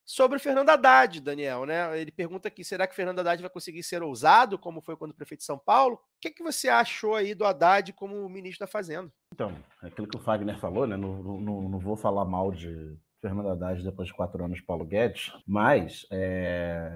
sobre 0.06 0.38
o 0.38 0.40
Fernando 0.40 0.70
Haddad, 0.70 1.20
Daniel, 1.20 1.66
né? 1.66 2.00
Ele 2.00 2.12
pergunta 2.12 2.48
aqui: 2.48 2.64
será 2.64 2.86
que 2.86 2.94
o 2.94 2.96
Fernando 2.96 3.20
Haddad 3.20 3.42
vai 3.42 3.50
conseguir 3.50 3.84
ser 3.84 4.04
ousado, 4.04 4.60
como 4.60 4.82
foi 4.82 4.96
quando 4.96 5.14
prefeito 5.14 5.40
de 5.40 5.46
São 5.46 5.58
Paulo? 5.58 5.96
O 5.96 6.00
que, 6.22 6.30
que 6.30 6.44
você 6.44 6.70
achou 6.70 7.16
aí 7.16 7.34
do 7.34 7.46
Haddad 7.46 7.92
como 7.94 8.30
ministro 8.30 8.66
da 8.66 8.72
Fazenda? 8.72 9.12
Então, 9.34 9.52
é 9.82 9.88
aquilo 9.88 10.08
que 10.08 10.18
o 10.18 10.22
Fagner 10.22 10.60
falou, 10.60 10.86
né? 10.86 10.96
Não, 10.96 11.22
não, 11.24 11.70
não 11.70 11.80
vou 11.80 11.98
falar 11.98 12.24
mal 12.24 12.52
de 12.52 12.96
Fernando 13.20 13.50
Haddad 13.50 13.84
depois 13.84 14.08
de 14.08 14.14
quatro 14.14 14.44
anos 14.46 14.62
Paulo 14.62 14.86
Guedes, 14.86 15.32
mas 15.48 16.06
é, 16.12 16.92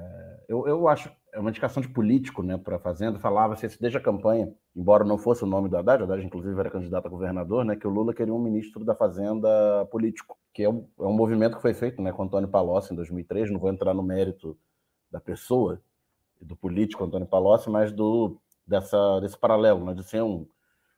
eu, 0.47 0.67
eu 0.67 0.87
acho 0.87 1.11
é 1.39 1.41
uma 1.41 1.51
indicação 1.51 1.81
de 1.81 1.87
político 1.87 2.43
né, 2.43 2.57
para 2.57 2.75
a 2.75 2.79
Fazenda. 2.79 3.17
Falava-se 3.17 3.79
desde 3.79 3.97
a 3.97 4.01
campanha, 4.01 4.53
embora 4.75 5.05
não 5.05 5.17
fosse 5.17 5.41
o 5.41 5.47
nome 5.47 5.69
do 5.69 5.77
Haddad, 5.77 6.01
o 6.01 6.05
Haddad, 6.05 6.25
inclusive, 6.25 6.59
era 6.59 6.69
candidato 6.69 7.05
a 7.05 7.09
governador, 7.09 7.63
né, 7.63 7.77
que 7.77 7.87
o 7.87 7.89
Lula 7.89 8.13
queria 8.13 8.33
um 8.33 8.43
ministro 8.43 8.83
da 8.83 8.93
Fazenda 8.93 9.87
político, 9.89 10.37
que 10.53 10.63
é 10.63 10.69
um, 10.69 10.85
é 10.99 11.03
um 11.03 11.13
movimento 11.13 11.55
que 11.55 11.61
foi 11.61 11.73
feito 11.73 12.01
né, 12.01 12.11
com 12.11 12.23
Antônio 12.23 12.49
Palocci 12.49 12.91
em 12.91 12.95
2003. 12.97 13.51
Não 13.51 13.59
vou 13.59 13.69
entrar 13.69 13.93
no 13.93 14.03
mérito 14.03 14.57
da 15.09 15.21
pessoa 15.21 15.81
do 16.41 16.57
político 16.57 17.05
Antônio 17.05 17.25
Palocci, 17.25 17.69
mas 17.69 17.93
do, 17.93 18.37
dessa, 18.67 19.21
desse 19.21 19.37
paralelo, 19.37 19.85
né, 19.85 19.93
de 19.93 20.03
ser 20.03 20.21
um, 20.21 20.45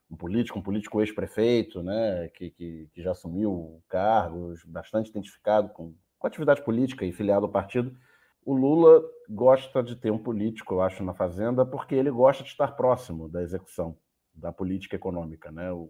um 0.10 0.16
político, 0.16 0.58
um 0.58 0.64
político 0.64 1.02
ex-prefeito, 1.02 1.84
né, 1.84 2.30
que, 2.30 2.50
que, 2.50 2.90
que, 2.92 3.02
já 3.04 3.12
assumiu 3.12 3.80
cargos, 3.88 4.66
bastante 4.66 5.12
identificado 5.12 5.70
com, 5.70 5.94
com 6.18 6.26
atividade 6.26 6.64
política 6.64 7.06
e 7.06 7.12
filiado 7.12 7.46
ao 7.46 7.52
partido. 7.52 7.96
O 8.44 8.56
Lula 8.56 9.04
gosta 9.30 9.84
de 9.84 9.96
ter 9.96 10.12
um 10.12 10.18
político, 10.18 10.76
eu 10.76 10.82
acho, 10.82 11.04
na 11.04 11.14
Fazenda, 11.14 11.66
porque 11.66 11.94
ele 11.94 12.10
gosta 12.10 12.44
de 12.44 12.50
estar 12.50 12.76
próximo 12.76 13.30
da 13.30 13.42
execução 13.42 13.98
da 14.34 14.52
política 14.52 14.96
econômica. 14.96 15.52
Né? 15.52 15.72
O 15.72 15.90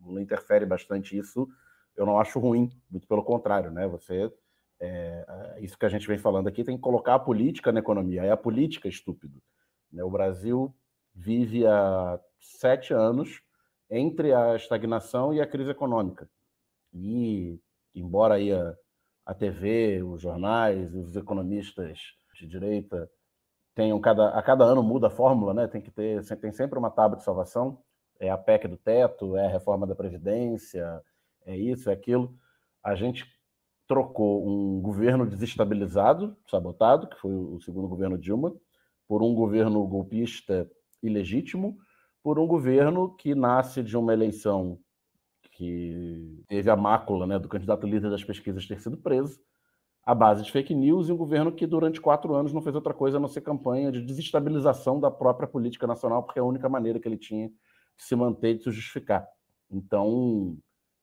Lula 0.00 0.22
interfere 0.22 0.64
bastante 0.64 1.16
isso, 1.16 1.48
eu 1.96 2.06
não 2.06 2.18
acho 2.18 2.38
ruim, 2.38 2.70
muito 2.90 3.06
pelo 3.06 3.22
contrário. 3.22 3.70
Né? 3.70 3.86
Você, 3.88 4.32
é, 4.80 5.58
isso 5.60 5.78
que 5.78 5.84
a 5.84 5.90
gente 5.90 6.06
vem 6.06 6.18
falando 6.18 6.48
aqui, 6.48 6.64
tem 6.64 6.76
que 6.76 6.82
colocar 6.82 7.16
a 7.16 7.18
política 7.18 7.70
na 7.70 7.80
economia, 7.80 8.24
é 8.24 8.30
a 8.30 8.36
política 8.36 8.88
estúpido. 8.88 9.42
Né? 9.92 10.02
O 10.02 10.10
Brasil 10.10 10.74
vive 11.14 11.66
há 11.66 12.18
sete 12.40 12.94
anos 12.94 13.42
entre 13.90 14.32
a 14.32 14.56
estagnação 14.56 15.34
e 15.34 15.40
a 15.40 15.46
crise 15.46 15.70
econômica. 15.70 16.30
E, 16.94 17.60
embora 17.94 18.34
aí 18.34 18.52
a, 18.52 18.74
a 19.24 19.34
TV, 19.34 20.02
os 20.02 20.22
jornais, 20.22 20.94
os 20.94 21.16
economistas 21.16 21.98
de 22.34 22.46
direita 22.46 23.10
tenham 23.74 24.00
cada, 24.00 24.30
a 24.30 24.42
cada 24.42 24.64
ano 24.64 24.82
muda 24.82 25.06
a 25.06 25.10
fórmula, 25.10 25.54
né? 25.54 25.66
Tem 25.66 25.80
que 25.80 25.90
ter, 25.90 26.22
tem 26.38 26.52
sempre 26.52 26.78
uma 26.78 26.90
tábua 26.90 27.16
de 27.16 27.24
salvação. 27.24 27.82
É 28.18 28.30
a 28.30 28.36
PEC 28.36 28.68
do 28.68 28.76
teto, 28.76 29.36
é 29.36 29.46
a 29.46 29.50
reforma 29.50 29.86
da 29.86 29.94
previdência, 29.94 31.00
é 31.46 31.56
isso, 31.56 31.88
é 31.88 31.92
aquilo. 31.92 32.34
A 32.82 32.94
gente 32.94 33.24
trocou 33.88 34.46
um 34.46 34.80
governo 34.80 35.26
desestabilizado, 35.26 36.36
sabotado, 36.48 37.08
que 37.08 37.16
foi 37.16 37.32
o 37.32 37.60
segundo 37.60 37.88
governo 37.88 38.18
Dilma, 38.18 38.54
por 39.08 39.22
um 39.22 39.34
governo 39.34 39.86
golpista 39.86 40.70
ilegítimo, 41.02 41.78
por 42.22 42.38
um 42.38 42.46
governo 42.46 43.14
que 43.16 43.34
nasce 43.34 43.82
de 43.82 43.96
uma 43.96 44.12
eleição 44.12 44.78
que 45.60 46.42
teve 46.48 46.70
a 46.70 46.76
mácula 46.76 47.26
né, 47.26 47.38
do 47.38 47.46
candidato 47.46 47.86
líder 47.86 48.08
das 48.08 48.24
pesquisas 48.24 48.66
ter 48.66 48.80
sido 48.80 48.96
preso, 48.96 49.38
a 50.02 50.14
base 50.14 50.42
de 50.42 50.50
fake 50.50 50.74
news 50.74 51.10
e 51.10 51.12
um 51.12 51.18
governo 51.18 51.52
que 51.52 51.66
durante 51.66 52.00
quatro 52.00 52.32
anos 52.34 52.50
não 52.54 52.62
fez 52.62 52.74
outra 52.74 52.94
coisa 52.94 53.18
a 53.18 53.20
não 53.20 53.28
ser 53.28 53.42
campanha 53.42 53.92
de 53.92 54.00
desestabilização 54.00 54.98
da 54.98 55.10
própria 55.10 55.46
política 55.46 55.86
nacional, 55.86 56.22
porque 56.22 56.38
é 56.38 56.42
a 56.42 56.46
única 56.46 56.66
maneira 56.66 56.98
que 56.98 57.06
ele 57.06 57.18
tinha 57.18 57.48
de 57.48 58.04
se 58.04 58.16
manter 58.16 58.52
e 58.52 58.54
de 58.54 58.64
se 58.64 58.70
justificar. 58.70 59.28
Então, 59.70 60.56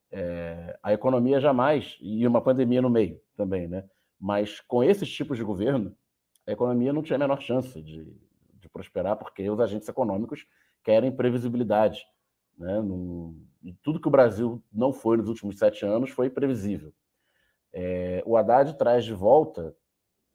é, 0.10 0.76
a 0.82 0.92
economia 0.92 1.40
jamais, 1.40 1.96
e 2.02 2.26
uma 2.26 2.42
pandemia 2.42 2.82
no 2.82 2.90
meio 2.90 3.22
também, 3.36 3.68
né? 3.68 3.84
Mas 4.20 4.60
com 4.62 4.84
esses 4.84 5.08
tipos 5.08 5.38
de 5.38 5.44
governo, 5.44 5.96
a 6.48 6.52
economia 6.52 6.92
não 6.92 7.04
tinha 7.04 7.18
a 7.18 7.20
menor 7.20 7.40
chance 7.42 7.80
de, 7.80 8.12
de 8.56 8.70
prosperar, 8.70 9.18
porque 9.18 9.48
os 9.48 9.60
agentes 9.60 9.88
econômicos 9.88 10.48
querem 10.84 11.12
previsibilidade. 11.12 12.04
Né? 12.58 12.82
e 13.64 13.74
tudo 13.84 14.00
que 14.00 14.08
o 14.08 14.12
Brasil 14.12 14.64
não 14.74 14.92
foi 14.92 15.18
nos 15.18 15.28
últimos 15.30 15.60
sete 15.60 15.86
anos 15.86 16.10
foi 16.10 16.30
previsível. 16.30 16.92
É, 17.72 18.24
o 18.26 18.36
Haddad 18.36 18.74
traz 18.78 19.06
de 19.06 19.14
volta, 19.14 19.76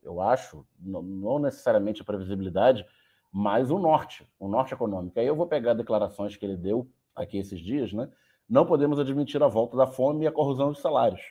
eu 0.02 0.20
acho, 0.20 0.66
não, 0.78 1.02
não, 1.02 1.38
necessariamente 1.38 2.02
a 2.02 2.04
previsibilidade, 2.04 2.86
mas 3.32 3.70
o 3.70 3.78
norte, 3.78 4.28
o 4.38 4.48
norte 4.48 4.74
econômico. 4.74 5.18
Aí 5.18 5.26
eu 5.26 5.34
vou 5.34 5.46
pegar 5.46 5.74
declarações 5.74 6.36
que 6.36 6.44
ele 6.44 6.56
deu 6.56 6.88
aqui 7.14 7.38
esses 7.38 7.60
dias, 7.60 7.92
né? 7.92 8.10
Não 8.48 8.66
podemos 8.66 8.98
admitir 8.98 9.42
a 9.42 9.48
volta 9.48 9.76
da 9.76 9.86
fome 9.86 10.24
e 10.24 10.28
a 10.28 10.32
corrosão 10.32 10.68
dos 10.70 10.80
salários, 10.80 11.22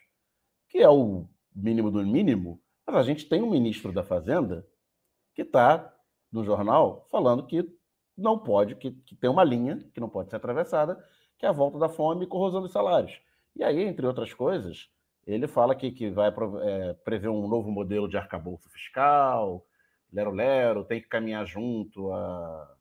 que 0.68 0.80
é 0.80 0.90
o 0.90 1.28
mínimo 1.56 1.92
do 1.92 2.04
mínimo, 2.06 2.60
mas 2.86 2.96
a 2.96 3.04
gente 3.04 3.30
tem 3.30 3.42
um 3.42 3.50
ministro 3.50 3.92
da 3.92 4.04
Fazenda 4.04 4.68
que 5.34 5.44
está 5.44 5.94
no 6.32 6.44
jornal 6.44 7.06
falando 7.12 7.46
que 7.46 7.70
não 8.18 8.38
pode, 8.38 8.76
que, 8.76 8.92
que 8.92 9.16
tem 9.16 9.30
uma 9.30 9.44
linha 9.44 9.78
que 9.94 10.00
não 10.00 10.10
pode 10.10 10.30
ser 10.30 10.36
atravessada, 10.36 11.04
que 11.38 11.46
é 11.46 11.50
a 11.50 11.54
volta 11.54 11.80
da 11.80 11.90
fome 11.90 12.26
e 12.26 12.28
corrosão 12.28 12.62
dos 12.62 12.72
salários. 12.72 13.20
E 13.56 13.64
aí, 13.64 13.84
entre 13.84 14.06
outras 14.06 14.34
coisas, 14.34 14.90
ele 15.26 15.48
fala 15.48 15.76
que, 15.76 15.92
que 15.92 16.10
vai 16.10 16.34
é, 16.62 16.94
prever 17.06 17.30
um 17.30 17.48
novo 17.48 17.72
modelo 17.72 18.08
de 18.08 18.18
arcabouço 18.18 18.70
fiscal, 18.70 19.66
lero-lero, 20.12 20.84
tem 20.84 21.02
que 21.02 21.08
caminhar 21.08 21.46
junto 21.46 22.12
a, 22.12 22.76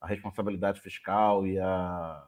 a 0.00 0.06
responsabilidade 0.06 0.80
fiscal 0.80 1.46
e, 1.46 1.58
a, 1.58 2.24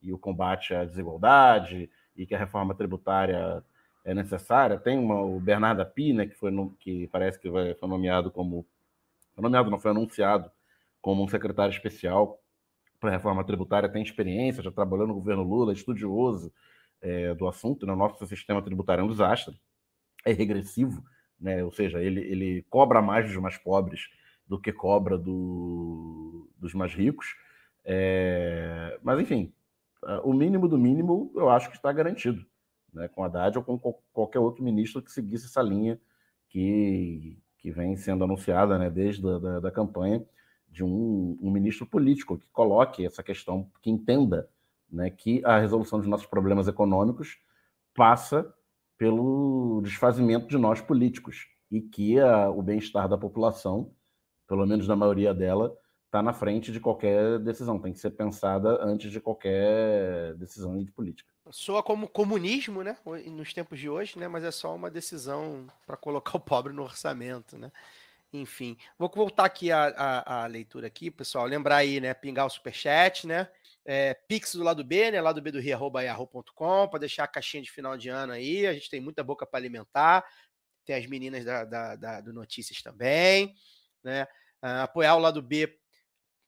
e 0.00 0.12
o 0.12 0.18
combate 0.18 0.74
à 0.74 0.84
desigualdade, 0.84 1.90
e 2.16 2.26
que 2.26 2.34
a 2.34 2.38
reforma 2.38 2.74
tributária 2.74 3.62
é 4.04 4.14
necessária. 4.14 4.78
Tem 4.78 4.98
uma, 4.98 5.20
o 5.20 5.40
Bernardo 5.40 5.82
Api, 5.82 6.12
né, 6.12 6.26
que, 6.26 6.34
foi 6.34 6.52
que 6.78 7.06
parece 7.08 7.38
que 7.38 7.50
vai, 7.50 7.74
foi 7.74 7.88
nomeado 7.88 8.30
como. 8.30 8.66
Foi 9.34 9.42
nomeado, 9.42 9.70
não 9.70 9.78
foi 9.80 9.90
anunciado 9.90 10.50
como 11.02 11.22
um 11.22 11.28
secretário 11.28 11.72
especial 11.72 12.38
para 13.00 13.10
a 13.10 13.12
reforma 13.12 13.44
tributária, 13.44 13.88
tem 13.88 14.02
experiência, 14.02 14.62
já 14.62 14.70
trabalhou 14.70 15.08
no 15.08 15.14
governo 15.14 15.42
Lula, 15.42 15.72
estudioso 15.72 16.52
é, 17.00 17.34
do 17.34 17.48
assunto. 17.48 17.84
Né? 17.84 17.92
O 17.92 17.96
nosso 17.96 18.24
sistema 18.26 18.62
tributário 18.62 19.02
é 19.02 19.04
um 19.04 19.10
desastre, 19.10 19.60
é 20.24 20.32
regressivo, 20.32 21.02
né? 21.38 21.64
ou 21.64 21.72
seja, 21.72 22.00
ele, 22.00 22.20
ele 22.20 22.64
cobra 22.70 23.02
mais 23.02 23.26
dos 23.26 23.36
mais 23.42 23.58
pobres 23.58 24.02
do 24.46 24.60
que 24.60 24.72
cobra 24.72 25.18
do, 25.18 26.48
dos 26.56 26.72
mais 26.72 26.94
ricos. 26.94 27.26
É, 27.84 28.96
mas, 29.02 29.18
enfim, 29.18 29.52
o 30.22 30.32
mínimo 30.32 30.68
do 30.68 30.78
mínimo 30.78 31.32
eu 31.34 31.48
acho 31.48 31.70
que 31.70 31.76
está 31.76 31.92
garantido, 31.92 32.46
né? 32.94 33.08
com 33.08 33.24
Haddad 33.24 33.58
ou 33.58 33.64
com 33.64 33.78
qualquer 34.12 34.38
outro 34.38 34.62
ministro 34.62 35.02
que 35.02 35.10
seguisse 35.10 35.46
essa 35.46 35.60
linha 35.60 36.00
que, 36.48 37.36
que 37.58 37.72
vem 37.72 37.96
sendo 37.96 38.22
anunciada 38.22 38.78
né? 38.78 38.88
desde 38.88 39.26
a 39.26 39.38
da, 39.38 39.60
da 39.60 39.70
campanha 39.72 40.24
de 40.72 40.82
um, 40.82 41.38
um, 41.40 41.50
ministro 41.50 41.84
político 41.84 42.38
que 42.38 42.46
coloque 42.50 43.04
essa 43.04 43.22
questão, 43.22 43.70
que 43.82 43.90
entenda 43.90 44.48
né, 44.90 45.10
que 45.10 45.44
a 45.44 45.58
resolução 45.58 45.98
dos 45.98 46.08
nossos 46.08 46.26
problemas 46.26 46.66
econômicos 46.66 47.38
passa 47.94 48.52
pelo 48.96 49.82
desfazimento 49.84 50.46
de 50.46 50.56
nós 50.56 50.80
políticos 50.80 51.46
e 51.70 51.82
que 51.82 52.18
a, 52.18 52.48
o 52.48 52.62
bem-estar 52.62 53.06
da 53.06 53.18
população, 53.18 53.92
pelo 54.48 54.66
menos 54.66 54.88
na 54.88 54.96
maioria 54.96 55.34
dela, 55.34 55.76
está 56.06 56.22
na 56.22 56.32
frente 56.32 56.72
de 56.72 56.80
qualquer 56.80 57.38
decisão, 57.38 57.78
tem 57.78 57.92
que 57.92 57.98
ser 57.98 58.10
pensada 58.10 58.82
antes 58.82 59.10
de 59.10 59.20
qualquer 59.20 60.34
decisão 60.34 60.82
de 60.82 60.90
política. 60.90 61.30
Soa 61.50 61.82
como 61.82 62.08
comunismo, 62.08 62.82
né, 62.82 62.96
nos 63.26 63.52
tempos 63.52 63.78
de 63.78 63.90
hoje, 63.90 64.18
né, 64.18 64.28
mas 64.28 64.44
é 64.44 64.50
só 64.50 64.74
uma 64.74 64.90
decisão 64.90 65.66
para 65.86 65.96
colocar 65.96 66.36
o 66.36 66.40
pobre 66.40 66.72
no 66.72 66.82
orçamento, 66.82 67.58
né? 67.58 67.70
Enfim, 68.32 68.78
vou 68.98 69.10
voltar 69.14 69.44
aqui 69.44 69.70
a, 69.70 69.88
a, 69.88 70.44
a, 70.44 70.46
leitura 70.46 70.86
aqui, 70.86 71.10
pessoal. 71.10 71.44
Lembrar 71.44 71.76
aí, 71.76 72.00
né? 72.00 72.14
Pingar 72.14 72.46
o 72.46 72.50
superchat, 72.50 73.26
né? 73.26 73.46
É, 73.84 74.14
Pix 74.14 74.54
do 74.54 74.62
lado 74.62 74.82
B, 74.82 75.10
né? 75.10 75.20
Lado 75.20 75.42
B 75.42 75.50
do 75.50 75.60
Rio, 75.60 75.74
arroba, 75.74 76.02
arroba.com, 76.02 76.88
para 76.88 77.00
deixar 77.00 77.24
a 77.24 77.28
caixinha 77.28 77.62
de 77.62 77.70
final 77.70 77.96
de 77.98 78.08
ano 78.08 78.32
aí. 78.32 78.66
A 78.66 78.72
gente 78.72 78.88
tem 78.88 79.00
muita 79.00 79.22
boca 79.22 79.44
para 79.44 79.58
alimentar. 79.60 80.24
Tem 80.86 80.96
as 80.96 81.06
meninas 81.06 81.44
da, 81.44 81.64
da, 81.64 81.96
da, 81.96 82.20
do 82.22 82.32
Notícias 82.32 82.80
também, 82.80 83.54
né? 84.02 84.26
Apoiar 84.62 85.14
o 85.16 85.20
lado 85.20 85.42
B, 85.42 85.78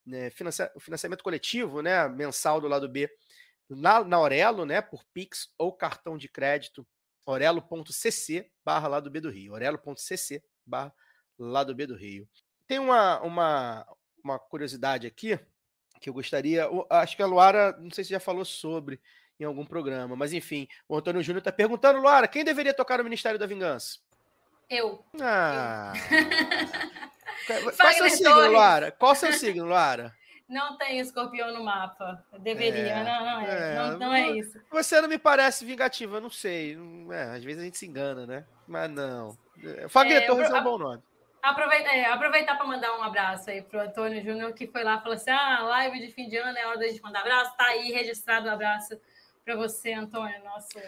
né? 0.06 0.28
O 0.74 0.80
financiamento 0.80 1.22
coletivo, 1.22 1.82
né? 1.82 2.08
Mensal 2.08 2.62
do 2.62 2.68
lado 2.68 2.88
B 2.88 3.10
na, 3.68 4.02
na 4.02 4.16
Aurelo, 4.16 4.64
né? 4.64 4.80
Por 4.80 5.04
Pix 5.12 5.52
ou 5.58 5.70
cartão 5.70 6.16
de 6.16 6.30
crédito, 6.30 6.86
orelo.cc 7.26 8.50
barra 8.64 8.88
lado 8.88 9.10
B 9.10 9.20
do 9.20 9.30
Rio. 9.30 9.52
orelo.cc 9.52 10.42
barra 10.64 10.94
lá 11.38 11.64
do 11.64 11.74
B 11.74 11.86
do 11.86 11.96
Rio. 11.96 12.28
Tem 12.66 12.78
uma, 12.78 13.20
uma, 13.20 13.86
uma 14.22 14.38
curiosidade 14.38 15.06
aqui 15.06 15.38
que 16.00 16.08
eu 16.08 16.14
gostaria. 16.14 16.68
Acho 16.90 17.16
que 17.16 17.22
a 17.22 17.26
Luara, 17.26 17.76
não 17.78 17.90
sei 17.90 18.04
se 18.04 18.10
já 18.10 18.20
falou 18.20 18.44
sobre 18.44 19.00
em 19.38 19.44
algum 19.44 19.64
programa, 19.64 20.14
mas 20.14 20.32
enfim, 20.32 20.68
o 20.88 20.96
Antônio 20.96 21.22
Júnior 21.22 21.40
está 21.40 21.50
perguntando, 21.50 21.98
Luara, 22.00 22.28
quem 22.28 22.44
deveria 22.44 22.72
tocar 22.72 22.98
no 22.98 23.04
Ministério 23.04 23.38
da 23.38 23.46
Vingança? 23.46 23.98
Eu. 24.70 25.04
Ah. 25.20 25.92
Eu. 26.10 27.72
Qual 27.76 27.90
é 27.90 27.92
o 27.92 27.94
seu 27.94 28.10
signo, 28.10 28.50
Luara? 28.50 28.90
Qual 28.92 29.12
é 29.12 29.14
o 29.14 29.18
seu 29.18 29.32
signo, 29.32 29.64
Luara? 29.66 30.14
Não 30.48 30.76
tem 30.76 31.00
escorpião 31.00 31.52
no 31.52 31.64
mapa. 31.64 32.24
Deveria, 32.38 32.80
é, 32.80 33.04
não, 33.04 33.24
não 33.24 33.40
é. 33.40 33.72
é. 33.72 33.74
Não, 33.74 33.98
não, 33.98 34.14
é 34.14 34.30
isso. 34.30 34.58
Você 34.70 35.00
não 35.00 35.08
me 35.08 35.18
parece 35.18 35.64
vingativa, 35.64 36.20
não 36.20 36.30
sei. 36.30 36.78
É, 37.10 37.22
às 37.36 37.44
vezes 37.44 37.62
a 37.62 37.64
gente 37.64 37.78
se 37.78 37.86
engana, 37.86 38.26
né? 38.26 38.44
Mas 38.66 38.90
não. 38.90 39.36
Fagner 39.88 40.22
é, 40.22 40.26
Torres 40.26 40.50
é 40.50 40.54
um 40.54 40.62
bom 40.62 40.78
nome. 40.78 41.02
Aproveita, 41.44 41.90
é, 41.90 42.06
aproveitar 42.06 42.56
para 42.56 42.66
mandar 42.66 42.98
um 42.98 43.02
abraço 43.02 43.50
aí 43.50 43.60
para 43.60 43.78
o 43.78 43.82
Antônio 43.82 44.24
Júnior, 44.24 44.54
que 44.54 44.66
foi 44.66 44.82
lá 44.82 44.96
e 44.96 45.00
falou 45.00 45.12
assim: 45.12 45.30
ah, 45.30 45.60
live 45.62 46.00
de 46.00 46.10
fim 46.10 46.26
de 46.26 46.38
ano 46.38 46.56
é 46.56 46.66
hora 46.66 46.78
da 46.78 46.88
gente 46.88 47.02
mandar 47.02 47.20
abraço. 47.20 47.54
Tá 47.54 47.66
aí 47.66 47.92
registrado 47.92 48.46
o 48.46 48.48
um 48.48 48.54
abraço 48.54 48.98
para 49.44 49.54
você, 49.54 49.92
Antônio, 49.92 50.42
nosso. 50.42 50.78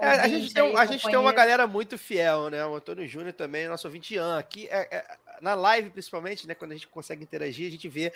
É, 0.00 0.08
a 0.08 0.28
gente, 0.28 0.54
tem, 0.54 0.62
aí, 0.62 0.76
a 0.76 0.86
gente 0.86 1.04
tem 1.04 1.16
uma 1.16 1.32
galera 1.32 1.66
muito 1.66 1.98
fiel, 1.98 2.50
né? 2.50 2.64
O 2.64 2.76
Antônio 2.76 3.08
Júnior 3.08 3.32
também, 3.32 3.66
nosso 3.66 3.88
ouvinte 3.88 4.14
Ian. 4.14 4.38
Aqui 4.38 4.68
é, 4.70 4.96
é, 4.96 5.16
na 5.40 5.56
live, 5.56 5.90
principalmente, 5.90 6.46
né? 6.46 6.54
Quando 6.54 6.70
a 6.70 6.74
gente 6.74 6.86
consegue 6.86 7.24
interagir, 7.24 7.66
a 7.66 7.70
gente 7.72 7.88
vê. 7.88 8.12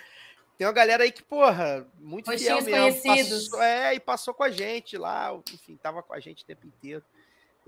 Tem 0.56 0.68
uma 0.68 0.72
galera 0.72 1.02
aí 1.02 1.10
que, 1.10 1.24
porra, 1.24 1.88
muito 1.98 2.30
Rostinhos 2.30 2.64
fiel 2.66 2.84
mesmo. 2.84 3.02
conhecidos. 3.02 3.48
Passou, 3.48 3.62
é, 3.64 3.94
e 3.94 3.98
passou 3.98 4.32
com 4.32 4.44
a 4.44 4.50
gente 4.50 4.96
lá, 4.96 5.36
enfim, 5.52 5.76
tava 5.82 6.04
com 6.04 6.14
a 6.14 6.20
gente 6.20 6.44
o 6.44 6.46
tempo 6.46 6.68
inteiro. 6.68 7.02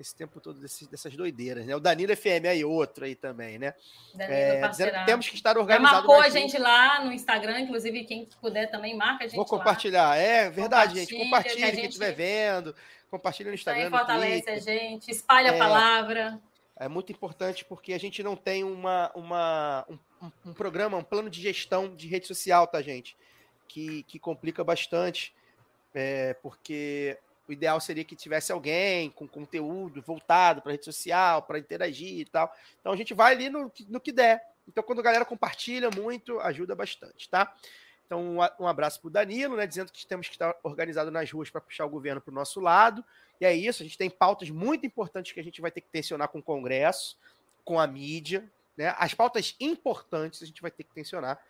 Esse 0.03 0.15
tempo 0.17 0.41
todo 0.41 0.59
desses- 0.61 0.87
dessas 0.89 1.17
doideiras, 1.17 1.65
né? 1.65 1.75
O 1.77 1.81
Danilo 1.81 2.15
FM 2.15 2.45
aí, 2.51 2.65
outro 2.65 3.05
aí 3.05 3.15
também, 3.15 3.57
né? 3.59 3.73
Danilo, 4.15 4.35
É, 4.37 4.69
dizendo 4.69 5.05
temos 5.07 5.29
que 5.29 5.37
estar 5.37 5.57
organizados. 5.57 6.07
marcou 6.07 6.21
a 6.21 6.29
gente 6.29 6.59
lá 6.59 7.05
no 7.05 7.13
Instagram, 7.13 7.61
inclusive 7.61 8.05
quem 8.05 8.29
puder 8.41 8.69
também 8.71 8.97
marca 8.97 9.25
a 9.25 9.29
gente 9.29 9.37
Vou 9.37 9.45
lá. 9.45 9.49
compartilhar. 9.51 10.17
É 10.19 10.51
verdade, 10.51 10.99
gente. 10.99 11.15
Compartilha, 11.17 11.55
Compartilha 11.55 11.67
que 11.67 11.73
a 11.73 11.81
quem 11.81 11.89
estiver 11.89 12.13
vendo. 12.13 12.75
Compartilha 13.11 13.49
no 13.51 13.55
Instagram. 13.55 13.91
no 13.91 13.97
fortalece 13.97 14.43
Twitter. 14.43 14.55
a 14.55 14.59
gente, 14.59 15.11
espalha 15.11 15.49
É. 15.49 15.55
a 15.55 15.59
palavra. 15.59 16.41
É 16.77 16.89
muito 16.89 17.13
importante 17.13 17.65
porque 17.65 17.93
a 17.93 17.99
gente 17.99 18.23
não 18.25 18.35
tem 18.35 18.65
uma, 18.65 19.13
uma, 19.15 19.85
um, 19.89 19.99
um- 20.27 20.33
um 20.47 20.53
programa, 20.53 20.97
um 20.99 21.05
plano 21.05 21.31
de 21.31 21.41
gestão 21.41 21.95
de 21.95 22.09
rede 22.09 22.27
social, 22.27 22.67
tá, 22.67 22.83
gente? 22.83 23.17
Que, 23.69 24.03
que 24.03 24.19
complica 24.19 24.65
bastante, 24.65 25.33
é, 25.95 26.35
porque 26.43 27.17
o 27.49 27.53
ideal 27.53 27.81
seria 27.81 28.05
que 28.05 28.15
tivesse 28.15 28.53
alguém 28.53 29.11
com 29.11 29.27
conteúdo 29.27 30.01
voltado 30.01 30.63
para 30.63 30.73
rede 30.73 30.85
social, 30.85 31.43
para 31.43 31.59
interagir 31.59 32.21
e 32.21 32.25
tal. 32.25 32.55
Então 32.81 32.93
a 32.93 32.97
gente 32.97 33.15
vai 33.15 33.35
ali 33.35 33.49
no, 33.49 33.71
no 33.89 34.01
que 34.01 34.13
der. 34.13 34.43
Então, 34.67 34.83
quando 34.83 35.01
a 35.01 35.03
galera 35.03 35.25
compartilha 35.25 35.91
muito, 35.91 36.39
ajuda 36.41 36.75
bastante, 36.75 37.29
tá? 37.29 37.53
Então, 38.07 38.39
um, 38.39 38.65
um 38.65 38.69
abraço 38.69 39.01
para 39.01 39.09
o 39.09 39.11
Danilo, 39.11 39.57
né? 39.57 39.67
Dizendo 39.67 39.91
que 39.91 40.07
temos 40.07 40.29
que 40.29 40.35
estar 40.35 40.55
organizado 40.63 41.11
nas 41.11 41.31
ruas 41.31 41.51
para 41.51 41.61
puxar 41.61 41.85
o 41.85 41.91
governo 41.91 42.21
para 42.21 42.31
o 42.31 42.35
nosso 42.35 42.61
lado. 42.61 43.05
E 43.41 43.45
é 43.45 43.55
isso, 43.55 43.83
a 43.83 43.87
gente 43.87 43.99
tem 43.99 44.09
pautas 44.09 44.51
muito 44.51 44.87
importantes 44.87 45.33
que 45.33 45.41
a 45.41 45.43
gente 45.43 45.61
vai 45.61 45.71
ter 45.71 45.81
que 45.81 45.89
tensionar 45.89 46.29
com 46.29 46.39
o 46.39 46.43
Congresso, 46.43 47.19
com 47.65 47.81
a 47.81 47.87
mídia, 47.87 48.49
né? 48.77 48.95
As 48.99 49.15
pautas 49.15 49.57
importantes 49.59 50.43
a 50.43 50.47
gente 50.47 50.63
vai 50.63 50.71
ter 50.71 50.85
que 50.85 50.93
tensionar 50.93 51.43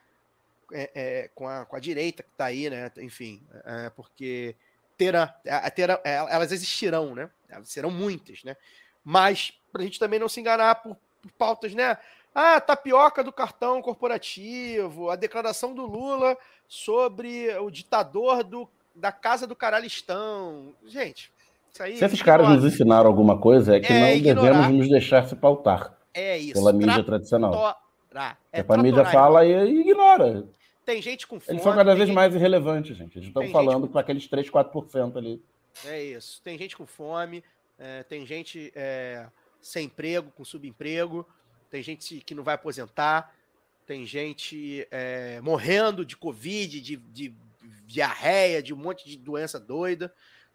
é, 0.73 0.91
é, 0.95 1.29
com, 1.35 1.47
a, 1.47 1.67
com 1.67 1.77
a 1.77 1.81
direita 1.81 2.23
que 2.23 2.31
está 2.31 2.47
aí, 2.47 2.71
né? 2.71 2.91
Enfim, 2.99 3.43
é, 3.65 3.91
porque 3.91 4.57
terá, 5.05 5.71
terá, 5.71 6.01
é, 6.05 6.15
elas 6.17 6.53
existirão, 6.53 7.15
né? 7.15 7.29
Elas 7.49 7.69
serão 7.69 7.91
muitas, 7.91 8.45
né? 8.45 8.57
Mas 9.05 9.53
para 9.73 9.83
a 9.83 9.85
gente 9.85 9.99
também 9.99 10.21
não 10.21 10.29
se 10.29 10.41
enganar 10.41 10.77
por, 10.77 10.97
por 11.21 11.33
pautas, 11.33 11.75
né? 11.75 11.97
Ah, 12.35 12.61
tapioca 12.61 13.23
do 13.23 13.33
cartão 13.33 13.83
corporativo, 13.83 15.11
a 15.11 15.17
declaração 15.17 15.75
do 15.75 15.85
Lula 15.85 16.37
sobre 16.69 17.55
o 17.59 17.71
ditador 17.71 18.43
do, 18.43 18.69
da 18.95 19.13
casa 19.13 19.47
do 19.47 19.55
caralhistão. 19.57 20.73
Gente, 20.87 21.31
isso 21.73 21.83
aí. 21.83 21.97
Se 21.99 22.05
esses 22.05 22.23
caras 22.23 22.49
nos 22.49 22.65
ensinaram 22.65 23.09
alguma 23.09 23.37
coisa, 23.39 23.77
é 23.77 23.81
que 23.81 23.93
É, 23.93 24.01
não 24.01 24.09
ignorar. 24.09 24.53
devemos 24.53 24.79
nos 24.79 24.89
deixar 24.89 25.27
se 25.29 25.37
pautar 25.37 25.95
é 26.15 26.39
isso. 26.39 26.55
pela 26.55 26.73
mídia 26.73 27.03
tradicional. 27.03 27.51
Tratorar. 27.51 28.39
É 28.53 28.61
É 28.61 28.65
a 28.67 28.77
mídia 28.79 29.05
fala 29.07 29.45
e 29.45 29.81
ignora. 29.81 30.45
Tem 30.85 31.01
gente 31.01 31.27
com 31.27 31.39
fome. 31.39 31.55
Eles 31.57 31.63
são 31.63 31.75
cada 31.75 31.95
vez 31.95 32.07
gente- 32.07 32.15
mais 32.15 32.35
irrelevantes, 32.35 32.97
gente. 32.97 33.17
Eles 33.17 33.29
estão 33.29 33.43
gente 33.43 33.53
falando 33.53 33.87
com- 33.87 33.93
para 33.93 34.01
aqueles 34.01 34.27
3, 34.27 34.51
4% 34.51 35.17
ali. 35.17 35.43
É 35.85 36.03
isso. 36.03 36.41
Tem 36.43 36.59
gente 36.59 36.77
com 36.77 36.87
fome, 36.87 37.43
é, 37.79 38.03
tem 38.03 38.27
gente 38.27 38.73
é, 38.75 39.27
sem 39.61 39.87
emprego, 39.87 40.31
com 40.33 40.45
subemprego, 40.45 41.27
tem 41.71 41.83
gente 41.83 42.21
que 42.21 42.35
não 42.35 42.43
vai 42.43 42.55
aposentar, 42.57 43.35
tem 43.87 44.05
gente 44.05 44.87
é, 44.91 45.41
morrendo 45.41 46.05
de 46.05 46.17
Covid, 46.17 46.81
de, 46.81 46.97
de 46.97 47.35
diarreia, 47.87 48.63
de 48.63 48.75
um 48.75 48.77
monte 48.77 49.09
de 49.09 49.17
doença 49.17 49.59
doida. 49.61 50.13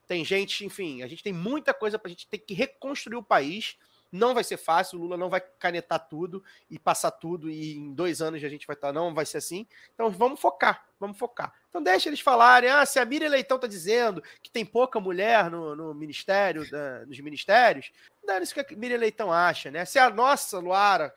Tem 0.07 0.23
gente, 0.23 0.65
enfim, 0.65 1.01
a 1.03 1.07
gente 1.07 1.23
tem 1.23 1.33
muita 1.33 1.73
coisa 1.73 1.97
para 1.99 2.07
a 2.07 2.11
gente 2.11 2.27
ter 2.27 2.37
que 2.37 2.53
reconstruir 2.53 3.15
o 3.17 3.23
país. 3.23 3.75
Não 4.11 4.33
vai 4.33 4.43
ser 4.43 4.57
fácil, 4.57 4.97
o 4.97 5.01
Lula 5.01 5.17
não 5.17 5.29
vai 5.29 5.41
canetar 5.41 6.07
tudo 6.07 6.43
e 6.69 6.79
passar 6.79 7.11
tudo, 7.11 7.49
e 7.49 7.75
em 7.75 7.93
dois 7.93 8.21
anos 8.21 8.43
a 8.43 8.49
gente 8.49 8.65
vai 8.65 8.75
estar, 8.75 8.93
não 8.93 9.13
vai 9.13 9.25
ser 9.25 9.37
assim. 9.37 9.67
Então 9.93 10.09
vamos 10.09 10.39
focar, 10.39 10.85
vamos 10.99 11.17
focar. 11.17 11.53
Então 11.69 11.83
deixa 11.83 12.09
eles 12.09 12.19
falarem, 12.21 12.69
ah, 12.69 12.85
se 12.85 12.99
a 12.99 13.05
Miriam 13.05 13.29
Leitão 13.29 13.59
tá 13.59 13.67
dizendo 13.67 14.23
que 14.41 14.49
tem 14.49 14.65
pouca 14.65 14.99
mulher 14.99 15.51
no, 15.51 15.75
no 15.75 15.93
ministério, 15.93 16.69
da- 16.69 17.05
nos 17.05 17.19
ministérios, 17.19 17.91
dane 18.25 18.43
isso 18.43 18.53
que 18.53 18.61
a 18.73 18.77
Miriam 18.77 18.97
Leitão 18.99 19.31
acha, 19.31 19.69
né? 19.69 19.85
Se 19.85 19.99
a 19.99 20.09
nossa 20.09 20.59
Luara, 20.59 21.13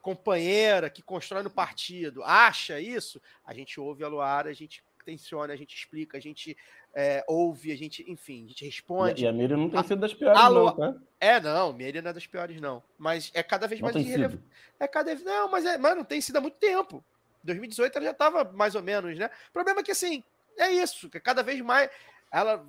companheira 0.00 0.90
que 0.90 1.00
constrói 1.00 1.42
no 1.42 1.50
partido, 1.50 2.22
acha 2.24 2.80
isso, 2.80 3.22
a 3.44 3.54
gente 3.54 3.78
ouve 3.78 4.02
a 4.02 4.08
Luara, 4.08 4.50
a 4.50 4.52
gente 4.52 4.82
tensiona, 5.02 5.52
a 5.52 5.56
gente 5.56 5.74
explica, 5.76 6.16
a 6.16 6.20
gente 6.20 6.56
é, 6.94 7.24
ouve, 7.28 7.72
a 7.72 7.76
gente, 7.76 8.04
enfim, 8.10 8.44
a 8.44 8.48
gente 8.48 8.64
responde. 8.64 9.24
E 9.24 9.26
a 9.26 9.32
Miriam 9.32 9.56
não 9.56 9.70
tem 9.70 9.80
A- 9.80 9.82
sido 9.84 10.00
das 10.00 10.14
piores, 10.14 10.38
Alô? 10.40 10.66
não, 10.66 10.76
tá? 10.76 10.94
É, 11.20 11.40
não, 11.40 11.72
Miriam 11.72 12.02
não 12.02 12.10
é 12.10 12.14
das 12.14 12.26
piores, 12.26 12.60
não. 12.60 12.82
Mas 12.98 13.30
é 13.34 13.42
cada 13.42 13.66
vez 13.66 13.80
Não 13.80 13.90
mais 13.92 13.96
irrelevante. 14.06 14.42
É 14.80 14.88
cada 14.88 15.14
vez. 15.14 15.24
Não, 15.24 15.50
mas, 15.50 15.64
é, 15.64 15.78
mas 15.78 15.96
não 15.96 16.04
tem 16.04 16.20
sido 16.20 16.36
há 16.36 16.40
muito 16.40 16.56
tempo. 16.58 17.04
2018 17.44 17.96
ela 17.96 18.04
já 18.06 18.10
estava 18.12 18.44
mais 18.52 18.74
ou 18.74 18.82
menos, 18.82 19.18
né? 19.18 19.30
O 19.50 19.52
problema 19.52 19.80
é 19.80 19.82
que, 19.82 19.90
assim, 19.90 20.22
é 20.58 20.70
isso, 20.70 21.08
que 21.10 21.18
cada 21.20 21.42
vez 21.42 21.60
mais. 21.60 21.90
Ela. 22.30 22.64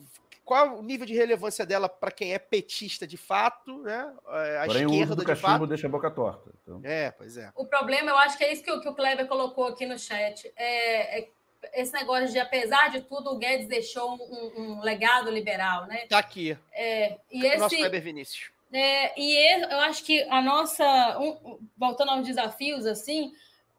Qual 0.45 0.77
o 0.79 0.83
nível 0.83 1.05
de 1.07 1.13
relevância 1.13 1.65
dela 1.65 1.87
para 1.87 2.11
quem 2.11 2.33
é 2.33 2.37
petista 2.39 3.07
de 3.07 3.15
fato, 3.15 3.81
né? 3.81 4.13
É, 4.27 4.57
A 4.57 4.65
Porém, 4.65 4.85
o 4.85 4.89
uso 4.89 4.93
esquerda 4.95 5.15
do 5.15 5.21
de 5.21 5.25
cachimbo 5.27 5.47
fato. 5.47 5.67
deixa 5.67 5.87
a 5.87 5.89
boca 5.89 6.11
torta. 6.11 6.51
Então, 6.61 6.81
É, 6.83 7.11
pois 7.11 7.37
é. 7.37 7.49
O 7.55 7.65
problema, 7.65 8.09
eu 8.11 8.17
acho 8.17 8.37
que 8.37 8.43
é 8.43 8.51
isso 8.51 8.61
que, 8.61 8.69
o- 8.69 8.81
que 8.81 8.89
o 8.89 8.93
Kleber 8.93 9.25
colocou 9.25 9.67
aqui 9.67 9.85
no 9.85 9.97
chat. 9.97 10.51
É, 10.57 11.19
é 11.21 11.29
esse 11.73 11.93
negócio 11.93 12.29
de, 12.31 12.39
apesar 12.39 12.89
de 12.89 13.01
tudo, 13.01 13.31
o 13.31 13.37
Guedes 13.37 13.67
deixou 13.67 14.15
um, 14.15 14.61
um 14.61 14.81
legado 14.81 15.29
liberal, 15.29 15.85
né? 15.85 16.05
Tá 16.07 16.19
aqui. 16.19 16.57
É, 16.71 17.17
e 17.31 17.45
o 17.45 17.59
nosso 17.59 17.75
esse, 17.75 17.77
Kleber 17.77 18.01
Vinícius. 18.01 18.51
É, 18.71 19.19
e 19.19 19.61
eu 19.71 19.79
acho 19.81 20.03
que 20.03 20.23
a 20.23 20.41
nossa. 20.41 21.19
um- 21.19 21.59
voltando 21.77 22.11
aos 22.11 22.25
desafios, 22.25 22.85
assim, 22.85 23.31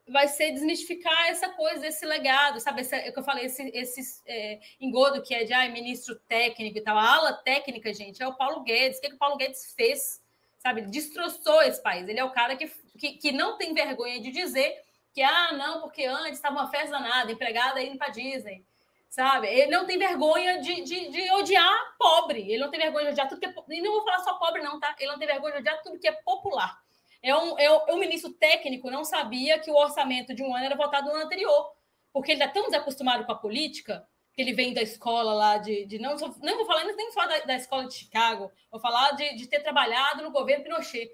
vai 0.06 0.28
ser 0.28 0.52
desmistificar 0.52 1.28
essa 1.28 1.48
coisa, 1.48 1.86
esse 1.86 2.04
legado, 2.04 2.60
sabe? 2.60 2.82
Esse, 2.82 2.94
é 2.94 3.08
o 3.08 3.12
que 3.12 3.18
eu 3.18 3.24
falei, 3.24 3.46
esse, 3.46 3.62
esse 3.74 4.22
é, 4.26 4.60
engodo 4.80 5.22
que 5.22 5.34
é 5.34 5.44
de 5.44 5.52
ai, 5.52 5.70
ministro 5.70 6.14
técnico 6.28 6.78
e 6.78 6.80
tal. 6.80 6.96
A 6.96 7.14
ala 7.14 7.32
técnica, 7.32 7.92
gente, 7.92 8.22
é 8.22 8.28
o 8.28 8.34
Paulo 8.34 8.62
Guedes. 8.62 8.98
O 8.98 9.00
que, 9.00 9.08
que 9.08 9.14
o 9.14 9.18
Paulo 9.18 9.36
Guedes 9.36 9.74
fez? 9.74 10.22
Sabe? 10.58 10.82
Destroçou 10.82 11.62
esse 11.62 11.82
país. 11.82 12.08
Ele 12.08 12.20
é 12.20 12.24
o 12.24 12.30
cara 12.30 12.56
que, 12.56 12.70
que, 12.98 13.12
que 13.14 13.32
não 13.32 13.58
tem 13.58 13.74
vergonha 13.74 14.20
de 14.20 14.30
dizer 14.30 14.80
que, 15.14 15.22
ah, 15.22 15.52
não, 15.52 15.80
porque 15.80 16.04
antes 16.04 16.32
estava 16.32 16.56
uma 16.56 16.70
festa 16.70 16.90
danada, 16.90 17.32
empregada 17.32 17.82
indo 17.82 17.96
para 17.96 18.10
Disney 18.10 18.66
sabe? 19.14 19.46
Ele 19.46 19.70
não 19.70 19.86
tem 19.86 19.96
vergonha 19.96 20.60
de, 20.60 20.82
de, 20.82 21.08
de 21.08 21.30
odiar 21.34 21.96
pobre. 21.96 22.40
Ele 22.50 22.58
não 22.58 22.68
tem 22.68 22.80
vergonha 22.80 23.04
de 23.06 23.12
odiar 23.12 23.28
tudo 23.28 23.38
que 23.38 23.46
é. 23.46 23.54
E 23.70 23.80
não 23.80 23.92
vou 23.92 24.04
falar 24.04 24.18
só 24.18 24.34
pobre, 24.34 24.60
não, 24.60 24.80
tá? 24.80 24.94
Ele 24.98 25.12
não 25.12 25.18
tem 25.18 25.28
vergonha 25.28 25.52
de 25.52 25.60
odiar 25.60 25.80
tudo 25.82 26.00
que 26.00 26.08
é 26.08 26.12
popular. 26.12 26.76
É 27.22 27.34
um, 27.34 27.56
é 27.56 27.70
um, 27.70 27.88
é 27.88 27.94
um 27.94 27.98
ministro 27.98 28.32
técnico 28.32 28.90
não 28.90 29.04
sabia 29.04 29.58
que 29.60 29.70
o 29.70 29.76
orçamento 29.76 30.34
de 30.34 30.42
um 30.42 30.54
ano 30.54 30.66
era 30.66 30.74
votado 30.74 31.06
no 31.06 31.14
ano 31.14 31.26
anterior. 31.26 31.72
Porque 32.12 32.32
ele 32.32 32.42
está 32.42 32.52
tão 32.52 32.64
desacostumado 32.64 33.24
com 33.24 33.30
a 33.30 33.36
política, 33.36 34.06
que 34.32 34.42
ele 34.42 34.52
vem 34.52 34.74
da 34.74 34.82
escola 34.82 35.32
lá 35.32 35.58
de. 35.58 35.86
de 35.86 35.98
não, 36.00 36.16
não 36.16 36.56
vou 36.56 36.66
falar 36.66 36.82
nem 36.82 37.12
só 37.12 37.24
da, 37.24 37.38
da 37.40 37.54
escola 37.54 37.86
de 37.86 37.94
Chicago, 37.94 38.50
vou 38.68 38.80
falar 38.80 39.12
de, 39.12 39.36
de 39.36 39.46
ter 39.46 39.60
trabalhado 39.60 40.24
no 40.24 40.32
governo 40.32 40.64
Pinochet, 40.64 41.08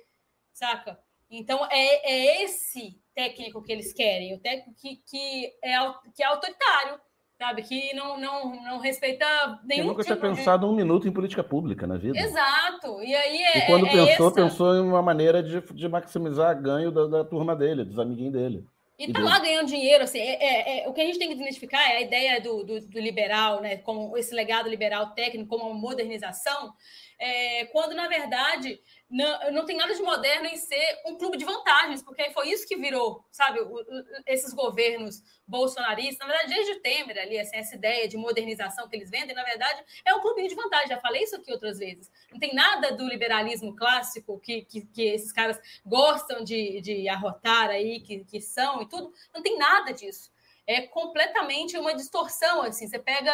saca? 0.55 0.99
Então, 1.31 1.65
é, 1.71 2.13
é 2.13 2.43
esse 2.45 2.99
técnico 3.15 3.63
que 3.63 3.73
eles 3.73 3.93
querem, 3.93 4.35
o 4.35 4.39
técnico 4.41 4.73
que, 4.81 4.97
que, 5.09 5.47
é, 5.63 5.75
que 6.15 6.23
é 6.23 6.27
autoritário, 6.27 6.99
sabe? 7.39 7.63
Que 7.63 7.95
não, 7.95 8.19
não, 8.19 8.63
não 8.65 8.79
respeita 8.79 9.25
eu 9.25 9.67
nenhum 9.67 9.87
nunca 9.89 10.03
tinha 10.03 10.17
tipo 10.17 10.29
de- 10.29 10.37
pensado 10.37 10.69
um 10.69 10.75
minuto 10.75 11.07
em 11.07 11.13
política 11.13 11.45
pública 11.45 11.87
na 11.87 11.97
vida. 11.97 12.19
Exato. 12.19 13.03
E 13.03 13.15
aí 13.15 13.43
é. 13.43 13.59
E 13.59 13.67
quando 13.67 13.87
é 13.87 13.91
pensou, 13.91 14.27
essa. 14.27 14.35
pensou 14.35 14.75
em 14.75 14.81
uma 14.81 15.03
maneira 15.03 15.43
de, 15.43 15.61
de 15.61 15.89
maximizar 15.89 16.61
ganho 16.61 16.91
da, 16.91 17.07
da 17.07 17.25
turma 17.25 17.55
dele, 17.55 17.85
dos 17.85 17.99
amiguinhos 17.99 18.33
dele. 18.33 18.65
E 18.99 19.05
E 19.05 19.13
tá 19.13 19.21
dele. 19.21 19.31
lá 19.31 19.39
ganhando 19.39 19.67
dinheiro, 19.69 20.05
assim, 20.05 20.19
é, 20.19 20.35
é- 20.45 20.85
é- 20.85 20.89
o 20.89 20.93
que 20.93 21.01
a 21.01 21.05
gente 21.07 21.19
tem 21.19 21.29
que 21.29 21.35
identificar 21.35 21.81
é 21.91 21.97
a 21.97 22.01
ideia 22.03 22.41
do, 22.41 22.63
do, 22.65 22.81
do 22.81 23.01
liberal, 23.01 23.63
né, 23.63 23.77
como 23.79 24.15
esse 24.19 24.35
legado 24.35 24.69
liberal 24.69 25.11
técnico, 25.15 25.49
como 25.49 25.71
uma 25.71 25.75
modernização, 25.79 26.75
é, 27.21 27.67
quando, 27.67 27.95
na 27.95 28.09
verdade, 28.09 28.81
não, 29.09 29.53
não 29.53 29.67
tem 29.67 29.77
nada 29.77 29.95
de 29.95 30.03
moderno 30.03 30.47
em 30.47 30.57
ser 30.57 31.01
um 31.07 31.19
clube 31.19 31.37
de 31.37 31.45
vantagens, 31.45 32.03
porque 32.03 32.31
foi 32.31 32.49
isso 32.49 32.67
que 32.67 32.77
virou, 32.77 33.23
sabe, 33.31 33.61
o- 33.61 33.75
o- 33.75 34.05
esses 34.27 34.55
governos 34.55 35.23
bolsonaristas, 35.47 36.27
na 36.27 36.33
verdade, 36.35 36.55
desde 36.55 36.73
o 36.73 36.81
Temer 36.81 37.19
ali, 37.19 37.39
assim, 37.39 37.57
essa 37.57 37.75
ideia 37.77 38.09
de 38.09 38.17
modernização 38.17 38.89
que 38.89 38.97
eles 38.97 39.11
vendem, 39.11 39.35
na 39.37 39.45
verdade, 39.45 39.85
é 40.05 40.15
um 40.15 40.21
clubinho 40.21 40.49
de 40.49 40.55
vantagem, 40.55 40.89
já 40.89 40.99
falei 41.01 41.25
isso 41.25 41.37
aqui 41.37 41.53
outras 41.53 41.79
vezes. 41.79 42.11
Não 42.33 42.39
tem 42.39 42.55
nada 42.55 42.93
do 42.97 43.07
liberalismo 43.07 43.77
clássico 43.77 44.41
que, 44.41 44.63
que, 44.63 44.87
que 44.87 45.03
esses 45.03 45.31
caras 45.33 45.61
gostam 45.85 46.43
de, 46.43 46.81
de 46.81 47.07
arrotar 47.09 47.69
aí, 47.69 48.01
que, 48.01 48.25
que 48.25 48.41
são 48.41 48.81
e 48.81 48.89
tudo, 48.89 49.13
não 49.35 49.43
tem 49.43 49.59
nada 49.59 49.93
disso. 49.93 50.33
É 50.67 50.83
completamente 50.87 51.77
uma 51.77 51.95
distorção, 51.95 52.63
assim, 52.63 52.87
você 52.87 52.99
pega 52.99 53.33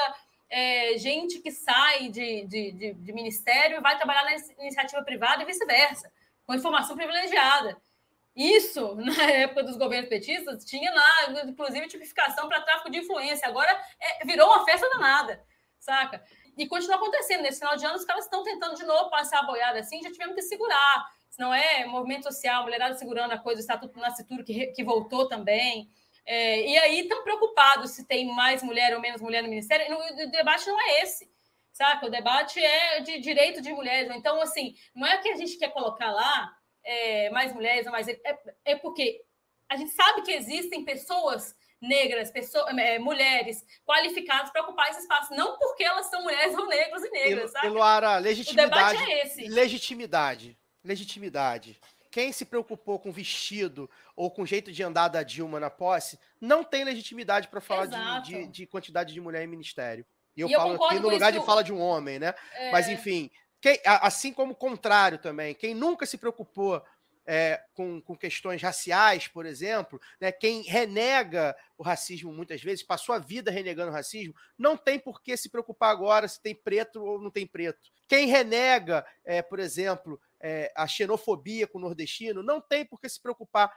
é, 0.48 0.96
gente 0.98 1.38
que 1.40 1.50
sai 1.50 2.08
de, 2.08 2.44
de, 2.46 2.72
de, 2.72 2.92
de 2.94 3.12
ministério 3.12 3.78
e 3.78 3.80
vai 3.80 3.96
trabalhar 3.96 4.24
na 4.24 4.36
iniciativa 4.62 5.02
privada 5.02 5.42
e 5.42 5.46
vice-versa, 5.46 6.10
com 6.46 6.54
informação 6.54 6.96
privilegiada. 6.96 7.76
Isso, 8.34 8.94
na 9.00 9.30
época 9.30 9.64
dos 9.64 9.76
governos 9.76 10.10
petistas, 10.10 10.64
tinha 10.64 10.92
lá, 10.92 11.42
inclusive, 11.44 11.88
tipificação 11.88 12.48
para 12.48 12.60
tráfico 12.60 12.90
de 12.90 12.98
influência. 12.98 13.48
Agora 13.48 13.70
é, 13.98 14.24
virou 14.26 14.46
uma 14.46 14.64
festa 14.64 14.88
danada, 14.90 15.42
saca? 15.78 16.22
E 16.56 16.66
continua 16.66 16.96
acontecendo. 16.96 17.42
Nesse 17.42 17.58
final 17.58 17.76
de 17.76 17.86
ano, 17.86 17.96
os 17.96 18.04
caras 18.04 18.24
estão 18.24 18.42
tentando 18.44 18.76
de 18.76 18.84
novo 18.84 19.10
passar 19.10 19.40
a 19.40 19.46
boiada 19.46 19.80
assim, 19.80 20.02
já 20.02 20.12
tivemos 20.12 20.34
que 20.34 20.42
segurar. 20.42 21.06
se 21.30 21.40
não 21.40 21.52
é 21.52 21.86
movimento 21.86 22.24
social, 22.24 22.62
mulherada 22.62 22.94
segurando 22.94 23.32
a 23.32 23.38
coisa, 23.38 23.60
o 23.60 23.62
Estatuto 23.62 23.98
Nascituro 23.98 24.44
que, 24.44 24.66
que 24.68 24.84
voltou 24.84 25.28
também. 25.28 25.90
É, 26.26 26.68
e 26.68 26.78
aí 26.78 27.00
estão 27.00 27.22
preocupados 27.22 27.92
se 27.92 28.04
tem 28.04 28.26
mais 28.26 28.62
mulher 28.62 28.94
ou 28.94 29.00
menos 29.00 29.20
mulher 29.20 29.42
no 29.42 29.48
Ministério. 29.48 29.96
O 29.96 30.30
debate 30.30 30.66
não 30.66 30.80
é 30.80 31.02
esse, 31.02 31.30
saca? 31.72 32.06
O 32.06 32.10
debate 32.10 32.58
é 32.62 33.00
de 33.00 33.20
direito 33.20 33.62
de 33.62 33.72
mulheres. 33.72 34.10
Então, 34.14 34.40
assim, 34.42 34.74
não 34.94 35.06
é 35.06 35.18
que 35.18 35.28
a 35.28 35.36
gente 35.36 35.56
quer 35.56 35.72
colocar 35.72 36.10
lá 36.10 36.52
é, 36.82 37.30
mais 37.30 37.52
mulheres 37.54 37.86
ou 37.86 37.92
mais. 37.92 38.08
É, 38.08 38.18
é 38.64 38.76
porque 38.76 39.22
a 39.68 39.76
gente 39.76 39.92
sabe 39.92 40.22
que 40.22 40.32
existem 40.32 40.84
pessoas 40.84 41.54
negras, 41.80 42.30
pessoas, 42.30 42.76
é, 42.76 42.98
mulheres 42.98 43.64
qualificadas 43.84 44.50
para 44.50 44.62
ocupar 44.62 44.90
esse 44.90 45.00
espaço, 45.00 45.34
não 45.34 45.56
porque 45.58 45.84
elas 45.84 46.06
são 46.06 46.22
mulheres 46.22 46.56
ou 46.56 46.66
negros 46.66 47.04
e 47.04 47.10
negras, 47.10 47.50
sabe? 47.52 47.68
Luara, 47.68 48.18
legitimidade. 48.18 48.96
O 48.96 48.98
debate 48.98 49.12
é 49.12 49.26
esse. 49.26 49.48
Legitimidade. 49.48 50.58
Legitimidade. 50.82 51.80
Quem 52.16 52.32
se 52.32 52.46
preocupou 52.46 52.98
com 52.98 53.12
vestido 53.12 53.90
ou 54.16 54.30
com 54.30 54.46
jeito 54.46 54.72
de 54.72 54.82
andar 54.82 55.08
da 55.08 55.22
Dilma 55.22 55.60
na 55.60 55.68
posse 55.68 56.18
não 56.40 56.64
tem 56.64 56.82
legitimidade 56.82 57.46
para 57.48 57.60
falar 57.60 57.84
de, 58.22 58.30
de, 58.30 58.46
de, 58.46 58.66
quantidade 58.66 59.12
de 59.12 59.20
mulher 59.20 59.44
em 59.44 59.46
ministério. 59.46 60.02
E 60.34 60.40
eu, 60.40 60.48
e 60.48 60.52
eu 60.54 60.58
falo 60.58 60.82
aqui 60.82 60.98
no 60.98 61.10
lugar 61.10 61.30
isso. 61.30 61.40
de 61.40 61.44
fala 61.44 61.62
de 61.62 61.74
um 61.74 61.78
homem, 61.78 62.18
né? 62.18 62.34
É... 62.54 62.72
Mas 62.72 62.88
enfim, 62.88 63.30
quem, 63.60 63.78
assim 63.84 64.32
como 64.32 64.54
o 64.54 64.56
contrário 64.56 65.18
também, 65.18 65.54
quem 65.54 65.74
nunca 65.74 66.06
se 66.06 66.16
preocupou 66.16 66.82
é, 67.26 67.62
com, 67.74 68.00
com, 68.00 68.16
questões 68.16 68.62
raciais, 68.62 69.28
por 69.28 69.44
exemplo, 69.44 70.00
né, 70.18 70.32
quem 70.32 70.62
renega 70.62 71.54
o 71.76 71.82
racismo 71.82 72.32
muitas 72.32 72.62
vezes, 72.62 72.82
passou 72.82 73.14
a 73.14 73.18
vida 73.18 73.50
renegando 73.50 73.90
o 73.90 73.94
racismo, 73.94 74.34
não 74.56 74.74
tem 74.74 74.98
por 74.98 75.20
que 75.20 75.36
se 75.36 75.50
preocupar 75.50 75.90
agora 75.90 76.26
se 76.28 76.40
tem 76.40 76.54
preto 76.54 77.04
ou 77.04 77.20
não 77.20 77.30
tem 77.30 77.46
preto. 77.46 77.90
Quem 78.08 78.26
renega, 78.26 79.04
é, 79.22 79.42
por 79.42 79.58
exemplo, 79.58 80.18
é, 80.46 80.72
a 80.76 80.86
xenofobia 80.86 81.66
com 81.66 81.78
o 81.78 81.80
nordestino, 81.80 82.40
não 82.40 82.60
tem 82.60 82.86
por 82.86 83.00
que 83.00 83.08
se 83.08 83.20
preocupar. 83.20 83.76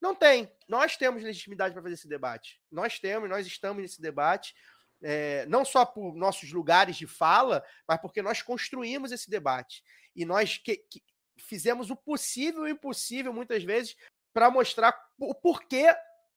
Não 0.00 0.16
tem. 0.16 0.52
Nós 0.68 0.96
temos 0.96 1.22
legitimidade 1.22 1.72
para 1.72 1.82
fazer 1.82 1.94
esse 1.94 2.08
debate. 2.08 2.60
Nós 2.72 2.98
temos, 2.98 3.28
nós 3.28 3.46
estamos 3.46 3.80
nesse 3.80 4.02
debate. 4.02 4.52
É, 5.00 5.46
não 5.46 5.64
só 5.64 5.86
por 5.86 6.16
nossos 6.16 6.50
lugares 6.50 6.96
de 6.96 7.06
fala, 7.06 7.64
mas 7.86 8.00
porque 8.00 8.20
nós 8.20 8.42
construímos 8.42 9.12
esse 9.12 9.30
debate. 9.30 9.84
E 10.14 10.24
nós 10.24 10.58
que, 10.58 10.78
que 10.78 11.00
fizemos 11.38 11.88
o 11.88 11.94
possível 11.94 12.66
e 12.66 12.72
o 12.72 12.74
impossível, 12.74 13.32
muitas 13.32 13.62
vezes, 13.62 13.94
para 14.32 14.50
mostrar 14.50 15.00
o 15.20 15.32
porquê 15.32 15.94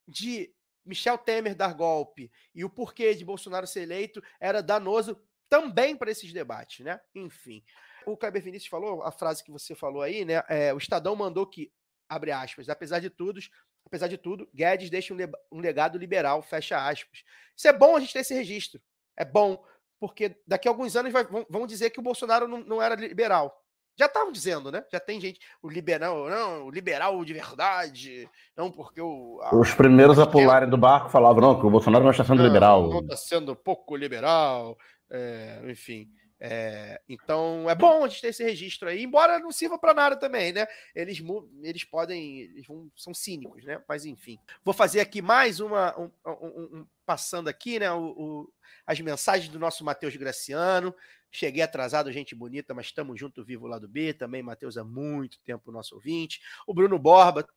de 0.07 0.53
Michel 0.85 1.17
Temer 1.17 1.55
dar 1.55 1.73
golpe 1.73 2.31
e 2.53 2.63
o 2.63 2.69
porquê 2.69 3.15
de 3.15 3.25
Bolsonaro 3.25 3.65
ser 3.65 3.81
eleito 3.81 4.21
era 4.39 4.61
danoso 4.61 5.19
também 5.49 5.95
para 5.95 6.11
esses 6.11 6.31
debates, 6.31 6.85
né? 6.85 7.01
Enfim. 7.15 7.63
O 8.05 8.17
Kleber 8.17 8.41
Vinícius 8.41 8.69
falou 8.69 9.03
a 9.03 9.11
frase 9.11 9.43
que 9.43 9.51
você 9.51 9.75
falou 9.75 10.01
aí, 10.01 10.25
né? 10.25 10.43
É, 10.49 10.73
o 10.73 10.77
Estadão 10.77 11.15
mandou 11.15 11.45
que, 11.45 11.71
abre 12.09 12.31
aspas, 12.31 12.69
apesar 12.69 12.99
de 12.99 13.09
tudo, 13.09 13.39
apesar 13.85 14.07
de 14.07 14.17
tudo, 14.17 14.49
Guedes 14.53 14.89
deixa 14.89 15.13
um 15.51 15.59
legado 15.59 15.97
liberal, 15.97 16.41
fecha 16.41 16.77
aspas. 16.77 17.23
Isso 17.55 17.67
é 17.67 17.73
bom 17.73 17.95
a 17.95 17.99
gente 17.99 18.13
ter 18.13 18.19
esse 18.19 18.33
registro. 18.33 18.81
É 19.17 19.25
bom, 19.25 19.63
porque 19.99 20.35
daqui 20.47 20.67
a 20.67 20.71
alguns 20.71 20.95
anos 20.95 21.11
vai, 21.11 21.23
vão, 21.23 21.45
vão 21.49 21.67
dizer 21.67 21.89
que 21.89 21.99
o 21.99 22.03
Bolsonaro 22.03 22.47
não, 22.47 22.59
não 22.59 22.81
era 22.81 22.95
liberal. 22.95 23.55
Já 23.97 24.05
estavam 24.05 24.31
dizendo, 24.31 24.71
né? 24.71 24.83
Já 24.91 24.99
tem 24.99 25.19
gente, 25.19 25.39
o 25.61 25.69
liberal, 25.69 26.29
não, 26.29 26.65
o 26.65 26.71
liberal 26.71 27.23
de 27.25 27.33
verdade, 27.33 28.27
não 28.55 28.71
porque 28.71 29.01
o. 29.01 29.39
A, 29.43 29.55
Os 29.55 29.73
primeiros 29.73 30.17
a 30.17 30.25
pularem 30.25 30.69
do 30.69 30.77
barco 30.77 31.09
falavam, 31.09 31.41
não, 31.41 31.59
que 31.59 31.65
o 31.65 31.69
Bolsonaro 31.69 32.03
não 32.03 32.11
está 32.11 32.23
sendo 32.23 32.37
não, 32.37 32.45
liberal. 32.45 32.89
Não 32.89 32.99
está 33.01 33.17
sendo 33.17 33.55
pouco 33.55 33.95
liberal, 33.95 34.77
é, 35.11 35.61
enfim. 35.67 36.09
É, 36.43 36.99
então 37.07 37.69
é 37.69 37.75
bom 37.75 38.03
a 38.03 38.07
gente 38.07 38.21
ter 38.21 38.29
esse 38.29 38.43
registro 38.43 38.89
aí, 38.89 39.03
embora 39.03 39.37
não 39.37 39.51
sirva 39.51 39.77
para 39.77 39.93
nada 39.93 40.15
também, 40.15 40.51
né? 40.51 40.65
Eles, 40.95 41.21
eles 41.61 41.83
podem, 41.83 42.39
eles 42.39 42.65
vão, 42.65 42.91
são 42.95 43.13
cínicos, 43.13 43.63
né? 43.63 43.79
Mas 43.87 44.05
enfim, 44.05 44.39
vou 44.63 44.73
fazer 44.73 45.01
aqui 45.01 45.21
mais 45.21 45.59
uma, 45.59 45.95
um, 45.99 46.11
um, 46.25 46.79
um 46.79 46.87
passando 47.05 47.47
aqui, 47.47 47.77
né? 47.77 47.91
O, 47.91 48.05
o, 48.17 48.53
as 48.87 48.99
mensagens 48.99 49.49
do 49.49 49.59
nosso 49.59 49.85
Matheus 49.85 50.15
Graciano. 50.15 50.95
Cheguei 51.29 51.61
atrasado, 51.61 52.11
gente 52.11 52.33
bonita, 52.33 52.73
mas 52.73 52.87
estamos 52.87 53.19
junto, 53.19 53.45
vivo 53.45 53.67
lá 53.67 53.77
do 53.77 53.87
B. 53.87 54.11
Também, 54.11 54.41
Matheus, 54.41 54.77
há 54.77 54.83
muito 54.83 55.39
tempo 55.43 55.71
nosso 55.71 55.93
ouvinte. 55.93 56.41
O 56.65 56.73
Bruno 56.73 56.97
Borba, 56.97 57.47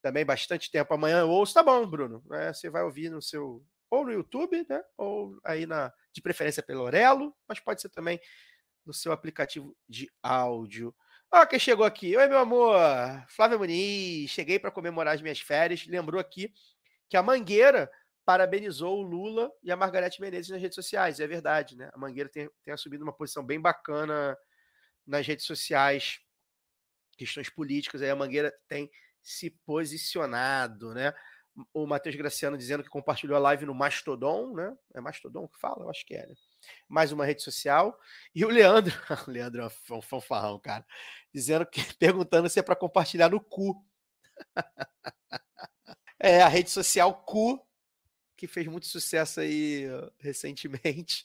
também 0.00 0.24
bastante 0.24 0.70
tempo. 0.70 0.92
Amanhã 0.94 1.20
eu 1.20 1.28
ouço. 1.28 1.52
Tá 1.52 1.62
bom, 1.62 1.86
Bruno. 1.86 2.24
É, 2.32 2.52
você 2.52 2.70
vai 2.70 2.82
ouvir 2.82 3.10
no 3.10 3.20
seu. 3.20 3.62
Ou 3.92 4.06
no 4.06 4.10
YouTube, 4.10 4.64
né? 4.70 4.82
Ou 4.96 5.38
aí 5.44 5.66
na. 5.66 5.92
De 6.14 6.22
preferência 6.22 6.62
pelo 6.62 6.82
Orelo, 6.82 7.36
mas 7.46 7.60
pode 7.60 7.82
ser 7.82 7.90
também 7.90 8.18
no 8.86 8.94
seu 8.94 9.12
aplicativo 9.12 9.76
de 9.86 10.10
áudio. 10.22 10.94
Ó, 11.30 11.44
quem 11.44 11.58
chegou 11.58 11.84
aqui. 11.84 12.16
Oi, 12.16 12.26
meu 12.26 12.38
amor. 12.38 12.74
Flávia 13.28 13.58
Muniz. 13.58 14.30
Cheguei 14.30 14.58
para 14.58 14.70
comemorar 14.70 15.14
as 15.14 15.20
minhas 15.20 15.40
férias. 15.40 15.86
Lembrou 15.86 16.18
aqui 16.18 16.50
que 17.06 17.18
a 17.18 17.22
Mangueira 17.22 17.90
parabenizou 18.24 18.98
o 18.98 19.02
Lula 19.02 19.52
e 19.62 19.70
a 19.70 19.76
Margarete 19.76 20.22
Menezes 20.22 20.50
nas 20.50 20.62
redes 20.62 20.74
sociais. 20.74 21.20
É 21.20 21.26
verdade, 21.26 21.76
né? 21.76 21.90
A 21.92 21.98
Mangueira 21.98 22.30
tem, 22.30 22.48
tem 22.64 22.72
assumido 22.72 23.04
uma 23.04 23.12
posição 23.12 23.44
bem 23.44 23.60
bacana 23.60 24.38
nas 25.06 25.26
redes 25.26 25.44
sociais, 25.44 26.18
questões 27.18 27.50
políticas. 27.50 28.00
Aí 28.00 28.08
a 28.08 28.16
Mangueira 28.16 28.54
tem 28.66 28.90
se 29.22 29.50
posicionado, 29.66 30.94
né? 30.94 31.12
O 31.74 31.86
Matheus 31.86 32.16
Graciano 32.16 32.56
dizendo 32.56 32.82
que 32.82 32.88
compartilhou 32.88 33.36
a 33.36 33.40
live 33.40 33.66
no 33.66 33.74
Mastodon, 33.74 34.54
né? 34.54 34.74
É 34.94 35.00
Mastodon 35.00 35.46
que 35.46 35.58
fala? 35.58 35.84
Eu 35.84 35.90
acho 35.90 36.04
que 36.06 36.14
é, 36.14 36.26
né? 36.26 36.34
Mais 36.88 37.12
uma 37.12 37.26
rede 37.26 37.42
social. 37.42 37.98
E 38.34 38.44
o 38.44 38.48
Leandro, 38.48 38.94
o 39.28 39.30
Leandro 39.30 39.62
é 39.62 39.94
um 39.94 40.00
fanfarrão, 40.00 40.58
cara, 40.58 40.84
dizendo 41.32 41.66
que 41.66 41.82
perguntando 41.96 42.48
se 42.48 42.58
é 42.58 42.62
para 42.62 42.76
compartilhar 42.76 43.28
no 43.28 43.40
cu. 43.40 43.84
é 46.18 46.42
a 46.42 46.48
rede 46.48 46.70
social 46.70 47.14
cu 47.22 47.60
que 48.36 48.46
fez 48.46 48.66
muito 48.66 48.86
sucesso 48.86 49.40
aí 49.40 49.86
recentemente. 50.18 51.24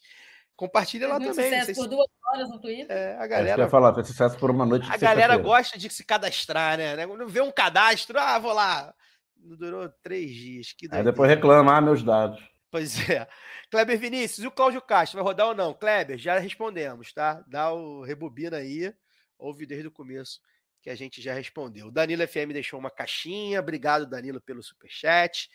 Compartilha 0.58 1.08
lá 1.08 1.20
muito 1.20 1.36
também. 1.36 1.52
Sucesso 1.52 1.74
por 1.76 1.84
se... 1.84 1.90
duas 1.90 2.08
horas 2.26 2.49
no 2.49 2.60
Twitter. 2.60 2.88
É, 2.90 3.16
a 3.18 3.28
galera. 3.28 3.64
Eu 3.64 3.70
falar, 3.70 3.94
fez 3.94 4.08
sucesso 4.08 4.38
por 4.38 4.52
uma 4.52 4.66
noite. 4.66 4.91
A 4.91 4.98
galera 4.98 5.38
gosta 5.38 5.78
de 5.78 5.90
se 5.90 6.04
cadastrar, 6.04 6.78
né? 6.78 6.95
Vê 7.28 7.41
um 7.41 7.52
cadastro, 7.52 8.20
ah, 8.20 8.38
vou 8.40 8.54
lá. 8.54 8.94
Durou 9.39 9.89
três 10.03 10.31
dias. 10.31 10.73
Que 10.73 10.88
Aí 10.91 11.03
depois 11.03 11.30
reclamar 11.30 11.77
ah, 11.77 11.81
meus 11.81 12.03
dados. 12.03 12.43
Pois 12.69 13.09
é. 13.09 13.27
Kleber 13.72 13.97
Vinícius, 13.97 14.43
e 14.43 14.47
o 14.47 14.51
Cláudio 14.51 14.81
Castro 14.81 15.18
vai 15.18 15.23
rodar 15.23 15.47
ou 15.47 15.55
não? 15.55 15.73
Kleber, 15.73 16.18
já 16.18 16.38
respondemos, 16.38 17.14
tá? 17.14 17.43
Dá 17.47 17.72
o 17.72 18.03
rebobina 18.03 18.57
aí, 18.57 18.93
ouve 19.38 19.65
desde 19.65 19.88
o 19.88 19.91
começo 19.91 20.41
que 20.81 20.89
a 20.89 20.95
gente 20.95 21.22
já 21.22 21.34
respondeu. 21.34 21.88
O 21.88 21.91
Danilo 21.91 22.27
FM 22.27 22.51
deixou 22.53 22.80
uma 22.80 22.91
caixinha. 22.91 23.59
Obrigado, 23.59 24.05
Danilo, 24.05 24.39
pelo 24.39 24.61
superchat 24.61 25.49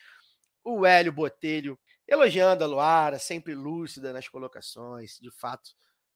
o 0.65 0.87
Hélio 0.87 1.13
Botelho 1.13 1.79
elogiando 2.07 2.63
a 2.65 2.67
Luara, 2.67 3.19
sempre 3.19 3.55
lúcida 3.55 4.13
nas 4.13 4.29
colocações. 4.29 5.19
De 5.21 5.31
fato, 5.31 5.71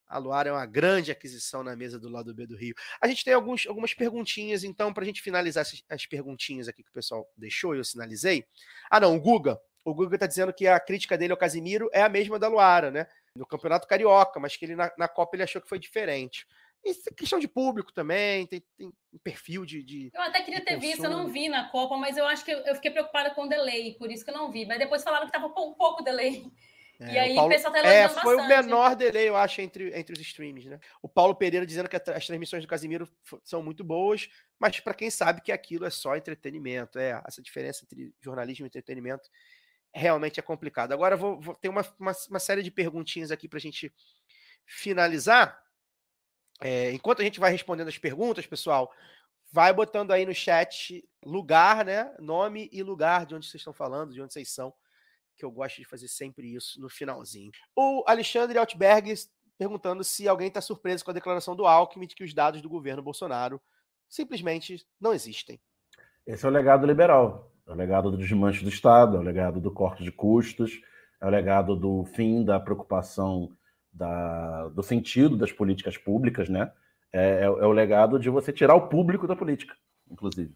a 0.09 0.19
Luara 0.19 0.49
é 0.49 0.53
uma 0.53 0.67
grande 0.67 1.11
aquisição 1.11 1.63
na 1.63 1.75
mesa 1.75 1.99
do 1.99 2.09
lado 2.09 2.35
B 2.35 2.47
do 2.47 2.57
Rio. 2.57 2.75
A 3.01 3.09
gente 3.09 3.25
tem 3.25 3.35
alguns, 3.35 3.67
algumas 3.67 3.93
perguntinhas, 3.95 4.65
então, 4.65 4.93
para 4.93 5.03
a 5.03 5.07
gente 5.07 5.23
finalizar 5.23 5.63
as, 5.63 5.83
as, 5.89 6.07
perguntinhas 6.07 6.69
aqui 6.69 6.83
que 6.83 6.91
o 6.91 6.95
pessoal 6.95 7.29
deixou 7.37 7.75
e 7.75 7.79
eu 7.79 7.85
sinalizei. 7.85 8.45
Ah, 8.91 9.01
não, 9.01 9.17
o 9.17 9.21
Guga. 9.21 9.59
O 9.85 9.95
Guga 9.95 10.17
está 10.17 10.27
dizendo 10.27 10.53
que 10.53 10.67
a 10.67 10.79
crítica 10.81 11.17
dele 11.17 11.33
ao 11.33 11.39
Casimiro 11.39 11.89
é 11.93 12.03
a 12.03 12.09
mesma 12.09 12.39
da 12.39 12.49
Luara, 12.49 12.91
né? 12.91 13.07
No 13.35 13.47
Campeonato 13.47 13.87
Carioca, 13.87 14.41
mas 14.41 14.57
que 14.57 14.65
ele 14.65 14.77
na, 14.77 14.91
na 14.97 15.09
Copa 15.09 15.37
ele 15.37 15.43
achou 15.43 15.61
que 15.61 15.69
foi 15.69 15.79
diferente. 15.79 16.47
Isso 16.85 17.09
é 17.09 17.15
questão 17.15 17.39
de 17.39 17.49
público 17.49 17.93
também, 17.93 18.47
tem, 18.47 18.63
tem 18.77 18.87
um 18.87 19.19
perfil 19.23 19.67
de, 19.67 19.83
de 19.83 20.11
Eu 20.15 20.23
até 20.23 20.41
queria 20.43 20.61
ter 20.61 20.75
consumo. 20.75 20.93
visto, 20.93 21.05
eu 21.05 21.11
não 21.11 21.27
vi 21.29 21.49
na 21.49 21.69
Copa, 21.69 21.97
mas 21.97 22.17
eu 22.17 22.25
acho 22.27 22.45
que 22.45 22.53
eu, 22.53 22.59
eu, 22.61 22.75
fiquei 22.77 22.93
preocupada 22.93 23.31
com 23.31 23.43
o 23.43 23.49
delay, 23.49 23.95
por 23.95 24.11
isso 24.11 24.25
que 24.25 24.31
eu 24.31 24.35
não 24.35 24.53
vi. 24.53 24.65
Mas 24.67 24.79
depois 24.79 25.03
falaram 25.03 25.27
que 25.27 25.37
estava 25.37 25.47
um 25.47 25.75
pouco 25.75 26.05
delay. 26.05 26.45
É, 27.01 27.13
e 27.13 27.19
aí 27.19 27.33
o, 27.33 27.35
Paulo, 27.37 27.51
o 27.51 27.55
pessoal 27.55 27.73
tá 27.73 27.81
É, 27.81 28.09
foi 28.09 28.37
bastante. 28.37 28.41
o 28.41 28.49
menor 28.49 28.97
delay, 28.97 29.29
eu 29.29 29.37
acho, 29.37 29.61
entre, 29.61 29.97
entre 29.99 30.15
os 30.15 30.21
streams, 30.21 30.69
né? 30.69 30.81
O 31.03 31.09
Paulo 31.09 31.35
Pereira 31.35 31.67
dizendo 31.67 31.89
que 31.89 31.97
as 31.97 32.27
transmissões 32.27 32.63
do 32.63 32.69
Casimiro 32.69 33.09
são 33.45 33.63
muito 33.63 33.85
boas, 33.85 34.29
mas 34.59 34.81
para 34.81 34.95
quem 34.95 35.11
sabe 35.11 35.41
que 35.41 35.53
aquilo 35.53 35.85
é 35.85 35.91
só 35.91 36.17
entretenimento, 36.17 36.99
é 36.99 37.21
essa 37.27 37.43
diferença 37.43 37.85
entre 37.85 38.15
jornalismo 38.21 38.67
e 38.67 38.69
entretenimento 38.69 39.29
realmente 39.95 40.39
é 40.39 40.43
complicado. 40.43 40.93
Agora 40.93 41.17
vou, 41.17 41.41
vou 41.41 41.55
ter 41.55 41.69
uma, 41.69 41.83
uma, 41.99 42.13
uma 42.29 42.39
série 42.39 42.63
de 42.63 42.71
perguntinhas 42.71 43.31
aqui 43.31 43.49
para 43.49 43.59
a 43.59 43.61
gente 43.61 43.93
finalizar. 44.67 45.59
É, 46.61 46.93
enquanto 46.93 47.21
a 47.21 47.25
gente 47.25 47.41
vai 47.41 47.51
respondendo 47.51 47.89
as 47.89 47.99
perguntas, 47.99 48.47
pessoal, 48.47 48.93
vai 49.51 49.73
botando 49.73 50.13
aí 50.13 50.27
no 50.27 50.35
chat 50.35 51.03
lugar, 51.25 51.85
né? 51.85 52.15
Nome 52.19 52.69
e 52.73 52.83
lugar 52.83 53.27
de 53.27 53.35
onde 53.35 53.47
vocês 53.47 53.61
estão 53.61 53.73
falando, 53.73 54.13
de 54.13 54.21
onde 54.21 54.33
vocês 54.33 54.51
são, 54.51 54.73
que 55.37 55.45
eu 55.45 55.51
gosto 55.51 55.77
de 55.77 55.85
fazer 55.85 56.09
sempre 56.09 56.55
isso 56.55 56.81
no 56.81 56.89
finalzinho. 56.89 57.51
O 57.77 58.03
Alexandre 58.07 58.59
Altberg 58.59 59.15
perguntando 59.59 60.03
se 60.05 60.29
alguém 60.29 60.49
está 60.49 60.61
surpreso 60.61 61.05
com 61.05 61.11
a 61.11 61.15
declaração 61.15 61.55
do 61.55 61.67
Alckmin 61.67 62.07
de 62.07 62.15
que 62.15 62.25
os 62.25 62.35
dados 62.35 62.61
do 62.61 62.69
governo 62.69 63.03
Bolsonaro 63.03 63.61
simplesmente 64.09 64.85
não 65.01 65.13
existem. 65.13 65.61
Esse 66.27 66.45
é 66.45 66.49
o 66.49 66.53
legado 66.53 66.87
liberal. 66.87 67.53
É 67.67 67.73
o 67.73 67.75
legado 67.75 68.11
do 68.11 68.17
desmanche 68.17 68.63
do 68.63 68.69
Estado, 68.69 69.17
é 69.17 69.21
o 69.21 69.23
legado 69.23 69.61
do 69.61 69.73
corte 69.73 70.05
de 70.05 70.13
custos, 70.13 70.81
é 71.21 71.27
o 71.27 71.31
legado 71.31 71.75
do 71.75 72.05
fim 72.05 72.45
da 72.45 72.61
preocupação 72.61 73.51
da, 73.93 74.69
do 74.69 74.83
sentido 74.83 75.37
das 75.37 75.51
políticas 75.53 75.97
públicas, 75.97 76.49
né? 76.49 76.73
É, 77.13 77.41
é- 77.41 77.45
é 77.45 77.49
o 77.49 77.73
legado 77.73 78.19
de 78.19 78.29
você 78.29 78.53
tirar 78.53 78.75
o 78.75 78.89
público 78.89 79.27
da 79.27 79.35
política, 79.35 79.75
inclusive. 80.11 80.55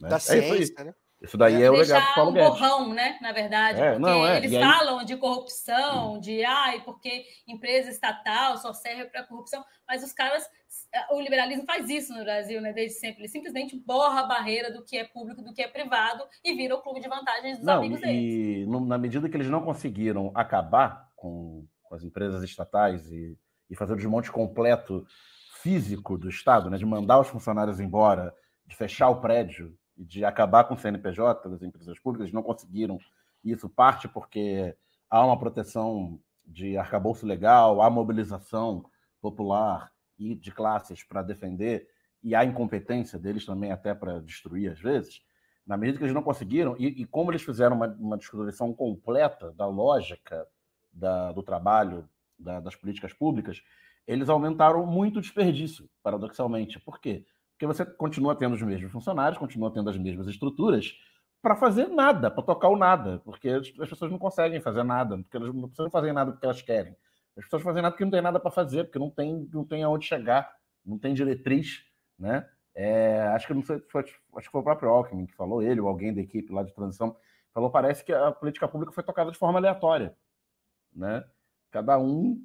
né? 0.00 0.08
Da 0.08 0.16
É 0.16 0.18
ciência, 0.18 0.84
né? 0.84 0.94
Isso 1.22 1.36
daí 1.36 1.62
é, 1.62 1.70
o 1.70 1.74
legado 1.74 2.06
do 2.08 2.14
Paulo 2.14 2.30
um 2.30 2.34
Guedes. 2.34 2.48
borrão, 2.48 2.94
né? 2.94 3.18
Na 3.20 3.30
verdade, 3.30 3.78
É, 3.78 3.90
porque 3.90 3.98
não, 4.00 4.26
é, 4.26 4.38
eles 4.38 4.52
e 4.52 4.56
aí- 4.56 4.62
falam 4.62 5.04
de 5.04 5.16
corrupção, 5.18 6.18
de 6.18 6.42
ai, 6.44 6.80
porque 6.82 7.24
empresa 7.46 7.90
estatal 7.90 8.56
só 8.56 8.72
serve 8.72 9.04
para 9.06 9.24
corrupção, 9.24 9.62
mas 9.86 10.02
os 10.02 10.12
caras, 10.14 10.48
o 11.10 11.20
liberalismo 11.20 11.64
faz 11.66 11.90
isso 11.90 12.14
no 12.14 12.24
Brasil, 12.24 12.60
né? 12.62 12.72
Desde 12.72 12.98
sempre, 12.98 13.20
ele 13.20 13.28
simplesmente 13.28 13.76
borra 13.76 14.20
a 14.20 14.26
barreira 14.26 14.72
do 14.72 14.82
que 14.82 14.96
é 14.96 15.04
público, 15.04 15.42
do 15.42 15.52
que 15.52 15.60
é 15.62 15.68
privado 15.68 16.24
e 16.42 16.54
vira 16.54 16.74
o 16.74 16.80
clube 16.80 17.00
de 17.00 17.08
vantagens 17.08 17.58
dos 17.58 17.66
Não, 17.66 17.78
amigos 17.78 18.00
deles. 18.00 18.16
e 18.16 18.66
na 18.66 18.96
medida 18.96 19.28
que 19.28 19.36
eles 19.36 19.50
não 19.50 19.62
conseguiram 19.62 20.32
acabar 20.34 21.06
com, 21.14 21.66
com 21.82 21.94
as 21.94 22.02
empresas 22.02 22.42
estatais 22.42 23.06
e, 23.12 23.36
e 23.68 23.76
fazer 23.76 23.92
o 23.92 23.96
desmonte 23.96 24.32
completo 24.32 25.04
físico 25.62 26.16
do 26.16 26.30
Estado, 26.30 26.70
né, 26.70 26.78
de 26.78 26.86
mandar 26.86 27.20
os 27.20 27.28
funcionários 27.28 27.78
embora, 27.78 28.34
de 28.66 28.74
fechar 28.74 29.10
o 29.10 29.20
prédio 29.20 29.76
e 30.00 30.04
de 30.04 30.24
acabar 30.24 30.64
com 30.64 30.74
o 30.74 30.78
CNPJ 30.78 31.48
das 31.50 31.62
empresas 31.62 31.98
públicas, 31.98 32.32
não 32.32 32.42
conseguiram 32.42 32.98
isso, 33.44 33.68
parte 33.68 34.08
porque 34.08 34.74
há 35.10 35.24
uma 35.24 35.38
proteção 35.38 36.18
de 36.46 36.78
arcabouço 36.78 37.26
legal, 37.26 37.82
há 37.82 37.90
mobilização 37.90 38.84
popular 39.20 39.92
e 40.18 40.34
de 40.34 40.50
classes 40.50 41.02
para 41.02 41.22
defender, 41.22 41.86
e 42.22 42.34
há 42.34 42.44
incompetência 42.44 43.18
deles 43.18 43.44
também 43.44 43.72
até 43.72 43.94
para 43.94 44.20
destruir 44.20 44.72
às 44.72 44.80
vezes, 44.80 45.22
na 45.66 45.76
medida 45.76 45.98
que 45.98 46.04
eles 46.04 46.14
não 46.14 46.22
conseguiram, 46.22 46.74
e, 46.78 46.86
e 47.02 47.04
como 47.04 47.30
eles 47.30 47.42
fizeram 47.42 47.76
uma, 47.76 47.88
uma 47.98 48.16
desconstrução 48.16 48.72
completa 48.72 49.52
da 49.52 49.66
lógica 49.66 50.46
da- 50.92 51.32
do 51.32 51.42
trabalho, 51.42 52.08
da- 52.38 52.60
das 52.60 52.74
políticas 52.74 53.12
públicas, 53.12 53.62
eles 54.06 54.28
aumentaram 54.30 54.84
muito 54.86 55.18
o 55.18 55.22
desperdício, 55.22 55.88
paradoxalmente. 56.02 56.80
Por 56.80 56.98
quê? 56.98 57.24
Porque 57.60 57.66
você 57.66 57.84
continua 57.84 58.34
tendo 58.34 58.54
os 58.54 58.62
mesmos 58.62 58.90
funcionários, 58.90 59.38
continua 59.38 59.70
tendo 59.70 59.90
as 59.90 59.98
mesmas 59.98 60.26
estruturas 60.26 60.98
para 61.42 61.54
fazer 61.54 61.88
nada, 61.88 62.30
para 62.30 62.42
tocar 62.42 62.70
o 62.70 62.76
nada, 62.76 63.20
porque 63.22 63.50
as, 63.50 63.70
as 63.78 63.88
pessoas 63.90 64.10
não 64.10 64.18
conseguem 64.18 64.62
fazer 64.62 64.82
nada, 64.82 65.18
porque 65.18 65.36
elas 65.36 65.54
não 65.54 65.68
precisam 65.68 65.90
fazer 65.90 66.10
nada 66.14 66.32
porque 66.32 66.46
elas 66.46 66.62
querem. 66.62 66.96
As 67.36 67.44
pessoas 67.44 67.62
fazem 67.62 67.82
nada 67.82 67.92
porque 67.92 68.04
não 68.04 68.12
tem 68.12 68.22
nada 68.22 68.40
para 68.40 68.50
fazer, 68.50 68.84
porque 68.84 68.98
não 68.98 69.10
tem, 69.10 69.46
não 69.52 69.62
tem 69.62 69.82
aonde 69.82 70.06
chegar, 70.06 70.50
não 70.82 70.98
tem 70.98 71.12
diretriz, 71.12 71.84
né? 72.18 72.48
É, 72.74 73.28
acho 73.34 73.46
que 73.46 73.52
não 73.52 73.62
sei, 73.62 73.78
foi, 73.90 74.04
acho 74.04 74.46
que 74.46 74.52
foi 74.52 74.60
o 74.62 74.64
próprio 74.64 74.88
Alckmin 74.88 75.26
que 75.26 75.34
falou, 75.34 75.62
ele 75.62 75.82
ou 75.82 75.88
alguém 75.88 76.14
da 76.14 76.22
equipe 76.22 76.50
lá 76.50 76.62
de 76.62 76.72
transição, 76.72 77.14
falou, 77.52 77.68
parece 77.68 78.02
que 78.02 78.12
a 78.14 78.32
política 78.32 78.66
pública 78.66 78.90
foi 78.90 79.04
tocada 79.04 79.30
de 79.30 79.36
forma 79.36 79.58
aleatória, 79.58 80.16
né? 80.94 81.22
Cada 81.70 81.98
um 81.98 82.42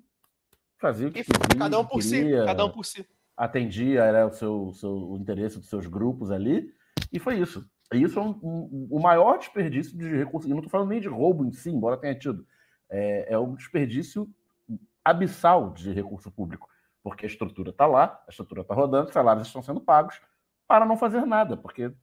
fazia 0.77 1.07
o 1.07 1.11
que 1.11 1.23
cada 1.57 1.79
um 1.79 1.85
por 1.85 2.03
si, 2.03 2.31
cada 2.45 2.65
um 2.65 2.69
por 2.69 2.83
si. 2.83 3.07
Atendia 3.37 4.03
era 4.03 4.27
o 4.27 4.31
seu, 4.31 4.71
seu 4.73 4.91
o 4.91 5.17
interesse 5.17 5.57
dos 5.57 5.69
seus 5.69 5.87
grupos 5.87 6.31
ali, 6.31 6.73
e 7.11 7.19
foi 7.19 7.39
isso. 7.39 7.69
E 7.93 8.01
isso 8.01 8.17
é 8.17 8.21
um- 8.21 8.39
um- 8.41 8.87
o 8.89 8.99
maior 8.99 9.37
desperdício 9.37 9.97
de 9.97 10.07
recursos, 10.17 10.49
e 10.49 10.53
não 10.53 10.59
estou 10.59 10.71
falando 10.71 10.89
nem 10.89 11.01
de 11.01 11.07
roubo 11.07 11.45
em 11.45 11.51
si, 11.51 11.69
embora 11.69 11.97
tenha 11.97 12.15
tido, 12.15 12.45
é, 12.89 13.33
é 13.33 13.39
um 13.39 13.55
desperdício 13.55 14.27
abissal 15.03 15.71
de 15.71 15.91
recurso 15.91 16.31
público, 16.31 16.67
porque 17.03 17.25
a 17.25 17.29
estrutura 17.29 17.69
está 17.69 17.85
lá, 17.85 18.23
a 18.27 18.29
estrutura 18.31 18.61
está 18.61 18.73
rodando, 18.73 19.07
os 19.07 19.13
salários 19.13 19.47
estão 19.47 19.61
sendo 19.61 19.79
pagos 19.79 20.19
para 20.67 20.85
não 20.85 20.97
fazer 20.97 21.25
nada, 21.25 21.55
porque 21.55 21.93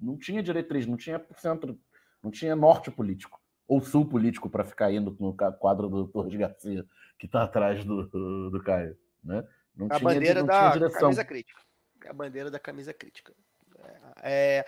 não 0.00 0.16
tinha 0.16 0.42
diretriz, 0.42 0.86
não 0.86 0.96
tinha 0.96 1.22
centro, 1.36 1.78
não 2.22 2.30
tinha 2.30 2.56
norte 2.56 2.90
político 2.90 3.40
ou 3.66 3.80
sul 3.80 4.06
político 4.06 4.48
para 4.48 4.64
ficar 4.64 4.92
indo 4.92 5.16
no 5.18 5.34
quadro 5.34 5.88
do 5.88 6.06
Torres 6.06 6.34
Garcia 6.34 6.84
que 7.18 7.26
está 7.26 7.44
atrás 7.44 7.84
do, 7.84 8.50
do 8.50 8.62
Caio, 8.62 8.96
né? 9.22 9.46
Não 9.76 9.86
A 9.86 9.96
tinha, 9.98 10.00
bandeira 10.14 10.40
não 10.40 10.46
da 10.46 10.58
tinha 10.60 10.72
direção. 10.72 11.00
camisa 11.00 11.24
crítica. 11.24 11.60
É 12.04 12.08
a 12.08 12.12
bandeira 12.12 12.50
da 12.50 12.58
camisa 12.58 12.92
crítica. 12.92 13.32
É, 14.22 14.58
é, 14.58 14.64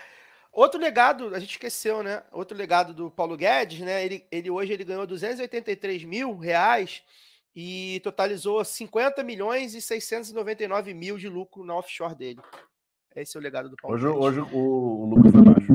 outro 0.53 0.81
legado, 0.81 1.35
a 1.35 1.39
gente 1.39 1.51
esqueceu, 1.53 2.03
né? 2.03 2.23
Outro 2.33 2.57
legado 2.57 2.93
do 2.95 3.11
Paulo 3.11 3.37
Guedes, 3.37 3.81
né? 3.81 4.05
Ele, 4.05 4.27
ele 4.31 4.51
hoje 4.51 4.73
ele 4.73 4.85
ganhou 4.85 5.07
283 5.07 6.05
mil 6.05 6.37
reais 6.37 7.03
e 7.55 8.01
totalizou 8.03 8.65
50 8.65 9.23
milhões 9.23 9.74
e 9.74 9.81
699 9.81 10.93
mil 10.93 11.16
de 11.19 11.28
lucro 11.28 11.65
na 11.65 11.74
offshore 11.77 12.15
dele. 12.15 12.41
Esse 13.15 13.37
é 13.37 13.41
o 13.41 13.43
legado 13.43 13.70
do 13.70 13.77
Paulo 13.77 13.97
Hoje, 13.97 14.07
Guedes. 14.07 14.20
hoje 14.20 14.41
o, 14.41 14.59
o 14.59 15.07
lucro 15.07 15.31
foi 15.33 15.43
baixo. 15.43 15.73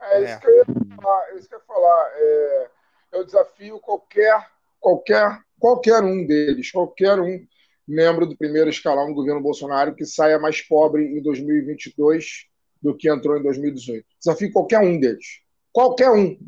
É 0.00 0.22
É. 0.22 0.24
isso 0.24 0.40
que 0.40 0.46
eu 0.46 0.56
ia 0.56 0.64
falar. 0.96 1.28
é 1.30 1.34
isso 1.36 1.48
que 1.48 1.54
eu 1.54 1.58
ia 1.58 1.64
falar. 1.64 2.10
É, 2.14 2.70
eu 3.12 3.24
desafio 3.24 3.80
qualquer, 3.80 4.48
qualquer, 4.78 5.42
qualquer 5.58 6.02
um 6.04 6.24
deles, 6.26 6.70
qualquer 6.70 7.18
um 7.18 7.44
membro 7.88 8.26
do 8.26 8.36
primeiro 8.36 8.68
escalão 8.68 9.08
do 9.08 9.14
governo 9.14 9.40
Bolsonaro 9.40 9.94
que 9.94 10.04
saia 10.04 10.38
mais 10.38 10.60
pobre 10.60 11.04
em 11.04 11.22
2022 11.22 12.46
do 12.82 12.94
que 12.94 13.10
entrou 13.10 13.36
em 13.36 13.42
2018. 13.42 14.04
Desafio 14.18 14.52
qualquer 14.52 14.80
um 14.80 15.00
deles. 15.00 15.40
Qualquer 15.72 16.10
um. 16.10 16.38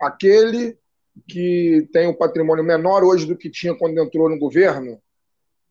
Aquele 0.00 0.78
que 1.26 1.88
tem 1.92 2.06
um 2.08 2.14
patrimônio 2.14 2.64
menor 2.64 3.04
hoje 3.04 3.26
do 3.26 3.36
que 3.36 3.50
tinha 3.50 3.74
quando 3.74 3.98
entrou 3.98 4.28
no 4.30 4.38
governo, 4.38 5.00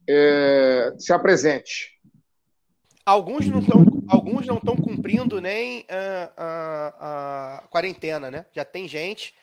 é, 0.07 0.93
se 0.97 1.11
apresente. 1.11 1.97
Alguns 3.05 3.47
não 3.47 3.59
estão 3.59 3.85
alguns 4.09 4.45
não 4.45 4.57
estão 4.57 4.75
cumprindo 4.75 5.39
nem 5.41 5.85
a, 6.37 7.65
quarentena, 7.69 8.29
né? 8.31 8.45
Já 8.53 8.65
tem 8.65 8.87
gente 8.87 9.33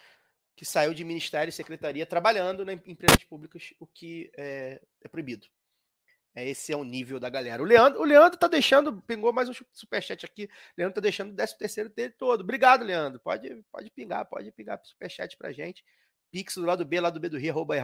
que 0.57 0.65
saiu 0.65 0.95
de 0.95 1.05
ministério 1.05 1.49
e 1.49 1.53
secretaria 1.53 2.07
trabalhando 2.07 2.69
em 2.71 2.81
empresas 2.87 3.25
públicas, 3.25 3.75
o 3.81 3.87
que 3.87 4.31
é, 4.37 4.81
é 5.03 5.09
proibido. 5.09 5.47
É, 6.35 6.49
esse 6.49 6.73
é 6.73 6.77
o 6.77 6.83
nível 6.83 7.21
da 7.21 7.31
galera. 7.31 7.63
O 7.63 7.67
Leandro, 7.67 8.01
o 8.01 8.05
Leandro 8.05 8.39
tá 8.39 8.49
deixando, 8.49 9.01
pingou 9.03 9.33
mais 9.33 9.49
um 9.49 9.53
superchat 9.73 10.27
aqui. 10.27 10.49
Leandro 10.77 10.97
tá 10.97 11.01
deixando 11.01 11.33
o 11.33 11.37
13 11.37 11.57
terceiro 11.57 11.91
dele 11.91 12.13
todo. 12.19 12.41
Obrigado, 12.41 12.85
Leandro. 12.85 13.21
Pode, 13.21 13.65
pode 13.71 13.91
pingar, 13.91 14.25
pode 14.27 14.51
pingar 14.51 14.81
superchat 14.83 15.37
pra 15.37 15.53
gente. 15.53 15.85
Pix 16.33 16.57
do 16.57 16.65
lado 16.65 16.85
B, 16.85 17.01
lado 17.01 17.21
B 17.21 17.29
do 17.29 17.39
Rio, 17.39 17.53
arroba. 17.53 17.77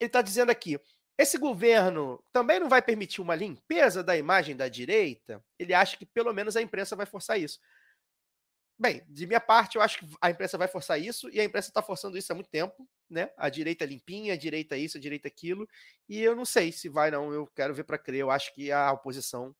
Ele 0.00 0.08
tá 0.08 0.22
dizendo 0.22 0.50
aqui, 0.50 0.80
esse 1.18 1.36
governo 1.36 2.24
também 2.32 2.58
não 2.58 2.70
vai 2.70 2.80
permitir 2.80 3.20
uma 3.20 3.34
limpeza 3.34 4.02
da 4.02 4.16
imagem 4.16 4.56
da 4.56 4.68
direita? 4.68 5.44
Ele 5.58 5.74
acha 5.74 5.98
que 5.98 6.06
pelo 6.06 6.32
menos 6.32 6.56
a 6.56 6.62
imprensa 6.62 6.96
vai 6.96 7.04
forçar 7.04 7.38
isso. 7.38 7.60
Bem, 8.80 9.04
de 9.10 9.26
minha 9.26 9.40
parte, 9.40 9.76
eu 9.76 9.82
acho 9.82 9.98
que 9.98 10.06
a 10.22 10.30
imprensa 10.30 10.56
vai 10.56 10.66
forçar 10.66 10.98
isso, 10.98 11.28
e 11.28 11.38
a 11.38 11.44
imprensa 11.44 11.68
está 11.68 11.82
forçando 11.82 12.16
isso 12.16 12.32
há 12.32 12.34
muito 12.34 12.48
tempo, 12.48 12.88
né? 13.10 13.30
A 13.36 13.50
direita 13.50 13.84
limpinha, 13.84 14.32
a 14.32 14.36
direita 14.38 14.74
isso, 14.74 14.96
a 14.96 15.00
direita 15.00 15.28
aquilo, 15.28 15.68
e 16.08 16.18
eu 16.18 16.34
não 16.34 16.46
sei 16.46 16.72
se 16.72 16.88
vai, 16.88 17.10
não. 17.10 17.30
Eu 17.30 17.46
quero 17.48 17.74
ver 17.74 17.84
para 17.84 17.98
crer. 17.98 18.20
Eu 18.20 18.30
acho 18.30 18.54
que 18.54 18.72
a 18.72 18.90
oposição 18.90 19.54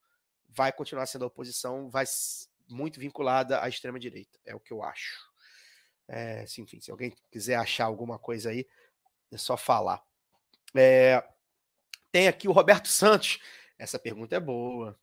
vai 0.49 0.73
continuar 0.73 1.05
sendo 1.05 1.25
a 1.25 1.29
oposição, 1.29 1.91
vai 1.91 2.07
muito 2.67 2.99
vinculada 2.99 3.63
à 3.63 3.69
extrema-direita. 3.69 4.39
É 4.43 4.55
o 4.55 4.61
que 4.61 4.73
eu 4.73 4.83
acho. 4.83 5.29
É, 6.09 6.47
se, 6.47 6.63
enfim, 6.63 6.81
se 6.81 6.91
alguém 6.91 7.15
quiser 7.31 7.57
achar 7.57 7.85
alguma 7.85 8.19
coisa 8.19 8.49
aí, 8.49 8.67
é 9.31 9.37
só 9.37 9.55
falar. 9.55 10.03
É, 10.75 11.23
tem 12.11 12.27
aqui 12.27 12.49
o 12.49 12.53
Roberto 12.53 12.89
Santos. 12.89 13.39
Essa 13.79 13.99
pergunta 13.99 14.35
é 14.35 14.41
boa. 14.41 14.99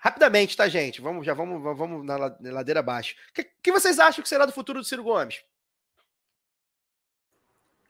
Rapidamente, 0.00 0.56
tá, 0.56 0.66
gente? 0.68 1.00
Vamos, 1.00 1.26
já 1.26 1.34
vamos, 1.34 1.62
vamos 1.76 2.04
na 2.06 2.16
la- 2.16 2.36
na 2.40 2.52
ladeira 2.52 2.80
abaixo. 2.80 3.14
O 3.30 3.34
que, 3.34 3.44
que 3.62 3.70
vocês 3.72 3.98
acham 3.98 4.22
que 4.22 4.28
será 4.28 4.46
do 4.46 4.52
futuro 4.52 4.78
do 4.80 4.84
Ciro 4.84 5.02
Gomes? 5.04 5.42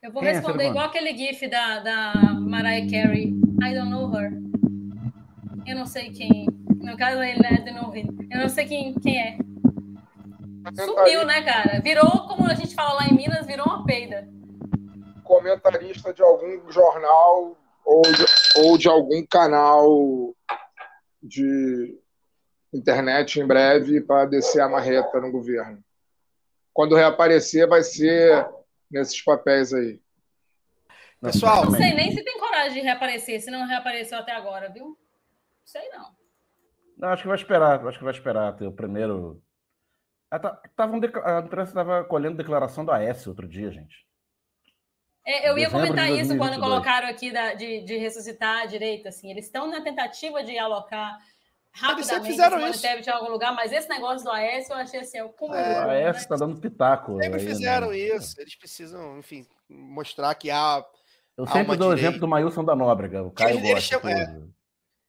Eu 0.02 0.10
vou 0.12 0.22
Quem 0.22 0.30
é 0.30 0.34
responder 0.34 0.64
Silvana? 0.64 0.70
igual 0.70 0.86
aquele 0.86 1.16
gif 1.16 1.46
da, 1.48 1.78
da 1.80 2.14
Mariah 2.40 2.90
Carey. 2.90 3.28
I 3.62 3.74
don't 3.74 3.90
know 3.90 4.12
her. 4.16 4.32
Eu 5.66 5.76
não 5.76 5.86
sei 5.86 6.10
quem. 6.10 6.46
No 6.80 6.96
caso, 6.96 7.22
ele 7.22 7.46
é 7.46 7.60
de 7.60 7.70
novo. 7.70 7.94
Eu 7.96 8.38
não 8.40 8.48
sei 8.48 8.66
quem, 8.66 8.94
quem 8.94 9.20
é. 9.20 9.38
Sumiu, 10.84 11.24
né, 11.26 11.42
cara? 11.42 11.80
Virou, 11.80 12.10
como 12.26 12.46
a 12.50 12.54
gente 12.54 12.74
fala 12.74 12.94
lá 12.94 13.06
em 13.08 13.14
Minas, 13.14 13.46
virou 13.46 13.66
uma 13.66 13.84
peida. 13.84 14.26
comentarista 15.22 16.12
de 16.12 16.22
algum 16.22 16.70
jornal 16.72 17.56
ou 17.84 18.02
de, 18.02 18.24
ou 18.56 18.78
de 18.78 18.88
algum 18.88 19.24
canal 19.26 20.34
de 21.22 21.99
internet 22.72 23.40
em 23.40 23.46
breve 23.46 24.00
para 24.00 24.26
descer 24.26 24.60
a 24.60 24.68
marreta 24.68 25.20
no 25.20 25.30
governo. 25.30 25.82
Quando 26.72 26.94
reaparecer, 26.94 27.68
vai 27.68 27.82
ser 27.82 28.48
nesses 28.90 29.20
papéis 29.22 29.72
aí. 29.72 30.00
Não, 31.20 31.30
Pessoal, 31.30 31.64
Não 31.64 31.72
sei 31.72 31.92
nem 31.94 32.12
se 32.12 32.22
tem 32.24 32.38
coragem 32.38 32.74
de 32.74 32.80
reaparecer, 32.80 33.40
se 33.40 33.50
não 33.50 33.66
reapareceu 33.66 34.18
até 34.18 34.32
agora, 34.32 34.70
viu? 34.70 34.98
Sei 35.64 35.88
não. 35.90 36.14
Não, 36.96 37.08
acho 37.08 37.22
que 37.22 37.28
vai 37.28 37.36
esperar, 37.36 37.86
acho 37.86 37.98
que 37.98 38.04
vai 38.04 38.12
esperar 38.12 38.56
ter 38.56 38.66
o 38.66 38.72
primeiro. 38.72 39.42
Ah, 40.30 40.38
tá- 40.38 40.62
tava 40.76 40.94
um 40.96 41.00
A 41.24 41.40
imprensa 41.40 41.70
estava 41.72 42.04
colhendo 42.04 42.36
declaração 42.36 42.84
do 42.84 42.92
Aécio 42.92 43.30
outro 43.30 43.48
dia, 43.48 43.70
gente. 43.70 44.06
É, 45.26 45.48
eu 45.50 45.58
ia 45.58 45.66
Dezembro 45.66 45.86
de 45.86 45.90
comentar 45.92 46.10
isso 46.10 46.28
quando 46.36 46.58
2022. 46.58 46.60
colocaram 46.60 47.08
aqui 47.08 47.30
da- 47.30 47.54
de, 47.54 47.82
de 47.84 47.96
ressuscitar 47.96 48.62
a 48.62 48.66
direita, 48.66 49.10
assim. 49.10 49.30
Eles 49.30 49.46
estão 49.46 49.66
na 49.66 49.82
tentativa 49.82 50.42
de 50.42 50.56
alocar 50.58 51.18
rapidamente 51.72 52.26
fizeram 52.26 52.68
isso. 52.68 52.82
Tebet 52.82 53.06
em 53.08 53.12
algum 53.12 53.30
lugar, 53.30 53.54
mas 53.54 53.72
esse 53.72 53.88
negócio 53.88 54.24
do 54.24 54.30
Aécio 54.32 54.72
eu 54.72 54.76
achei 54.78 55.00
assim, 55.00 55.18
é 55.18 55.24
o 55.24 55.30
cúmulo. 55.30 55.58
É, 55.58 55.86
O 55.86 55.90
Aécio 55.90 56.12
né? 56.14 56.18
está 56.20 56.36
dando 56.36 56.60
pitaco. 56.60 57.12
sempre 57.22 57.24
aí, 57.26 57.30
né? 57.32 57.38
fizeram 57.50 57.92
isso. 57.92 58.40
Eles 58.40 58.54
precisam, 58.56 59.18
enfim, 59.18 59.46
mostrar 59.68 60.34
que 60.34 60.50
há. 60.50 60.84
Eu 61.36 61.44
Há 61.44 61.48
sempre 61.48 61.68
uma 61.72 61.76
dou 61.76 61.90
o 61.90 61.92
exemplo 61.94 62.20
do 62.20 62.28
Mailson 62.28 62.64
da 62.64 62.76
Nóbrega. 62.76 63.22
O 63.22 63.30
Caio 63.30 63.58
chamam- 63.80 64.08
é. 64.10 64.40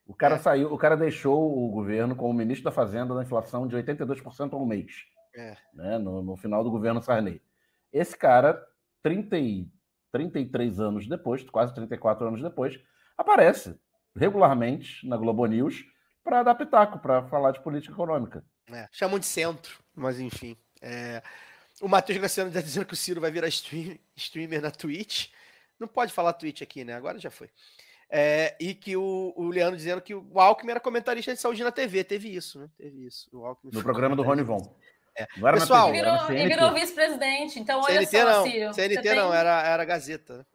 O 0.08 0.14
cara 0.14 0.36
É. 0.36 0.40
saiu, 0.40 0.72
o 0.74 0.78
cara 0.78 0.96
deixou 0.98 1.66
o 1.66 1.70
governo 1.70 2.16
como 2.16 2.34
ministro 2.34 2.66
da 2.66 2.72
Fazenda 2.72 3.14
na 3.14 3.24
inflação 3.24 3.68
de 3.68 3.76
82% 3.76 4.54
ao 4.54 4.66
mês, 4.66 4.92
É. 5.36 5.56
né, 5.74 5.98
no, 5.98 6.22
no 6.22 6.36
final 6.38 6.64
do 6.64 6.72
governo 6.72 7.02
Sarney. 7.02 7.42
Esse 7.94 8.18
cara, 8.18 8.62
30 9.04 9.38
e, 9.38 9.68
33 10.12 10.80
anos 10.80 11.08
depois, 11.08 11.44
quase 11.50 11.74
34 11.74 12.28
anos 12.28 12.42
depois, 12.42 12.80
aparece 13.18 13.78
regularmente 14.16 15.08
na 15.08 15.16
Globo 15.18 15.46
News 15.46 15.84
para 16.24 16.44
dar 16.44 16.56
pitaco, 16.56 17.00
para 17.00 17.24
falar 17.24 17.52
de 17.52 17.60
política 17.62 17.94
econômica. 17.94 18.44
É, 18.72 18.88
chamam 18.92 19.20
de 19.20 19.26
centro, 19.26 19.80
mas 19.96 20.20
enfim. 20.20 20.56
É, 20.82 21.22
o 21.82 21.88
Matheus 21.88 22.18
Graciano 22.20 22.50
está 22.50 22.62
dizendo 22.62 22.86
que 22.86 22.94
o 22.94 22.98
Ciro 22.98 23.20
vai 23.22 23.32
virar 23.32 23.48
stream- 23.48 23.98
streamer 24.16 24.62
na 24.62 24.72
Twitch. 24.72 25.30
Não 25.80 25.88
pode 25.88 26.14
falar 26.14 26.34
Twitch 26.34 26.62
aqui, 26.62 26.84
né? 26.84 26.94
Agora 26.94 27.18
já 27.20 27.32
foi. 27.32 27.50
É, 28.10 28.56
e 28.60 28.74
que 28.76 28.96
o, 28.98 29.34
o 29.36 29.48
Leandro 29.50 29.78
dizendo 29.78 30.02
que 30.02 30.14
o 30.14 30.40
Alckmin 30.40 30.72
era 30.72 30.80
comentarista 30.80 31.34
de 31.34 31.40
saúde 31.40 31.64
na 31.64 31.72
TV. 31.72 32.04
Teve 32.04 32.34
isso, 32.36 32.60
né? 32.60 32.70
Teve 32.78 33.06
isso. 33.06 33.30
O 33.32 33.46
Alckmin 33.46 33.72
No 33.74 33.82
programa 33.82 34.16
do 34.16 34.22
Rony. 34.22 34.44
Von. 34.44 34.76
É. 35.18 35.28
Não 35.38 35.48
era 35.48 35.58
Pessoal, 35.60 35.88
TV, 35.88 35.98
virou, 35.98 36.16
e 36.16 36.20
CNT. 36.28 36.48
virou 36.48 36.74
vice-presidente. 36.74 37.60
Então, 37.60 37.80
olha 37.82 38.06
CNT 38.06 38.18
só, 38.18 38.26
não, 38.26 38.44
Ciro. 38.44 38.74
CNT 38.74 39.16
não, 39.16 39.30
tem- 39.32 39.40
era, 39.40 39.62
era 39.68 39.86
Gazeta. 39.86 40.48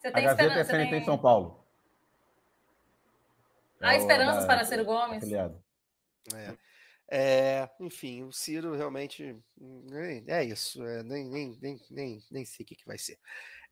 Você 0.00 0.08
A 0.08 0.12
tem 0.12 0.24
Gazeta 0.24 0.52
é 0.54 0.64
CNT 0.64 0.90
tem- 0.90 1.00
em 1.00 1.04
São 1.04 1.18
Paulo. 1.18 1.61
Há 3.82 3.94
É 3.94 3.98
esperanças 3.98 4.42
da- 4.42 4.46
para 4.46 4.64
Ciro 4.64 4.84
Gomes. 4.84 5.24
É. 6.34 6.56
É, 7.14 7.68
enfim, 7.80 8.22
o 8.22 8.32
Ciro 8.32 8.74
realmente 8.74 9.36
é 10.28 10.44
isso. 10.44 10.82
é, 10.82 11.02
nem, 11.02 11.28
nem, 11.28 11.58
nem, 11.60 11.80
nem, 11.90 12.18
nem 12.30 12.44
sei 12.44 12.64
o 12.64 12.66
que, 12.66 12.74
que 12.76 12.86
vai 12.86 12.96
ser. 12.96 13.18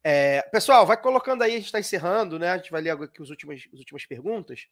É, 0.04 0.42
pessoal, 0.42 0.84
vai 0.86 1.00
colocando 1.00 1.42
aí, 1.42 1.52
a 1.52 1.56
gente 1.56 1.66
está 1.66 1.80
encerrando, 1.80 2.38
né? 2.38 2.50
A 2.50 2.56
gente 2.58 2.70
vai 2.70 2.80
ler 2.82 2.90
agora 2.90 3.08
aqui 3.08 3.22
os 3.22 3.30
últimas, 3.30 3.62
as 3.72 3.78
últimas 3.78 4.04
perguntas. 4.04 4.66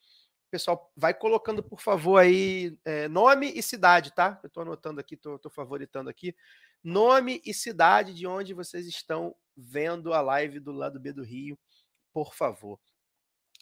Pessoal, 0.50 0.90
vai 0.96 1.12
colocando, 1.14 1.62
por 1.62 1.80
favor, 1.80 2.18
aí 2.18 2.76
é, 2.84 3.08
nome 3.08 3.52
e 3.54 3.62
cidade, 3.62 4.14
tá? 4.14 4.38
Eu 4.42 4.48
estou 4.48 4.62
anotando 4.62 5.00
aqui, 5.00 5.14
estou 5.14 5.50
favoritando 5.50 6.08
aqui. 6.10 6.34
Nome 6.82 7.42
e 7.44 7.52
cidade 7.54 8.14
de 8.14 8.26
onde 8.26 8.54
vocês 8.54 8.86
estão 8.86 9.34
vendo 9.56 10.12
a 10.14 10.20
live 10.20 10.60
do 10.60 10.72
lado 10.72 10.98
B 11.00 11.12
do 11.12 11.22
Rio, 11.22 11.58
por 12.12 12.34
favor. 12.34 12.78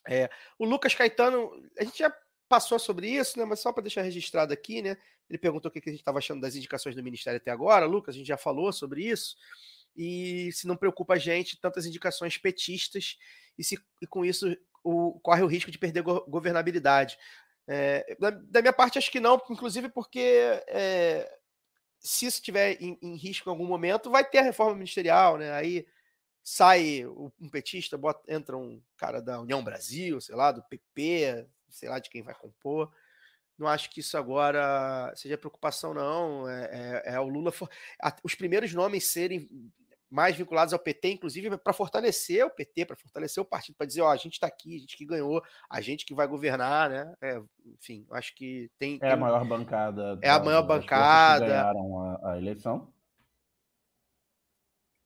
É, 0.09 0.31
o 0.59 0.65
Lucas 0.65 0.95
Caetano, 0.95 1.51
a 1.79 1.85
gente 1.85 1.99
já 1.99 2.15
passou 2.49 2.79
sobre 2.79 3.09
isso, 3.09 3.39
né? 3.39 3.45
Mas 3.45 3.61
só 3.61 3.73
para 3.73 3.83
deixar 3.83 4.03
registrado 4.03 4.53
aqui, 4.53 4.83
né? 4.83 4.97
Ele 5.29 5.39
perguntou 5.39 5.69
o 5.69 5.73
que 5.73 5.81
a 5.81 5.91
gente 5.91 6.01
estava 6.01 6.19
achando 6.19 6.41
das 6.41 6.55
indicações 6.55 6.95
do 6.95 7.03
Ministério 7.03 7.39
até 7.39 7.51
agora. 7.51 7.87
Lucas, 7.87 8.15
a 8.15 8.19
gente 8.19 8.29
já 8.29 8.37
falou 8.37 8.73
sobre 8.73 9.05
isso. 9.05 9.37
E 9.97 10.51
se 10.53 10.67
não 10.67 10.77
preocupa 10.77 11.15
a 11.15 11.19
gente, 11.19 11.61
tantas 11.61 11.87
indicações 11.87 12.39
petistas, 12.39 13.19
e, 13.59 13.65
se, 13.65 13.79
e 14.01 14.07
com 14.07 14.25
isso 14.25 14.57
o, 14.85 15.19
corre 15.21 15.43
o 15.43 15.47
risco 15.47 15.71
de 15.71 15.79
perder 15.79 16.03
go- 16.03 16.25
governabilidade. 16.29 17.19
É, 17.67 18.17
da, 18.21 18.31
da 18.31 18.61
minha 18.61 18.73
parte, 18.73 18.99
acho 18.99 19.11
que 19.11 19.19
não, 19.19 19.43
inclusive 19.51 19.89
porque 19.89 20.21
é, 20.69 21.29
se 21.99 22.27
isso 22.27 22.37
estiver 22.37 22.81
em, 22.81 22.97
em 23.03 23.17
risco 23.17 23.49
em 23.49 23.53
algum 23.53 23.67
momento, 23.67 24.11
vai 24.11 24.25
ter 24.25 24.39
a 24.39 24.43
reforma 24.43 24.75
ministerial, 24.75 25.39
né? 25.39 25.53
Aí 25.53 25.87
sai 26.49 27.05
um 27.05 27.51
petista, 27.51 27.99
bota, 27.99 28.23
entra 28.33 28.57
um 28.57 28.81
cara 28.97 29.21
da 29.21 29.41
União 29.41 29.65
Brasil, 29.65 30.21
sei 30.21 30.37
lá, 30.37 30.53
do 30.53 30.63
PP, 30.63 31.45
sei 31.69 31.89
lá 31.89 31.99
de 31.99 32.09
quem 32.09 32.23
vai 32.23 32.37
compor. 32.37 32.93
Não 33.59 33.67
acho 33.67 33.91
que 33.91 33.99
isso 33.99 34.17
agora 34.17 35.13
seja 35.17 35.37
preocupação, 35.37 35.93
não. 35.93 36.49
É, 36.49 37.03
é- 37.05 37.15
é 37.15 37.21
o 37.21 37.27
Lula. 37.27 37.51
for- 37.51 37.69
os 38.23 38.37
primeiros 38.37 38.73
nomes 38.73 39.07
serem 39.07 39.49
mais 40.09 40.37
vinculados 40.37 40.73
ao 40.73 40.79
PT, 40.79 41.11
inclusive 41.15 41.59
para 41.59 41.73
fortalecer 41.73 42.47
o 42.47 42.51
PT, 42.51 42.87
para 42.87 42.95
fortalecer 42.97 43.43
o 43.43 43.45
partido, 43.45 43.75
para 43.75 43.87
dizer, 43.89 44.03
ó, 44.03 44.11
a 44.13 44.17
gente 44.17 44.35
está 44.35 44.47
aqui, 44.47 44.77
a 44.77 44.79
gente 44.79 44.97
que 44.97 45.05
ganhou, 45.05 45.43
a 45.69 45.81
gente 45.81 46.07
que 46.07 46.15
vai 46.15 46.29
governar, 46.29 46.89
né? 46.89 47.13
É, 47.21 47.43
enfim, 47.67 48.07
acho 48.13 48.33
que 48.37 48.71
tem. 48.79 49.01
É 49.03 49.07
a 49.09 49.11
tem- 49.11 49.19
maior 49.21 49.45
bancada. 49.45 50.17
É 50.23 50.31
a 50.31 50.39
maior 50.39 50.65
forças 50.65 50.85
que 50.85 50.91
bancada. 50.91 51.47
ganharam 51.47 52.03
a, 52.23 52.33
a 52.35 52.39
eleição. 52.39 52.93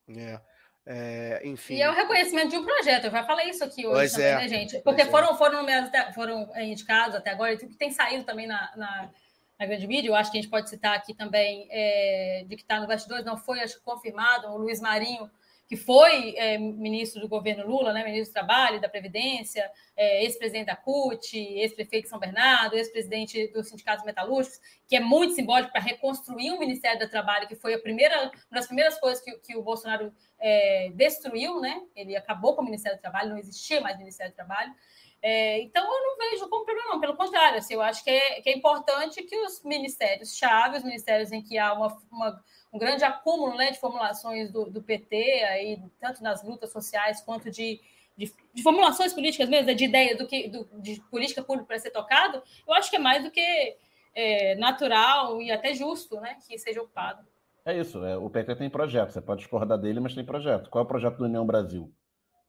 é, 0.09 0.41
é, 0.87 1.43
enfim. 1.45 1.75
E 1.75 1.83
é 1.83 1.89
o 1.89 1.93
reconhecimento 1.93 2.51
de 2.51 2.57
um 2.57 2.65
projeto. 2.65 3.05
Eu 3.05 3.11
já 3.11 3.25
falei 3.25 3.51
isso 3.51 3.63
aqui 3.63 3.87
hoje 3.87 3.95
Pois 3.97 4.13
também, 4.13 4.27
é, 4.29 4.35
né, 4.37 4.49
gente? 4.49 4.71
pois 4.73 4.83
Porque 4.83 5.03
é. 5.03 5.07
foram, 5.07 5.37
foram, 5.37 5.67
até- 5.69 6.13
foram 6.13 6.51
é, 6.55 6.65
indicados 6.65 7.15
até 7.15 7.31
agora, 7.31 7.53
e 7.53 7.59
que 7.59 7.67
tem 7.77 7.91
saído 7.91 8.25
também 8.25 8.47
na, 8.47 8.71
na, 8.77 9.11
na 9.59 9.67
grande 9.67 9.87
mídia, 9.87 10.09
eu 10.09 10.15
acho 10.15 10.31
que 10.33 10.39
a 10.39 10.41
gente 10.41 10.51
pode 10.51 10.69
citar 10.69 10.97
aqui 10.97 11.15
também, 11.15 11.69
é, 11.71 12.45
de 12.47 12.57
que 12.57 12.63
está 12.63 12.81
no 12.81 12.87
bastidores, 12.87 13.25
não 13.25 13.37
foi, 13.37 13.61
acho 13.61 13.77
que 13.77 13.85
confirmado, 13.85 14.49
o 14.49 14.57
Luiz 14.57 14.81
Marinho, 14.81 15.31
que 15.71 15.77
foi 15.77 16.35
é, 16.37 16.59
ministro 16.59 17.21
do 17.21 17.29
governo 17.29 17.65
Lula, 17.65 17.93
né, 17.93 18.03
ministro 18.03 18.33
do 18.33 18.35
Trabalho 18.35 18.81
da 18.81 18.89
Previdência, 18.89 19.71
é, 19.97 20.25
ex-presidente 20.25 20.67
da 20.67 20.75
CUT, 20.75 21.39
ex-prefeito 21.39 22.07
de 22.07 22.09
São 22.11 22.19
Bernardo, 22.19 22.77
ex-presidente 22.77 23.47
dos 23.53 23.69
sindicatos 23.69 24.05
metalúrgicos, 24.05 24.59
que 24.89 24.97
é 24.97 25.01
muito 25.01 25.37
simbólico 25.37 25.71
para 25.71 25.81
reconstruir 25.81 26.51
o 26.51 26.59
Ministério 26.59 26.99
do 26.99 27.09
Trabalho, 27.09 27.47
que 27.47 27.55
foi 27.55 27.73
a 27.73 27.79
primeira, 27.79 28.21
uma 28.21 28.33
das 28.51 28.67
primeiras 28.67 28.99
coisas 28.99 29.23
que, 29.23 29.31
que 29.39 29.57
o 29.57 29.63
Bolsonaro 29.63 30.13
é, 30.41 30.91
destruiu, 30.93 31.61
né? 31.61 31.81
Ele 31.95 32.17
acabou 32.17 32.57
com 32.57 32.63
o 32.63 32.65
Ministério 32.65 32.99
do 32.99 33.01
Trabalho, 33.01 33.31
não 33.31 33.39
existia 33.39 33.81
mais 33.81 33.97
Ministério 33.97 34.33
do 34.33 34.35
Trabalho. 34.35 34.75
É, 35.23 35.61
então, 35.61 35.85
eu 35.85 36.07
não 36.07 36.17
vejo 36.17 36.49
como 36.49 36.65
problema, 36.65 36.93
não. 36.93 37.01
Pelo 37.01 37.17
contrário, 37.17 37.59
assim, 37.59 37.75
eu 37.75 37.83
acho 37.83 38.03
que 38.03 38.11
é, 38.11 38.41
que 38.41 38.49
é 38.49 38.57
importante 38.57 39.23
que 39.23 39.37
os 39.37 39.63
ministérios-chave, 39.65 40.79
os 40.79 40.85
ministérios 40.85 41.31
em 41.31 41.43
que 41.43 41.59
há 41.59 41.73
uma, 41.75 41.89
uma- 42.11 42.43
um 42.73 42.79
grande 42.79 43.05
acúmulo 43.05 43.57
né, 43.57 43.71
de 43.71 43.79
formulações 43.79 44.51
do, 44.51 44.71
do 44.71 44.83
PT, 44.83 45.17
aí, 45.45 45.83
tanto 46.01 46.23
nas 46.23 46.43
lutas 46.43 46.73
sociais 46.73 47.21
quanto 47.21 47.51
de, 47.51 47.81
de, 48.17 48.33
de 48.55 48.63
formulações 48.63 49.13
políticas 49.13 49.49
mesmo, 49.49 49.67
né, 49.67 49.75
de 49.75 49.85
ideia 49.85 50.17
do 50.17 50.27
que, 50.27 50.49
do, 50.49 50.65
de 50.81 51.01
política 51.11 51.43
pública 51.43 51.67
para 51.67 51.79
ser 51.79 51.91
tocado, 51.91 52.43
eu 52.67 52.73
acho 52.75 52.89
que 52.89 52.97
é 52.97 53.01
mais 53.01 53.23
do 53.23 53.31
que 53.31 53.77
é, 54.15 54.55
natural 54.55 55.43
e 55.43 55.51
até 55.51 55.75
justo 55.75 56.19
né, 56.21 56.37
que 56.49 56.59
seja 56.59 56.81
ocupado. 56.81 57.27
É 57.65 57.77
isso. 57.77 58.03
é, 58.05 58.17
o 58.17 58.31
PT 58.31 58.57
tem 58.57 58.71
projeto. 58.71 59.11
Você 59.11 59.21
pode 59.21 59.41
discordar 59.43 59.77
dele, 59.77 60.01
mas 60.01 60.15
tem 60.15 60.25
projeto. 60.25 60.71
Qual 60.71 60.83
é 60.83 60.85
o 60.85 60.89
projeto 60.89 61.19
do 61.19 61.25
União 61.25 61.45
Brasil? 61.45 61.93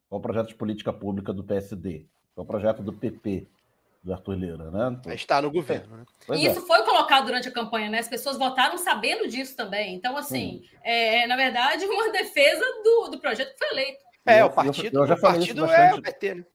Qual 0.08 0.18
é 0.18 0.20
o 0.20 0.22
projeto 0.22 0.48
de 0.48 0.56
política 0.56 0.94
pública 0.94 1.34
do 1.34 1.44
PSD? 1.44 2.06
É 2.38 2.42
o 2.42 2.46
projeto 2.46 2.82
do 2.82 2.94
PP, 2.94 3.46
do 4.04 4.14
Arthur 4.14 4.34
Lira, 4.36 4.72
né? 4.72 5.00
Está 5.14 5.42
no 5.42 5.52
governo, 5.52 5.98
né? 5.98 6.06
E 6.38 6.48
é. 6.48 6.52
isso 6.52 6.62
foi 6.66 6.82
colocado 6.84 7.26
durante 7.26 7.48
a 7.48 7.52
campanha, 7.52 7.90
né? 7.90 8.00
As 8.00 8.08
pessoas 8.08 8.38
votaram 8.38 8.78
sabendo 8.78 9.28
disso 9.28 9.56
também. 9.56 9.94
Então, 9.96 10.16
assim, 10.18 10.64
é, 10.84 11.24
é, 11.24 11.28
na 11.28 11.36
verdade, 11.36 11.86
uma 11.86 12.10
defesa 12.12 12.64
do, 12.84 13.10
do 13.12 13.20
projeto 13.20 13.52
que 13.54 13.60
foi 13.60 13.70
eleito. 13.70 14.00
É, 14.26 14.42
Eu- 14.42 14.46
o 14.48 14.50
partido, 14.52 15.00
eu 15.00 15.08
já 15.08 15.14
o 15.16 15.18
falei 15.18 15.40
isso 15.42 15.48
partido 15.56 15.66
é 15.66 15.78
bastante. 15.78 16.00
o 16.00 16.04
PT, 16.04 16.36
né? 16.36 16.46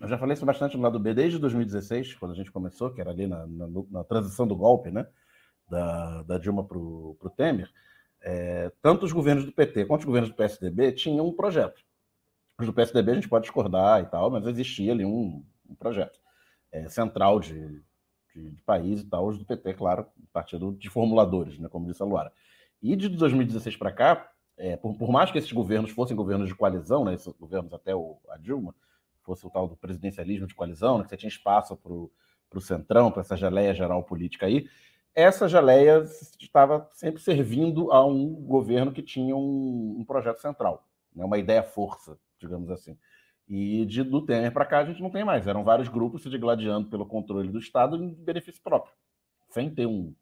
Eu 0.00 0.08
já 0.08 0.18
falei 0.18 0.34
isso 0.34 0.44
bastante 0.46 0.76
no 0.76 0.82
lado 0.82 0.98
B 0.98 1.14
desde 1.14 1.38
2016, 1.38 2.14
quando 2.14 2.32
a 2.32 2.34
gente 2.34 2.50
começou, 2.50 2.90
que 2.92 3.00
era 3.00 3.10
ali 3.10 3.26
na, 3.26 3.46
na- 3.46 3.68
na 3.90 4.04
transição 4.04 4.46
do 4.46 4.56
golpe, 4.56 4.90
né? 4.90 5.06
Da, 5.68 6.22
da 6.22 6.38
Dilma 6.38 6.64
para 6.64 6.78
o 6.78 7.16
Temer. 7.36 7.70
É, 8.22 8.72
tanto 8.82 9.06
os 9.06 9.12
governos 9.12 9.44
do 9.44 9.52
PT 9.52 9.84
quanto 9.84 10.00
os 10.00 10.06
governos 10.06 10.30
do 10.30 10.34
PSDB 10.36 10.92
tinham 10.92 11.26
um 11.26 11.32
projeto. 11.32 11.80
Do 12.58 12.72
PSDB 12.72 13.12
a 13.12 13.14
gente 13.14 13.28
pode 13.28 13.44
discordar 13.44 14.02
e 14.02 14.06
tal, 14.06 14.30
mas 14.30 14.44
existia 14.46 14.92
ali 14.92 15.04
um, 15.04 15.44
um 15.68 15.74
projeto 15.76 16.18
é, 16.72 16.88
central 16.88 17.38
de, 17.38 17.80
de, 18.34 18.50
de 18.50 18.62
país 18.62 19.00
e 19.00 19.06
tal. 19.06 19.28
Os 19.28 19.38
do 19.38 19.44
PT, 19.44 19.74
claro, 19.74 20.06
partido 20.32 20.72
de 20.72 20.90
formuladores, 20.90 21.58
né, 21.58 21.68
como 21.68 21.86
disse 21.86 22.02
a 22.02 22.06
Luara. 22.06 22.32
E 22.82 22.96
de 22.96 23.08
2016 23.08 23.76
para 23.76 23.92
cá, 23.92 24.30
é, 24.56 24.76
por, 24.76 24.96
por 24.96 25.10
mais 25.10 25.30
que 25.30 25.38
esses 25.38 25.52
governos 25.52 25.92
fossem 25.92 26.16
governos 26.16 26.48
de 26.48 26.54
coalizão, 26.54 27.04
né, 27.04 27.14
esses 27.14 27.32
governos 27.34 27.72
até 27.72 27.94
o, 27.94 28.18
a 28.28 28.36
Dilma, 28.36 28.74
fosse 29.22 29.46
o 29.46 29.50
tal 29.50 29.68
do 29.68 29.76
presidencialismo 29.76 30.46
de 30.46 30.54
coalizão, 30.54 30.98
né, 30.98 31.04
que 31.04 31.10
você 31.10 31.16
tinha 31.16 31.28
espaço 31.28 31.76
para 31.76 31.92
o 31.92 32.60
centrão, 32.60 33.12
para 33.12 33.20
essa 33.20 33.36
geleia 33.36 33.72
geral 33.72 34.02
política 34.02 34.46
aí, 34.46 34.68
essa 35.14 35.48
geleia 35.48 36.04
estava 36.40 36.88
sempre 36.92 37.20
servindo 37.20 37.92
a 37.92 38.04
um 38.04 38.34
governo 38.34 38.92
que 38.92 39.02
tinha 39.02 39.36
um, 39.36 39.96
um 40.00 40.04
projeto 40.04 40.40
central, 40.40 40.88
né, 41.14 41.24
uma 41.24 41.38
ideia 41.38 41.62
força, 41.62 42.18
digamos 42.38 42.70
assim. 42.70 42.96
E 43.48 43.86
de, 43.86 44.02
do 44.02 44.20
Temer 44.20 44.52
para 44.52 44.66
cá 44.66 44.80
a 44.80 44.84
gente 44.84 45.00
não 45.00 45.10
tem 45.10 45.24
mais. 45.24 45.46
Eram 45.46 45.64
vários 45.64 45.88
grupos 45.88 46.22
se 46.22 46.28
digladiando 46.28 46.88
pelo 46.88 47.06
controle 47.06 47.48
do 47.48 47.58
Estado 47.58 47.96
em 47.96 48.12
benefício 48.12 48.62
próprio, 48.62 48.92
sem 49.48 49.70
ter 49.70 49.86
um, 49.86 50.14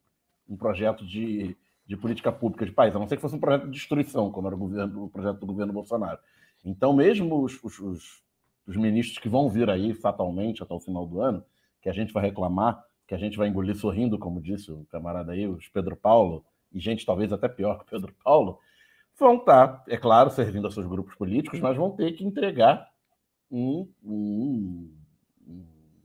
um 0.47 0.55
projeto 0.55 1.05
de, 1.05 1.55
de 1.85 1.97
política 1.97 2.31
pública 2.31 2.65
de 2.65 2.71
país, 2.71 2.95
a 2.95 2.99
não 2.99 3.07
ser 3.07 3.17
que 3.17 3.21
fosse 3.21 3.35
um 3.35 3.39
projeto 3.39 3.65
de 3.65 3.71
destruição, 3.71 4.31
como 4.31 4.47
era 4.47 4.55
o, 4.55 4.59
governo, 4.59 5.03
o 5.05 5.09
projeto 5.09 5.39
do 5.39 5.45
governo 5.45 5.73
Bolsonaro. 5.73 6.19
Então, 6.63 6.93
mesmo 6.93 7.43
os, 7.43 7.61
os, 7.63 7.79
os, 7.79 8.23
os 8.65 8.77
ministros 8.77 9.17
que 9.17 9.29
vão 9.29 9.49
vir 9.49 9.69
aí 9.69 9.93
fatalmente 9.93 10.63
até 10.63 10.73
o 10.73 10.79
final 10.79 11.05
do 11.05 11.21
ano, 11.21 11.43
que 11.81 11.89
a 11.89 11.93
gente 11.93 12.13
vai 12.13 12.23
reclamar, 12.23 12.83
que 13.07 13.13
a 13.13 13.17
gente 13.17 13.37
vai 13.37 13.47
engolir 13.47 13.75
sorrindo, 13.75 14.17
como 14.17 14.41
disse 14.41 14.71
o 14.71 14.85
camarada 14.89 15.31
aí, 15.31 15.47
os 15.47 15.67
Pedro 15.67 15.95
Paulo, 15.95 16.43
e 16.73 16.79
gente 16.79 17.05
talvez 17.05 17.31
até 17.31 17.47
pior 17.47 17.77
que 17.77 17.83
o 17.83 17.87
Pedro 17.87 18.13
Paulo, 18.23 18.59
vão 19.17 19.37
estar, 19.37 19.83
é 19.87 19.97
claro, 19.97 20.29
servindo 20.29 20.65
aos 20.65 20.73
seus 20.73 20.87
grupos 20.87 21.15
políticos, 21.15 21.59
mas 21.59 21.75
vão 21.75 21.91
ter 21.91 22.13
que 22.13 22.23
entregar 22.23 22.89
um, 23.49 23.91
um, 24.03 24.93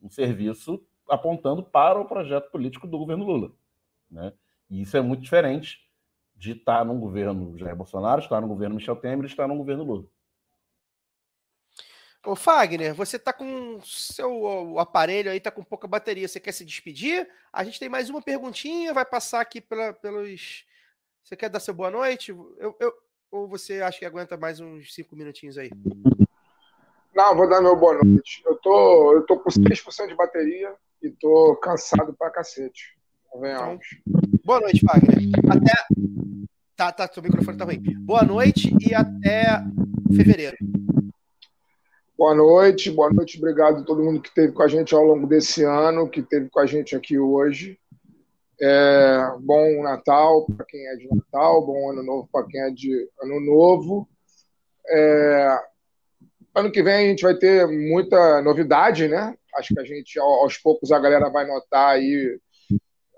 um 0.02 0.10
serviço 0.10 0.84
apontando 1.08 1.62
para 1.62 2.00
o 2.00 2.04
projeto 2.04 2.50
político 2.50 2.86
do 2.86 2.98
governo 2.98 3.24
Lula. 3.24 3.52
Né? 4.10 4.32
E 4.70 4.82
isso 4.82 4.96
é 4.96 5.00
muito 5.00 5.22
diferente 5.22 5.86
de 6.34 6.52
estar 6.52 6.84
num 6.84 6.98
governo 6.98 7.56
Jair 7.58 7.76
Bolsonaro, 7.76 8.20
estar 8.20 8.40
no 8.40 8.48
governo 8.48 8.76
Michel 8.76 8.96
Temer 8.96 9.26
estar 9.26 9.46
no 9.46 9.56
governo 9.56 9.84
Lula. 9.84 10.06
Ô, 12.24 12.36
Fagner, 12.36 12.94
você 12.94 13.18
tá 13.18 13.32
com 13.32 13.80
seu 13.82 14.78
aparelho 14.78 15.30
aí, 15.30 15.40
tá 15.40 15.50
com 15.50 15.64
pouca 15.64 15.88
bateria. 15.88 16.28
Você 16.28 16.38
quer 16.38 16.52
se 16.52 16.64
despedir? 16.64 17.28
A 17.52 17.64
gente 17.64 17.80
tem 17.80 17.88
mais 17.88 18.08
uma 18.08 18.22
perguntinha, 18.22 18.94
vai 18.94 19.04
passar 19.04 19.40
aqui 19.40 19.60
pela, 19.60 19.92
pelos. 19.92 20.64
Você 21.24 21.36
quer 21.36 21.48
dar 21.48 21.60
seu 21.60 21.72
boa 21.72 21.90
noite? 21.90 22.30
Eu, 22.30 22.76
eu, 22.80 22.92
ou 23.30 23.48
você 23.48 23.80
acha 23.80 23.98
que 23.98 24.04
aguenta 24.04 24.36
mais 24.36 24.60
uns 24.60 24.92
cinco 24.92 25.14
minutinhos 25.16 25.56
aí? 25.56 25.70
Não, 27.14 27.36
vou 27.36 27.48
dar 27.48 27.60
meu 27.60 27.76
boa 27.76 28.02
noite. 28.02 28.42
Eu 28.44 28.56
tô, 28.56 29.14
eu 29.14 29.22
tô 29.24 29.38
com 29.38 29.48
6% 29.48 30.08
de 30.08 30.14
bateria 30.16 30.74
e 31.02 31.10
tô 31.10 31.56
cansado 31.56 32.12
pra 32.14 32.30
cacete. 32.30 32.96
Venhamos. 33.40 33.86
Boa 34.44 34.60
noite, 34.60 34.80
Fagner. 34.84 35.18
Até. 35.48 35.72
Tá, 36.76 36.90
tá, 36.90 37.06
seu 37.06 37.22
microfone 37.22 37.56
tá 37.56 37.64
ruim. 37.64 37.82
Boa 38.00 38.24
noite 38.24 38.74
e 38.80 38.94
até 38.94 39.62
fevereiro. 40.14 40.56
Boa 42.18 42.34
noite, 42.34 42.90
boa 42.90 43.10
noite, 43.10 43.38
obrigado 43.38 43.80
a 43.80 43.84
todo 43.84 44.02
mundo 44.02 44.20
que 44.20 44.28
esteve 44.28 44.52
com 44.52 44.62
a 44.62 44.68
gente 44.68 44.94
ao 44.94 45.02
longo 45.02 45.26
desse 45.26 45.64
ano, 45.64 46.08
que 46.08 46.20
esteve 46.20 46.48
com 46.50 46.60
a 46.60 46.66
gente 46.66 46.94
aqui 46.94 47.18
hoje. 47.18 47.78
É, 48.64 49.18
bom 49.40 49.82
Natal 49.82 50.46
para 50.46 50.64
quem 50.64 50.86
é 50.86 50.94
de 50.94 51.08
Natal, 51.08 51.66
bom 51.66 51.90
Ano 51.90 52.04
Novo 52.04 52.28
para 52.30 52.46
quem 52.46 52.60
é 52.60 52.70
de 52.70 53.10
Ano 53.20 53.40
Novo. 53.40 54.08
É, 54.88 55.58
ano 56.54 56.70
que 56.70 56.80
vem 56.80 56.94
a 56.94 57.08
gente 57.08 57.24
vai 57.24 57.34
ter 57.36 57.66
muita 57.66 58.40
novidade, 58.40 59.08
né? 59.08 59.34
Acho 59.56 59.74
que 59.74 59.80
a 59.80 59.84
gente, 59.84 60.16
aos 60.16 60.58
poucos, 60.58 60.92
a 60.92 61.00
galera 61.00 61.28
vai 61.28 61.44
notar 61.44 61.94
aí 61.96 62.38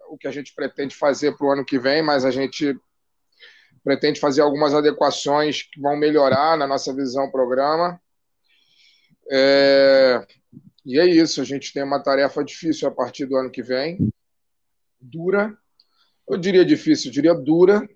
o 0.08 0.16
que 0.16 0.26
a 0.26 0.30
gente 0.30 0.54
pretende 0.54 0.96
fazer 0.96 1.36
para 1.36 1.46
o 1.46 1.50
ano 1.50 1.64
que 1.64 1.78
vem, 1.78 2.02
mas 2.02 2.24
a 2.24 2.30
gente 2.30 2.74
pretende 3.82 4.18
fazer 4.18 4.40
algumas 4.40 4.72
adequações 4.72 5.62
que 5.62 5.78
vão 5.78 5.94
melhorar 5.94 6.56
na 6.56 6.66
nossa 6.66 6.94
visão 6.94 7.30
programa. 7.30 8.00
É... 9.30 10.26
E 10.86 10.98
é 10.98 11.06
isso, 11.06 11.42
a 11.42 11.44
gente 11.44 11.70
tem 11.70 11.82
uma 11.82 12.02
tarefa 12.02 12.42
difícil 12.42 12.88
a 12.88 12.90
partir 12.90 13.26
do 13.26 13.36
ano 13.36 13.50
que 13.50 13.62
vem. 13.62 13.98
Dura. 15.04 15.56
Eu 16.28 16.38
diria 16.38 16.64
difícil, 16.64 17.10
eu 17.10 17.12
diria 17.12 17.34
dura, 17.34 17.86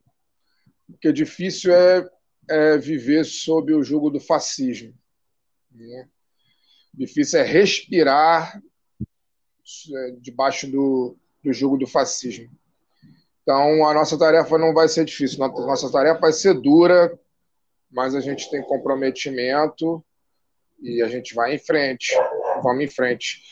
porque 0.87 1.13
difícil 1.13 1.73
é, 1.73 2.09
é 2.49 2.77
viver 2.77 3.25
sob 3.25 3.73
o 3.75 3.83
jugo 3.83 4.11
do 4.11 4.21
fascismo. 4.21 4.95
Né? 5.71 6.09
Difícil 6.93 7.41
é 7.41 7.43
respirar 7.43 8.61
é, 9.95 10.11
debaixo 10.21 10.71
do, 10.71 11.17
do 11.43 11.53
jugo 11.53 11.79
do 11.79 11.87
fascismo. 11.87 12.51
Então, 13.43 13.89
a 13.89 13.95
nossa 13.95 14.19
tarefa 14.19 14.59
não 14.59 14.75
vai 14.75 14.89
ser 14.89 15.07
difícil, 15.07 15.43
a 15.43 15.49
nossa 15.49 15.91
tarefa 15.91 16.21
vai 16.21 16.33
ser 16.33 16.53
dura, 16.53 17.19
mas 17.91 18.15
a 18.15 18.21
gente 18.21 18.51
tem 18.51 18.63
comprometimento 18.63 20.05
e 20.81 21.01
a 21.03 21.09
gente 21.09 21.35
vai 21.35 21.55
em 21.55 21.59
frente. 21.59 22.15
Vamos 22.63 22.85
em 22.85 22.89
frente. 22.89 23.43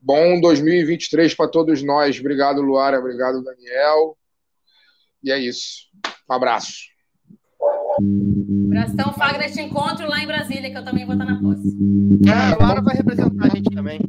Bom 0.00 0.40
2023 0.40 1.34
para 1.34 1.50
todos 1.50 1.82
nós. 1.82 2.18
Obrigado, 2.18 2.62
Luara. 2.62 2.98
Obrigado, 2.98 3.42
Daniel. 3.42 4.16
E 5.22 5.30
é 5.30 5.38
isso. 5.38 5.90
Um 6.28 6.32
abraço. 6.32 6.88
Abração, 8.66 9.12
Fagner, 9.12 9.52
te 9.52 9.60
encontro 9.60 10.08
lá 10.08 10.20
em 10.20 10.26
Brasília, 10.26 10.70
que 10.70 10.78
eu 10.78 10.84
também 10.84 11.04
vou 11.04 11.14
estar 11.14 11.26
na 11.26 11.38
posse. 11.38 11.76
É, 12.26 12.52
a 12.52 12.56
Luara 12.56 12.80
vai 12.80 12.96
representar 12.96 13.46
a 13.46 13.48
gente 13.50 13.70
também. 13.74 14.00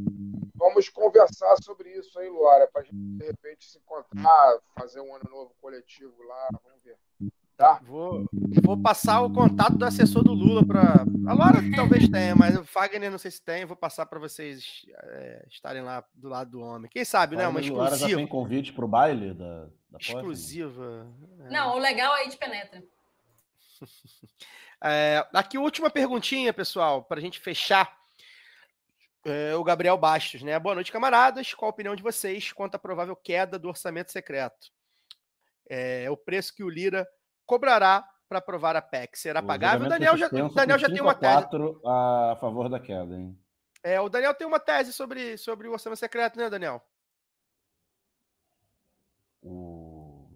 Vamos 0.56 0.88
conversar 0.88 1.56
sobre 1.62 1.90
isso 1.90 2.18
aí, 2.20 2.30
Luara, 2.30 2.70
para 2.72 2.84
a 2.84 2.86
gente, 2.86 2.96
de 2.96 3.26
repente, 3.26 3.66
se 3.66 3.78
encontrar, 3.80 4.60
fazer 4.78 5.02
um 5.02 5.14
ano 5.14 5.26
novo 5.30 5.52
coletivo 5.60 6.16
lá. 6.24 6.48
Vamos 6.64 6.82
ver. 6.86 6.96
Tá? 7.62 7.80
Vou, 7.84 8.26
vou 8.64 8.76
passar 8.76 9.22
o 9.22 9.32
contato 9.32 9.78
do 9.78 9.86
assessor 9.86 10.24
do 10.24 10.34
Lula 10.34 10.66
para. 10.66 11.06
A 11.28 11.34
Laura 11.34 11.60
talvez 11.76 12.10
tenha, 12.10 12.36
mas 12.36 12.58
o 12.58 12.66
Fagner 12.66 13.12
não 13.12 13.20
sei 13.20 13.30
se 13.30 13.40
tem. 13.40 13.66
Vou 13.66 13.78
passar 13.78 14.08
para 14.08 14.18
vocês 14.18 14.84
é, 14.92 15.46
estarem 15.48 15.84
lá 15.84 16.04
do 16.16 16.28
lado 16.28 16.50
do 16.50 16.60
homem. 16.60 16.90
Quem 16.90 17.06
sabe, 17.06 17.36
né? 17.36 17.48
Uma 17.48 17.62
Laura 17.62 17.90
já 17.90 17.96
exclusiva. 17.98 18.18
tem 18.18 18.26
convite 18.26 18.74
para 18.74 18.84
o 18.84 18.88
baile 18.88 19.36
da, 19.36 19.66
da? 19.92 20.00
Exclusiva. 20.00 21.08
é. 21.42 21.52
Não, 21.52 21.76
o 21.76 21.78
legal 21.78 22.12
aí 22.14 22.30
de 22.30 22.38
penetra. 22.38 22.84
É, 24.84 25.24
aqui, 25.32 25.60
última 25.60 25.92
perguntinha, 25.92 26.52
pessoal, 26.52 27.04
para 27.04 27.20
a 27.20 27.22
gente 27.22 27.40
fechar. 27.40 27.96
É, 29.24 29.56
o 29.56 29.64
Gabriel 29.64 29.96
Bastos, 29.96 30.42
né? 30.42 30.58
Boa 30.58 30.74
noite, 30.74 30.92
camaradas. 30.92 31.54
Qual 31.54 31.70
a 31.70 31.72
opinião 31.72 31.96
de 31.96 32.02
vocês 32.02 32.52
quanto 32.52 32.74
à 32.74 32.80
provável 32.80 33.16
queda 33.16 33.60
do 33.60 33.68
orçamento 33.68 34.12
secreto? 34.12 34.72
É, 35.70 36.10
o 36.10 36.18
preço 36.18 36.56
que 36.56 36.64
o 36.64 36.70
Lira 36.70 37.08
cobrará 37.52 38.08
para 38.30 38.40
aprovar 38.40 38.78
a 38.78 38.82
PEC 38.82 39.20
será 39.20 39.44
pagável? 39.44 39.88
O 39.88 39.90
Daniel 39.90 40.16
já, 40.16 40.30
Daniel 40.30 40.80
já 40.80 40.88
tem 40.88 41.02
uma 41.02 41.14
tese. 41.14 41.48
a 41.86 42.38
favor 42.40 42.70
da 42.70 42.80
queda, 42.80 43.14
hein? 43.14 43.38
É, 43.84 44.00
o 44.00 44.08
Daniel 44.08 44.34
tem 44.34 44.48
uma 44.48 44.60
tese 44.60 44.94
sobre, 44.94 45.38
sobre 45.38 45.68
o 45.68 45.74
orçamento 45.74 46.00
secreto, 46.00 46.38
né, 46.40 46.50
Daniel? 46.50 46.82
O... 49.44 50.30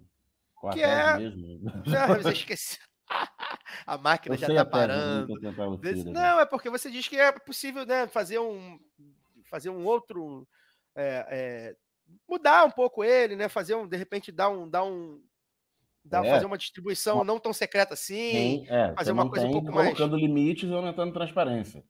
Qual 0.55 0.73
Que 0.73 0.83
é- 0.83 1.17
mesmo? 1.17 1.61
Não, 1.87 2.07
mas 2.09 2.25
eu 2.25 2.31
esqueci. 2.33 2.79
a 3.87 3.97
máquina 3.97 4.35
Eu 4.35 4.39
já 4.39 4.47
tá 4.47 4.53
tese, 4.53 4.69
parando. 4.69 5.33
né? 5.39 6.11
Não, 6.11 6.39
é 6.41 6.45
porque 6.45 6.69
você 6.69 6.91
diz 6.91 7.07
que 7.07 7.17
é 7.17 7.31
possível 7.31 7.85
né, 7.85 8.07
fazer 8.07 8.39
um 8.39 8.77
fazer 9.49 9.69
um 9.69 9.85
outro 9.85 10.45
é, 10.95 11.25
é, 11.29 11.75
mudar 12.27 12.65
um 12.65 12.71
pouco 12.71 13.03
ele, 13.05 13.35
né? 13.37 13.47
Fazer 13.47 13.75
um 13.75 13.87
de 13.87 13.95
repente 13.95 14.31
dar 14.33 14.49
um 14.49 14.67
dar 14.67 14.83
um 14.83 15.23
dar, 16.05 16.25
É. 16.25 16.29
fazer 16.29 16.45
uma 16.45 16.57
distribuição 16.57 17.23
não 17.23 17.39
tão 17.39 17.51
secreta 17.53 17.93
assim. 17.93 18.15
Tem- 18.31 18.67
é, 18.69 18.93
fazer 18.93 19.11
uma 19.11 19.29
coisa 19.29 19.47
um 19.47 19.51
pouco 19.51 19.71
mais- 19.71 19.87
colocando 19.97 20.15
limites 20.17 20.69
e 20.69 20.73
aumentando 20.73 21.11
transparência. 21.13 21.83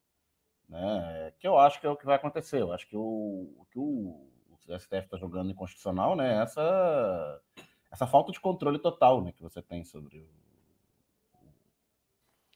Né? 0.67 1.33
Que 1.39 1.47
eu 1.47 1.57
acho 1.59 1.79
que 1.79 1.85
é 1.85 1.89
o 1.89 1.95
que 1.97 2.05
vai 2.05 2.15
acontecer. 2.15 2.61
Eu 2.61 2.71
acho 2.73 2.87
que 2.87 2.95
o, 2.97 3.65
que 3.71 3.77
o, 3.77 4.27
o 4.67 4.73
STF 4.79 5.05
está 5.05 5.17
jogando 5.17 5.51
inconstitucional 5.51 6.15
né, 6.15 6.33
é 6.39 6.41
essa, 6.41 7.41
essa 7.91 8.07
falta 8.07 8.31
de 8.31 8.39
controle 8.39 8.79
total 8.79 9.21
né, 9.23 9.31
que 9.31 9.43
você 9.43 9.61
tem 9.61 9.83
sobre 9.83 10.19
o- 10.21 10.29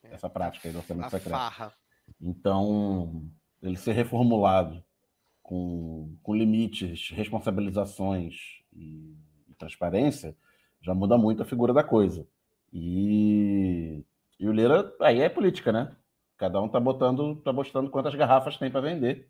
É, 0.04 0.14
essa 0.14 0.30
prática 0.30 0.68
aí 0.68 0.72
do 0.72 0.80
orçamento 0.80 1.10
secreto. 1.12 1.32
farra. 1.38 1.74
Então, 2.22 3.30
ele 3.62 3.76
ser 3.78 3.92
reformulado 3.94 4.84
com, 5.44 6.18
com 6.24 6.34
limites, 6.34 7.10
responsabilizações 7.12 8.36
e, 8.74 9.16
e 9.48 9.54
transparência 9.56 10.36
já 10.82 10.94
muda 10.94 11.18
muito 11.18 11.42
a 11.42 11.46
figura 11.46 11.74
da 11.74 11.84
coisa. 11.84 12.28
E, 12.72 14.04
e 14.40 14.48
o 14.48 14.52
Lira, 14.52 14.94
aí 15.02 15.22
é 15.22 15.30
política, 15.30 15.72
né? 15.72 15.96
Cada 16.38 16.62
um 16.62 16.70
tá 16.70 16.80
botando, 16.80 17.36
tá 17.38 17.52
mostrando 17.52 17.90
quantas 17.90 18.16
garrafas 18.16 18.58
tem 18.58 18.72
para 18.72 18.82
vender. 18.82 19.30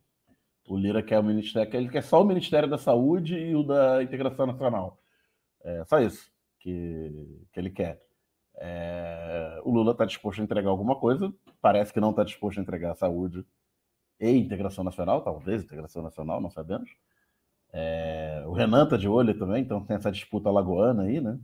O 0.67 0.77
Lira 0.77 1.01
quer 1.01 1.19
o 1.19 1.23
ministério, 1.23 1.75
ele 1.75 1.89
quer 1.89 2.03
só 2.03 2.21
o 2.21 2.25
Ministério 2.25 2.69
da 2.69 2.77
Saúde 2.77 3.35
e 3.35 3.55
o 3.55 3.63
da 3.63 4.03
Integração 4.03 4.45
Nacional. 4.45 5.01
É 5.63 5.83
só 5.85 5.99
isso 5.99 6.31
que, 6.59 7.47
que 7.51 7.59
ele 7.59 7.71
quer. 7.71 7.99
É, 8.61 9.61
o 9.63 9.71
Lula 9.71 9.93
está 9.93 10.05
disposto 10.05 10.41
a 10.41 10.43
entregar 10.43 10.69
alguma 10.69 10.95
coisa, 10.95 11.33
parece 11.61 11.93
que 11.93 11.99
não 11.99 12.11
está 12.11 12.23
disposto 12.23 12.59
a 12.59 12.61
entregar 12.61 12.91
a 12.91 12.95
saúde 12.95 13.45
e 14.19 14.29
integração 14.31 14.83
nacional, 14.83 15.21
talvez 15.21 15.63
integração 15.63 16.03
nacional, 16.03 16.41
não 16.41 16.49
sabemos. 16.49 16.89
É, 17.71 18.43
o 18.47 18.53
Renan 18.53 18.83
está 18.85 18.97
de 18.97 19.07
olho 19.07 19.37
também, 19.37 19.61
então 19.63 19.83
tem 19.85 19.95
essa 19.95 20.11
disputa 20.11 20.49
lagoana 20.49 21.03
aí, 21.03 21.21
né, 21.21 21.37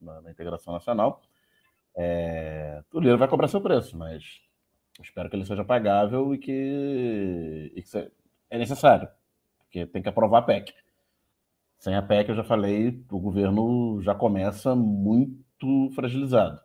na, 0.00 0.20
na 0.22 0.30
integração 0.30 0.72
nacional. 0.72 1.22
É, 1.94 2.82
o 2.92 3.00
Lira 3.00 3.16
vai 3.16 3.28
cobrar 3.28 3.48
seu 3.48 3.60
preço, 3.60 3.96
mas 3.96 4.40
espero 5.02 5.28
que 5.28 5.36
ele 5.36 5.44
seja 5.44 5.64
pagável 5.64 6.34
e 6.34 6.38
que, 6.38 7.72
e 7.76 7.82
que 7.82 7.88
se- 7.88 8.10
é 8.50 8.58
necessário, 8.58 9.08
porque 9.58 9.86
tem 9.86 10.02
que 10.02 10.08
aprovar 10.08 10.38
a 10.38 10.42
PEC. 10.42 10.74
Sem 11.78 11.94
a 11.96 12.02
PEC, 12.02 12.30
eu 12.30 12.36
já 12.36 12.44
falei, 12.44 13.04
o 13.10 13.18
governo 13.18 14.00
já 14.02 14.14
começa 14.14 14.74
muito 14.74 15.90
fragilizado. 15.94 16.60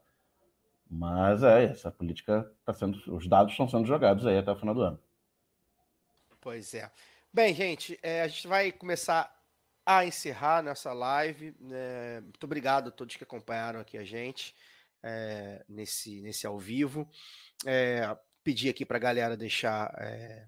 Mas 0.89 1.43
é, 1.43 1.65
essa 1.65 1.91
política 1.91 2.49
está 2.59 2.71
sendo. 2.73 2.97
Os 3.13 3.27
dados 3.27 3.51
estão 3.51 3.67
sendo 3.67 3.85
jogados 3.85 4.25
aí 4.25 4.37
até 4.37 4.51
o 4.51 4.55
final 4.55 4.73
do 4.73 4.81
ano. 4.81 4.99
Pois 6.39 6.73
é. 6.73 6.89
Bem, 7.37 7.53
gente, 7.53 7.99
é, 8.01 8.23
a 8.23 8.27
gente 8.27 8.47
vai 8.47 8.71
começar 8.71 9.31
a 9.85 10.03
encerrar 10.03 10.63
nessa 10.63 10.91
live. 10.91 11.55
né? 11.59 12.19
muito 12.19 12.43
obrigado 12.43 12.87
a 12.87 12.91
todos 12.91 13.15
que 13.15 13.23
acompanharam 13.23 13.79
aqui 13.79 13.95
a 13.95 14.03
gente 14.03 14.55
é, 15.03 15.63
nesse, 15.69 16.19
nesse 16.23 16.47
ao 16.47 16.57
vivo. 16.57 17.07
É, 17.63 18.17
pedir 18.43 18.69
aqui 18.69 18.83
para 18.83 18.97
a 18.97 18.99
galera 18.99 19.37
deixar 19.37 19.93
é, 19.99 20.47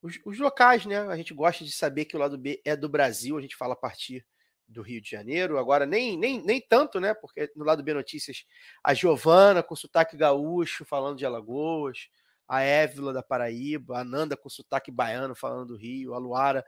os, 0.00 0.18
os 0.24 0.38
locais, 0.38 0.86
né? 0.86 1.00
A 1.00 1.16
gente 1.18 1.34
gosta 1.34 1.66
de 1.66 1.70
saber 1.70 2.06
que 2.06 2.16
o 2.16 2.18
lado 2.18 2.38
B 2.38 2.62
é 2.64 2.74
do 2.74 2.88
Brasil, 2.88 3.36
a 3.36 3.42
gente 3.42 3.54
fala 3.54 3.74
a 3.74 3.76
partir 3.76 4.26
do 4.66 4.80
Rio 4.80 5.02
de 5.02 5.10
Janeiro. 5.10 5.58
Agora, 5.58 5.84
nem, 5.84 6.16
nem, 6.16 6.42
nem 6.42 6.62
tanto, 6.62 6.98
né? 6.98 7.12
Porque 7.12 7.52
no 7.54 7.62
lado 7.62 7.82
B 7.82 7.92
Notícias, 7.92 8.46
a 8.82 8.94
Giovana 8.94 9.62
com 9.62 9.76
sotaque 9.76 10.16
gaúcho 10.16 10.82
falando 10.86 11.18
de 11.18 11.26
Alagoas 11.26 12.08
a 12.48 12.60
Évila 12.60 13.12
da 13.12 13.22
Paraíba, 13.22 13.98
a 13.98 14.04
Nanda 14.04 14.36
com 14.36 14.48
sotaque 14.48 14.90
baiano 14.90 15.34
falando 15.34 15.68
do 15.68 15.76
Rio, 15.76 16.14
a 16.14 16.18
Luara 16.18 16.64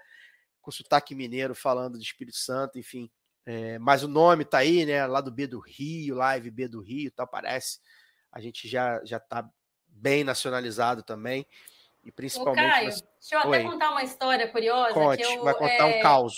com 0.60 0.70
sotaque 0.70 1.14
mineiro 1.14 1.55
falando 1.55 1.98
de 1.98 2.05
Espírito 2.05 2.38
Santo, 2.38 2.78
enfim. 2.78 3.10
É, 3.44 3.78
mas 3.78 4.02
o 4.02 4.09
nome 4.09 4.44
tá 4.44 4.59
aí, 4.59 4.86
né? 4.86 5.06
Lá 5.06 5.20
do 5.20 5.30
B 5.30 5.46
do 5.46 5.60
Rio, 5.60 6.16
Live 6.16 6.51
B 6.51 6.66
do 6.66 6.80
Rio, 6.80 7.10
tal, 7.10 7.28
parece. 7.28 7.78
A 8.32 8.40
gente 8.40 8.66
já 8.66 9.05
já 9.05 9.20
tá 9.20 9.46
bem 9.86 10.24
nacionalizado 10.24 11.02
também. 11.02 11.46
E 12.02 12.09
Ô, 12.09 12.12
principalmente. 12.12 12.70
Caio, 12.70 12.92
você- 12.92 13.05
deixa 13.20 13.34
eu 13.34 13.38
até 13.40 13.48
Oi. 13.48 13.62
contar 13.64 13.90
uma 13.90 14.02
história 14.02 14.48
curiosa. 14.48 14.94
Conte, 14.94 15.22
que 15.22 15.34
eu, 15.34 15.44
vai 15.44 15.55
contar 15.55 15.88
é, 15.90 15.98
um 15.98 16.02
caos. 16.02 16.34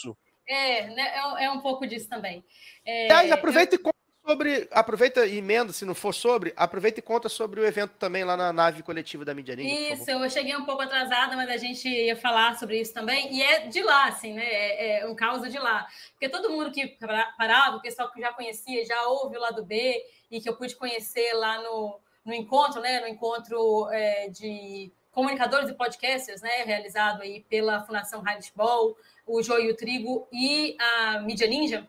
É, 0.49 0.87
né, 0.89 1.03
é, 1.03 1.45
é 1.45 1.51
um 1.51 1.61
pouco 1.61 1.87
disso 1.87 2.09
também. 2.09 2.45
É, 2.85 3.05
Aliás, 3.05 3.33
aproveita 3.33 3.77
e 3.77 3.79
conta 3.79 3.96
sobre. 4.27 4.69
Aproveita 4.73 5.25
e 5.25 5.39
emenda, 5.39 5.73
se 5.73 5.85
não 5.85 5.95
for 5.95 6.13
sobre, 6.13 6.53
aproveita 6.57 6.99
e 7.01 7.03
conta 7.03 7.29
sobre 7.29 7.61
o 7.61 7.65
evento 7.65 7.93
também 7.99 8.25
lá 8.25 8.37
na 8.37 8.53
nave 8.53 8.83
coletiva 8.83 9.25
da 9.25 9.35
Mídia 9.35 9.55
Ninja. 9.55 9.95
Isso, 9.95 10.11
eu 10.11 10.29
cheguei 10.29 10.57
um 10.57 10.65
pouco 10.65 10.83
atrasada, 10.83 11.37
mas 11.37 11.49
a 11.49 11.57
gente 11.57 11.89
ia 11.89 12.17
falar 12.17 12.59
sobre 12.59 12.81
isso 12.81 12.93
também. 12.93 13.33
E 13.33 13.43
é 13.43 13.67
de 13.69 13.83
lá, 13.83 14.07
assim, 14.07 14.35
né? 14.35 14.45
É, 14.45 15.01
é 15.01 15.07
um 15.07 15.15
caos 15.15 15.49
de 15.51 15.59
lá. 15.59 15.87
Porque 16.13 16.29
todo 16.29 16.51
mundo 16.51 16.73
que 16.73 16.87
para- 16.89 17.33
parava, 17.39 17.77
o 17.77 17.83
pessoal 17.83 18.11
que 18.11 18.21
já 18.21 18.33
conhecia, 18.33 18.85
já 18.85 19.07
ouve 19.07 19.37
o 19.37 19.41
lado 19.41 19.65
B 19.65 20.03
e 20.31 20.41
que 20.41 20.49
eu 20.49 20.57
pude 20.57 20.75
conhecer 20.75 21.33
lá 21.35 21.63
no, 21.63 22.01
no 22.25 22.35
encontro, 22.35 22.81
né? 22.81 23.01
No 23.01 23.07
encontro 23.07 23.89
é, 23.93 24.29
de 24.29 24.91
comunicadores 25.13 25.71
e 25.71 25.75
podcasters, 25.75 26.43
né? 26.43 26.65
Realizado 26.65 27.23
aí 27.23 27.45
pela 27.49 27.81
Fundação 27.85 28.23
Heinrich 28.27 28.53
Ball, 28.55 28.97
o 29.27 29.43
Joio 29.43 29.75
Trigo 29.77 30.27
e 30.33 30.77
a 30.79 31.21
Mídia 31.21 31.47
Ninja. 31.47 31.89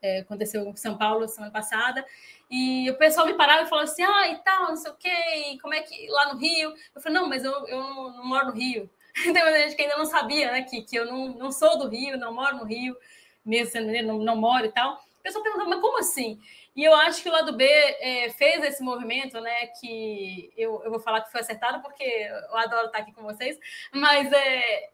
É, 0.00 0.20
aconteceu 0.20 0.64
em 0.64 0.76
São 0.76 0.96
Paulo 0.96 1.26
semana 1.26 1.52
passada. 1.52 2.04
E 2.50 2.88
o 2.90 2.96
pessoal 2.96 3.26
me 3.26 3.34
parava 3.34 3.62
e 3.62 3.66
falava 3.66 3.88
assim: 3.88 4.02
ah, 4.02 4.28
e 4.28 4.36
tal, 4.38 4.68
não 4.68 4.76
sei 4.76 4.90
o 4.90 4.94
quê, 4.94 5.58
como 5.60 5.74
é 5.74 5.82
que 5.82 6.08
lá 6.08 6.32
no 6.32 6.38
Rio? 6.38 6.72
Eu 6.94 7.00
falei: 7.00 7.18
não, 7.18 7.28
mas 7.28 7.44
eu, 7.44 7.52
eu 7.66 7.80
não, 7.80 8.16
não 8.16 8.26
moro 8.26 8.46
no 8.46 8.52
Rio. 8.52 8.88
Tem 9.14 9.34
gente 9.34 9.74
que 9.74 9.82
ainda 9.82 9.96
não 9.96 10.06
sabia, 10.06 10.52
né, 10.52 10.62
que, 10.62 10.82
que 10.82 10.96
eu 10.96 11.04
não, 11.04 11.28
não 11.30 11.50
sou 11.50 11.76
do 11.76 11.88
Rio, 11.88 12.16
não 12.16 12.32
moro 12.32 12.58
no 12.58 12.64
Rio, 12.64 12.96
mesmo 13.44 13.72
sendo 13.72 13.86
mineiro, 13.86 14.06
não, 14.06 14.18
não 14.18 14.36
moro 14.36 14.66
e 14.66 14.72
tal. 14.72 14.94
O 15.18 15.22
pessoal 15.22 15.42
perguntava: 15.42 15.70
mas 15.70 15.80
como 15.80 15.98
assim? 15.98 16.40
E 16.76 16.84
eu 16.84 16.94
acho 16.94 17.20
que 17.20 17.28
o 17.28 17.32
lado 17.32 17.56
B 17.56 17.64
é, 17.64 18.30
fez 18.30 18.62
esse 18.62 18.82
movimento, 18.84 19.40
né, 19.40 19.66
que 19.80 20.52
eu, 20.56 20.80
eu 20.84 20.90
vou 20.92 21.00
falar 21.00 21.22
que 21.22 21.32
foi 21.32 21.40
acertado, 21.40 21.82
porque 21.82 22.04
eu 22.04 22.56
adoro 22.56 22.86
estar 22.86 22.98
aqui 22.98 23.12
com 23.12 23.24
vocês, 23.24 23.58
mas 23.92 24.32
é, 24.32 24.88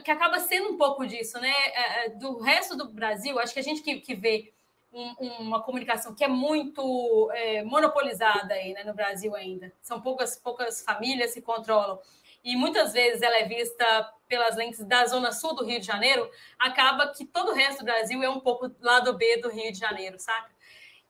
que 0.00 0.10
acaba 0.10 0.38
sendo 0.40 0.70
um 0.70 0.76
pouco 0.76 1.06
disso, 1.06 1.38
né? 1.40 1.52
É, 1.52 2.06
é, 2.06 2.08
Do 2.10 2.38
resto 2.38 2.76
do 2.76 2.88
Brasil, 2.88 3.38
acho 3.38 3.52
que 3.52 3.60
a 3.60 3.62
gente 3.62 3.82
que, 3.82 4.00
que 4.00 4.14
vê 4.14 4.52
um- 4.92 5.14
uma 5.40 5.62
comunicação 5.62 6.14
que 6.14 6.22
é 6.24 6.28
muito 6.28 7.30
é, 7.34 7.62
monopolizada 7.64 8.54
aí, 8.54 8.72
né, 8.74 8.84
no 8.84 8.94
Brasil 8.94 9.34
ainda. 9.34 9.72
São 9.80 10.00
poucas, 10.00 10.36
poucas 10.36 10.82
famílias 10.82 11.32
que 11.34 11.40
controlam. 11.40 11.98
E 12.44 12.56
muitas 12.56 12.92
vezes 12.92 13.22
ela 13.22 13.36
é 13.36 13.44
vista 13.46 14.12
pelas 14.28 14.56
lentes 14.56 14.84
da 14.84 15.06
zona 15.06 15.30
sul 15.32 15.54
do 15.54 15.64
Rio 15.64 15.78
de 15.78 15.86
Janeiro, 15.86 16.28
acaba 16.58 17.08
que 17.08 17.24
todo 17.24 17.50
o 17.50 17.54
resto 17.54 17.80
do 17.80 17.84
Brasil 17.84 18.22
é 18.22 18.28
um 18.28 18.40
pouco 18.40 18.70
lado 18.80 19.12
B 19.16 19.36
do 19.38 19.48
Rio 19.50 19.70
de 19.72 19.78
Janeiro, 19.78 20.18
saca? 20.18 20.50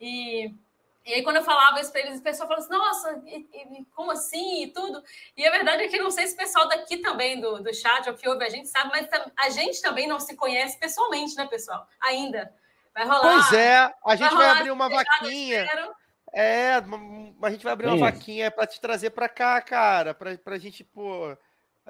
E, 0.00 0.52
e 1.04 1.14
aí, 1.14 1.22
quando 1.22 1.36
eu 1.36 1.44
falava 1.44 1.80
isso 1.80 1.90
para 1.90 2.00
eles, 2.00 2.20
o 2.20 2.22
pessoal 2.22 2.48
falava 2.48 2.64
assim: 2.66 2.76
nossa, 2.76 3.22
e- 3.26 3.48
e 3.52 3.84
como 3.94 4.10
assim? 4.12 4.62
E 4.64 4.72
tudo. 4.72 5.02
E 5.36 5.46
a 5.46 5.50
verdade 5.50 5.82
é 5.84 5.88
que 5.88 5.96
eu 5.96 6.02
não 6.04 6.10
sei 6.10 6.26
se 6.26 6.34
o 6.34 6.36
pessoal 6.36 6.68
daqui 6.68 6.98
também 6.98 7.40
do, 7.40 7.62
do 7.62 7.74
chat, 7.74 8.08
ou 8.08 8.14
que 8.14 8.28
ouve 8.28 8.44
a 8.44 8.48
gente, 8.48 8.68
sabe, 8.68 8.90
mas 8.90 9.08
a 9.38 9.50
gente 9.50 9.80
também 9.82 10.06
não 10.06 10.20
se 10.20 10.36
conhece 10.36 10.78
pessoalmente, 10.78 11.34
né, 11.36 11.46
pessoal? 11.46 11.86
Ainda. 12.00 12.54
Vai 12.94 13.04
rolar. 13.04 13.20
Pois 13.20 13.52
é, 13.52 13.76
a 14.06 14.16
gente 14.16 14.34
vai 14.34 14.46
rolar 14.46 14.58
abrir 14.58 14.70
uma 14.70 14.88
vaquinha. 14.88 15.64
espero. 15.64 15.92
É, 16.34 16.74
a 17.42 17.50
gente 17.50 17.62
vai 17.64 17.72
abrir 17.74 17.86
uma 17.88 17.96
Isso. 17.96 18.04
vaquinha 18.04 18.50
para 18.50 18.66
te 18.66 18.80
trazer 18.80 19.10
para 19.10 19.28
cá, 19.28 19.60
cara, 19.60 20.14
pra, 20.14 20.36
pra 20.38 20.56
gente, 20.58 20.82
pô, 20.82 21.36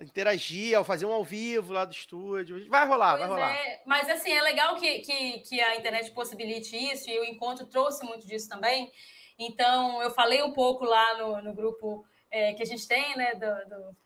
interagir, 0.01 0.77
ao 0.77 0.85
fazer 0.85 1.05
um 1.05 1.13
ao 1.13 1.23
vivo 1.25 1.73
lá 1.73 1.85
do 1.85 1.93
estúdio. 1.93 2.69
Vai 2.69 2.87
rolar, 2.87 3.17
vai 3.17 3.29
Pois 3.29 3.41
rolar. 3.41 3.55
é, 3.57 3.83
mas 3.85 4.09
assim, 4.09 4.33
é 4.33 4.41
legal 4.41 4.77
que, 4.77 5.01
que, 5.01 5.39
que 5.41 5.61
a 5.61 5.77
internet 5.77 6.11
possibilite 6.13 6.75
isso, 6.77 7.11
e 7.11 7.19
o 7.21 7.25
encontro 7.25 7.67
trouxe 7.67 8.05
muito 8.05 8.27
disso 8.27 8.49
também. 8.49 8.91
Então, 9.39 10.01
eu 10.03 10.11
falei 10.11 10.43
um 10.43 10.53
pouco 10.53 10.85
lá 10.85 11.19
no, 11.19 11.43
no 11.43 11.53
grupo 11.55 12.05
é, 12.31 12.55
que 12.55 12.63
a 12.63 12.67
gente 12.67 12.87
tem, 12.89 13.17
né, 13.17 13.35
do, 13.35 13.69
do- 13.69 14.03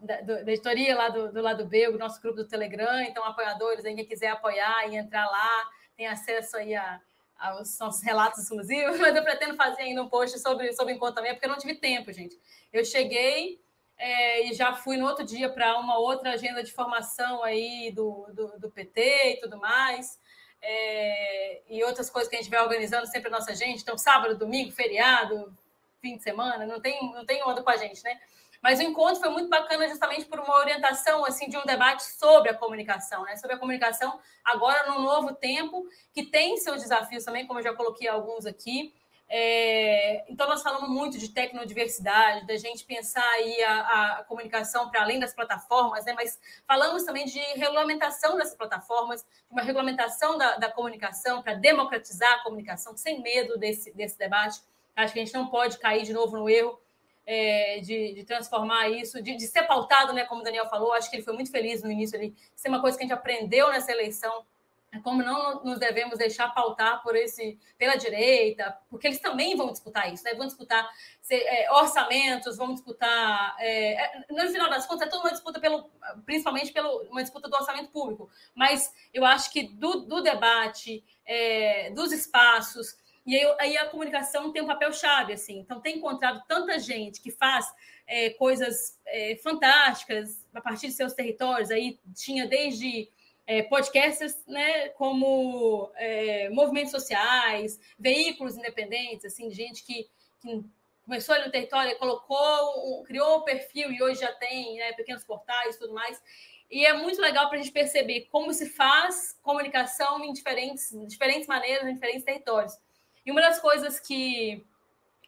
da, 0.00 0.20
do- 0.22 0.44
da 0.44 0.52
editoria 0.52 0.96
lá 0.96 1.08
do, 1.10 1.30
do 1.32 1.40
lado 1.40 1.66
B, 1.66 1.86
o 1.88 1.98
nosso 1.98 2.20
grupo 2.20 2.36
do 2.38 2.48
Telegram. 2.48 3.00
Então, 3.02 3.22
apoiadores, 3.24 3.84
aí, 3.84 3.94
quem 3.94 4.06
quiser 4.06 4.28
apoiar 4.28 4.88
e 4.88 4.96
entrar 4.96 5.26
lá, 5.30 5.68
tem 5.96 6.06
acesso 6.06 6.56
aí 6.56 6.74
a, 6.74 6.98
aos 7.38 7.78
nossos 7.78 8.02
relatos 8.02 8.40
exclusivos. 8.42 8.98
Mas 8.98 9.14
eu 9.14 9.22
pretendo 9.22 9.54
fazer 9.56 9.82
ainda 9.82 10.02
um 10.02 10.08
post 10.08 10.38
sobre, 10.40 10.72
sobre 10.72 10.94
o 10.94 10.96
encontro 10.96 11.16
também, 11.16 11.32
porque 11.34 11.46
eu 11.46 11.50
não 11.50 11.58
tive 11.58 11.74
tempo, 11.74 12.10
gente. 12.12 12.36
Eu 12.72 12.84
cheguei 12.84 13.60
é, 14.00 14.46
e 14.46 14.54
já 14.54 14.72
fui 14.72 14.96
no 14.96 15.06
outro 15.06 15.22
dia 15.24 15.50
para 15.50 15.78
uma 15.78 15.98
outra 15.98 16.32
agenda 16.32 16.62
de 16.62 16.72
formação 16.72 17.44
aí 17.44 17.92
do, 17.94 18.26
do, 18.32 18.58
do 18.58 18.70
PT 18.70 19.34
e 19.34 19.40
tudo 19.40 19.58
mais. 19.58 20.18
É, 20.62 21.60
e 21.68 21.84
outras 21.84 22.08
coisas 22.08 22.28
que 22.28 22.34
a 22.34 22.40
gente 22.40 22.50
vai 22.50 22.62
organizando 22.62 23.06
sempre 23.06 23.28
a 23.28 23.30
nossa 23.30 23.54
gente. 23.54 23.82
Então, 23.82 23.98
sábado, 23.98 24.38
domingo, 24.38 24.72
feriado, 24.72 25.54
fim 26.00 26.16
de 26.16 26.22
semana, 26.22 26.64
não 26.64 26.80
tem, 26.80 27.12
não 27.12 27.26
tem 27.26 27.44
onda 27.44 27.62
com 27.62 27.68
a 27.68 27.76
gente, 27.76 28.02
né? 28.02 28.18
Mas 28.62 28.78
o 28.78 28.82
encontro 28.82 29.20
foi 29.20 29.28
muito 29.28 29.50
bacana 29.50 29.86
justamente 29.86 30.24
por 30.24 30.40
uma 30.40 30.56
orientação 30.56 31.24
assim 31.26 31.48
de 31.48 31.58
um 31.58 31.64
debate 31.64 32.02
sobre 32.02 32.50
a 32.50 32.54
comunicação, 32.54 33.24
né? 33.24 33.36
Sobre 33.36 33.56
a 33.56 33.58
comunicação 33.58 34.18
agora 34.42 34.90
num 34.90 35.02
novo 35.02 35.34
tempo 35.34 35.86
que 36.12 36.24
tem 36.24 36.56
seus 36.56 36.80
desafios 36.80 37.24
também, 37.24 37.46
como 37.46 37.58
eu 37.58 37.64
já 37.64 37.74
coloquei 37.74 38.08
alguns 38.08 38.46
aqui. 38.46 38.94
É, 39.32 40.24
então, 40.28 40.48
nós 40.48 40.60
falamos 40.60 40.90
muito 40.90 41.16
de 41.16 41.28
tecnodiversidade, 41.28 42.44
da 42.48 42.56
gente 42.56 42.84
pensar 42.84 43.24
aí 43.34 43.62
a, 43.62 44.18
a 44.18 44.24
comunicação 44.24 44.90
para 44.90 45.02
além 45.02 45.20
das 45.20 45.32
plataformas, 45.32 46.04
né? 46.04 46.12
mas 46.14 46.40
falamos 46.66 47.04
também 47.04 47.26
de 47.26 47.38
regulamentação 47.38 48.36
dessas 48.36 48.56
plataformas, 48.56 49.24
uma 49.48 49.62
regulamentação 49.62 50.36
da, 50.36 50.56
da 50.56 50.68
comunicação 50.68 51.44
para 51.44 51.54
democratizar 51.54 52.40
a 52.40 52.42
comunicação, 52.42 52.96
sem 52.96 53.22
medo 53.22 53.56
desse, 53.56 53.92
desse 53.92 54.18
debate. 54.18 54.60
Acho 54.96 55.12
que 55.12 55.20
a 55.20 55.24
gente 55.24 55.34
não 55.34 55.46
pode 55.46 55.78
cair 55.78 56.02
de 56.02 56.12
novo 56.12 56.36
no 56.36 56.50
erro 56.50 56.80
é, 57.24 57.78
de, 57.84 58.14
de 58.14 58.24
transformar 58.24 58.88
isso, 58.88 59.22
de, 59.22 59.36
de 59.36 59.46
ser 59.46 59.62
pautado, 59.62 60.12
né? 60.12 60.24
como 60.24 60.40
o 60.40 60.44
Daniel 60.44 60.68
falou, 60.68 60.92
acho 60.92 61.08
que 61.08 61.14
ele 61.14 61.22
foi 61.22 61.34
muito 61.34 61.52
feliz 61.52 61.84
no 61.84 61.92
início 61.92 62.18
ali, 62.18 62.34
ser 62.56 62.68
uma 62.68 62.80
coisa 62.80 62.98
que 62.98 63.04
a 63.04 63.06
gente 63.06 63.16
aprendeu 63.16 63.70
nessa 63.70 63.92
eleição 63.92 64.32
é 64.32 64.59
como 65.04 65.22
não 65.22 65.62
nos 65.62 65.78
devemos 65.78 66.18
deixar 66.18 66.48
pautar 66.52 67.02
por 67.02 67.14
esse 67.14 67.58
pela 67.78 67.94
direita, 67.96 68.76
porque 68.88 69.06
eles 69.06 69.20
também 69.20 69.56
vão 69.56 69.70
disputar 69.70 70.12
isso, 70.12 70.24
né? 70.24 70.34
Vão 70.34 70.46
disputar 70.46 70.88
se- 71.22 71.34
é, 71.34 71.70
orçamentos, 71.72 72.56
vão 72.56 72.74
disputar. 72.74 73.54
é, 73.60 73.94
é, 73.94 74.24
no 74.30 74.50
final 74.50 74.68
das 74.68 74.86
contas, 74.86 75.06
é 75.06 75.10
toda 75.10 75.22
uma 75.22 75.30
disputa 75.32 75.60
pelo, 75.60 75.88
principalmente 76.26 76.72
pelo 76.72 77.02
uma 77.04 77.22
disputa 77.22 77.48
do 77.48 77.56
orçamento 77.56 77.90
público. 77.90 78.28
Mas 78.54 78.92
eu 79.14 79.24
acho 79.24 79.52
que 79.52 79.62
do, 79.62 80.00
do 80.06 80.20
debate, 80.22 81.04
é, 81.24 81.90
dos 81.92 82.12
espaços, 82.12 82.96
e 83.26 83.36
aí, 83.36 83.56
aí 83.60 83.76
a 83.76 83.86
comunicação 83.88 84.50
tem 84.50 84.62
um 84.62 84.66
papel 84.66 84.92
chave, 84.92 85.32
assim. 85.34 85.58
Então, 85.60 85.80
tem 85.80 85.98
encontrado 85.98 86.42
tanta 86.48 86.78
gente 86.78 87.20
que 87.20 87.30
faz 87.30 87.66
é, 88.06 88.30
coisas 88.30 88.98
é, 89.06 89.36
fantásticas 89.36 90.44
a 90.54 90.60
partir 90.60 90.88
de 90.88 90.94
seus 90.94 91.12
territórios. 91.12 91.70
Aí 91.70 92.00
tinha 92.14 92.48
desde 92.48 93.08
é, 93.50 93.64
podcasters, 93.64 94.46
né, 94.46 94.90
como 94.90 95.90
é, 95.96 96.48
movimentos 96.50 96.92
sociais, 96.92 97.80
veículos 97.98 98.56
independentes, 98.56 99.24
assim, 99.24 99.50
gente 99.50 99.82
que, 99.82 100.08
que 100.40 100.64
começou 101.04 101.34
ali 101.34 101.46
no 101.46 101.50
território, 101.50 101.98
colocou, 101.98 103.02
criou 103.02 103.38
o 103.38 103.42
perfil 103.42 103.90
e 103.90 104.00
hoje 104.00 104.20
já 104.20 104.32
tem 104.34 104.78
né, 104.78 104.92
pequenos 104.92 105.24
portais 105.24 105.74
e 105.74 105.78
tudo 105.80 105.92
mais. 105.92 106.22
E 106.70 106.86
é 106.86 106.92
muito 106.92 107.20
legal 107.20 107.48
para 107.48 107.58
a 107.58 107.60
gente 107.60 107.72
perceber 107.72 108.28
como 108.30 108.54
se 108.54 108.66
faz 108.66 109.36
comunicação 109.42 110.24
em 110.24 110.32
diferentes, 110.32 110.96
diferentes 111.08 111.48
maneiras, 111.48 111.88
em 111.88 111.94
diferentes 111.94 112.22
territórios. 112.22 112.78
E 113.26 113.32
uma 113.32 113.40
das 113.40 113.58
coisas 113.58 113.98
que, 113.98 114.64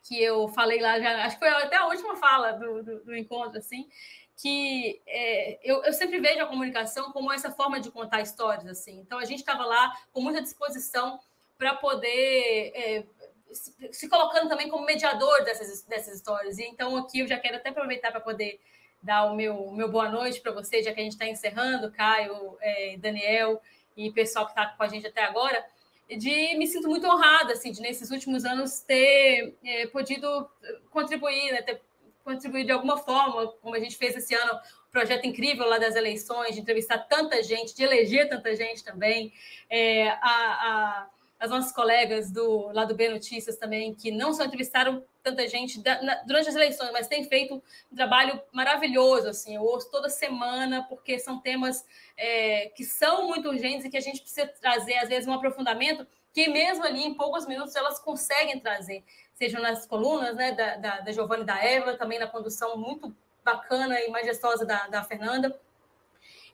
que 0.05 0.23
eu 0.23 0.47
falei 0.47 0.81
lá, 0.81 1.01
já, 1.01 1.25
acho 1.25 1.41
que 1.41 1.45
foi 1.45 1.49
até 1.49 1.75
a 1.75 1.87
última 1.87 2.15
fala 2.15 2.53
do, 2.53 2.85
do, 2.85 3.05
do 3.05 3.17
encontro, 3.17 3.59
assim, 3.59 3.89
que 4.37 5.01
é, 5.07 5.59
eu, 5.63 5.85
eu 5.85 5.93
sempre 5.93 6.19
vejo 6.19 6.43
a 6.43 6.47
comunicação 6.47 7.13
como 7.13 7.33
essa 7.33 7.51
forma 7.51 7.81
de 7.81 7.91
contar 7.91 8.21
histórias, 8.21 8.67
assim. 8.67 8.99
Então 8.99 9.19
a 9.19 9.25
gente 9.25 9.41
estava 9.41 9.65
lá 9.65 9.93
com 10.13 10.21
muita 10.21 10.43
disposição 10.43 11.21
para 11.59 11.75
poder 11.75 12.73
é, 12.75 13.05
se, 13.53 13.73
se 13.93 14.09
colocando 14.09 14.49
também 14.49 14.69
como 14.69 14.85
mediador 14.85 15.45
dessas, 15.45 15.83
dessas 15.83 16.17
histórias. 16.17 16.59
E 16.59 16.65
então 16.65 16.97
aqui 16.97 17.21
eu 17.21 17.29
já 17.29 17.39
quero 17.39 17.57
até 17.57 17.69
aproveitar 17.69 18.11
para 18.11 18.21
poder 18.21 18.61
dar 19.03 19.25
o 19.25 19.35
meu, 19.35 19.71
meu 19.73 19.89
boa 19.89 20.09
noite 20.09 20.41
para 20.41 20.53
vocês, 20.53 20.85
já 20.85 20.93
que 20.93 21.01
a 21.01 21.05
gente 21.05 21.13
está 21.13 21.27
encerrando, 21.27 21.91
Caio, 21.91 22.57
é, 22.61 22.97
Daniel 22.99 23.61
e 23.97 24.11
pessoal 24.13 24.47
que 24.47 24.53
está 24.53 24.67
com 24.69 24.83
a 24.83 24.89
gente 24.89 25.07
até 25.07 25.23
agora, 25.25 25.65
de 26.09 26.57
me 26.57 26.67
sinto 26.67 26.89
muito 26.89 27.07
honrada, 27.07 27.53
assim, 27.53 27.73
de 27.73 27.81
nesses 27.81 28.11
últimos 28.11 28.45
anos 28.45 28.81
ter 28.81 29.57
é, 29.65 29.87
podido 29.87 30.49
contribuir, 30.91 31.53
né, 31.53 31.63
ter 31.63 31.81
contribuir 32.23 32.65
de 32.65 32.73
alguma 32.73 32.99
forma, 32.99 33.49
como 33.61 33.75
a 33.75 33.81
gente 33.81 33.97
fez 33.97 34.17
esse 34.17 34.35
ano, 34.35 34.59
projeto 34.91 35.27
incrível 35.27 35.67
lá 35.69 35.79
das 35.79 35.95
eleições, 35.95 36.55
de 36.55 36.61
entrevistar 36.61 36.99
tanta 36.99 37.43
gente, 37.43 37.75
de 37.75 37.83
eleger 37.83 38.29
tanta 38.29 38.55
gente 38.55 38.85
também. 38.85 39.33
É, 39.69 40.09
a, 40.09 40.19
a, 40.21 41.11
as 41.41 41.51
nossas 41.51 41.73
colegas 41.73 42.31
do 42.31 42.71
lado 42.73 42.95
B 42.95 43.09
Notícias 43.09 43.57
também, 43.57 43.93
que 43.95 44.13
não 44.13 44.33
só 44.33 44.45
entrevistaram 44.45 45.05
tanta 45.25 45.49
gente 45.49 45.81
da, 45.81 46.01
na, 46.01 46.15
durante 46.23 46.49
as 46.49 46.55
eleições, 46.55 46.93
mas 46.93 47.09
têm 47.09 47.25
feito 47.25 47.61
um 47.91 47.97
trabalho 47.97 48.41
maravilhoso. 48.53 49.29
Assim, 49.29 49.57
eu 49.57 49.63
ouço 49.63 49.91
toda 49.91 50.09
semana, 50.09 50.87
porque 50.89 51.19
são 51.19 51.41
temas 51.41 51.85
é, 52.17 52.71
que 52.77 52.85
são 52.85 53.27
muito 53.27 53.49
urgentes 53.49 53.85
e 53.85 53.91
que 53.91 53.97
a 53.97 54.01
gente 54.01 54.21
precisa 54.21 54.47
trazer, 54.61 54.95
às 54.99 55.09
vezes, 55.09 55.27
um 55.27 55.33
aprofundamento 55.33 56.07
que 56.33 56.49
mesmo 56.49 56.85
ali 56.85 57.05
em 57.05 57.15
poucos 57.15 57.47
minutos 57.47 57.77
elas 57.77 57.99
conseguem 57.99 58.59
trazer, 58.59 59.05
sejam 59.43 59.61
nas 59.61 59.85
colunas 59.87 60.37
né, 60.37 60.53
da, 60.53 60.77
da, 60.77 61.01
da 61.01 61.11
e 61.11 61.45
da 61.45 61.65
Eva, 61.65 61.97
também 61.97 62.17
na 62.17 62.29
condução 62.29 62.77
muito 62.77 63.13
bacana 63.45 64.01
e 64.01 64.09
majestosa 64.09 64.65
da, 64.65 64.87
da 64.87 65.03
Fernanda. 65.03 65.59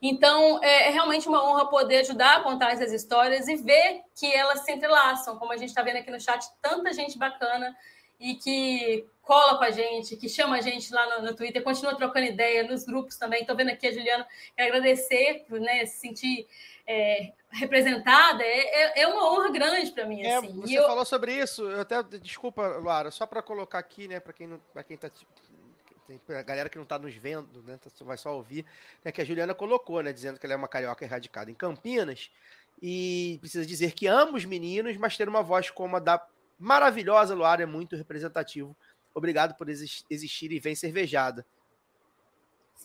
Então, 0.00 0.62
é, 0.64 0.88
é 0.88 0.90
realmente 0.90 1.28
uma 1.28 1.44
honra 1.44 1.66
poder 1.66 1.98
ajudar 1.98 2.36
a 2.36 2.40
contar 2.40 2.72
essas 2.72 2.90
histórias 2.90 3.46
e 3.46 3.56
ver 3.56 4.00
que 4.14 4.32
elas 4.32 4.60
se 4.60 4.72
entrelaçam, 4.72 5.36
como 5.36 5.52
a 5.52 5.56
gente 5.58 5.68
está 5.68 5.82
vendo 5.82 5.98
aqui 5.98 6.10
no 6.10 6.18
chat, 6.18 6.46
tanta 6.62 6.90
gente 6.94 7.18
bacana 7.18 7.76
e 8.18 8.34
que 8.36 9.06
cola 9.20 9.58
com 9.58 9.64
a 9.64 9.70
gente, 9.70 10.16
que 10.16 10.28
chama 10.28 10.56
a 10.56 10.60
gente 10.62 10.90
lá 10.90 11.18
no, 11.18 11.26
no 11.26 11.36
Twitter, 11.36 11.62
continua 11.62 11.94
trocando 11.94 12.24
ideia 12.24 12.62
nos 12.62 12.84
grupos 12.84 13.18
também. 13.18 13.42
Estou 13.42 13.54
vendo 13.54 13.70
aqui 13.70 13.86
a 13.86 13.92
Juliana, 13.92 14.26
agradecer 14.56 15.44
né, 15.50 15.84
se 15.84 15.98
sentir 15.98 16.48
é, 16.88 17.32
representada. 17.50 18.42
É, 18.42 19.00
é, 19.00 19.02
é 19.02 19.06
uma 19.06 19.30
honra 19.30 19.52
grande 19.52 19.92
para 19.92 20.06
mim. 20.06 20.22
É, 20.22 20.36
assim. 20.36 20.60
você 20.60 20.78
eu... 20.78 20.86
falou 20.86 21.04
sobre 21.04 21.34
isso, 21.34 21.62
eu 21.62 21.80
até, 21.82 22.02
desculpa, 22.02 22.66
Luara, 22.78 23.10
só 23.10 23.26
para 23.26 23.42
colocar 23.42 23.78
aqui, 23.78 24.08
né, 24.08 24.18
para 24.18 24.32
quem 24.32 24.46
não, 24.46 24.58
para 24.72 24.82
quem 24.82 24.96
tá 24.96 25.10
a 26.30 26.42
galera 26.42 26.70
que 26.70 26.76
não 26.76 26.84
está 26.84 26.98
nos 26.98 27.14
vendo, 27.14 27.62
né, 27.64 27.76
tá, 27.76 27.90
vai 28.00 28.16
só 28.16 28.34
ouvir, 28.34 28.64
né, 29.04 29.12
que 29.12 29.20
a 29.20 29.24
Juliana 29.24 29.54
colocou, 29.54 30.02
né, 30.02 30.10
dizendo 30.10 30.40
que 30.40 30.46
ela 30.46 30.54
é 30.54 30.56
uma 30.56 30.66
carioca 30.66 31.04
erradicada 31.04 31.50
em 31.50 31.54
Campinas 31.54 32.30
e 32.80 33.36
precisa 33.40 33.66
dizer 33.66 33.92
que 33.92 34.06
ambos 34.06 34.46
meninos, 34.46 34.96
mas 34.96 35.18
ter 35.18 35.28
uma 35.28 35.42
voz 35.42 35.70
como 35.70 35.96
a 35.96 35.98
da 35.98 36.26
maravilhosa 36.58 37.34
Luara 37.34 37.62
é 37.62 37.66
muito 37.66 37.94
representativo. 37.94 38.74
Obrigado 39.14 39.54
por 39.54 39.68
existir 39.68 40.52
e 40.52 40.58
vem 40.58 40.74
cervejada. 40.74 41.44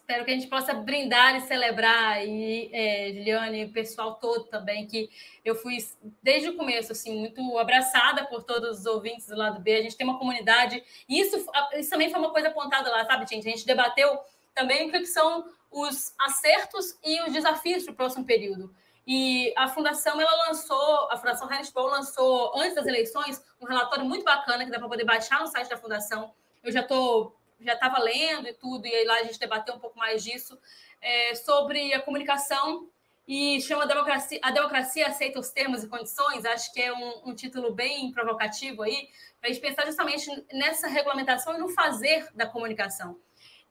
Espero 0.03 0.25
que 0.25 0.31
a 0.31 0.34
gente 0.34 0.47
possa 0.47 0.73
brindar 0.73 1.34
e 1.38 1.41
celebrar, 1.47 2.27
e 2.27 2.69
é, 2.73 3.13
Juliane 3.13 3.61
e 3.61 3.65
o 3.65 3.71
pessoal 3.71 4.15
todo 4.15 4.43
também, 4.43 4.85
que 4.85 5.09
eu 5.45 5.55
fui 5.55 5.77
desde 6.21 6.49
o 6.49 6.57
começo, 6.57 6.91
assim, 6.91 7.17
muito 7.17 7.57
abraçada 7.57 8.25
por 8.25 8.43
todos 8.43 8.80
os 8.80 8.85
ouvintes 8.85 9.27
do 9.27 9.38
lado 9.38 9.61
B. 9.61 9.73
A 9.73 9.81
gente 9.81 9.95
tem 9.95 10.05
uma 10.05 10.19
comunidade, 10.19 10.84
e 11.07 11.21
isso, 11.21 11.38
isso 11.77 11.89
também 11.89 12.09
foi 12.09 12.19
uma 12.19 12.31
coisa 12.31 12.49
apontada 12.49 12.91
lá, 12.91 13.05
sabe, 13.05 13.25
gente? 13.25 13.47
A 13.47 13.51
gente 13.51 13.65
debateu 13.65 14.19
também 14.53 14.89
o 14.89 14.91
que 14.91 15.05
são 15.05 15.45
os 15.71 16.13
acertos 16.19 16.99
e 17.01 17.21
os 17.21 17.31
desafios 17.31 17.85
para 17.85 17.93
o 17.93 17.95
próximo 17.95 18.25
período. 18.25 18.75
E 19.07 19.53
a 19.55 19.69
fundação 19.69 20.19
ela 20.19 20.47
lançou, 20.47 21.09
a 21.11 21.17
Fundação 21.17 21.49
Heinrich 21.49 21.71
lançou 21.73 22.51
antes 22.57 22.75
das 22.75 22.85
eleições 22.85 23.41
um 23.61 23.65
relatório 23.65 24.03
muito 24.03 24.25
bacana 24.25 24.65
que 24.65 24.71
dá 24.71 24.80
para 24.80 24.89
poder 24.89 25.05
baixar 25.05 25.39
no 25.39 25.47
site 25.47 25.69
da 25.69 25.77
fundação. 25.77 26.34
Eu 26.61 26.73
já 26.73 26.81
estou 26.81 27.38
já 27.59 27.73
estava 27.73 27.99
lendo 27.99 28.47
e 28.47 28.53
tudo, 28.53 28.88
e 28.88 28.93
aí 28.93 29.05
lá 29.05 29.15
a 29.15 29.23
gente 29.23 29.39
debateu 29.39 29.75
um 29.75 29.80
pouco 29.80 29.97
mais 29.97 30.23
disso, 30.23 30.57
é, 31.01 31.35
sobre 31.35 31.93
a 31.93 32.01
comunicação 32.01 32.89
e 33.27 33.61
chama 33.61 33.85
democracia, 33.85 34.39
A 34.41 34.51
Democracia 34.51 35.07
Aceita 35.07 35.39
os 35.39 35.49
Termos 35.49 35.84
e 35.84 35.88
Condições, 35.88 36.43
acho 36.45 36.73
que 36.73 36.81
é 36.81 36.93
um, 36.93 37.30
um 37.30 37.35
título 37.35 37.73
bem 37.73 38.11
provocativo 38.11 38.84
aí, 38.84 39.09
para 39.39 39.49
a 39.49 39.53
gente 39.53 39.61
pensar 39.61 39.85
justamente 39.85 40.30
nessa 40.51 40.88
regulamentação 40.88 41.55
e 41.55 41.57
no 41.57 41.69
fazer 41.69 42.27
da 42.35 42.45
comunicação. 42.45 43.17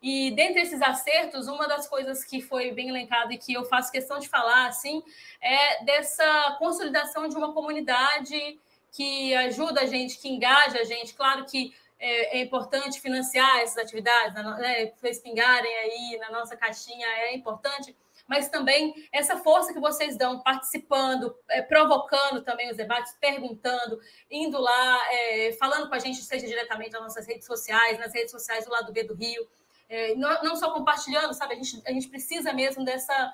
E 0.01 0.33
dentre 0.33 0.63
esses 0.63 0.83
acertos, 0.83 1.47
uma 1.47 1.69
das 1.69 1.87
coisas 1.87 2.25
que 2.25 2.41
foi 2.41 2.73
bem 2.73 2.89
elencada 2.89 3.33
e 3.33 3.39
que 3.39 3.53
eu 3.53 3.65
faço 3.65 3.93
questão 3.93 4.19
de 4.19 4.29
falar, 4.29 4.67
assim, 4.67 5.03
é 5.41 5.85
dessa 5.85 6.57
consolidação 6.59 7.29
de 7.29 7.37
uma 7.37 7.53
comunidade 7.53 8.59
que 8.91 9.35
ajuda 9.35 9.83
a 9.83 9.87
gente, 9.87 10.19
que 10.19 10.29
engaja 10.29 10.81
a 10.81 10.85
gente. 10.85 11.15
Claro 11.15 11.45
que 11.45 11.73
é, 12.03 12.39
é 12.39 12.43
importante 12.43 13.01
financiar 13.01 13.61
essas 13.61 13.79
atividades, 13.79 14.35
né, 14.35 14.93
vocês 14.97 15.21
pingarem 15.21 15.73
aí 15.79 16.19
na 16.19 16.31
nossa 16.33 16.57
caixinha 16.57 17.07
é 17.07 17.35
importante, 17.35 17.97
mas 18.27 18.49
também 18.49 18.93
essa 19.13 19.37
força 19.37 19.73
que 19.73 19.79
vocês 19.79 20.17
dão, 20.17 20.41
participando, 20.43 21.33
é, 21.49 21.63
provocando 21.63 22.43
também 22.43 22.71
os 22.71 22.77
debates, 22.77 23.17
perguntando, 23.21 24.01
indo 24.29 24.59
lá, 24.59 25.13
é, 25.13 25.53
falando 25.53 25.89
com 25.89 25.95
a 25.95 25.99
gente, 26.01 26.19
seja 26.23 26.47
diretamente 26.47 26.91
nas 26.91 27.03
nossas 27.03 27.27
redes 27.27 27.47
sociais, 27.47 28.01
nas 28.01 28.13
redes 28.13 28.33
sociais 28.33 28.65
do 28.65 28.73
lado 28.73 28.93
B 28.93 29.05
do 29.05 29.15
Rio, 29.15 29.49
é, 29.89 30.15
não, 30.17 30.43
não, 30.43 30.57
só 30.57 30.73
compartilhando, 30.73 31.35
sabe? 31.35 31.55
A 31.55 31.57
gente, 31.57 31.83
a 31.87 31.93
gente 31.93 32.09
precisa 32.09 32.53
mesmo 32.53 32.85
dessa. 32.85 33.33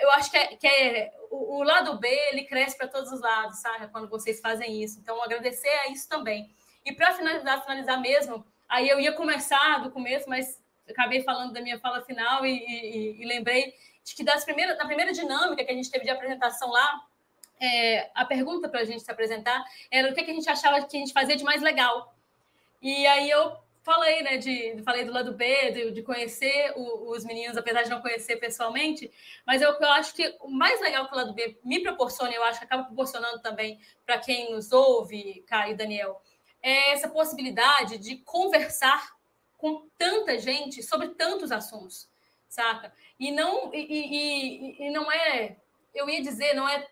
Eu 0.00 0.10
acho 0.12 0.30
que, 0.30 0.36
é, 0.36 0.56
que 0.56 0.66
é, 0.66 1.12
o, 1.30 1.58
o 1.58 1.62
lado 1.62 1.98
B 1.98 2.08
ele 2.30 2.44
cresce 2.44 2.78
para 2.78 2.86
todos 2.86 3.10
os 3.10 3.20
lados, 3.20 3.58
sabe? 3.60 3.88
Quando 3.88 4.08
vocês 4.08 4.40
fazem 4.40 4.82
isso. 4.82 5.00
Então, 5.00 5.20
agradecer 5.20 5.68
a 5.68 5.88
isso 5.88 6.08
também. 6.08 6.54
E 6.86 6.92
para 6.92 7.12
finalizar, 7.12 7.60
finalizar 7.62 8.00
mesmo, 8.00 8.46
aí 8.68 8.88
eu 8.88 9.00
ia 9.00 9.12
começar 9.12 9.82
do 9.82 9.90
começo, 9.90 10.28
mas 10.28 10.62
acabei 10.88 11.20
falando 11.22 11.52
da 11.52 11.60
minha 11.60 11.80
fala 11.80 12.00
final 12.00 12.46
e, 12.46 12.56
e, 12.56 13.22
e 13.22 13.24
lembrei 13.26 13.74
de 14.04 14.14
que 14.14 14.22
das 14.22 14.44
primeiras, 14.44 14.78
na 14.78 14.86
primeira 14.86 15.12
dinâmica 15.12 15.64
que 15.64 15.72
a 15.72 15.74
gente 15.74 15.90
teve 15.90 16.04
de 16.04 16.10
apresentação 16.10 16.70
lá, 16.70 17.04
é, 17.60 18.08
a 18.14 18.24
pergunta 18.24 18.68
para 18.68 18.80
a 18.80 18.84
gente 18.84 19.02
se 19.02 19.10
apresentar 19.10 19.64
era 19.90 20.10
o 20.10 20.14
que, 20.14 20.22
que 20.22 20.30
a 20.30 20.34
gente 20.34 20.48
achava 20.48 20.80
que 20.86 20.96
a 20.96 21.00
gente 21.00 21.12
fazia 21.12 21.36
de 21.36 21.42
mais 21.42 21.60
legal. 21.60 22.14
E 22.80 23.04
aí 23.08 23.28
eu 23.28 23.56
falei, 23.82 24.22
né, 24.22 24.36
de, 24.36 24.80
falei 24.84 25.04
do 25.04 25.12
lado 25.12 25.32
B, 25.32 25.70
de, 25.72 25.90
de 25.90 26.02
conhecer 26.02 26.72
o, 26.76 27.10
os 27.10 27.24
meninos, 27.24 27.56
apesar 27.56 27.82
de 27.82 27.90
não 27.90 28.00
conhecer 28.00 28.36
pessoalmente, 28.36 29.10
mas 29.44 29.62
eu, 29.62 29.72
eu 29.72 29.90
acho 29.92 30.14
que 30.14 30.36
o 30.40 30.48
mais 30.48 30.80
legal 30.80 31.08
que 31.08 31.14
o 31.14 31.16
lado 31.16 31.32
B 31.32 31.58
me 31.64 31.80
proporciona, 31.80 32.32
eu 32.32 32.44
acho 32.44 32.60
que 32.60 32.64
acaba 32.64 32.84
proporcionando 32.84 33.40
também 33.40 33.80
para 34.04 34.18
quem 34.18 34.52
nos 34.52 34.70
ouve, 34.72 35.44
Caio 35.48 35.72
e 35.72 35.76
Daniel, 35.76 36.20
é 36.66 36.90
essa 36.90 37.08
possibilidade 37.08 37.96
de 37.96 38.16
conversar 38.16 39.16
com 39.56 39.88
tanta 39.96 40.36
gente 40.36 40.82
sobre 40.82 41.10
tantos 41.10 41.52
assuntos, 41.52 42.08
saca? 42.48 42.92
E 43.20 43.30
não, 43.30 43.72
e, 43.72 43.78
e, 43.78 44.86
e 44.86 44.90
não 44.90 45.10
é, 45.12 45.56
eu 45.94 46.10
ia 46.10 46.20
dizer, 46.20 46.54
não 46.54 46.68
é 46.68 46.84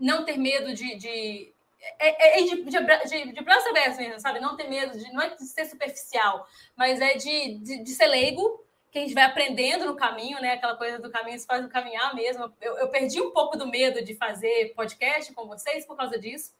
não 0.00 0.24
ter 0.24 0.36
medo 0.36 0.74
de, 0.74 0.96
de 0.96 1.54
é, 2.00 2.40
é, 2.40 2.40
é 2.40 2.44
de, 2.44 2.64
de, 2.64 2.78
de, 3.08 3.32
de 3.32 3.44
braço 3.44 3.68
aberto 3.68 3.96
mesmo, 3.96 4.18
sabe? 4.18 4.40
Não 4.40 4.56
ter 4.56 4.68
medo 4.68 4.98
de, 4.98 5.12
não 5.12 5.22
é 5.22 5.28
de 5.28 5.44
ser 5.44 5.66
superficial, 5.66 6.44
mas 6.76 7.00
é 7.00 7.14
de, 7.14 7.58
de, 7.58 7.84
de, 7.84 7.90
ser 7.90 8.06
leigo, 8.06 8.64
que 8.90 8.98
a 8.98 9.02
gente 9.02 9.14
vai 9.14 9.22
aprendendo 9.22 9.84
no 9.84 9.94
caminho, 9.94 10.40
né? 10.40 10.54
Aquela 10.54 10.76
coisa 10.76 10.98
do 10.98 11.12
caminho 11.12 11.38
se 11.38 11.46
faz 11.46 11.62
no 11.62 11.68
caminhar 11.68 12.12
mesmo. 12.12 12.52
Eu, 12.60 12.76
eu 12.78 12.88
perdi 12.88 13.20
um 13.20 13.30
pouco 13.30 13.56
do 13.56 13.68
medo 13.68 14.04
de 14.04 14.16
fazer 14.16 14.72
podcast 14.74 15.32
com 15.32 15.46
vocês 15.46 15.86
por 15.86 15.96
causa 15.96 16.18
disso. 16.18 16.52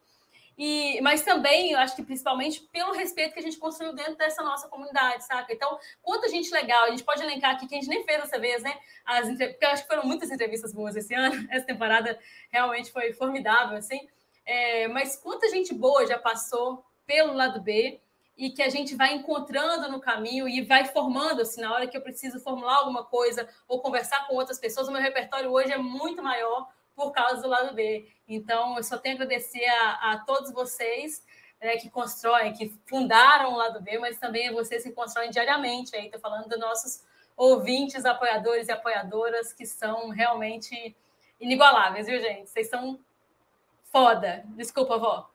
E, 0.57 1.01
mas 1.01 1.23
também, 1.23 1.73
eu 1.73 1.79
acho 1.79 1.97
que 1.97 2.03
principalmente 2.03 2.61
pelo 2.73 2.93
respeito 2.93 3.33
que 3.33 3.39
a 3.39 3.43
gente 3.43 3.57
construiu 3.57 3.95
dentro 3.95 4.16
dessa 4.16 4.43
nossa 4.43 4.69
comunidade, 4.69 5.24
saca? 5.24 5.53
Então, 5.53 5.79
quanta 6.03 6.29
gente 6.29 6.53
legal, 6.53 6.85
a 6.85 6.91
gente 6.91 7.05
pode 7.05 7.23
elencar 7.23 7.53
aqui 7.53 7.66
que 7.66 7.74
a 7.74 7.79
gente 7.79 7.89
nem 7.89 8.05
fez 8.05 8.20
dessa 8.20 8.39
vez, 8.39 8.62
né? 8.62 8.79
As, 9.05 9.29
porque 9.29 9.65
eu 9.65 9.70
acho 9.70 9.83
que 9.83 9.89
foram 9.89 10.05
muitas 10.05 10.31
entrevistas 10.31 10.73
boas 10.73 10.95
esse 10.95 11.15
ano, 11.15 11.47
essa 11.51 11.66
temporada 11.66 12.19
realmente 12.51 12.93
foi 12.93 13.12
formidável, 13.12 13.77
assim. 13.77 14.09
É, 14.45 14.89
mas 14.89 15.16
quanta 15.16 15.49
gente 15.49 15.73
boa 15.73 16.07
já 16.07 16.19
passou 16.19 16.85
pelo 17.07 17.33
lado 17.33 17.61
B 17.61 18.01
e 18.37 18.51
que 18.51 18.62
a 18.62 18.69
gente 18.69 18.95
vai 18.95 19.15
encontrando 19.15 19.91
no 19.91 20.01
caminho 20.01 20.49
e 20.49 20.62
vai 20.62 20.85
formando, 20.87 21.43
assim, 21.43 21.61
na 21.61 21.73
hora 21.73 21.87
que 21.87 21.97
eu 21.97 22.03
preciso 22.03 22.41
formular 22.41 22.77
alguma 22.77 23.05
coisa 23.05 23.49
ou 23.69 23.81
conversar 23.81 24.27
com 24.27 24.35
outras 24.35 24.59
pessoas, 24.59 24.89
o 24.89 24.93
meu 24.93 25.01
repertório 25.01 25.51
hoje 25.51 25.73
é 25.73 25.79
muito 25.79 26.23
maior 26.23 26.69
por 26.94 27.12
causa 27.12 27.43
do 27.43 27.48
lado 27.48 27.74
B. 27.74 28.09
Então, 28.27 28.77
eu 28.77 28.82
só 28.82 28.98
tenho 28.98 29.14
a 29.14 29.23
agradecer 29.23 29.64
a, 29.64 30.12
a 30.12 30.19
todos 30.19 30.52
vocês 30.52 31.24
né, 31.60 31.77
que 31.77 31.90
constroem, 31.90 32.52
que 32.52 32.69
fundaram 32.86 33.52
o 33.52 33.56
lado 33.56 33.81
B, 33.81 33.98
mas 33.98 34.19
também 34.19 34.48
a 34.48 34.52
vocês 34.52 34.82
que 34.82 34.93
constroem 34.93 35.31
diariamente. 35.31 35.97
Estou 35.97 36.20
falando 36.20 36.48
dos 36.48 36.59
nossos 36.59 37.05
ouvintes, 37.36 38.05
apoiadores 38.05 38.69
e 38.69 38.73
apoiadoras 38.73 39.52
que 39.52 39.66
são 39.66 40.10
realmente 40.10 40.97
inigualáveis, 41.40 42.06
viu, 42.06 42.20
gente? 42.20 42.48
Vocês 42.48 42.69
são 42.69 42.98
Foda. 43.93 44.43
Desculpa, 44.56 44.97
vó. 44.97 45.31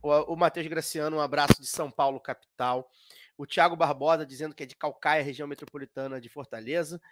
O, 0.00 0.34
o 0.34 0.36
Matheus 0.36 0.68
Graciano, 0.68 1.16
um 1.16 1.20
abraço 1.20 1.60
de 1.60 1.66
São 1.66 1.90
Paulo, 1.90 2.20
capital. 2.20 2.88
O 3.36 3.44
Thiago 3.44 3.74
Barbosa 3.74 4.24
dizendo 4.24 4.54
que 4.54 4.62
é 4.62 4.66
de 4.66 4.76
Calcaia, 4.76 5.20
região 5.20 5.48
metropolitana 5.48 6.20
de 6.20 6.28
Fortaleza. 6.28 7.02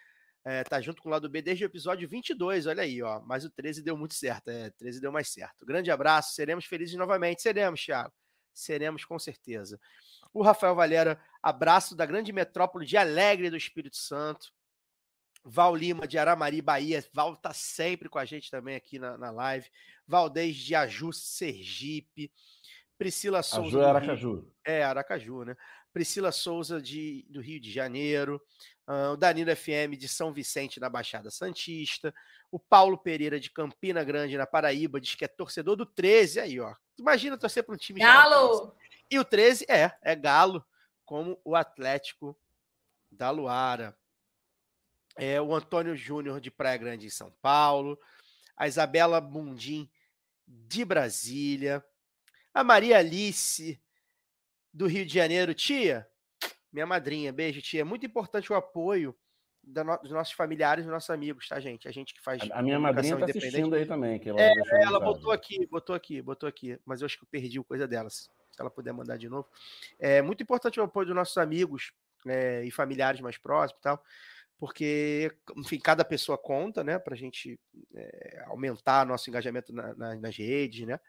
É, 0.45 0.65
tá 0.65 0.81
junto 0.81 1.03
com 1.03 1.09
o 1.09 1.12
lado 1.12 1.29
B 1.29 1.43
desde 1.43 1.65
o 1.65 1.67
episódio 1.67 2.09
22, 2.09 2.67
olha 2.67 2.83
aí, 2.83 3.03
ó. 3.03 3.21
Mas 3.21 3.45
o 3.45 3.51
13 3.51 3.83
deu 3.83 3.97
muito 3.97 4.15
certo, 4.15 4.49
é, 4.49 4.71
13 4.71 5.01
deu 5.01 5.12
mais 5.12 5.29
certo. 5.29 5.67
Grande 5.67 5.91
abraço, 5.91 6.35
seremos 6.35 6.65
felizes 6.65 6.97
novamente. 6.97 7.43
Seremos, 7.43 7.85
Thiago. 7.85 8.12
Seremos 8.53 9.05
com 9.05 9.19
certeza. 9.19 9.79
O 10.33 10.43
Rafael 10.43 10.75
Valera, 10.75 11.21
abraço 11.43 11.95
da 11.95 12.07
grande 12.07 12.33
metrópole 12.33 12.87
de 12.87 12.97
Alegre 12.97 13.51
do 13.51 13.57
Espírito 13.57 13.97
Santo. 13.97 14.53
Val 15.45 15.75
Lima 15.75 16.07
de 16.07 16.19
Aramari, 16.19 16.61
Bahia. 16.61 17.05
Val 17.12 17.37
tá 17.37 17.53
sempre 17.53 18.09
com 18.09 18.19
a 18.19 18.25
gente 18.25 18.51
também 18.51 18.77
aqui 18.77 18.99
na, 18.99 19.17
na 19.17 19.31
live. 19.31 19.69
Valdez 20.07 20.57
de 20.57 20.75
Aju, 20.75 21.12
Sergipe. 21.12 22.33
Priscila 22.99 23.43
Souza. 23.43 23.79
Aju 23.79 23.81
é 23.81 23.89
Aracaju. 23.89 24.53
É, 24.65 24.83
Aracaju, 24.83 25.45
né? 25.45 25.57
Priscila 25.93 26.33
Souza 26.33 26.81
de, 26.81 27.27
do 27.29 27.41
Rio 27.41 27.61
de 27.61 27.71
Janeiro. 27.71 28.41
Uh, 28.87 29.12
o 29.12 29.17
Danilo 29.17 29.55
FM 29.55 29.97
de 29.99 30.09
São 30.09 30.33
Vicente, 30.33 30.81
na 30.81 30.89
Baixada 30.89 31.31
Santista. 31.31 32.15
O 32.51 32.59
Paulo 32.59 32.99
Pereira 32.99 33.39
de 33.39 33.51
Campina 33.51 34.03
Grande, 34.03 34.37
na 34.37 34.47
Paraíba, 34.47 35.01
diz 35.01 35.15
que 35.15 35.25
é 35.25 35.29
torcedor 35.29 35.77
do 35.77 35.87
13. 35.87 36.41
Aí, 36.41 36.61
ó. 36.61 36.75
Imagina 36.99 37.39
torcer 37.39 37.62
para 37.62 37.75
um 37.75 37.79
time. 37.79 38.01
Galo! 38.01 38.75
E 39.11 39.19
o 39.19 39.25
13 39.25 39.67
é, 39.69 39.93
é 40.03 40.15
Galo, 40.15 40.65
como 41.05 41.41
o 41.45 41.55
Atlético 41.55 42.37
da 43.11 43.31
Luara 43.31 43.97
é, 45.17 45.41
o 45.41 45.55
Antônio 45.55 45.95
Júnior 45.95 46.41
de 46.41 46.51
Praia 46.51 46.79
Grande 46.79 47.07
em 47.07 47.11
São 47.11 47.31
Paulo, 47.43 47.99
a 48.57 48.67
Isabela 48.67 49.21
Mundim 49.21 49.91
de 50.47 50.85
Brasília, 50.85 51.85
a 52.53 52.65
Maria 52.65 52.99
Alice 52.99 53.81
do 54.72 54.86
Rio 54.86 55.05
de 55.05 55.12
Janeiro, 55.14 55.52
tia, 55.55 56.06
minha 56.72 56.86
madrinha. 56.86 57.32
Beijo, 57.32 57.60
tia. 57.60 57.80
É 57.80 57.84
muito 57.84 58.06
importante 58.06 58.52
o 58.52 58.56
apoio 58.56 59.16
da 59.62 59.84
no- 59.84 59.98
dos 59.98 60.10
nossos 60.10 60.32
familiares, 60.32 60.84
dos 60.84 60.92
nossos 60.92 61.10
amigos, 61.10 61.47
tá, 61.48 61.60
gente? 61.60 61.86
A 61.88 61.92
gente 61.92 62.14
que 62.14 62.20
faz. 62.20 62.40
A, 62.51 62.59
a 62.59 62.62
minha 62.62 62.78
madrinha 62.78 63.16
tá 63.18 63.26
assistindo 63.26 63.74
aí 63.74 63.84
também. 63.86 64.18
Que 64.18 64.28
ela, 64.30 64.40
É, 64.40 64.47
ela 64.47 64.55
mensagem. 64.56 65.01
botou 65.01 65.32
aqui, 65.32 65.66
botou 65.66 65.94
aqui, 65.94 66.22
botou 66.22 66.48
aqui, 66.48 66.78
mas 66.84 67.01
eu 67.01 67.06
acho 67.06 67.18
que 67.18 67.24
eu 67.24 67.28
perdi 67.30 67.59
o 67.59 67.64
coisa 67.64 67.86
dela. 67.86 68.09
Se 68.10 68.28
ela 68.59 68.70
puder 68.70 68.92
mandar 68.92 69.16
de 69.16 69.28
novo. 69.28 69.48
É 69.98 70.20
muito 70.22 70.42
importante 70.42 70.78
o 70.80 70.82
apoio 70.82 71.06
dos 71.06 71.14
nossos 71.16 71.36
amigos 71.38 71.92
é, 72.26 72.64
e 72.64 72.70
familiares 72.70 73.20
mais 73.20 73.38
próximos 73.38 73.80
e 73.80 73.82
tal, 73.82 74.05
porque, 74.59 75.32
enfim, 75.56 75.78
cada 75.78 76.05
pessoa 76.05 76.36
conta, 76.36 76.84
né, 76.84 76.98
para 76.98 77.14
a 77.14 77.16
gente 77.16 77.59
é, 77.94 78.42
aumentar 78.48 79.06
nosso 79.06 79.30
engajamento 79.30 79.72
na- 79.72 79.94
na- 79.94 80.16
nas 80.16 80.36
redes, 80.36 80.86
né, 80.86 81.01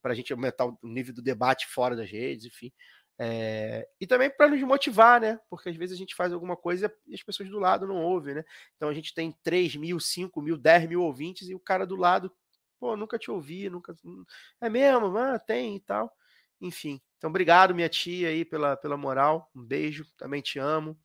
para 0.00 0.12
a 0.12 0.14
gente 0.14 0.32
aumentar 0.32 0.66
o 0.66 0.78
nível 0.82 1.14
do 1.14 1.22
debate 1.22 1.66
fora 1.66 1.96
das 1.96 2.10
redes, 2.10 2.46
enfim. 2.46 2.72
É, 3.18 3.86
e 4.00 4.06
também 4.06 4.30
para 4.30 4.48
nos 4.48 4.60
motivar, 4.62 5.20
né? 5.20 5.38
Porque 5.48 5.68
às 5.68 5.76
vezes 5.76 5.94
a 5.94 5.98
gente 5.98 6.14
faz 6.14 6.32
alguma 6.32 6.56
coisa 6.56 6.92
e 7.06 7.14
as 7.14 7.22
pessoas 7.22 7.48
do 7.48 7.58
lado 7.58 7.86
não 7.86 8.02
ouvem, 8.02 8.34
né? 8.34 8.44
Então 8.76 8.88
a 8.88 8.94
gente 8.94 9.14
tem 9.14 9.32
3 9.42 9.76
mil, 9.76 10.00
5 10.00 10.40
mil, 10.40 10.56
10 10.56 10.88
mil 10.88 11.02
ouvintes 11.02 11.48
e 11.48 11.54
o 11.54 11.60
cara 11.60 11.86
do 11.86 11.96
lado, 11.96 12.32
pô, 12.80 12.96
nunca 12.96 13.18
te 13.18 13.30
ouvi, 13.30 13.68
nunca. 13.70 13.94
É 14.60 14.68
mesmo, 14.68 15.16
ah, 15.16 15.38
tem 15.38 15.76
e 15.76 15.80
tal. 15.80 16.10
Enfim. 16.60 17.00
Então, 17.18 17.30
obrigado, 17.30 17.74
minha 17.74 17.88
tia, 17.88 18.28
aí, 18.28 18.44
pela, 18.44 18.76
pela 18.76 18.96
moral. 18.96 19.48
Um 19.54 19.64
beijo, 19.64 20.04
também 20.16 20.42
te 20.42 20.58
amo. 20.58 20.98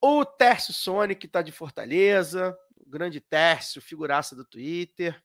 O 0.00 0.24
Tércio 0.24 0.72
Sonic 0.72 1.26
tá 1.26 1.42
de 1.42 1.50
Fortaleza, 1.50 2.56
o 2.76 2.88
grande 2.88 3.20
Tércio, 3.20 3.82
figuraça 3.82 4.36
do 4.36 4.44
Twitter. 4.44 5.20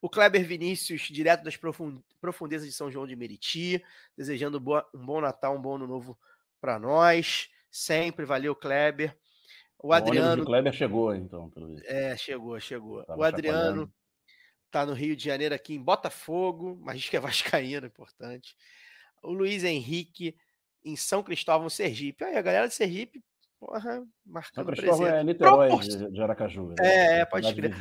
O 0.00 0.08
Kleber 0.08 0.44
Vinícius, 0.46 1.02
direto 1.02 1.42
das 1.44 1.56
profun- 1.56 2.00
profundezas 2.20 2.66
de 2.68 2.74
São 2.74 2.90
João 2.90 3.06
de 3.06 3.14
Meriti, 3.16 3.82
desejando 4.16 4.58
boa- 4.60 4.88
um 4.94 5.04
bom 5.04 5.20
Natal, 5.20 5.56
um 5.56 5.60
bom 5.60 5.76
ano 5.76 5.86
novo 5.86 6.18
para 6.60 6.78
nós. 6.78 7.50
Sempre, 7.70 8.24
valeu, 8.24 8.54
Kleber. 8.54 9.16
O 9.78 9.88
O 9.88 9.92
Adriano 9.92 10.42
do 10.42 10.46
Kleber 10.46 10.72
chegou, 10.72 11.14
então, 11.14 11.50
pelo 11.50 11.68
visto. 11.68 11.84
é, 11.86 12.16
chegou, 12.16 12.58
chegou. 12.58 13.04
Tava 13.04 13.20
o 13.20 13.22
Adriano 13.24 13.58
chacoalhando. 13.58 13.92
tá 14.70 14.86
no 14.86 14.94
Rio 14.94 15.14
de 15.14 15.24
Janeiro 15.24 15.54
aqui 15.54 15.74
em 15.74 15.82
Botafogo, 15.82 16.78
mas 16.82 17.00
diz 17.00 17.10
que 17.10 17.16
é 17.16 17.20
vascaíno, 17.60 17.86
importante. 17.86 18.56
O 19.22 19.32
Luiz 19.32 19.64
Henrique 19.64 20.36
em 20.84 20.96
São 20.96 21.22
Cristóvão, 21.22 21.68
Sergipe. 21.68 22.24
Aí 22.24 22.36
a 22.36 22.42
galera 22.42 22.66
de 22.68 22.74
Sergipe, 22.74 23.22
porra, 23.58 24.04
marcando 24.24 24.66
presença. 24.66 25.08
é 25.08 25.24
Niterói 25.24 25.68
Propor- 25.68 26.10
de, 26.10 26.22
Aracaju. 26.22 26.68
né? 26.68 26.74
É, 26.80 27.18
É 27.20 27.24
pode 27.24 27.54
crer. 27.54 27.72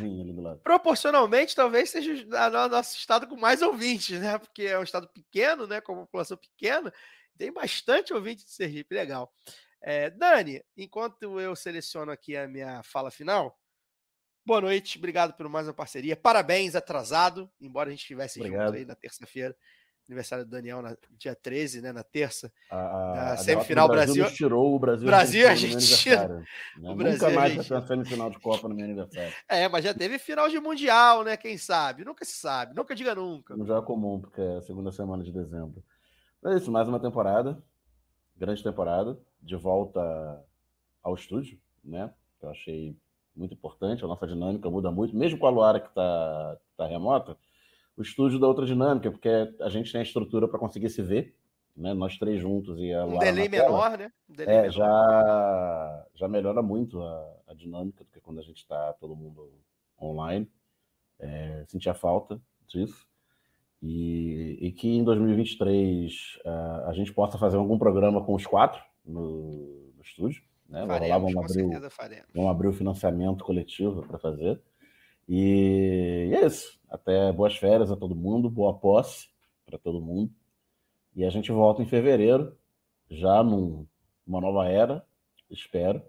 Proporcionalmente, 0.64 1.56
talvez 1.56 1.90
seja 1.90 2.12
o 2.14 2.50
no- 2.52 2.68
nosso 2.70 2.98
estado 2.98 3.28
com 3.28 3.36
mais 3.36 3.62
ouvintes, 3.62 4.20
né? 4.20 4.38
Porque 4.38 4.64
é 4.64 4.80
um 4.80 4.84
estado 4.84 5.08
pequeno, 5.10 5.68
né? 5.68 5.82
Com 5.82 5.94
uma 5.94 6.02
população 6.06 6.38
pequena, 6.38 6.94
tem 7.38 7.52
bastante 7.52 8.14
ouvinte 8.14 8.46
de 8.46 8.52
Sergipe, 8.52 8.96
legal. 8.96 9.32
É, 9.82 10.10
Dani, 10.10 10.64
enquanto 10.76 11.40
eu 11.40 11.56
seleciono 11.56 12.12
aqui 12.12 12.36
a 12.36 12.48
minha 12.48 12.82
fala 12.84 13.12
final, 13.12 13.56
boa 14.46 14.62
noite, 14.62 14.98
obrigado 14.98 15.34
por 15.36 15.48
mais 15.50 15.68
uma 15.68 15.74
parceria. 15.74 16.16
Parabéns, 16.16 16.76
atrasado, 16.76 17.52
embora 17.62 17.90
a 17.90 17.92
gente 17.92 18.02
estivesse 18.02 18.40
junto 18.40 18.48
Obrigado. 18.48 18.74
aí 18.76 18.86
na 18.86 18.96
terça-feira. 18.96 19.56
Aniversário 20.08 20.46
do 20.46 20.52
Daniel 20.52 20.84
na 20.84 20.96
dia 21.18 21.34
13, 21.36 21.82
né? 21.82 21.92
Na 21.92 22.04
terça. 22.04 22.52
A, 22.70 23.32
a, 23.32 23.38
semifinal, 23.38 23.88
Brasil- 23.88 24.24
nos 24.24 24.34
tirou 24.34 24.76
o 24.76 24.80
Brasil, 24.80 25.08
Brasil 25.08 25.48
Argentina 25.48 26.28
né? 26.78 26.92
O 26.92 26.96
Brasil 26.96 27.14
Nunca 27.14 27.30
mais 27.32 27.56
vai 27.56 27.66
ter 27.66 27.74
uma 27.74 27.88
semifinal 27.88 28.30
de 28.30 28.40
Copa 28.40 28.68
no 28.68 28.76
meu 28.76 28.86
aniversário. 28.86 29.34
É, 29.50 29.68
mas 29.68 29.84
já 29.84 29.94
teve 29.94 30.20
final 30.20 30.48
de 30.48 30.60
Mundial, 30.60 31.24
né? 31.24 31.36
Quem 31.36 31.58
sabe? 31.58 32.06
Nunca 32.06 32.24
se 32.24 32.34
sabe, 32.34 32.76
nunca 32.76 32.94
diga 32.94 33.16
nunca. 33.16 33.58
Não 33.58 33.66
já 33.66 33.78
é 33.78 33.82
comum, 33.82 34.20
porque 34.20 34.42
é 34.42 34.58
a 34.58 34.62
segunda 34.62 34.92
semana 34.92 35.24
de 35.24 35.32
dezembro. 35.32 35.84
É 36.46 36.56
isso, 36.56 36.72
mais 36.72 36.88
uma 36.88 37.00
temporada. 37.00 37.58
Grande 38.38 38.62
temporada. 38.62 39.18
De 39.42 39.56
volta 39.56 40.00
ao 41.02 41.16
estúdio, 41.16 41.60
né? 41.84 42.12
Que 42.40 42.46
eu 42.46 42.52
achei 42.52 42.96
muito 43.36 43.56
importante. 43.56 44.04
A 44.04 44.08
nossa 44.08 44.28
dinâmica 44.28 44.70
muda 44.70 44.92
muito, 44.92 45.16
mesmo 45.16 45.40
com 45.40 45.48
a 45.48 45.50
Luara 45.50 45.80
que 45.80 45.88
está 45.88 46.58
tá 46.78 46.86
remota. 46.86 47.36
O 47.98 48.02
estúdio 48.02 48.40
dá 48.40 48.48
outra 48.48 48.66
dinâmica, 48.66 49.10
porque 49.10 49.30
a 49.62 49.70
gente 49.70 49.92
tem 49.92 50.00
a 50.00 50.04
estrutura 50.04 50.48
para 50.48 50.60
conseguir 50.60 50.90
se 50.90 51.02
ver, 51.02 51.36
né? 51.76 51.94
Nós 51.94 52.18
três 52.18 52.42
juntos 52.42 52.78
e 52.80 52.94
a 52.94 53.06
Um 53.06 53.20
delay 53.20 53.48
menor, 53.48 53.98
né? 53.98 54.12
Um 54.30 54.34
delay 54.34 54.56
É, 54.56 54.62
menor. 54.62 54.72
já, 54.72 56.06
já 56.14 56.28
melhora 56.28 56.62
muito 56.62 57.02
a, 57.02 57.38
a 57.48 57.54
dinâmica 57.54 58.04
do 58.04 58.10
que 58.12 58.20
quando 58.20 58.40
a 58.40 58.44
gente 58.44 58.58
está 58.58 58.94
todo 58.94 59.16
mundo 59.16 59.52
online. 60.02 60.50
É, 61.20 61.64
sentia 61.68 61.94
falta 61.94 62.42
disso. 62.68 63.08
E, 63.82 64.58
e 64.62 64.72
que 64.72 64.90
em 64.90 65.04
2023 65.04 66.40
ah, 66.46 66.86
a 66.88 66.94
gente 66.94 67.14
possa 67.14 67.38
fazer 67.38 67.58
algum 67.58 67.78
programa 67.78 68.24
com 68.24 68.34
os 68.34 68.46
quatro 68.46 68.82
no, 69.06 69.92
no 69.96 70.02
estúdio. 70.02 70.42
Né? 70.68 70.86
Faremos, 70.88 71.34
vamos 71.34 71.34
com 71.34 71.42
abrir, 71.42 71.64
o, 71.64 71.90
vamos 72.34 72.52
abrir 72.52 72.68
o 72.68 72.74
financiamento 72.74 73.44
coletivo 73.44 74.02
para 74.04 74.18
fazer. 74.18 74.60
E, 75.28 76.32
é 76.34 76.46
isso. 76.46 76.80
Até 76.90 77.32
boas 77.32 77.58
férias 77.58 77.92
a 77.92 77.96
todo 77.96 78.16
mundo, 78.16 78.50
boa 78.50 78.74
posse 78.78 79.30
para 79.66 79.78
todo 79.78 80.02
mundo. 80.02 80.32
E 81.16 81.24
a 81.26 81.30
gente 81.30 81.52
volta 81.52 81.82
em 81.82 81.88
fevereiro, 81.88 82.58
já 83.10 83.44
num- 83.44 83.88
numa 84.26 84.42
nova 84.42 84.68
era, 84.68 85.06
espero. 85.50 86.02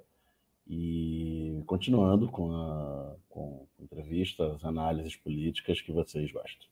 E 0.68 1.62
continuando 1.66 2.28
com, 2.30 2.50
a- 2.52 3.16
com 3.28 3.66
entrevistas, 3.78 4.64
análises 4.64 5.14
políticas 5.16 5.80
que 5.80 5.92
vocês 5.92 6.30
gostam. 6.32 6.66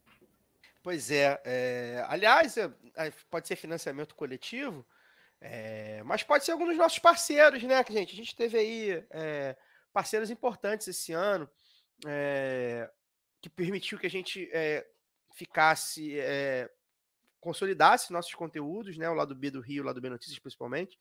Pois 0.83 1.11
é, 1.11 1.41
é, 1.45 2.05
aliás, 2.09 2.57
é, 2.59 2.71
é, 2.97 3.11
pode 3.31 3.49
ser 3.49 3.57
financiamento 3.57 4.15
coletivo, 4.15 4.85
é, 5.41 6.03
mas 6.05 6.23
pode 6.23 6.45
ser 6.45 6.53
algum 6.53 6.67
dos 6.67 6.77
nossos 6.77 6.99
parceiros, 6.99 7.63
né, 7.63 7.83
gente? 7.89 8.13
A 8.13 8.17
gente 8.17 8.37
teve 8.37 8.59
aí 8.59 9.05
é, 9.11 9.57
parceiros 9.93 10.31
importantes 10.31 10.87
esse 10.89 11.13
ano, 11.13 11.49
é, 12.07 12.91
que 13.41 13.49
permitiu 13.49 13.99
que 13.99 14.07
a 14.07 14.11
gente 14.11 14.49
é, 14.53 14.87
ficasse, 15.35 16.19
é, 16.19 16.71
consolidasse 17.41 18.13
nossos 18.13 18.35
conteúdos, 18.35 18.97
né, 18.97 19.09
o 19.09 19.15
lado 19.15 19.35
B 19.35 19.51
do 19.51 19.61
Rio, 19.61 19.83
o 19.83 19.87
lado 19.87 20.01
B 20.01 20.09
Notícias 20.09 20.39
principalmente, 20.39 20.99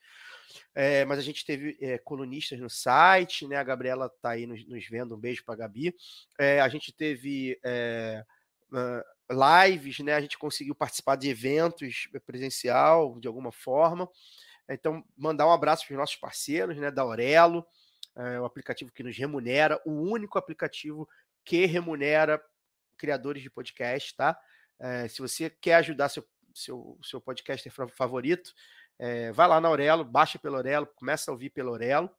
mas 1.06 1.18
a 1.18 1.22
gente 1.22 1.44
teve 1.44 1.98
colunistas 2.00 2.60
no 2.60 2.68
site, 2.68 3.46
né, 3.46 3.56
a 3.56 3.62
Gabriela 3.62 4.10
tá 4.20 4.30
aí 4.30 4.46
nos, 4.46 4.66
nos 4.66 4.86
vendo, 4.86 5.14
um 5.14 5.18
beijo 5.18 5.42
para 5.44 5.56
Gabi, 5.56 5.94
a 6.62 6.68
gente 6.68 6.92
teve... 6.92 7.58
lives, 9.30 10.00
né? 10.00 10.12
A 10.12 10.20
gente 10.20 10.36
conseguiu 10.36 10.74
participar 10.74 11.16
de 11.16 11.30
eventos 11.30 12.08
presencial 12.26 13.18
de 13.18 13.26
alguma 13.26 13.50
forma. 13.50 14.06
Então, 14.68 15.02
mandar 15.16 15.46
um 15.46 15.52
abraço 15.52 15.86
para 15.86 15.94
os 15.94 15.98
nossos 15.98 16.16
parceiros, 16.16 16.76
né? 16.76 16.90
Da 16.90 17.00
Aurelo, 17.00 17.66
é, 18.16 18.40
o 18.40 18.44
aplicativo 18.44 18.92
que 18.92 19.02
nos 19.02 19.16
remunera, 19.16 19.80
o 19.84 19.92
único 19.92 20.38
aplicativo 20.38 21.08
que 21.44 21.66
remunera 21.66 22.42
criadores 22.96 23.42
de 23.42 23.50
podcast, 23.50 24.14
tá? 24.16 24.38
É, 24.78 25.08
se 25.08 25.20
você 25.20 25.50
quer 25.50 25.74
ajudar 25.76 26.08
seu, 26.08 26.26
seu, 26.54 26.98
seu 27.02 27.20
podcaster 27.20 27.72
fa- 27.72 27.88
favorito, 27.88 28.52
é, 28.98 29.32
vai 29.32 29.48
lá 29.48 29.60
na 29.60 29.68
Aurelo, 29.68 30.04
baixa 30.04 30.38
pelo 30.38 30.56
Aurelo, 30.56 30.86
começa 30.86 31.30
a 31.30 31.32
ouvir 31.34 31.50
pelo 31.50 31.70
Aurelo, 31.70 32.10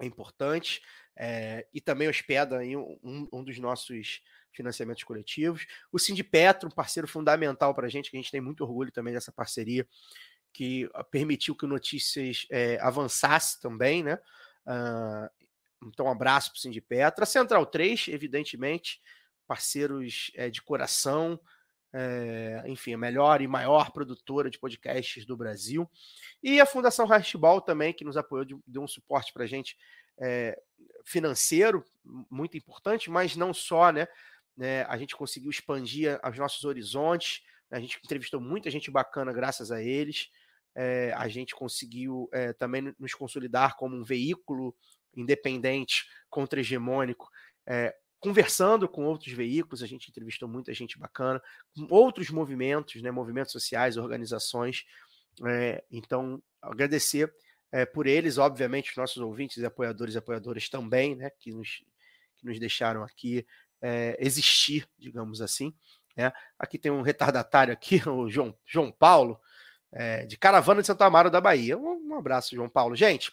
é 0.00 0.06
importante. 0.06 0.80
é, 1.20 1.66
e 1.74 1.80
também 1.80 2.08
hospeda 2.08 2.58
aí 2.58 2.76
um, 2.76 3.28
um- 3.32 3.42
dos 3.42 3.58
nossos 3.58 4.22
financiamentos 4.52 5.02
coletivos. 5.02 5.66
O 5.90 5.98
Sindipetro, 5.98 6.68
um 6.68 6.72
parceiro 6.72 7.08
fundamental 7.08 7.74
para 7.74 7.86
a 7.86 7.90
gente, 7.90 8.08
que 8.08 8.16
a 8.16 8.20
gente 8.20 8.30
tem 8.30 8.40
muito 8.40 8.62
orgulho 8.62 8.92
também 8.92 9.12
dessa 9.12 9.32
parceria, 9.32 9.84
que 10.52 10.88
ah, 10.94 11.02
permitiu 11.02 11.56
que 11.56 11.64
o 11.64 11.68
Notícias 11.68 12.46
eh, 12.50 12.78
avançasse 12.80 13.60
também, 13.60 14.04
né? 14.04 14.18
Então, 15.84 16.06
um 16.06 16.10
abraço 16.10 16.50
para 16.50 16.58
o 16.58 16.60
Sindipetro. 16.60 17.22
A 17.22 17.26
Central 17.26 17.64
3, 17.66 18.08
evidentemente, 18.08 19.00
parceiros 19.46 20.30
eh, 20.34 20.50
de 20.50 20.60
coração, 20.60 21.40
eh, 21.92 22.62
enfim, 22.66 22.94
a 22.94 22.98
melhor 22.98 23.40
e 23.40 23.46
maior 23.46 23.90
produtora 23.92 24.50
de 24.50 24.58
podcasts 24.58 25.24
do 25.24 25.36
Brasil. 25.36 25.88
E 26.42 26.60
a 26.60 26.66
Fundação 26.66 27.06
Rastball 27.06 27.60
também, 27.60 27.92
que 27.92 28.04
nos 28.04 28.16
apoiou, 28.16 28.44
de- 28.44 28.58
deu 28.66 28.82
um 28.82 28.88
suporte 28.88 29.32
para 29.32 29.44
a 29.44 29.46
gente 29.46 29.76
eh, 30.20 30.60
financeiro, 31.04 31.84
muito 32.30 32.56
importante, 32.56 33.08
mas 33.10 33.36
não 33.36 33.54
só, 33.54 33.90
né? 33.92 34.06
né, 34.56 34.82
a 34.88 34.96
gente 34.98 35.14
conseguiu 35.14 35.50
expandir 35.50 36.18
os 36.28 36.36
nossos 36.36 36.64
horizontes, 36.64 37.42
né, 37.70 37.78
a 37.78 37.80
gente 37.80 37.98
entrevistou 38.04 38.40
muita 38.40 38.68
gente 38.70 38.90
bacana 38.90 39.32
graças 39.32 39.70
a 39.70 39.80
eles, 39.80 40.30
é, 40.80 41.12
a 41.16 41.26
gente 41.26 41.56
conseguiu 41.56 42.28
é, 42.32 42.52
também 42.52 42.80
no- 42.80 42.94
nos 43.00 43.12
consolidar 43.12 43.76
como 43.76 43.96
um 43.96 44.04
veículo 44.04 44.72
independente, 45.16 46.06
contra-hegemônico, 46.30 47.28
é, 47.66 47.92
conversando 48.20 48.88
com 48.88 49.04
outros 49.04 49.32
veículos, 49.32 49.82
a 49.82 49.86
gente 49.86 50.08
entrevistou 50.08 50.48
muita 50.48 50.72
gente 50.72 50.96
bacana, 50.96 51.42
com 51.74 51.88
outros 51.90 52.30
movimentos, 52.30 53.02
né, 53.02 53.10
movimentos 53.10 53.50
sociais, 53.50 53.96
organizações, 53.96 54.84
é, 55.44 55.82
então 55.90 56.40
agradecer 56.62 57.32
é, 57.72 57.84
por 57.84 58.06
eles, 58.06 58.38
obviamente, 58.38 58.90
os 58.90 58.96
nossos 58.96 59.18
ouvintes 59.18 59.64
apoiadores 59.64 60.14
e 60.14 60.18
apoiadoras 60.18 60.68
também, 60.68 61.16
né, 61.16 61.28
que 61.30 61.52
nos, 61.52 61.82
que 62.36 62.46
nos 62.46 62.60
deixaram 62.60 63.02
aqui 63.02 63.44
é, 63.82 64.16
existir, 64.20 64.88
digamos 64.96 65.40
assim. 65.42 65.74
Né? 66.16 66.32
Aqui 66.56 66.78
tem 66.78 66.92
um 66.92 67.02
retardatário 67.02 67.72
aqui, 67.72 68.00
o 68.08 68.28
João, 68.28 68.56
João 68.64 68.92
Paulo, 68.92 69.40
é, 69.92 70.26
de 70.26 70.36
Caravana 70.36 70.80
de 70.80 70.86
Santo 70.86 71.02
Amaro 71.02 71.30
da 71.30 71.40
Bahia. 71.40 71.76
Um, 71.76 72.12
um 72.12 72.18
abraço, 72.18 72.54
João 72.54 72.68
Paulo. 72.68 72.96
Gente, 72.96 73.32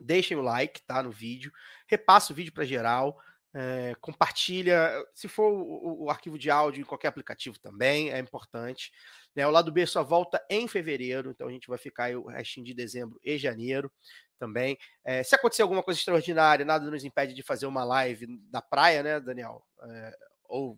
deixem 0.00 0.36
o 0.36 0.42
like, 0.42 0.82
tá, 0.82 1.02
no 1.02 1.10
vídeo, 1.10 1.52
repassa 1.86 2.32
o 2.32 2.36
vídeo 2.36 2.52
para 2.52 2.64
geral, 2.64 3.18
é, 3.54 3.94
compartilha, 4.00 4.90
se 5.14 5.28
for 5.28 5.52
o, 5.52 6.04
o, 6.04 6.10
arquivo 6.10 6.36
de 6.36 6.50
áudio 6.50 6.80
em 6.80 6.84
qualquer 6.84 7.08
aplicativo 7.08 7.56
também, 7.60 8.10
é 8.10 8.18
importante. 8.18 8.92
Né? 9.34 9.46
O 9.46 9.50
lado 9.50 9.70
B 9.70 9.86
só 9.86 10.02
volta 10.02 10.44
em 10.50 10.66
fevereiro, 10.66 11.30
então 11.30 11.46
a 11.46 11.52
gente 11.52 11.68
vai 11.68 11.78
ficar 11.78 12.04
aí 12.04 12.16
o 12.16 12.26
restinho 12.26 12.66
de 12.66 12.74
dezembro 12.74 13.20
e 13.22 13.38
janeiro 13.38 13.92
também. 14.40 14.76
É, 15.04 15.22
se 15.22 15.36
acontecer 15.36 15.62
alguma 15.62 15.84
coisa 15.84 16.00
extraordinária, 16.00 16.64
nada 16.64 16.90
nos 16.90 17.04
impede 17.04 17.32
de 17.32 17.42
fazer 17.44 17.66
uma 17.66 17.84
live 17.84 18.26
da 18.50 18.60
praia, 18.60 19.04
né, 19.04 19.20
Daniel? 19.20 19.64
É, 19.82 20.18
ou 20.48 20.76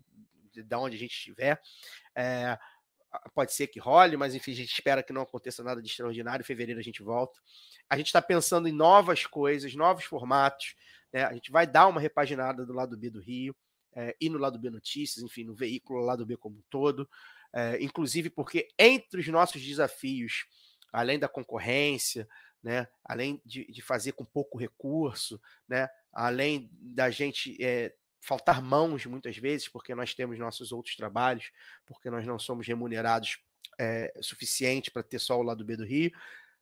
de, 0.51 0.61
de 0.61 0.75
onde 0.75 0.95
a 0.95 0.99
gente 0.99 1.15
estiver. 1.15 1.59
É, 2.15 2.59
pode 3.33 3.53
ser 3.53 3.67
que 3.67 3.79
role, 3.79 4.17
mas 4.17 4.35
enfim, 4.35 4.51
a 4.51 4.55
gente 4.55 4.73
espera 4.73 5.03
que 5.03 5.13
não 5.13 5.21
aconteça 5.21 5.63
nada 5.63 5.81
de 5.81 5.87
extraordinário. 5.87 6.43
Em 6.43 6.45
fevereiro 6.45 6.79
a 6.79 6.83
gente 6.83 7.01
volta. 7.01 7.39
A 7.89 7.97
gente 7.97 8.07
está 8.07 8.21
pensando 8.21 8.67
em 8.67 8.71
novas 8.71 9.25
coisas, 9.25 9.73
novos 9.75 10.03
formatos. 10.03 10.75
Né? 11.11 11.23
A 11.23 11.33
gente 11.33 11.51
vai 11.51 11.65
dar 11.65 11.87
uma 11.87 12.01
repaginada 12.01 12.65
do 12.65 12.73
lado 12.73 12.97
B 12.97 13.09
do 13.09 13.19
Rio 13.19 13.55
é, 13.95 14.15
e 14.19 14.29
no 14.29 14.37
lado 14.37 14.59
B 14.59 14.69
Notícias, 14.69 15.23
enfim, 15.23 15.43
no 15.43 15.55
veículo 15.55 16.01
lado 16.01 16.25
B 16.25 16.37
como 16.37 16.57
um 16.57 16.63
todo. 16.69 17.09
É, 17.53 17.81
inclusive 17.81 18.29
porque 18.29 18.67
entre 18.77 19.21
os 19.21 19.27
nossos 19.27 19.61
desafios, 19.61 20.45
além 20.91 21.17
da 21.17 21.27
concorrência, 21.27 22.27
né, 22.61 22.87
além 23.03 23.41
de, 23.45 23.65
de 23.71 23.81
fazer 23.81 24.11
com 24.11 24.25
pouco 24.25 24.57
recurso, 24.57 25.39
né, 25.67 25.87
além 26.11 26.69
da 26.71 27.09
gente 27.09 27.55
é, 27.63 27.93
faltar 28.27 28.61
mãos 28.61 29.05
muitas 29.05 29.37
vezes, 29.37 29.69
porque 29.69 29.95
nós 29.95 30.13
temos 30.13 30.37
nossos 30.37 30.73
outros 30.73 30.97
trabalhos, 30.97 31.49
porque 31.85 32.09
nós 32.09 32.25
não 32.25 32.37
somos 32.37 32.67
remunerados 32.67 33.39
é, 33.79 34.13
suficiente 34.19 34.91
para 34.91 35.01
ter 35.01 35.17
só 35.17 35.39
o 35.39 35.43
lado 35.43 35.63
B 35.63 35.77
do 35.77 35.85
Rio. 35.85 36.11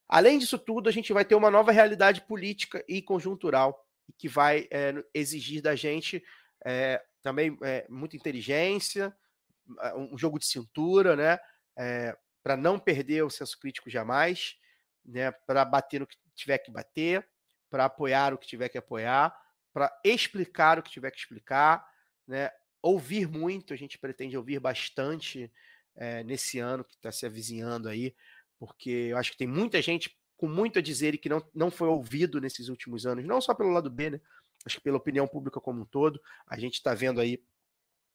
Além 0.08 0.38
disso 0.38 0.60
tudo, 0.60 0.88
a 0.88 0.92
gente 0.92 1.12
vai 1.12 1.26
ter 1.26 1.34
uma 1.34 1.50
nova 1.50 1.72
realidade 1.72 2.22
política 2.22 2.86
e 2.88 3.02
conjuntural 3.02 3.84
que 4.16 4.30
vai 4.30 4.68
é, 4.70 4.94
exigir 5.12 5.64
da 5.64 5.76
gente 5.76 6.24
é, 6.64 7.04
também 7.24 7.58
muita 7.90 8.16
inteligência, 8.16 9.12
um 9.96 10.16
jogo 10.16 10.38
de 10.38 10.46
cintura, 10.46 11.16
né? 11.16 11.40
para 12.44 12.56
não 12.56 12.78
perder 12.78 13.24
o 13.24 13.32
senso 13.32 13.60
crítico 13.60 13.90
jamais, 13.90 14.56
né? 15.04 15.32
Para 15.32 15.66
bater 15.66 16.00
no 16.00 16.06
que 16.06 16.16
tiver 16.36 16.60
que 16.60 16.70
bater, 16.70 17.28
para 17.68 17.86
apoiar 17.86 18.32
o 18.32 18.38
que 18.38 18.46
tiver 18.46 18.70
que 18.70 18.78
apoiar 18.78 19.36
para 19.76 19.94
explicar 20.06 20.80
o 20.80 20.82
que 20.82 20.90
tiver 20.90 21.12
que 21.12 21.18
explicar, 21.18 21.86
né? 22.26 22.50
Ouvir 22.82 23.28
muito, 23.28 23.74
a 23.74 23.76
gente 23.76 24.00
pretende 24.00 24.38
ouvir 24.38 24.58
bastante 24.58 25.52
é, 25.98 26.24
nesse 26.24 26.60
ano 26.60 26.86
que 26.86 26.96
está 26.96 27.12
se 27.12 27.26
avizinhando 27.26 27.90
aí, 27.90 28.16
porque 28.58 28.90
eu 28.90 29.18
acho 29.18 29.34
que 29.34 29.38
tem 29.38 29.48
muita 29.48 29.82
gente 29.82 30.18
com 30.38 30.48
muito 30.48 30.80
a 30.80 30.82
dizer 30.82 31.14
e 31.14 31.18
que 31.18 31.28
não, 31.28 31.46
não 31.54 31.70
foi 31.70 31.90
ouvido 31.90 32.40
nesses 32.40 32.70
últimos 32.70 33.06
anos, 33.06 33.26
não 33.26 33.42
só 33.42 33.54
pelo 33.54 33.70
lado 33.70 33.90
B, 33.90 34.12
né? 34.12 34.22
Acho 34.66 34.78
que 34.78 34.84
pela 34.84 34.96
opinião 34.96 35.28
pública 35.28 35.60
como 35.60 35.82
um 35.82 35.86
todo. 35.86 36.22
A 36.48 36.58
gente 36.58 36.76
está 36.76 36.94
vendo 36.94 37.20
aí, 37.20 37.44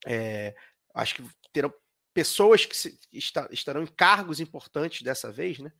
é, 0.07 0.57
acho 0.95 1.17
que 1.17 1.25
terão 1.53 1.71
pessoas 2.15 2.65
que 2.65 2.75
se, 2.75 2.99
está, 3.13 3.47
estarão 3.53 3.83
em 3.83 3.87
cargos 3.87 4.41
importantes 4.41 5.03
dessa 5.03 5.31
vez, 5.31 5.59
né? 5.59 5.71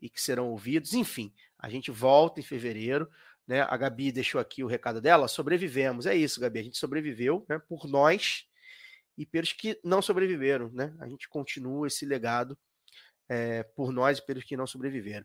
E 0.00 0.08
que 0.08 0.22
serão 0.22 0.48
ouvidos. 0.48 0.94
Enfim, 0.94 1.34
a 1.58 1.68
gente 1.68 1.90
volta 1.90 2.40
em 2.40 2.42
fevereiro 2.42 3.06
né? 3.48 3.62
A 3.62 3.76
Gabi 3.78 4.12
deixou 4.12 4.38
aqui 4.38 4.62
o 4.62 4.66
recado 4.66 5.00
dela. 5.00 5.26
Sobrevivemos. 5.26 6.04
É 6.04 6.14
isso, 6.14 6.38
Gabi. 6.38 6.60
A 6.60 6.62
gente 6.64 6.76
sobreviveu 6.76 7.46
né, 7.48 7.58
por 7.58 7.88
nós 7.88 8.44
e 9.16 9.24
pelos 9.24 9.54
que 9.54 9.80
não 9.82 10.02
sobreviveram. 10.02 10.70
Né? 10.70 10.94
A 11.00 11.08
gente 11.08 11.26
continua 11.26 11.86
esse 11.86 12.04
legado 12.04 12.56
é, 13.26 13.62
por 13.62 13.90
nós 13.90 14.18
e 14.18 14.26
pelos 14.26 14.44
que 14.44 14.56
não 14.56 14.66
sobreviveram. 14.66 15.24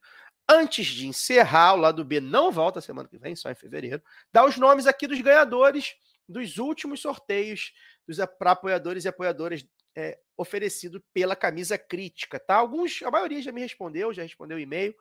Antes 0.50 0.88
de 0.88 1.06
encerrar, 1.06 1.74
o 1.74 1.78
lado 1.78 2.04
B 2.04 2.22
não 2.22 2.50
volta 2.50 2.80
semana 2.80 3.10
que 3.10 3.18
vem, 3.18 3.36
só 3.36 3.52
em 3.52 3.56
fevereiro. 3.56 4.02
Dá 4.32 4.46
os 4.46 4.58
nomes 4.58 4.88
aqui 4.88 5.06
dos 5.06 5.20
ganhadores 5.20 5.94
dos 6.28 6.58
últimos 6.58 7.02
sorteios 7.02 7.74
dos 8.08 8.20
apoiadores 8.20 9.04
e 9.04 9.10
apoiadoras 9.10 9.66
é, 9.96 10.18
oferecido 10.38 11.04
pela 11.14 11.36
camisa 11.36 11.78
crítica, 11.78 12.40
tá? 12.40 12.56
Alguns, 12.56 13.02
a 13.04 13.12
maioria 13.12 13.42
já 13.42 13.52
me 13.52 13.62
respondeu, 13.62 14.14
já 14.14 14.24
respondeu 14.24 14.60
e-mail 14.60 14.96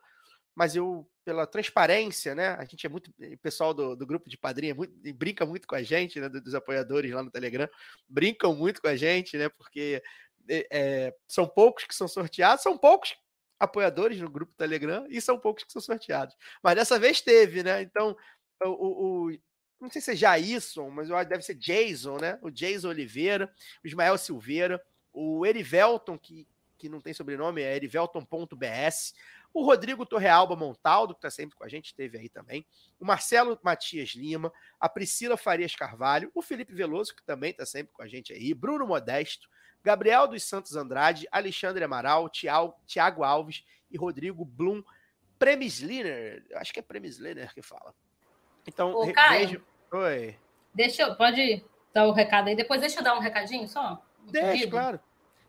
mas 0.54 0.76
eu, 0.76 1.08
pela 1.24 1.46
transparência, 1.46 2.34
né? 2.34 2.48
A 2.58 2.64
gente 2.64 2.86
é 2.86 2.88
muito. 2.88 3.10
O 3.10 3.38
pessoal 3.38 3.72
do, 3.72 3.96
do 3.96 4.06
grupo 4.06 4.28
de 4.28 4.36
padrinha 4.36 4.72
é 4.72 4.74
muito, 4.74 4.94
brinca 5.14 5.46
muito 5.46 5.66
com 5.66 5.74
a 5.74 5.82
gente, 5.82 6.20
né? 6.20 6.28
Dos 6.28 6.54
apoiadores 6.54 7.12
lá 7.12 7.22
no 7.22 7.30
Telegram, 7.30 7.68
brincam 8.08 8.54
muito 8.54 8.80
com 8.80 8.88
a 8.88 8.96
gente, 8.96 9.36
né? 9.36 9.48
Porque 9.48 10.02
é, 10.48 11.14
são 11.28 11.46
poucos 11.46 11.84
que 11.84 11.94
são 11.94 12.08
sorteados, 12.08 12.62
são 12.62 12.76
poucos 12.76 13.16
apoiadores 13.58 14.20
no 14.20 14.28
grupo 14.28 14.52
Telegram 14.56 15.06
e 15.08 15.20
são 15.20 15.38
poucos 15.38 15.64
que 15.64 15.72
são 15.72 15.80
sorteados. 15.80 16.34
Mas 16.62 16.74
dessa 16.74 16.98
vez 16.98 17.20
teve, 17.20 17.62
né? 17.62 17.82
Então, 17.82 18.16
o, 18.64 19.28
o 19.28 19.38
não 19.80 19.90
sei 19.90 20.00
se 20.00 20.12
é 20.12 20.14
Jason, 20.14 20.90
mas 20.90 21.10
eu 21.10 21.16
acho 21.16 21.28
deve 21.28 21.42
ser 21.42 21.54
Jason, 21.54 22.16
né? 22.18 22.38
O 22.40 22.50
Jason 22.50 22.88
Oliveira, 22.88 23.52
o 23.82 23.86
Ismael 23.86 24.16
Silveira, 24.16 24.82
o 25.12 25.44
Erivelton, 25.44 26.16
que, 26.16 26.46
que 26.78 26.88
não 26.88 27.00
tem 27.00 27.12
sobrenome, 27.12 27.62
é 27.62 27.76
erivelton.bs, 27.76 29.14
o 29.54 29.64
Rodrigo 29.64 30.06
Torrealba 30.06 30.56
Montaldo, 30.56 31.14
que 31.14 31.18
está 31.18 31.30
sempre 31.30 31.56
com 31.56 31.64
a 31.64 31.68
gente, 31.68 31.86
esteve 31.86 32.18
aí 32.18 32.28
também. 32.28 32.66
O 32.98 33.04
Marcelo 33.04 33.58
Matias 33.62 34.10
Lima. 34.10 34.52
A 34.80 34.88
Priscila 34.88 35.36
Farias 35.36 35.74
Carvalho. 35.74 36.30
O 36.34 36.42
Felipe 36.42 36.72
Veloso, 36.72 37.14
que 37.14 37.22
também 37.22 37.50
está 37.50 37.66
sempre 37.66 37.92
com 37.92 38.02
a 38.02 38.08
gente 38.08 38.32
aí. 38.32 38.54
Bruno 38.54 38.86
Modesto. 38.86 39.48
Gabriel 39.84 40.26
dos 40.26 40.44
Santos 40.44 40.76
Andrade. 40.76 41.26
Alexandre 41.30 41.84
Amaral. 41.84 42.30
Tiago 42.30 43.22
Alves 43.22 43.64
e 43.90 43.96
Rodrigo 43.98 44.44
Blum. 44.44 44.82
Premisliner. 45.38 46.44
Acho 46.54 46.72
que 46.72 46.80
é 46.80 46.82
Premisliner 46.82 47.52
que 47.52 47.62
fala. 47.62 47.94
Então, 48.66 48.92
Ô, 48.94 49.12
Caio, 49.12 49.62
Oi. 49.92 50.38
Deixa 50.74 51.02
eu. 51.02 51.14
Pode 51.16 51.62
dar 51.92 52.06
o 52.06 52.12
recado 52.12 52.48
aí. 52.48 52.56
Depois 52.56 52.80
deixa 52.80 53.00
eu 53.00 53.04
dar 53.04 53.14
um 53.16 53.20
recadinho 53.20 53.68
só. 53.68 54.02
Deixa, 54.30 54.70
claro. 54.70 54.98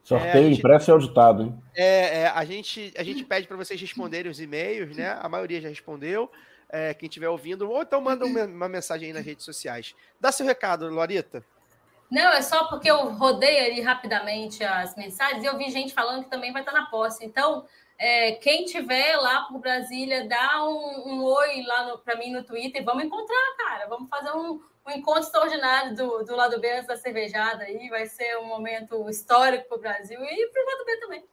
Sorteio 0.03 0.47
é, 0.47 0.51
impresso 0.51 0.89
e 0.89 0.91
auditado, 0.91 1.43
hein? 1.43 1.63
É, 1.75 2.21
é, 2.21 2.27
a, 2.27 2.43
gente, 2.43 2.93
a 2.97 3.03
gente 3.03 3.23
pede 3.23 3.47
para 3.47 3.55
vocês 3.55 3.79
responderem 3.79 4.29
os 4.29 4.39
e-mails, 4.39 4.95
né? 4.95 5.17
A 5.21 5.29
maioria 5.29 5.61
já 5.61 5.69
respondeu. 5.69 6.29
É, 6.69 6.93
quem 6.93 7.07
estiver 7.07 7.29
ouvindo, 7.29 7.69
ou 7.69 7.83
então 7.83 8.01
manda 8.01 8.25
uma, 8.25 8.45
uma, 8.45 8.67
mensagem 8.67 9.07
aí 9.07 9.13
nas 9.13 9.23
redes 9.23 9.45
sociais. 9.45 9.95
Dá 10.19 10.31
seu 10.31 10.45
recado, 10.45 10.89
Lorita. 10.89 11.45
Não, 12.09 12.33
é 12.33 12.41
só 12.41 12.65
porque 12.65 12.89
eu 12.89 13.13
rodei 13.13 13.65
ali 13.65 13.79
rapidamente 13.79 14.63
as 14.63 14.95
mensagens 14.95 15.43
e 15.43 15.45
eu 15.45 15.57
vi 15.57 15.69
gente 15.69 15.93
falando 15.93 16.23
que 16.23 16.29
também 16.31 16.51
vai 16.51 16.63
estar 16.63 16.73
na 16.73 16.87
posse. 16.87 17.23
Então, 17.23 17.65
é, 17.97 18.33
quem 18.33 18.65
tiver 18.65 19.15
lá 19.17 19.43
por 19.43 19.59
Brasília, 19.59 20.27
dá 20.27 20.65
um, 20.65 21.13
um 21.13 21.23
oi 21.23 21.63
lá 21.63 21.97
para 21.97 22.17
mim 22.17 22.31
no 22.31 22.43
Twitter. 22.43 22.83
Vamos 22.83 23.03
encontrar, 23.05 23.55
cara. 23.57 23.87
Vamos 23.87 24.09
fazer 24.09 24.31
um, 24.31 24.59
um 24.85 24.91
encontro 24.91 25.23
extraordinário 25.23 25.95
do, 25.95 26.23
do 26.23 26.35
lado 26.35 26.59
B 26.59 26.71
antes 26.71 26.87
da 26.87 26.97
cervejada 26.97 27.63
aí. 27.63 27.89
Vai 27.89 28.05
ser 28.07 28.37
um 28.37 28.45
momento 28.45 29.09
histórico 29.09 29.67
para 29.67 29.77
o 29.77 29.81
Brasil 29.81 30.19
e 30.21 30.47
para 30.47 30.61
o 30.61 30.65
lado 30.65 30.85
B 30.85 30.97
também. 30.97 31.25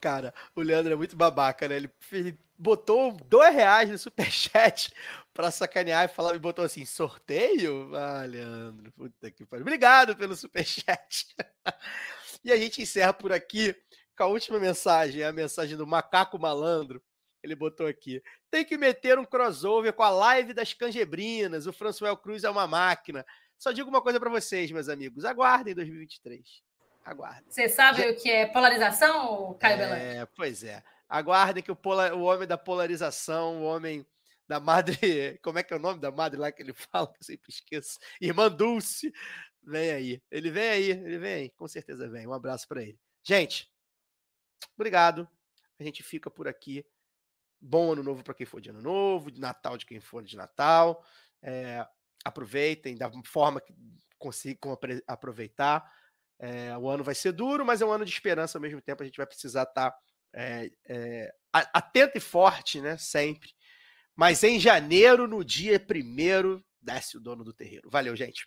Cara, 0.00 0.34
o 0.54 0.60
Leandro 0.60 0.92
é 0.92 0.96
muito 0.96 1.16
babaca, 1.16 1.66
né? 1.66 1.76
Ele, 1.76 1.90
ele 2.12 2.38
botou 2.58 3.12
dois 3.12 3.54
reais 3.54 3.90
no 3.90 3.98
superchat 3.98 4.92
para 5.32 5.50
sacanear 5.50 6.04
e 6.04 6.08
falar, 6.08 6.34
e 6.34 6.38
botou 6.38 6.64
assim, 6.64 6.84
sorteio? 6.84 7.94
Ah, 7.94 8.24
Leandro, 8.24 8.92
puta 8.92 9.30
que 9.30 9.44
pariu. 9.44 9.62
Obrigado 9.62 10.16
pelo 10.16 10.36
superchat. 10.36 11.34
e 12.44 12.52
a 12.52 12.56
gente 12.56 12.82
encerra 12.82 13.12
por 13.12 13.32
aqui 13.32 13.74
com 14.16 14.24
a 14.24 14.26
última 14.26 14.60
mensagem, 14.60 15.24
a 15.24 15.32
mensagem 15.32 15.76
do 15.76 15.86
Macaco 15.86 16.38
Malandro. 16.38 17.02
Ele 17.44 17.54
botou 17.54 17.86
aqui. 17.86 18.22
Tem 18.50 18.64
que 18.64 18.78
meter 18.78 19.18
um 19.18 19.24
crossover 19.24 19.92
com 19.92 20.02
a 20.02 20.08
live 20.08 20.54
das 20.54 20.72
cangebrinas. 20.72 21.66
O 21.66 21.74
Françoel 21.74 22.16
Cruz 22.16 22.42
é 22.42 22.48
uma 22.48 22.66
máquina. 22.66 23.24
Só 23.58 23.70
digo 23.70 23.90
uma 23.90 24.00
coisa 24.00 24.18
para 24.18 24.30
vocês, 24.30 24.70
meus 24.70 24.88
amigos. 24.88 25.26
Aguardem 25.26 25.74
2023. 25.74 26.62
Aguardem. 27.04 27.44
Você 27.50 27.68
sabe 27.68 28.02
Já... 28.02 28.10
o 28.10 28.16
que 28.16 28.30
é 28.30 28.46
polarização, 28.46 29.54
Caio 29.60 29.82
É, 29.82 30.26
pois 30.34 30.64
é. 30.64 30.82
Aguardem 31.06 31.62
que 31.62 31.70
o, 31.70 31.76
pola... 31.76 32.14
o 32.14 32.22
homem 32.22 32.48
da 32.48 32.56
polarização, 32.56 33.60
o 33.60 33.64
homem 33.64 34.06
da 34.48 34.58
madre. 34.58 35.38
Como 35.44 35.58
é 35.58 35.62
que 35.62 35.74
é 35.74 35.76
o 35.76 35.80
nome 35.80 36.00
da 36.00 36.10
madre 36.10 36.40
lá 36.40 36.50
que 36.50 36.62
ele 36.62 36.72
fala? 36.90 37.08
Que 37.08 37.20
eu 37.20 37.26
sempre 37.26 37.52
esqueço. 37.52 37.98
Irmã 38.18 38.50
Dulce. 38.50 39.12
Vem 39.62 39.90
aí. 39.90 40.22
Ele 40.30 40.50
vem 40.50 40.70
aí. 40.70 40.90
Ele 40.90 41.18
vem 41.18 41.34
aí. 41.34 41.50
Com 41.50 41.68
certeza 41.68 42.08
vem. 42.08 42.26
Um 42.26 42.32
abraço 42.32 42.66
para 42.66 42.82
ele. 42.82 42.98
Gente, 43.22 43.70
obrigado. 44.74 45.28
A 45.78 45.82
gente 45.84 46.02
fica 46.02 46.30
por 46.30 46.48
aqui. 46.48 46.84
Bom 47.66 47.92
ano 47.92 48.02
novo 48.02 48.22
para 48.22 48.34
quem 48.34 48.44
for 48.44 48.60
de 48.60 48.68
ano 48.68 48.82
novo, 48.82 49.30
de 49.30 49.40
Natal 49.40 49.78
de 49.78 49.86
quem 49.86 49.98
for 49.98 50.22
de 50.22 50.36
Natal. 50.36 51.02
É, 51.42 51.82
aproveitem 52.22 52.94
da 52.94 53.10
forma 53.24 53.58
que 53.58 53.74
consigam 54.18 54.78
aproveitar. 55.06 55.82
É, 56.38 56.76
o 56.76 56.86
ano 56.90 57.02
vai 57.02 57.14
ser 57.14 57.32
duro, 57.32 57.64
mas 57.64 57.80
é 57.80 57.86
um 57.86 57.90
ano 57.90 58.04
de 58.04 58.10
esperança 58.10 58.58
ao 58.58 58.62
mesmo 58.62 58.82
tempo. 58.82 59.02
A 59.02 59.06
gente 59.06 59.16
vai 59.16 59.26
precisar 59.26 59.62
estar 59.62 59.90
tá, 59.90 59.98
é, 60.34 60.70
é, 60.86 61.34
atento 61.52 62.18
e 62.18 62.20
forte, 62.20 62.82
né? 62.82 62.98
Sempre. 62.98 63.48
Mas 64.14 64.44
em 64.44 64.60
janeiro, 64.60 65.26
no 65.26 65.42
dia 65.42 65.80
primeiro, 65.80 66.62
desce 66.82 67.16
o 67.16 67.20
dono 67.20 67.44
do 67.44 67.54
terreiro. 67.54 67.88
Valeu, 67.88 68.14
gente. 68.14 68.46